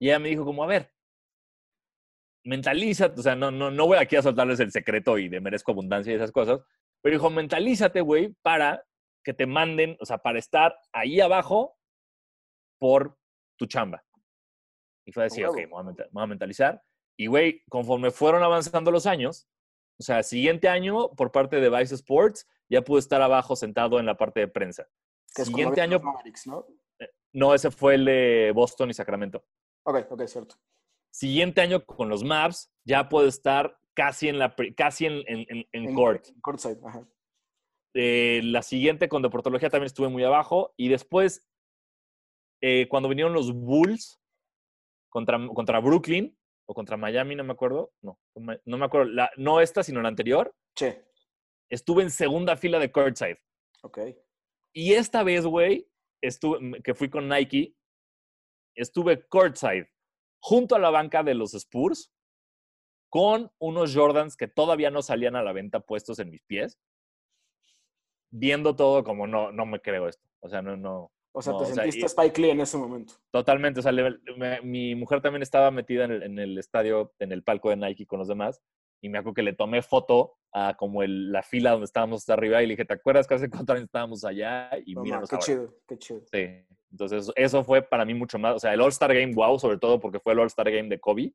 Y 0.00 0.08
ella 0.08 0.18
me 0.18 0.30
dijo 0.30 0.44
como, 0.44 0.64
a 0.64 0.66
ver, 0.66 0.92
mentalízate, 2.46 3.18
o 3.18 3.22
sea, 3.22 3.34
no, 3.34 3.50
no, 3.50 3.70
no 3.70 3.86
voy 3.86 3.98
aquí 3.98 4.16
a 4.16 4.22
soltarles 4.22 4.60
el 4.60 4.72
secreto 4.72 5.18
y 5.18 5.28
de 5.28 5.40
merezco 5.40 5.72
abundancia 5.72 6.12
y 6.12 6.16
esas 6.16 6.32
cosas, 6.32 6.60
pero 7.02 7.16
dijo, 7.16 7.28
mentalízate, 7.28 8.00
güey, 8.00 8.34
para 8.42 8.84
que 9.24 9.34
te 9.34 9.46
manden, 9.46 9.96
o 10.00 10.06
sea, 10.06 10.18
para 10.18 10.38
estar 10.38 10.78
ahí 10.92 11.20
abajo 11.20 11.76
por 12.78 13.18
tu 13.58 13.66
chamba. 13.66 14.04
Y 15.04 15.12
fue 15.12 15.24
decir, 15.24 15.46
ok, 15.46 15.56
me 15.56 15.66
voy 15.66 16.22
a 16.22 16.26
mentalizar. 16.26 16.82
Y, 17.18 17.26
güey, 17.26 17.62
conforme 17.68 18.10
fueron 18.10 18.42
avanzando 18.42 18.90
los 18.90 19.06
años, 19.06 19.48
o 19.98 20.02
sea, 20.02 20.22
siguiente 20.22 20.68
año, 20.68 21.10
por 21.12 21.32
parte 21.32 21.60
de 21.60 21.70
Vice 21.70 21.94
Sports, 21.94 22.48
ya 22.68 22.82
pude 22.82 23.00
estar 23.00 23.22
abajo 23.22 23.56
sentado 23.56 23.98
en 23.98 24.06
la 24.06 24.16
parte 24.16 24.40
de 24.40 24.48
prensa. 24.48 24.88
Que 25.34 25.42
es 25.42 25.48
Siguiente 25.48 25.80
año, 25.80 25.98
Mavericks, 25.98 26.46
¿no? 26.46 26.66
no, 27.32 27.54
ese 27.54 27.70
fue 27.70 27.94
el 27.94 28.04
de 28.04 28.52
Boston 28.54 28.90
y 28.90 28.94
Sacramento. 28.94 29.44
Ok, 29.84 30.06
ok, 30.10 30.26
cierto. 30.26 30.56
Siguiente 31.16 31.62
año 31.62 31.82
con 31.86 32.10
los 32.10 32.22
Mavs, 32.24 32.70
ya 32.84 33.08
puedo 33.08 33.26
estar 33.26 33.78
casi 33.94 34.28
en, 34.28 34.38
la, 34.38 34.54
casi 34.76 35.06
en, 35.06 35.22
en, 35.26 35.46
en- 35.48 35.66
en 35.72 35.94
court. 35.94 36.26
Ajá. 36.84 37.08
Eh, 37.94 38.42
la 38.44 38.60
siguiente 38.60 39.08
con 39.08 39.22
deportología 39.22 39.70
también 39.70 39.86
estuve 39.86 40.08
muy 40.10 40.22
abajo. 40.24 40.74
Y 40.76 40.88
después, 40.88 41.48
eh, 42.60 42.86
cuando 42.90 43.08
vinieron 43.08 43.32
los 43.32 43.50
Bulls 43.54 44.20
contra, 45.08 45.38
contra 45.54 45.80
Brooklyn 45.80 46.36
o 46.68 46.74
contra 46.74 46.98
Miami, 46.98 47.34
no 47.34 47.44
me 47.44 47.54
acuerdo. 47.54 47.94
No, 48.02 48.18
no 48.34 48.76
me 48.76 48.84
acuerdo. 48.84 49.10
La- 49.10 49.30
no 49.38 49.62
esta, 49.62 49.82
sino 49.82 50.02
la 50.02 50.08
anterior. 50.08 50.54
Che, 50.74 51.02
Estuve 51.70 52.02
en 52.02 52.10
segunda 52.10 52.58
fila 52.58 52.78
de 52.78 52.92
courtside. 52.92 53.40
ok. 53.82 53.98
Y 54.74 54.92
esta 54.92 55.22
vez, 55.22 55.46
güey, 55.46 55.88
que 56.84 56.94
fui 56.94 57.08
con 57.08 57.26
Nike, 57.26 57.74
estuve 58.76 59.26
courtside, 59.26 59.90
junto 60.48 60.76
a 60.76 60.78
la 60.78 60.90
banca 60.90 61.24
de 61.24 61.34
los 61.34 61.54
Spurs, 61.54 62.12
con 63.10 63.50
unos 63.58 63.92
Jordans 63.92 64.36
que 64.36 64.46
todavía 64.46 64.90
no 64.92 65.02
salían 65.02 65.34
a 65.34 65.42
la 65.42 65.52
venta 65.52 65.80
puestos 65.80 66.20
en 66.20 66.30
mis 66.30 66.42
pies, 66.44 66.78
viendo 68.30 68.76
todo 68.76 69.02
como 69.02 69.26
no, 69.26 69.50
no 69.50 69.66
me 69.66 69.80
creo 69.80 70.06
esto. 70.06 70.24
O 70.40 70.48
sea, 70.48 70.62
no, 70.62 70.76
no. 70.76 71.10
O 71.32 71.42
sea, 71.42 71.52
No, 71.52 71.58
te 71.58 71.64
o 71.64 71.66
sea, 71.66 71.74
sentiste 71.82 72.00
y- 72.02 72.04
Spike 72.06 72.40
Lee 72.40 72.50
en 72.50 72.60
ese 72.60 72.78
momento. 72.78 73.14
Totalmente. 73.32 73.80
O 73.80 73.82
sea, 73.82 73.90
le- 73.90 74.18
me- 74.36 74.60
mi 74.62 74.94
mujer 74.94 75.20
también 75.20 75.42
estaba 75.42 75.72
metida 75.72 76.04
en 76.04 76.12
el, 76.12 76.22
en 76.22 76.38
el 76.38 76.56
estadio, 76.58 77.12
en 77.18 77.32
el 77.32 77.42
palco 77.42 77.70
de 77.70 77.76
Nike 77.76 78.06
con 78.06 78.20
los 78.20 78.28
demás. 78.28 78.62
Y 79.02 79.08
me 79.08 79.18
acuerdo 79.18 79.34
que 79.34 79.42
le 79.42 79.52
tomé 79.52 79.82
foto 79.82 80.36
a 80.52 80.76
como 80.76 81.02
el- 81.02 81.32
la 81.32 81.42
fila 81.42 81.72
donde 81.72 81.86
estábamos 81.86 82.20
hasta 82.22 82.34
arriba 82.34 82.62
y 82.62 82.66
le 82.66 82.74
dije, 82.74 82.84
¿te 82.84 82.94
acuerdas 82.94 83.26
que 83.26 83.34
hace 83.34 83.50
cuatro 83.50 83.74
años 83.74 83.86
estábamos 83.86 84.24
allá? 84.24 84.70
Y 84.86 84.94
No, 84.94 85.00
man, 85.04 85.24
qué 85.28 85.34
ahora. 85.34 85.38
chido, 85.44 85.74
qué 85.88 85.98
chido. 85.98 86.20
Sí. 86.32 86.75
Entonces, 86.90 87.30
eso 87.34 87.64
fue 87.64 87.82
para 87.82 88.04
mí 88.04 88.14
mucho 88.14 88.38
más. 88.38 88.56
O 88.56 88.58
sea, 88.58 88.72
el 88.72 88.80
All-Star 88.80 89.14
Game, 89.14 89.34
wow, 89.34 89.58
sobre 89.58 89.78
todo 89.78 90.00
porque 90.00 90.20
fue 90.20 90.32
el 90.32 90.40
All-Star 90.40 90.70
Game 90.70 90.88
de 90.88 91.00
Kobe, 91.00 91.32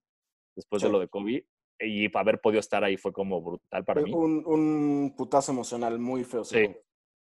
después 0.55 0.81
de 0.81 0.89
lo 0.89 0.99
de 0.99 1.07
Kobe. 1.07 1.45
Y 1.79 2.15
haber 2.15 2.39
podido 2.39 2.59
estar 2.59 2.83
ahí 2.83 2.95
fue 2.97 3.11
como 3.11 3.41
brutal 3.41 3.83
para 3.83 4.01
mí. 4.01 4.11
Un, 4.13 4.43
un 4.45 5.15
putazo 5.17 5.51
emocional 5.51 5.97
muy 5.97 6.23
feo. 6.23 6.43
Sí, 6.43 6.67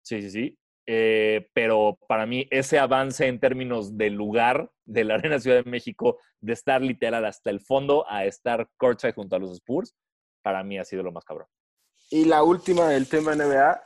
sí, 0.02 0.20
sí, 0.22 0.30
sí. 0.30 0.58
Eh, 0.86 1.48
pero 1.54 1.98
para 2.08 2.26
mí 2.26 2.46
ese 2.50 2.78
avance 2.78 3.26
en 3.26 3.40
términos 3.40 3.96
del 3.96 4.14
lugar 4.14 4.70
de 4.84 5.04
la 5.04 5.14
Arena 5.14 5.40
Ciudad 5.40 5.64
de 5.64 5.70
México, 5.70 6.18
de 6.40 6.52
estar 6.52 6.82
literal 6.82 7.24
hasta 7.24 7.50
el 7.50 7.60
fondo 7.60 8.04
a 8.08 8.26
estar 8.26 8.68
courtside 8.76 9.14
junto 9.14 9.36
a 9.36 9.38
los 9.38 9.52
Spurs, 9.52 9.94
para 10.42 10.62
mí 10.62 10.78
ha 10.78 10.84
sido 10.84 11.02
lo 11.02 11.10
más 11.10 11.24
cabrón. 11.24 11.48
Y 12.10 12.26
la 12.26 12.42
última 12.42 12.88
del 12.88 13.08
tema 13.08 13.34
NBA, 13.34 13.82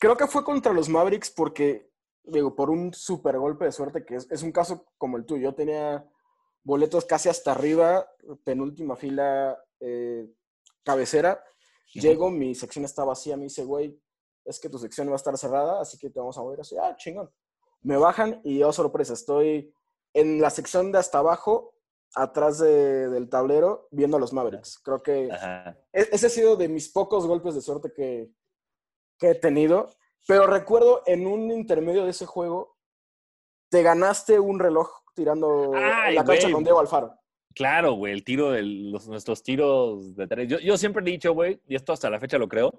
creo 0.00 0.16
que 0.16 0.26
fue 0.26 0.42
contra 0.42 0.72
los 0.72 0.88
Mavericks 0.88 1.30
porque, 1.30 1.91
digo, 2.24 2.54
por 2.54 2.70
un 2.70 2.92
super 2.94 3.38
golpe 3.38 3.64
de 3.64 3.72
suerte, 3.72 4.04
que 4.04 4.16
es, 4.16 4.30
es 4.30 4.42
un 4.42 4.52
caso 4.52 4.86
como 4.98 5.16
el 5.16 5.24
tuyo. 5.26 5.50
Yo 5.50 5.54
tenía 5.54 6.08
boletos 6.64 7.04
casi 7.04 7.28
hasta 7.28 7.52
arriba, 7.52 8.08
penúltima 8.44 8.96
fila, 8.96 9.58
eh, 9.80 10.28
cabecera. 10.84 11.42
Llego, 11.94 12.30
mi 12.30 12.54
sección 12.54 12.84
está 12.84 13.04
vacía, 13.04 13.36
me 13.36 13.44
dice, 13.44 13.64
güey, 13.64 14.00
es 14.44 14.58
que 14.58 14.68
tu 14.70 14.78
sección 14.78 15.08
va 15.08 15.12
a 15.12 15.16
estar 15.16 15.36
cerrada, 15.36 15.80
así 15.80 15.98
que 15.98 16.08
te 16.10 16.18
vamos 16.20 16.38
a 16.38 16.42
mover 16.42 16.60
así, 16.60 16.76
ah, 16.78 16.94
chingón. 16.96 17.30
Me 17.82 17.96
bajan 17.96 18.40
y, 18.44 18.62
oh, 18.62 18.72
sorpresa, 18.72 19.12
estoy 19.12 19.74
en 20.14 20.40
la 20.40 20.50
sección 20.50 20.90
de 20.92 20.98
hasta 20.98 21.18
abajo, 21.18 21.74
atrás 22.14 22.58
de- 22.58 23.08
del 23.08 23.28
tablero 23.28 23.88
viendo 23.90 24.16
a 24.16 24.20
los 24.20 24.32
Mavericks. 24.32 24.78
Creo 24.78 25.02
que 25.02 25.30
Ajá. 25.32 25.70
e- 25.92 26.08
ese 26.12 26.26
ha 26.26 26.30
sido 26.30 26.56
de 26.56 26.68
mis 26.68 26.88
pocos 26.90 27.26
golpes 27.26 27.54
de 27.54 27.60
suerte 27.62 27.92
que, 27.92 28.30
que 29.18 29.30
he 29.30 29.34
tenido. 29.34 29.88
Pero 30.26 30.46
recuerdo 30.46 31.02
en 31.06 31.26
un 31.26 31.50
intermedio 31.50 32.04
de 32.04 32.10
ese 32.10 32.26
juego, 32.26 32.76
te 33.70 33.82
ganaste 33.82 34.38
un 34.38 34.58
reloj 34.58 34.88
tirando 35.14 35.72
Ay, 35.74 36.14
la 36.14 36.24
cancha 36.24 36.50
con 36.50 36.62
Diego 36.62 36.80
Alfaro. 36.80 37.14
Claro, 37.54 37.94
güey, 37.94 38.12
el 38.12 38.24
tiro 38.24 38.50
de 38.50 38.62
los, 38.62 39.08
nuestros 39.08 39.42
tiros 39.42 40.16
de 40.16 40.26
tres. 40.26 40.48
Yo, 40.48 40.58
yo 40.58 40.76
siempre 40.76 41.02
he 41.02 41.10
dicho, 41.10 41.32
güey, 41.32 41.60
y 41.66 41.74
esto 41.74 41.92
hasta 41.92 42.08
la 42.08 42.20
fecha 42.20 42.38
lo 42.38 42.48
creo, 42.48 42.78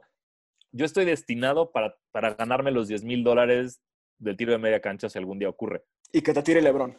yo 0.72 0.86
estoy 0.86 1.06
destinado 1.06 1.72
para, 1.72 1.96
para 2.12 2.34
ganarme 2.34 2.72
los 2.72 2.88
10 2.88 3.04
mil 3.04 3.24
dólares 3.24 3.82
del 4.18 4.36
tiro 4.36 4.52
de 4.52 4.58
media 4.58 4.82
cancha 4.82 5.10
si 5.10 5.20
algún 5.20 5.40
día 5.40 5.50
ocurre. 5.50 5.84
Y 6.12 6.22
que 6.22 6.34
te 6.34 6.42
tire 6.42 6.62
Lebron. 6.62 6.98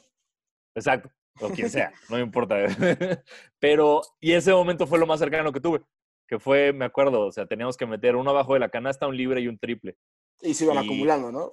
Exacto, 0.77 1.11
o 1.41 1.49
quien 1.51 1.69
sea, 1.71 1.93
no 2.09 2.17
me 2.17 2.23
importa. 2.23 2.57
Pero, 3.59 4.03
y 4.21 4.33
ese 4.33 4.53
momento 4.53 4.87
fue 4.87 4.99
lo 4.99 5.07
más 5.07 5.21
cercano 5.21 5.53
que 5.53 5.61
tuve, 5.61 5.83
que 6.29 6.39
fue, 6.39 6.73
me 6.73 6.85
acuerdo, 6.85 7.27
o 7.27 7.33
sea, 7.33 7.47
teníamos 7.47 7.77
que 7.77 7.87
meter 7.87 8.17
uno 8.17 8.31
abajo 8.31 8.55
de 8.55 8.61
la 8.61 8.69
canasta, 8.69 9.07
un 9.07 9.17
libre 9.17 9.41
y 9.41 9.49
un 9.49 9.59
triple. 9.59 9.97
Y 10.43 10.55
se 10.55 10.65
iban 10.65 10.77
Y- 10.77 10.87
acumulando, 10.87 11.33
¿no? 11.33 11.53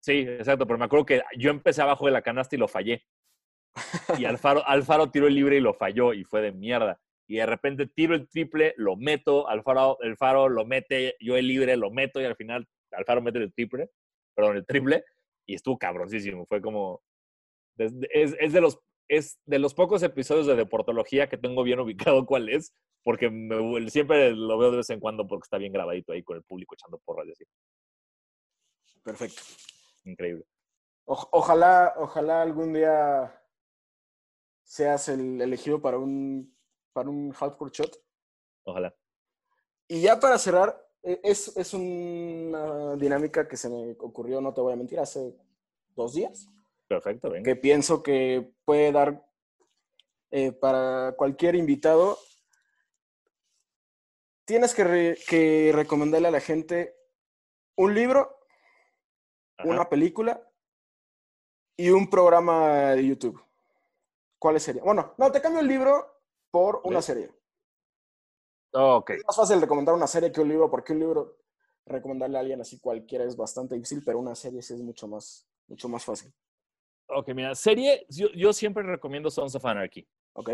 Sí, 0.00 0.20
exacto, 0.20 0.66
pero 0.66 0.78
me 0.78 0.86
acuerdo 0.86 1.04
que 1.04 1.22
yo 1.36 1.50
empecé 1.50 1.82
abajo 1.82 2.06
de 2.06 2.12
la 2.12 2.22
canasta 2.22 2.56
y 2.56 2.58
lo 2.58 2.68
fallé. 2.68 3.04
Y 4.18 4.24
Alfaro, 4.24 4.66
Alfaro 4.66 5.10
tiró 5.10 5.26
el 5.26 5.34
libre 5.34 5.56
y 5.56 5.60
lo 5.60 5.74
falló 5.74 6.14
y 6.14 6.24
fue 6.24 6.40
de 6.40 6.52
mierda. 6.52 6.98
Y 7.28 7.36
de 7.36 7.46
repente 7.46 7.86
tiro 7.86 8.14
el 8.14 8.28
triple, 8.28 8.74
lo 8.76 8.96
meto, 8.96 9.46
Alfaro, 9.48 9.98
Alfaro 10.02 10.48
lo 10.48 10.64
mete, 10.64 11.16
yo 11.20 11.36
el 11.36 11.46
libre 11.46 11.76
lo 11.76 11.90
meto 11.90 12.20
y 12.20 12.24
al 12.24 12.34
final 12.34 12.66
Alfaro 12.92 13.20
mete 13.22 13.38
el 13.38 13.52
triple, 13.52 13.90
perdón, 14.34 14.56
el 14.56 14.66
triple 14.66 15.04
y 15.46 15.54
estuvo 15.54 15.78
cabroncísimo. 15.78 16.46
Fue 16.46 16.60
como, 16.60 17.02
es, 17.78 17.92
es- 18.38 18.52
de 18.52 18.60
los, 18.60 18.80
es 19.08 19.38
de 19.44 19.58
los 19.58 19.74
pocos 19.74 20.02
episodios 20.02 20.46
de 20.46 20.56
deportología 20.56 21.28
que 21.28 21.36
tengo 21.36 21.62
bien 21.62 21.78
ubicado 21.78 22.24
cuál 22.26 22.48
es, 22.48 22.74
porque 23.04 23.30
me- 23.30 23.88
siempre 23.90 24.32
lo 24.32 24.58
veo 24.58 24.70
de 24.72 24.78
vez 24.78 24.90
en 24.90 24.98
cuando 24.98 25.26
porque 25.28 25.44
está 25.44 25.58
bien 25.58 25.72
grabadito 25.72 26.12
ahí 26.12 26.22
con 26.22 26.36
el 26.38 26.42
público 26.42 26.74
echando 26.74 26.98
porras 27.04 27.28
y 27.28 27.32
así. 27.32 27.44
Perfecto. 29.02 29.42
Increíble. 30.04 30.44
O- 31.04 31.28
ojalá, 31.32 31.94
ojalá 31.96 32.42
algún 32.42 32.72
día 32.72 33.36
seas 34.62 35.08
el 35.08 35.40
elegido 35.40 35.80
para 35.80 35.98
un, 35.98 36.56
para 36.92 37.08
un 37.08 37.34
half 37.38 37.56
court 37.56 37.74
shot. 37.74 37.96
Ojalá. 38.64 38.94
Y 39.88 40.02
ya 40.02 40.20
para 40.20 40.38
cerrar, 40.38 40.80
e- 41.02 41.20
es, 41.24 41.56
es 41.56 41.74
una 41.74 42.94
dinámica 42.96 43.48
que 43.48 43.56
se 43.56 43.68
me 43.68 43.92
ocurrió, 43.98 44.40
no 44.40 44.54
te 44.54 44.60
voy 44.60 44.72
a 44.72 44.76
mentir, 44.76 45.00
hace 45.00 45.34
dos 45.96 46.14
días, 46.14 46.46
Perfecto, 46.86 47.30
venga. 47.30 47.44
que 47.44 47.56
pienso 47.56 48.02
que 48.02 48.52
puede 48.64 48.92
dar 48.92 49.26
eh, 50.30 50.52
para 50.52 51.14
cualquier 51.16 51.56
invitado. 51.56 52.18
Tienes 54.44 54.74
que, 54.74 54.84
re- 54.84 55.18
que 55.28 55.72
recomendarle 55.74 56.28
a 56.28 56.32
la 56.32 56.40
gente 56.40 56.96
un 57.76 57.94
libro, 57.94 58.39
Ajá. 59.60 59.68
una 59.68 59.88
película 59.88 60.42
y 61.76 61.90
un 61.90 62.08
programa 62.08 62.92
de 62.92 63.06
YouTube. 63.06 63.42
¿Cuáles 64.38 64.62
serían? 64.62 64.84
Bueno, 64.84 65.14
no, 65.18 65.30
te 65.30 65.40
cambio 65.40 65.60
el 65.60 65.66
libro 65.68 66.22
por 66.50 66.80
una 66.84 66.98
Ok. 66.98 67.04
serie. 67.04 67.30
Ok. 68.72 69.10
Es 69.10 69.24
más 69.26 69.36
fácil 69.36 69.60
recomendar 69.60 69.94
una 69.94 70.06
serie 70.06 70.30
que 70.32 70.40
un 70.40 70.48
libro, 70.48 70.70
porque 70.70 70.92
un 70.92 71.00
libro, 71.00 71.38
recomendarle 71.86 72.36
a 72.36 72.40
alguien 72.40 72.60
así 72.60 72.78
cualquiera 72.78 73.24
es 73.24 73.36
bastante 73.36 73.74
difícil, 73.74 74.02
pero 74.04 74.18
una 74.18 74.34
serie 74.34 74.62
sí 74.62 74.74
es 74.74 74.80
mucho 74.80 75.08
más, 75.08 75.46
mucho 75.66 75.88
más 75.88 76.04
fácil. 76.04 76.32
Ok, 77.08 77.28
mira, 77.34 77.54
serie, 77.54 78.06
yo, 78.08 78.28
yo 78.34 78.52
siempre 78.52 78.82
recomiendo 78.84 79.30
Sons 79.30 79.54
of 79.56 79.64
Anarchy, 79.66 80.06
¿Ok? 80.34 80.50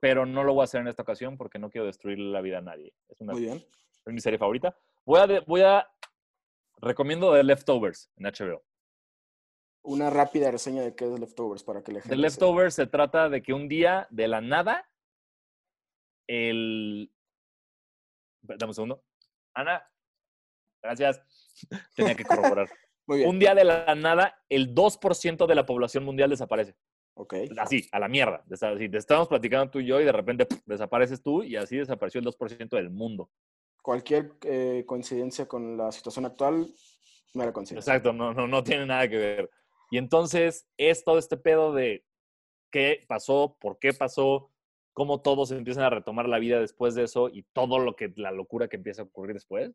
pero 0.00 0.26
no 0.26 0.42
lo 0.42 0.52
voy 0.52 0.62
a 0.62 0.64
hacer 0.64 0.80
en 0.80 0.88
esta 0.88 1.02
ocasión 1.02 1.36
porque 1.38 1.58
no 1.58 1.70
quiero 1.70 1.86
destruir 1.86 2.18
la 2.18 2.40
vida 2.40 2.58
a 2.58 2.62
nadie. 2.62 2.92
Es, 3.08 3.20
una, 3.20 3.32
Muy 3.32 3.42
bien. 3.42 3.64
es 4.04 4.12
mi 4.12 4.20
serie 4.20 4.38
favorita. 4.38 4.76
Voy 5.04 5.20
a, 5.20 5.40
voy 5.46 5.60
a, 5.62 5.88
recomiendo 6.78 7.32
The 7.32 7.42
Leftovers 7.42 8.10
en 8.16 8.26
HBO. 8.26 8.64
Una 9.82 10.10
rápida 10.10 10.50
reseña 10.50 10.82
de 10.82 10.94
qué 10.94 11.04
es 11.04 11.18
Leftovers 11.18 11.62
para 11.62 11.82
que 11.82 11.92
la 11.92 12.00
gente 12.00 12.14
The. 12.14 12.20
Leftovers 12.20 12.74
se 12.74 12.86
trata 12.86 13.28
de 13.28 13.42
que 13.42 13.52
un 13.52 13.68
día, 13.68 14.06
de 14.10 14.28
la 14.28 14.40
nada, 14.40 14.88
el... 16.26 17.12
Dame 18.42 18.70
un 18.70 18.74
segundo. 18.74 19.04
Ana, 19.54 19.86
gracias. 20.82 21.22
Tenía 21.94 22.14
que 22.14 22.24
corroborar. 22.24 22.68
Muy 23.06 23.18
bien. 23.18 23.28
un 23.28 23.38
día 23.38 23.54
de 23.54 23.64
la 23.64 23.94
nada, 23.94 24.42
el 24.48 24.74
2% 24.74 25.46
de 25.46 25.54
la 25.54 25.66
población 25.66 26.04
mundial 26.04 26.30
desaparece. 26.30 26.74
Ok. 27.16 27.34
así, 27.58 27.86
a 27.92 27.98
la 27.98 28.08
mierda. 28.08 28.44
Así, 28.50 28.88
te 28.88 28.98
estábamos 28.98 29.28
platicando 29.28 29.70
tú 29.70 29.80
y 29.80 29.86
yo 29.86 30.00
y 30.00 30.04
de 30.04 30.12
repente 30.12 30.48
desapareces 30.66 31.22
tú 31.22 31.42
y 31.42 31.56
así 31.56 31.76
desapareció 31.76 32.20
el 32.20 32.26
2% 32.26 32.70
del 32.70 32.90
mundo. 32.90 33.30
Cualquier 33.84 34.32
eh, 34.44 34.84
coincidencia 34.86 35.46
con 35.46 35.76
la 35.76 35.92
situación 35.92 36.24
actual, 36.24 36.66
mera 37.34 37.52
coincidencia. 37.52 37.92
Exacto, 37.92 38.14
no, 38.14 38.32
no, 38.32 38.46
no 38.48 38.64
tiene 38.64 38.86
nada 38.86 39.06
que 39.06 39.18
ver. 39.18 39.50
Y 39.90 39.98
entonces 39.98 40.66
es 40.78 41.04
todo 41.04 41.18
este 41.18 41.36
pedo 41.36 41.74
de 41.74 42.02
qué 42.72 43.04
pasó, 43.06 43.58
por 43.60 43.78
qué 43.78 43.92
pasó, 43.92 44.50
cómo 44.94 45.20
todos 45.20 45.50
empiezan 45.50 45.84
a 45.84 45.90
retomar 45.90 46.26
la 46.30 46.38
vida 46.38 46.58
después 46.60 46.94
de 46.94 47.02
eso 47.02 47.28
y 47.28 47.42
todo 47.52 47.78
lo 47.78 47.94
que, 47.94 48.10
la 48.16 48.30
locura 48.32 48.68
que 48.68 48.76
empieza 48.76 49.02
a 49.02 49.04
ocurrir 49.04 49.34
después. 49.34 49.68
O 49.68 49.74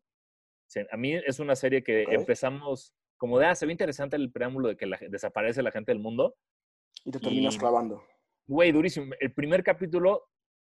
sea, 0.66 0.86
a 0.90 0.96
mí 0.96 1.14
es 1.14 1.38
una 1.38 1.54
serie 1.54 1.84
que 1.84 2.02
Ok. 2.06 2.12
empezamos 2.14 2.92
como 3.16 3.38
de, 3.38 3.46
ah, 3.46 3.54
se 3.54 3.64
ve 3.64 3.70
interesante 3.72 4.16
el 4.16 4.32
preámbulo 4.32 4.66
de 4.66 4.76
que 4.76 4.86
la- 4.86 4.98
desaparece 5.08 5.62
la 5.62 5.70
gente 5.70 5.92
del 5.92 6.00
mundo. 6.00 6.34
Y 7.04 7.12
te 7.12 7.20
terminas 7.20 7.54
y- 7.54 7.58
clavando. 7.58 8.02
Güey, 8.48 8.72
durísimo. 8.72 9.14
El 9.20 9.32
primer 9.34 9.62
capítulo 9.62 10.26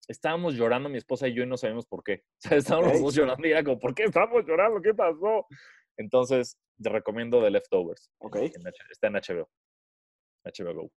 estábamos 0.10 0.56
llorando 0.56 0.90
mi 0.90 0.98
esposa 0.98 1.28
y 1.28 1.34
yo 1.34 1.44
y 1.44 1.48
no 1.48 1.56
sabíamos 1.56 1.86
por 1.86 2.04
qué. 2.04 2.24
O 2.46 2.50
sea, 2.50 2.58
estábamos 2.58 2.90
los 2.92 2.98
Ok. 3.00 3.06
dos 3.06 3.16
llorando 3.16 3.48
y 3.48 3.52
era 3.52 3.64
como, 3.64 3.80
¿por 3.80 3.94
qué 3.96 4.04
estamos 4.04 4.46
llorando? 4.46 4.82
¿Qué 4.82 4.94
pasó? 4.94 5.46
Entonces, 5.98 6.58
te 6.82 6.90
recomiendo 6.90 7.42
The 7.42 7.50
Leftovers. 7.52 8.12
Ok. 8.20 8.36
en 8.38 8.68
H- 8.68 8.78
está 8.92 9.08
en 9.08 9.14
HBO. 9.14 9.50
HBO 10.44 10.74
Go. 10.74 10.92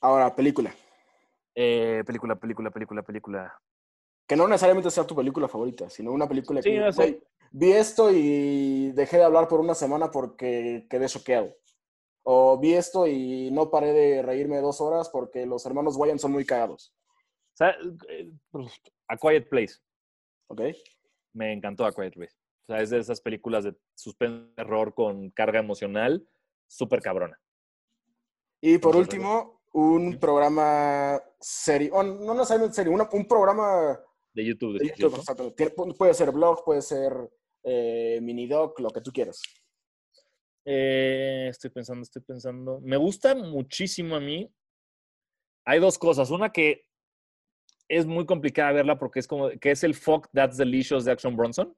Ahora, 0.00 0.34
película. 0.34 0.74
Eh, 1.54 2.02
película, 2.06 2.34
película, 2.36 2.70
película, 2.70 3.02
película. 3.02 3.58
Que 4.26 4.36
no 4.36 4.48
necesariamente 4.48 4.90
sea 4.90 5.06
tu 5.06 5.14
película 5.14 5.48
favorita, 5.48 5.88
sino 5.88 6.10
una 6.12 6.28
película 6.28 6.60
Sí, 6.62 6.70
que 6.70 6.76
ya 6.76 6.92
sé. 6.92 7.22
vi 7.52 7.72
esto 7.72 8.10
y 8.10 8.90
dejé 8.92 9.18
de 9.18 9.24
hablar 9.24 9.48
por 9.48 9.60
una 9.60 9.74
semana 9.74 10.10
porque 10.10 10.86
quedé 10.90 11.06
choqueado. 11.06 11.54
O 12.24 12.58
vi 12.58 12.72
esto 12.74 13.06
y 13.06 13.50
no 13.52 13.70
paré 13.70 13.92
de 13.92 14.22
reírme 14.22 14.60
dos 14.60 14.80
horas 14.80 15.10
porque 15.10 15.46
los 15.46 15.64
hermanos 15.66 15.96
Wayans 15.96 16.22
son 16.22 16.32
muy 16.32 16.44
cagados. 16.44 16.92
Sea, 17.54 17.76
eh, 18.08 18.30
A 19.08 19.16
Quiet 19.16 19.48
Place. 19.48 19.74
¿Ok? 20.48 20.60
Me 21.32 21.52
encantó 21.52 21.84
A 21.86 21.92
Quiet 21.92 22.14
Place. 22.14 22.34
O 22.66 22.72
sea, 22.72 22.82
es 22.82 22.90
de 22.90 22.98
esas 22.98 23.20
películas 23.20 23.64
de 23.64 23.74
suspense 23.94 24.52
terror 24.54 24.94
con 24.94 25.30
carga 25.30 25.60
emocional 25.60 26.26
súper 26.66 27.00
cabrona. 27.00 27.38
Y 28.60 28.78
por 28.78 28.94
Entonces, 28.96 29.14
último, 29.14 29.60
un 29.72 30.18
programa 30.18 31.20
serie, 31.40 31.90
o 31.92 32.02
no 32.02 32.32
necesariamente 32.34 32.74
serie, 32.74 32.92
una- 32.92 33.08
un 33.12 33.26
programa 33.28 34.00
De 34.32 34.44
YouTube. 34.44 34.78
Puede 35.96 36.14
ser 36.14 36.32
blog, 36.32 36.64
puede 36.64 36.80
ser 36.82 37.12
eh, 37.62 38.18
minidoc, 38.22 38.78
lo 38.80 38.90
que 38.90 39.00
tú 39.00 39.10
quieras. 39.12 39.40
Eh, 40.64 41.48
estoy 41.50 41.70
pensando, 41.70 42.02
estoy 42.02 42.22
pensando. 42.22 42.80
Me 42.80 42.96
gusta 42.96 43.34
muchísimo 43.34 44.16
a 44.16 44.20
mí. 44.20 44.50
Hay 45.66 45.80
dos 45.80 45.98
cosas. 45.98 46.30
Una 46.30 46.50
que 46.50 46.86
es 47.96 48.06
muy 48.06 48.26
complicada 48.26 48.72
verla 48.72 48.98
porque 48.98 49.20
es 49.20 49.26
como 49.26 49.50
que 49.50 49.70
es 49.70 49.84
el 49.84 49.94
Fuck 49.94 50.28
That's 50.32 50.56
Delicious 50.56 51.04
de 51.04 51.12
Action 51.12 51.36
Bronson. 51.36 51.76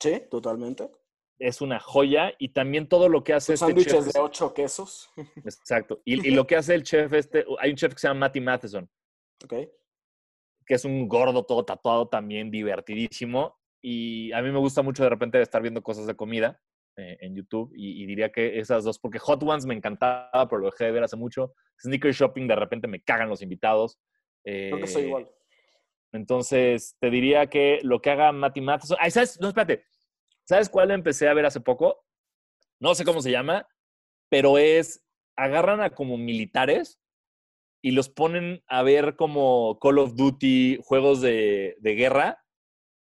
Sí, 0.00 0.22
totalmente. 0.30 0.90
Es 1.38 1.60
una 1.60 1.78
joya 1.80 2.32
y 2.38 2.48
también 2.50 2.88
todo 2.88 3.08
lo 3.08 3.22
que 3.22 3.34
hace 3.34 3.54
este 3.54 3.66
Sándwiches 3.66 4.04
chef. 4.04 4.12
de 4.14 4.20
ocho 4.20 4.54
quesos. 4.54 5.10
Exacto. 5.44 6.00
Y, 6.04 6.26
y 6.28 6.30
lo 6.32 6.46
que 6.46 6.56
hace 6.56 6.74
el 6.74 6.82
chef 6.82 7.12
este, 7.12 7.44
hay 7.58 7.70
un 7.70 7.76
chef 7.76 7.92
que 7.94 8.00
se 8.00 8.08
llama 8.08 8.20
Matty 8.20 8.40
Matheson, 8.40 8.88
Ok. 9.44 9.52
que 10.66 10.74
es 10.74 10.84
un 10.84 11.08
gordo 11.08 11.44
todo 11.44 11.64
tatuado 11.64 12.08
también, 12.08 12.50
divertidísimo. 12.50 13.58
Y 13.82 14.32
a 14.32 14.42
mí 14.42 14.50
me 14.50 14.58
gusta 14.58 14.82
mucho 14.82 15.02
de 15.02 15.10
repente 15.10 15.40
estar 15.40 15.60
viendo 15.62 15.82
cosas 15.82 16.06
de 16.06 16.16
comida 16.16 16.60
eh, 16.96 17.18
en 17.20 17.36
YouTube 17.36 17.70
y, 17.76 18.02
y 18.02 18.06
diría 18.06 18.32
que 18.32 18.58
esas 18.58 18.84
dos, 18.84 18.98
porque 18.98 19.18
Hot 19.18 19.42
Ones 19.42 19.66
me 19.66 19.74
encantaba, 19.74 20.48
pero 20.48 20.58
lo 20.62 20.70
dejé 20.70 20.86
de 20.86 20.92
ver 20.92 21.04
hace 21.04 21.16
mucho. 21.16 21.54
Sneaker 21.82 22.12
Shopping 22.12 22.48
de 22.48 22.56
repente 22.56 22.88
me 22.88 23.02
cagan 23.02 23.28
los 23.28 23.42
invitados. 23.42 23.98
Creo 24.42 24.78
que 24.78 24.86
soy 24.86 25.02
Eh, 25.02 25.06
igual. 25.08 25.30
Entonces, 26.16 26.96
te 27.00 27.10
diría 27.10 27.46
que 27.46 27.78
lo 27.82 28.00
que 28.00 28.10
haga 28.10 28.32
Matty 28.32 28.60
Matheson. 28.60 28.96
Ay, 29.00 29.10
¿sabes? 29.10 29.40
No, 29.40 29.48
espérate. 29.48 29.84
¿Sabes 30.44 30.68
cuál 30.68 30.90
empecé 30.90 31.28
a 31.28 31.34
ver 31.34 31.46
hace 31.46 31.60
poco? 31.60 32.04
No 32.80 32.94
sé 32.94 33.04
cómo 33.04 33.22
se 33.22 33.30
llama, 33.30 33.68
pero 34.28 34.58
es. 34.58 35.02
Agarran 35.38 35.82
a 35.82 35.90
como 35.90 36.16
militares 36.16 36.98
y 37.82 37.90
los 37.90 38.08
ponen 38.08 38.64
a 38.66 38.82
ver 38.82 39.16
como 39.16 39.78
Call 39.78 39.98
of 39.98 40.14
Duty, 40.14 40.78
juegos 40.82 41.20
de, 41.20 41.76
de 41.78 41.94
guerra, 41.94 42.42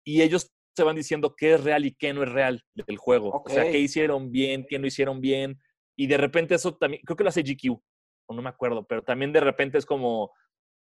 y 0.03 0.23
ellos 0.23 0.51
se 0.75 0.83
van 0.83 0.95
diciendo 0.95 1.35
qué 1.35 1.53
es 1.53 1.63
real 1.63 1.85
y 1.85 1.95
qué 1.95 2.13
no 2.13 2.23
es 2.23 2.29
real 2.29 2.63
del 2.73 2.97
juego. 2.97 3.43
O 3.45 3.49
sea, 3.49 3.63
qué 3.71 3.79
hicieron 3.79 4.31
bien, 4.31 4.65
qué 4.67 4.77
no 4.77 4.87
hicieron 4.87 5.21
bien. 5.21 5.61
Y 5.97 6.07
de 6.07 6.17
repente 6.17 6.55
eso 6.55 6.75
también, 6.75 7.01
creo 7.05 7.15
que 7.15 7.23
lo 7.23 7.29
hace 7.29 7.43
GQ, 7.43 7.81
o 8.27 8.33
no 8.33 8.41
me 8.41 8.49
acuerdo, 8.49 8.85
pero 8.85 9.01
también 9.01 9.31
de 9.31 9.39
repente 9.39 9.77
es 9.77 9.85
como 9.85 10.33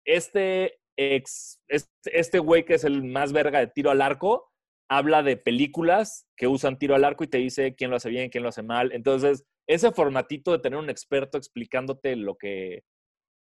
este 0.05 0.78
este 0.99 2.39
güey 2.39 2.65
que 2.65 2.73
es 2.73 2.83
el 2.83 3.03
más 3.03 3.31
verga 3.31 3.59
de 3.59 3.67
tiro 3.67 3.91
al 3.91 4.01
arco, 4.01 4.51
habla 4.89 5.23
de 5.23 5.37
películas 5.37 6.27
que 6.35 6.47
usan 6.47 6.79
tiro 6.79 6.95
al 6.95 7.05
arco 7.05 7.23
y 7.23 7.27
te 7.27 7.37
dice 7.37 7.75
quién 7.75 7.91
lo 7.91 7.97
hace 7.97 8.09
bien, 8.09 8.29
quién 8.29 8.43
lo 8.43 8.49
hace 8.49 8.63
mal. 8.63 8.91
Entonces, 8.91 9.45
ese 9.67 9.91
formatito 9.91 10.51
de 10.51 10.59
tener 10.59 10.79
un 10.79 10.89
experto 10.89 11.37
explicándote 11.37 12.15
lo 12.15 12.35
que, 12.37 12.83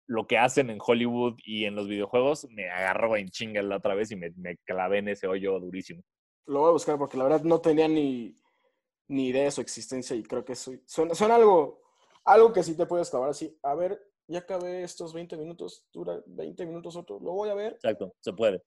lo 0.07 0.27
que 0.27 0.37
hacen 0.37 0.69
en 0.69 0.77
Hollywood 0.79 1.35
y 1.43 1.65
en 1.65 1.75
los 1.75 1.87
videojuegos, 1.87 2.47
me 2.51 2.69
agarró 2.69 3.17
en 3.17 3.29
chinga 3.29 3.61
la 3.63 3.77
otra 3.77 3.95
vez 3.95 4.11
y 4.11 4.15
me, 4.15 4.31
clavé 4.65 4.99
en 4.99 5.07
ese 5.07 5.27
hoyo 5.27 5.59
durísimo. 5.59 6.03
Lo 6.45 6.59
voy 6.59 6.69
a 6.69 6.73
buscar 6.73 6.97
porque 6.97 7.17
la 7.17 7.23
verdad 7.23 7.43
no 7.43 7.59
tenía 7.59 7.87
ni, 7.87 8.35
ni 9.07 9.27
idea 9.29 9.45
de 9.45 9.51
su 9.51 9.61
existencia 9.61 10.15
y 10.15 10.23
creo 10.23 10.45
que 10.45 10.55
soy, 10.55 10.83
suena 10.85 11.35
algo, 11.35 11.81
algo 12.23 12.53
que 12.53 12.63
sí 12.63 12.77
te 12.77 12.85
puedes 12.85 13.09
clavar 13.09 13.29
así. 13.29 13.57
A 13.63 13.73
ver, 13.73 13.99
ya 14.31 14.39
acabé 14.39 14.83
estos 14.83 15.13
20 15.13 15.37
minutos, 15.37 15.85
dura 15.91 16.21
20 16.25 16.65
minutos 16.65 16.95
otro, 16.95 17.19
lo 17.19 17.31
voy 17.33 17.49
a 17.49 17.53
ver. 17.53 17.73
Exacto, 17.73 18.13
se 18.19 18.33
puede. 18.33 18.63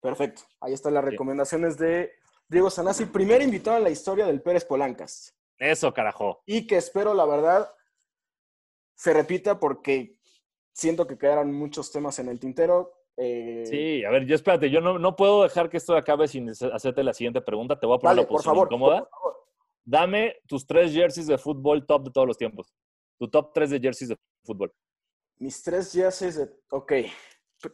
Perfecto. 0.00 0.42
Ahí 0.60 0.72
están 0.72 0.94
las 0.94 1.04
recomendaciones 1.04 1.76
de 1.78 2.12
Diego 2.48 2.70
Sanasi, 2.70 3.06
primer 3.06 3.40
invitado 3.42 3.76
en 3.76 3.84
la 3.84 3.90
historia 3.90 4.26
del 4.26 4.42
Pérez 4.42 4.64
Polancas. 4.64 5.34
Eso, 5.58 5.92
carajo. 5.92 6.42
Y 6.46 6.66
que 6.66 6.76
espero, 6.76 7.14
la 7.14 7.24
verdad, 7.24 7.72
se 8.96 9.12
repita 9.12 9.60
porque 9.60 10.16
siento 10.72 11.06
que 11.06 11.18
quedaron 11.18 11.52
muchos 11.52 11.92
temas 11.92 12.18
en 12.18 12.28
el 12.28 12.40
tintero. 12.40 12.92
Eh, 13.16 13.64
Sí, 13.66 14.04
a 14.04 14.10
ver, 14.10 14.26
yo 14.26 14.34
espérate, 14.34 14.70
yo 14.70 14.80
no, 14.80 14.98
no 14.98 15.14
puedo 15.14 15.42
dejar 15.44 15.68
que 15.70 15.76
esto 15.76 15.94
acabe 15.96 16.26
sin 16.26 16.48
hacerte 16.50 17.04
la 17.04 17.12
siguiente 17.14 17.40
pregunta. 17.40 17.78
Te 17.78 17.86
voy 17.86 17.96
a 17.96 17.98
poner 17.98 18.16
Dale, 18.16 18.22
la 18.22 18.28
por 18.28 18.36
posición 18.38 18.54
favor. 18.54 18.68
incómoda. 18.68 19.00
por 19.00 19.10
favor. 19.10 19.36
Dame 19.84 20.36
tus 20.46 20.66
tres 20.66 20.92
jerseys 20.92 21.26
de 21.26 21.38
fútbol 21.38 21.86
top 21.86 22.04
de 22.04 22.10
todos 22.10 22.26
los 22.26 22.36
tiempos. 22.38 22.72
Tu 23.22 23.30
top 23.30 23.52
tres 23.54 23.70
de 23.70 23.78
jerseys 23.78 24.08
de 24.08 24.18
fútbol. 24.44 24.74
Mis 25.38 25.62
tres 25.62 25.92
jerseys 25.92 26.34
de... 26.34 26.50
Ok. 26.72 26.92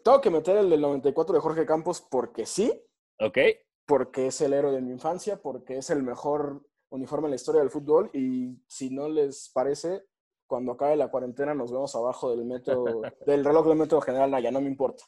Tengo 0.04 0.20
que 0.20 0.28
meter 0.28 0.58
el 0.58 0.68
del 0.68 0.82
94 0.82 1.36
de 1.36 1.40
Jorge 1.40 1.64
Campos 1.64 2.02
porque 2.02 2.44
sí, 2.44 2.70
¿Ok? 3.18 3.38
porque 3.86 4.26
es 4.26 4.38
el 4.42 4.52
héroe 4.52 4.72
de 4.72 4.82
mi 4.82 4.92
infancia, 4.92 5.40
porque 5.40 5.78
es 5.78 5.88
el 5.88 6.02
mejor 6.02 6.68
uniforme 6.90 7.28
en 7.28 7.30
la 7.30 7.36
historia 7.36 7.62
del 7.62 7.70
fútbol 7.70 8.10
y 8.12 8.62
si 8.66 8.90
no 8.90 9.08
les 9.08 9.48
parece, 9.48 10.04
cuando 10.46 10.72
acabe 10.72 10.96
la 10.96 11.10
cuarentena 11.10 11.54
nos 11.54 11.72
vemos 11.72 11.96
abajo 11.96 12.30
del 12.30 12.44
metro, 12.44 12.84
del 13.26 13.42
reloj 13.42 13.68
del 13.68 13.78
metro 13.78 14.02
General 14.02 14.30
Naya, 14.30 14.50
no 14.50 14.60
me 14.60 14.68
importa. 14.68 15.06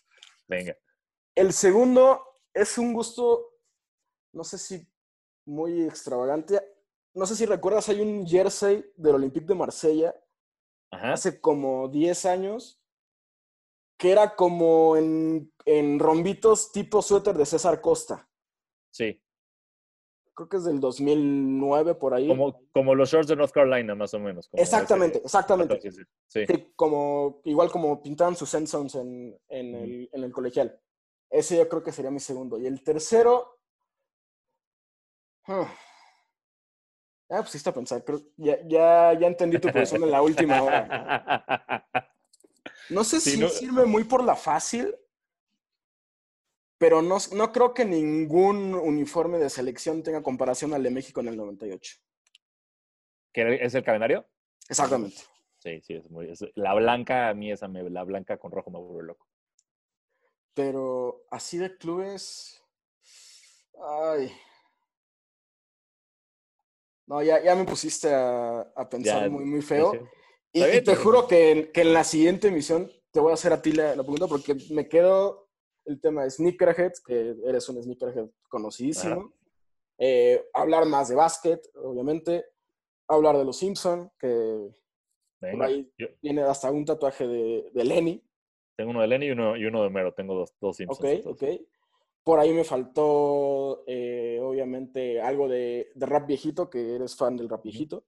Venga. 0.49 0.75
El 1.35 1.53
segundo 1.53 2.19
es 2.55 2.79
un 2.79 2.95
gusto, 2.95 3.59
no 4.33 4.45
sé 4.45 4.57
si 4.57 4.89
muy 5.45 5.83
extravagante. 5.83 6.63
No 7.13 7.27
sé 7.27 7.37
si 7.37 7.45
recuerdas, 7.45 7.91
hay 7.91 8.01
un 8.01 8.27
jersey 8.27 8.91
del 8.97 9.17
Olympique 9.17 9.47
de 9.47 9.55
Marsella 9.55 10.15
Ajá. 10.93 11.13
hace 11.13 11.41
como 11.41 11.89
10 11.89 12.25
años 12.27 12.81
que 13.97 14.11
era 14.13 14.35
como 14.35 14.97
en, 14.97 15.53
en 15.67 15.99
rombitos 15.99 16.73
tipo 16.73 17.03
suéter 17.03 17.37
de 17.37 17.45
César 17.47 17.81
Costa. 17.83 18.27
Sí. 18.91 19.23
Creo 20.35 20.49
que 20.49 20.57
es 20.57 20.65
del 20.65 20.81
2009 20.81 21.95
por 21.97 22.15
ahí. 22.15 22.27
Como, 22.29 22.63
como 22.73 22.95
los 22.95 23.11
shorts 23.11 23.29
de 23.29 23.37
North 23.37 23.53
Carolina, 23.53 23.95
más 23.95 24.15
o 24.15 24.19
menos. 24.19 24.49
como 24.49 24.63
exactamente, 24.63 25.19
ese- 25.19 25.27
exactamente. 25.27 25.81
Sí, 25.83 25.91
sí, 25.91 26.03
sí. 26.29 26.47
Sí, 26.47 26.73
como, 26.75 27.43
igual 27.45 27.71
como 27.71 28.03
pintaban 28.03 28.35
sus 28.37 28.53
endzones 28.55 28.95
en, 28.95 29.39
en, 29.49 29.75
el, 29.75 30.09
en 30.13 30.25
el 30.25 30.33
colegial. 30.33 30.81
Ese 31.29 31.59
yo 31.59 31.69
creo 31.69 31.83
que 31.83 31.93
sería 31.93 32.11
mi 32.11 32.21
segundo. 32.21 32.59
Y 32.59 32.67
el 32.67 32.83
tercero. 32.83 33.59
hmm. 35.47 35.63
Ah, 37.31 37.39
pues 37.43 37.51
sí 37.51 37.59
está 37.59 37.71
a 37.71 37.75
pensar. 37.75 38.05
Creo, 38.05 38.21
ya, 38.37 38.59
ya, 38.67 39.13
ya 39.19 39.27
entendí 39.29 39.59
tu 39.61 39.71
posición 39.71 40.03
en 40.03 40.11
la 40.11 40.21
última 40.21 40.63
hora. 40.63 41.87
No 42.89 43.05
sé 43.05 43.21
si 43.21 43.39
no- 43.39 43.49
sirve 43.49 43.85
muy 43.87 44.03
por 44.03 44.25
la 44.25 44.35
fácil, 44.35 44.97
pero 46.77 47.03
no, 47.03 47.19
no 47.33 47.53
creo 47.53 47.73
que 47.73 47.85
ningún 47.85 48.75
uniforme 48.75 49.39
de 49.39 49.49
selección 49.49 50.03
tenga 50.03 50.23
comparación 50.25 50.75
al 50.75 50.83
de 50.83 50.91
México 50.91 51.21
en 51.21 51.29
el 51.29 51.37
98. 51.37 51.99
¿Qué 53.33 53.59
es 53.63 53.75
el 53.77 53.85
calendario? 53.85 54.27
Exactamente. 54.69 55.19
Sí, 55.59 55.81
sí, 55.83 55.95
es 55.95 56.11
muy. 56.11 56.31
es- 56.31 56.45
la 56.57 56.75
blanca, 56.75 57.29
a 57.29 57.35
mí 57.35 57.53
esa, 57.53 57.69
me, 57.69 57.89
la 57.89 58.03
blanca 58.03 58.39
con 58.39 58.51
rojo 58.51 58.71
me 58.71 58.81
vuelve 58.81 59.07
loco. 59.09 59.29
Pero 60.55 61.23
así 61.31 61.59
de 61.59 61.77
clubes. 61.77 62.61
Ay. 63.81 64.33
No, 67.11 67.21
ya, 67.25 67.43
ya 67.43 67.57
me 67.57 67.65
pusiste 67.65 68.15
a, 68.15 68.61
a 68.61 68.89
pensar 68.89 69.25
Ya, 69.25 69.29
muy, 69.29 69.45
muy 69.45 69.63
feo. 69.63 70.09
Y, 70.53 70.63
y 70.63 70.81
te 70.85 70.95
juro 70.95 71.27
que, 71.27 71.51
en- 71.51 71.73
que 71.73 71.81
en 71.81 71.93
la 71.93 72.05
siguiente 72.05 72.47
emisión 72.47 72.89
te 73.11 73.19
voy 73.19 73.33
a 73.33 73.35
hacer 73.35 73.53
a 73.53 73.61
ti 73.61 73.73
la, 73.73 73.97
la 73.97 74.03
pregunta 74.05 74.29
porque 74.29 74.55
me 74.71 74.89
quedo 74.89 75.49
el 75.87 76.01
tema 76.01 76.23
de 76.23 76.31
Sneakerhead, 76.31 76.93
que 77.05 77.35
eres 77.45 77.69
un 77.69 77.83
Sneakerhead 77.83 78.29
conocidísimo. 78.49 79.35
Eh, 79.99 80.41
hablar 80.55 80.87
más 80.87 81.09
de 81.09 81.17
básquet, 81.17 81.61
obviamente. 81.75 82.45
Hablar 83.09 83.37
de 83.39 83.45
los 83.45 83.57
Simpson, 83.59 84.13
que 84.17 84.29
por 85.41 85.51
Venga, 85.51 85.67
ahí 85.67 85.93
yo 85.99 86.07
viene 86.23 86.43
hasta 86.43 86.71
un 86.71 86.85
tatuaje 86.85 87.27
de, 87.27 87.71
de 87.75 87.85
Lenny. 87.85 88.25
tengo 88.77 88.93
uno 88.93 89.01
de 89.01 89.09
Lenny 89.09 89.27
y 89.27 89.31
uno, 89.33 89.57
y 89.57 89.65
uno 89.65 89.83
de 89.83 89.91
Mero. 89.91 90.15
Tengo 90.15 90.37
dos, 90.37 90.55
dos 90.61 90.77
Simpsons. 90.77 91.01
Ok, 91.01 91.07
entonces. 91.17 91.59
ok. 91.59 91.61
Por 92.23 92.39
ahí 92.39 92.53
me 92.53 92.65
faltó, 92.65 93.83
eh, 93.87 94.39
obviamente, 94.43 95.21
algo 95.21 95.49
de, 95.49 95.91
de 95.95 96.07
rap 96.07 96.27
viejito, 96.27 96.69
que 96.69 96.95
eres 96.95 97.17
fan 97.17 97.37
del 97.37 97.49
rap 97.49 97.63
viejito. 97.65 98.05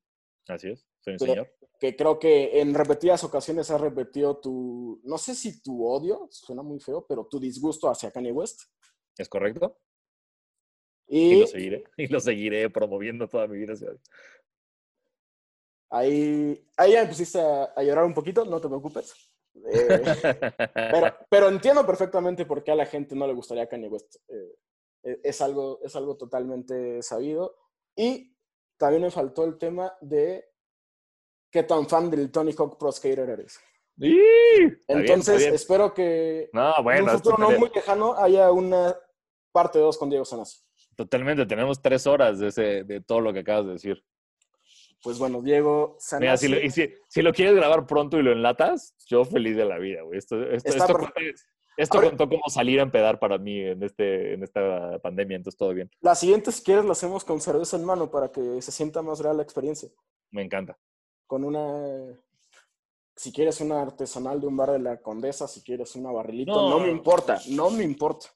Así 0.48 0.68
es, 0.70 0.86
soy 1.00 1.14
un 1.14 1.18
Pero- 1.18 1.32
señor. 1.32 1.54
que 1.78 1.96
creo 1.96 2.18
que 2.18 2.60
en 2.60 2.74
repetidas 2.74 3.24
ocasiones 3.24 3.70
has 3.70 3.80
repetido 3.80 4.38
tu, 4.38 5.00
no 5.04 5.16
sé 5.18 5.34
si 5.34 5.62
tu 5.62 5.86
odio, 5.86 6.28
suena 6.30 6.62
muy 6.62 6.78
feo, 6.78 7.06
pero 7.06 7.26
tu 7.26 7.40
disgusto 7.40 7.88
hacia 7.88 8.10
Kanye 8.10 8.32
West. 8.32 8.62
¿Es 9.16 9.28
correcto? 9.28 9.78
Y 11.08 11.34
Y 11.34 11.40
lo 11.40 11.46
seguiré. 11.46 11.84
Y 11.96 12.06
lo 12.08 12.20
seguiré 12.20 12.70
promoviendo 12.70 13.26
toda 13.28 13.46
mi 13.48 13.58
vida. 13.58 13.74
ahí, 15.90 16.66
ahí 16.76 16.92
ya 16.92 17.02
me 17.02 17.08
pusiste 17.08 17.40
a, 17.40 17.64
a 17.76 17.82
llorar 17.82 18.04
un 18.04 18.14
poquito, 18.14 18.44
no 18.44 18.60
te 18.60 18.68
preocupes. 18.68 19.31
Eh, 19.54 20.02
pero, 20.74 21.16
pero 21.28 21.48
entiendo 21.48 21.86
perfectamente 21.86 22.46
por 22.46 22.62
qué 22.64 22.72
a 22.72 22.76
la 22.76 22.86
gente 22.86 23.14
no 23.14 23.26
le 23.26 23.34
gustaría 23.34 23.68
Kanye 23.68 23.88
West. 23.88 24.16
Eh, 24.28 24.56
eh, 25.04 25.20
es, 25.22 25.40
algo, 25.40 25.80
es 25.82 25.94
algo 25.96 26.16
totalmente 26.16 27.02
sabido. 27.02 27.56
Y 27.96 28.36
también 28.78 29.02
me 29.02 29.10
faltó 29.10 29.44
el 29.44 29.58
tema 29.58 29.92
de 30.00 30.44
qué 31.50 31.62
tan 31.64 31.88
fan 31.88 32.10
del 32.10 32.30
Tony 32.30 32.52
Hawk 32.56 32.78
Pro 32.78 32.90
Skater 32.90 33.28
eres. 33.28 33.58
Está 33.98 34.92
Entonces, 34.94 35.38
bien. 35.38 35.54
espero 35.54 35.92
que 35.92 36.48
No, 36.52 36.76
en 36.78 36.84
bueno, 36.84 37.04
un 37.04 37.08
es 37.10 37.14
futuro 37.16 37.36
no 37.38 37.58
muy 37.58 37.70
lejano 37.74 38.14
haya 38.16 38.50
una 38.50 38.96
parte 39.52 39.78
2 39.78 39.98
con 39.98 40.08
Diego 40.08 40.24
Sanasi. 40.24 40.60
totalmente. 40.96 41.44
Tenemos 41.46 41.80
tres 41.80 42.06
horas 42.06 42.38
de, 42.38 42.48
ese, 42.48 42.84
de 42.84 43.00
todo 43.02 43.20
lo 43.20 43.32
que 43.32 43.40
acabas 43.40 43.66
de 43.66 43.72
decir. 43.72 44.02
Pues 45.02 45.18
bueno, 45.18 45.42
Diego 45.42 45.96
Mira, 46.20 46.36
Sanasi. 46.36 46.46
si 46.46 46.52
lo, 46.52 46.60
y 46.60 46.70
si, 46.70 46.94
si 47.08 47.22
lo 47.22 47.32
quieres 47.32 47.54
grabar 47.56 47.86
pronto 47.86 48.18
y 48.18 48.22
lo 48.22 48.32
enlatas, 48.32 48.94
yo 49.06 49.24
feliz 49.24 49.56
de 49.56 49.64
la 49.64 49.78
vida, 49.78 50.02
güey. 50.02 50.18
Esto, 50.18 50.40
esto, 50.50 50.68
esto, 50.70 50.96
esto 51.76 52.00
contó 52.00 52.28
como 52.28 52.42
salir 52.48 52.78
a 52.78 52.84
empedar 52.84 53.18
para 53.18 53.36
mí 53.38 53.58
en, 53.60 53.82
este, 53.82 54.34
en 54.34 54.44
esta 54.44 54.98
pandemia, 55.00 55.36
entonces 55.38 55.58
todo 55.58 55.74
bien. 55.74 55.90
La 56.00 56.14
siguiente, 56.14 56.52
si 56.52 56.62
quieres, 56.62 56.84
la 56.84 56.92
hacemos 56.92 57.24
con 57.24 57.40
cerveza 57.40 57.76
en 57.76 57.84
mano 57.84 58.10
para 58.10 58.30
que 58.30 58.62
se 58.62 58.70
sienta 58.70 59.02
más 59.02 59.18
real 59.18 59.36
la 59.38 59.42
experiencia. 59.42 59.88
Me 60.30 60.42
encanta. 60.42 60.78
Con 61.26 61.42
una. 61.44 62.16
Si 63.16 63.32
quieres 63.32 63.60
una 63.60 63.82
artesanal 63.82 64.40
de 64.40 64.46
un 64.46 64.56
bar 64.56 64.70
de 64.70 64.78
la 64.78 64.96
Condesa, 65.00 65.46
si 65.48 65.62
quieres 65.62 65.94
una 65.96 66.10
barrilito, 66.12 66.52
No. 66.52 66.70
no, 66.70 66.80
me 66.80 66.90
importa, 66.90 67.40
no 67.50 67.70
me 67.70 67.84
importa. 67.84 68.28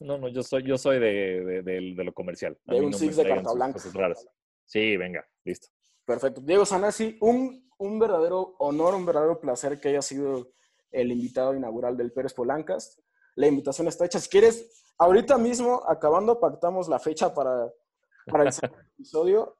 No, 0.00 0.18
no, 0.18 0.28
yo 0.28 0.42
soy, 0.42 0.62
yo 0.66 0.76
soy 0.78 0.98
de, 0.98 1.44
de- 1.44 1.62
de- 1.62 1.94
de 1.94 2.04
lo 2.04 2.12
comercial. 2.12 2.58
A 2.66 2.72
De 2.74 2.80
mí 2.80 2.86
un 2.86 2.92
no 2.92 2.98
six 2.98 3.16
de 3.16 3.26
carta 3.28 3.52
blanca. 3.52 3.74
cosas 3.74 3.94
raras. 3.94 4.26
Sí, 4.64 4.96
venga, 4.96 5.26
listo. 5.44 5.68
Perfecto. 6.04 6.40
Diego 6.40 6.64
Sanasi, 6.66 7.16
un, 7.20 7.68
un 7.78 7.98
verdadero 7.98 8.56
honor, 8.58 8.94
un 8.94 9.06
verdadero 9.06 9.40
placer 9.40 9.80
que 9.80 9.88
haya 9.90 10.02
sido 10.02 10.52
el 10.90 11.12
invitado 11.12 11.54
inaugural 11.54 11.96
del 11.96 12.12
Pérez 12.12 12.34
Polancas. 12.34 13.00
La 13.36 13.46
invitación 13.46 13.86
está 13.88 14.04
hecha. 14.06 14.18
Si 14.18 14.28
quieres, 14.28 14.82
ahorita 14.98 15.38
mismo, 15.38 15.82
acabando, 15.88 16.40
pactamos 16.40 16.88
la 16.88 16.98
fecha 16.98 17.32
para, 17.32 17.70
para 18.26 18.44
el 18.44 18.50
episodio, 18.98 19.56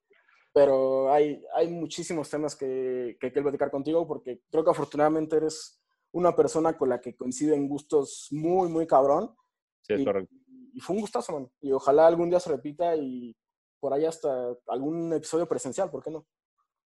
pero 0.52 1.12
hay, 1.12 1.44
hay 1.54 1.68
muchísimos 1.68 2.28
temas 2.28 2.56
que, 2.56 3.16
que 3.20 3.30
quiero 3.30 3.44
platicar 3.44 3.70
contigo 3.70 4.06
porque 4.08 4.42
creo 4.50 4.64
que 4.64 4.70
afortunadamente 4.70 5.36
eres 5.36 5.80
una 6.12 6.34
persona 6.34 6.76
con 6.76 6.88
la 6.88 7.00
que 7.00 7.14
coinciden 7.16 7.68
gustos 7.68 8.26
muy, 8.32 8.68
muy 8.68 8.86
cabrón. 8.86 9.32
Sí, 9.82 9.94
es 9.94 10.00
Y- 10.00 10.04
correcto. 10.04 10.34
Y 10.72 10.80
fue 10.80 10.94
un 10.96 11.02
gustazo, 11.02 11.32
man. 11.32 11.50
Y 11.60 11.72
ojalá 11.72 12.06
algún 12.06 12.30
día 12.30 12.38
se 12.38 12.50
repita 12.50 12.94
y 12.96 13.36
por 13.80 13.92
ahí 13.94 14.04
hasta 14.04 14.54
algún 14.68 15.12
episodio 15.12 15.48
presencial, 15.48 15.90
¿por 15.90 16.02
qué 16.02 16.10
no? 16.10 16.26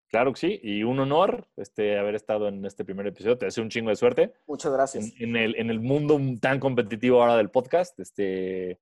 Claro 0.09 0.33
que 0.33 0.41
sí, 0.41 0.61
y 0.62 0.85
un 0.85 1.01
honor 1.01 1.49
este, 1.57 1.99
haber 1.99 2.15
estado 2.15 2.47
en 2.47 2.65
este 2.65 2.85
primer 2.85 3.07
episodio. 3.07 3.37
Te 3.37 3.47
deseo 3.47 3.65
un 3.65 3.71
chingo 3.71 3.91
de 3.91 3.97
suerte 3.97 4.33
Muchas 4.47 4.73
gracias. 4.73 5.12
en, 5.19 5.31
en 5.31 5.37
el, 5.37 5.57
en 5.57 5.71
el 5.71 5.81
mundo 5.81 6.21
tan 6.41 6.61
competitivo 6.61 7.21
ahora 7.21 7.37
del 7.37 7.51
podcast. 7.51 7.99
Este, 7.99 8.79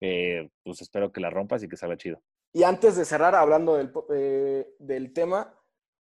eh, 0.00 0.50
pues 0.62 0.80
espero 0.80 1.12
que 1.12 1.20
la 1.20 1.30
rompas 1.30 1.62
y 1.62 1.68
que 1.68 1.76
salga 1.76 1.96
chido. 1.96 2.22
Y 2.52 2.62
antes 2.62 2.96
de 2.96 3.04
cerrar, 3.04 3.34
hablando 3.34 3.76
del, 3.76 3.92
eh, 4.14 4.74
del 4.78 5.12
tema, 5.12 5.54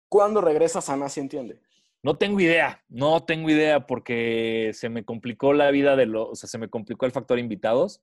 ¿cuándo 0.09 0.40
regresas 0.40 0.89
a 0.89 0.97
Nasi 0.97 1.20
Entiende? 1.20 1.60
No 2.02 2.16
tengo 2.16 2.40
idea, 2.40 2.82
no 2.89 3.24
tengo 3.24 3.51
idea 3.51 3.86
porque 3.86 4.70
se 4.73 4.89
me 4.89 5.05
complicó 5.05 5.52
la 5.52 5.70
vida 5.70 5.94
de 5.97 6.06
los, 6.06 6.28
o 6.31 6.35
sea, 6.36 6.48
se 6.48 6.59
me 6.59 6.69
complicó 6.70 7.06
el 7.06 7.12
factor 7.12 7.39
invitados 7.39 8.01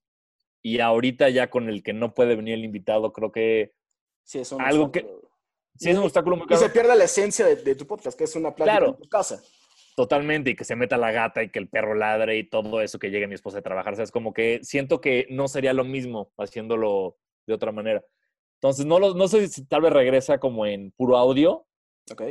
y 0.68 0.80
ahorita 0.80 1.30
ya 1.30 1.52
con 1.52 1.70
el 1.70 1.84
que 1.84 1.94
no 1.94 2.16
puede 2.16 2.36
venir 2.36 2.56
el 2.56 2.64
invitado, 2.66 3.14
creo 3.14 3.32
que 3.32 3.74
Sí, 4.24 4.40
es 4.40 4.52
un 4.52 4.60
Algo 4.62 4.92
que- 4.92 5.02
obstáculo. 5.02 5.30
sí 5.76 5.90
es 5.92 5.98
un 6.00 6.04
obstáculo 6.06 6.36
muy 6.38 6.48
Y 6.50 6.56
se 6.58 6.70
pierde 6.72 6.96
la 6.96 7.04
esencia 7.04 7.46
de, 7.46 7.58
de 7.58 7.76
tu 7.76 7.86
podcast, 7.86 8.18
que 8.18 8.24
es 8.24 8.36
una 8.36 8.56
plática 8.56 8.78
Claro. 8.78 8.88
en 8.94 8.98
tu 8.98 9.08
casa. 9.08 9.40
Totalmente, 9.96 10.50
y 10.50 10.56
que 10.56 10.64
se 10.66 10.76
meta 10.76 10.98
la 10.98 11.12
gata 11.12 11.44
y 11.44 11.50
que 11.52 11.60
el 11.60 11.70
perro 11.70 11.94
ladre 11.94 12.38
y 12.40 12.50
todo 12.50 12.82
eso, 12.82 12.98
que 12.98 13.12
llegue 13.12 13.28
mi 13.28 13.36
esposa 13.36 13.60
a 13.60 13.62
trabajar. 13.62 13.94
O 13.94 13.96
sea, 13.96 14.04
es 14.04 14.12
como 14.12 14.34
que 14.34 14.60
siento 14.64 15.00
que 15.00 15.28
no 15.30 15.48
sería 15.48 15.74
lo 15.74 15.84
mismo 15.84 16.32
haciéndolo 16.38 17.18
de 17.48 17.54
otra 17.54 17.72
manera. 17.72 18.04
Entonces, 18.60 18.88
no, 18.88 18.98
lo, 19.00 19.14
no 19.14 19.28
sé 19.28 19.48
si 19.48 19.66
tal 19.68 19.82
vez 19.84 19.94
regresa 19.94 20.40
como 20.40 20.66
en 20.66 20.92
puro 20.98 21.16
audio, 21.18 21.68
Ok. 22.12 22.24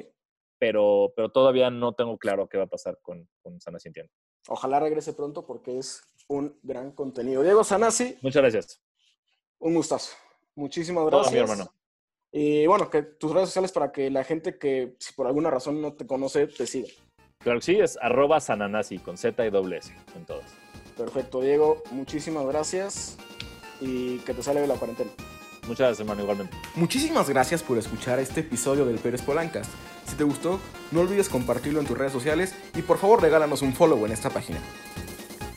pero, 0.59 1.13
pero 1.15 1.31
todavía 1.31 1.71
no 1.71 1.95
tengo 1.95 2.19
claro 2.19 2.49
qué 2.49 2.59
va 2.59 2.65
a 2.65 2.69
pasar 2.69 2.99
con, 3.01 3.29
con 3.43 3.61
Sana 3.61 3.79
Sintiendo. 3.79 4.13
Ojalá 4.49 4.81
regrese 4.81 5.13
pronto 5.15 5.47
porque 5.47 5.79
es 5.79 6.03
un 6.29 6.59
gran 6.63 6.93
contenido. 6.93 7.43
Diego 7.43 7.65
Sanasi, 7.65 8.17
Muchas 8.23 8.43
gracias. 8.43 8.81
un 9.59 9.75
gustazo. 9.75 10.15
Muchísimas 10.55 11.03
Todo 11.11 11.23
gracias. 11.23 11.33
mi 11.33 11.39
hermano. 11.41 11.73
Y 12.33 12.67
bueno, 12.67 12.91
que 12.91 13.03
tus 13.03 13.33
redes 13.33 13.49
sociales 13.49 13.71
para 13.73 13.93
que 13.93 14.11
la 14.11 14.25
gente 14.25 14.59
que 14.59 14.97
si 14.99 15.13
por 15.13 15.27
alguna 15.27 15.51
razón 15.51 15.81
no 15.81 15.93
te 15.93 16.07
conoce 16.07 16.47
te 16.49 16.67
siga. 16.67 16.89
Claro 17.39 17.61
que 17.61 17.65
sí, 17.67 17.77
es 17.79 17.99
arroba 18.01 18.41
sananasi 18.41 18.99
con 18.99 19.17
Z 19.19 19.45
y 19.47 19.51
doble 19.51 19.79
S 19.79 19.93
en 20.17 20.25
todas. 20.25 20.51
Perfecto, 20.97 21.41
Diego. 21.41 21.83
Muchísimas 21.91 22.47
gracias 22.47 23.17
y 23.81 24.19
que 24.19 24.33
te 24.35 24.43
salve 24.43 24.67
la 24.67 24.75
cuarentena. 24.75 25.11
Muchas 25.63 25.79
gracias, 25.79 26.01
hermano, 26.01 26.23
igualmente. 26.23 26.57
Muchísimas 26.75 27.29
gracias 27.29 27.63
por 27.63 27.79
escuchar 27.79 28.19
este 28.19 28.41
episodio 28.41 28.85
del 28.85 28.99
Pérez 28.99 29.23
Polancas. 29.23 29.69
Si 30.07 30.15
te 30.17 30.25
gustó, 30.25 30.61
no 30.91 31.01
olvides 31.01 31.29
compartirlo 31.29 31.81
en 31.81 31.87
tus 31.87 31.97
redes 31.97 32.13
sociales 32.13 32.55
y 32.75 32.83
por 32.83 32.99
favor 32.99 33.23
regálanos 33.23 33.63
un 33.63 33.73
follow 33.75 34.05
en 34.07 34.13
esta 34.13 34.31
página. 34.31 34.61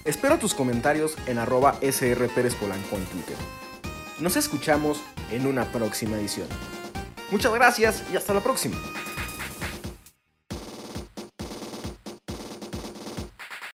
Espero 0.08 0.40
tus 0.40 0.54
comentarios 0.54 1.18
en 1.26 1.38
arroba 1.38 1.78
SR 1.82 2.30
Pérez 2.30 2.56
Polanco 2.56 2.96
en 2.96 3.04
Twitter. 3.08 3.36
Nos 4.22 4.38
escuchamos 4.38 5.02
en 5.32 5.46
una 5.46 5.70
próxima 5.70 6.16
edición. 6.16 6.48
Muchas 7.30 7.54
gracias 7.54 8.06
y 8.14 8.16
hasta 8.16 8.34
la 8.34 8.40
próxima. 8.40 8.78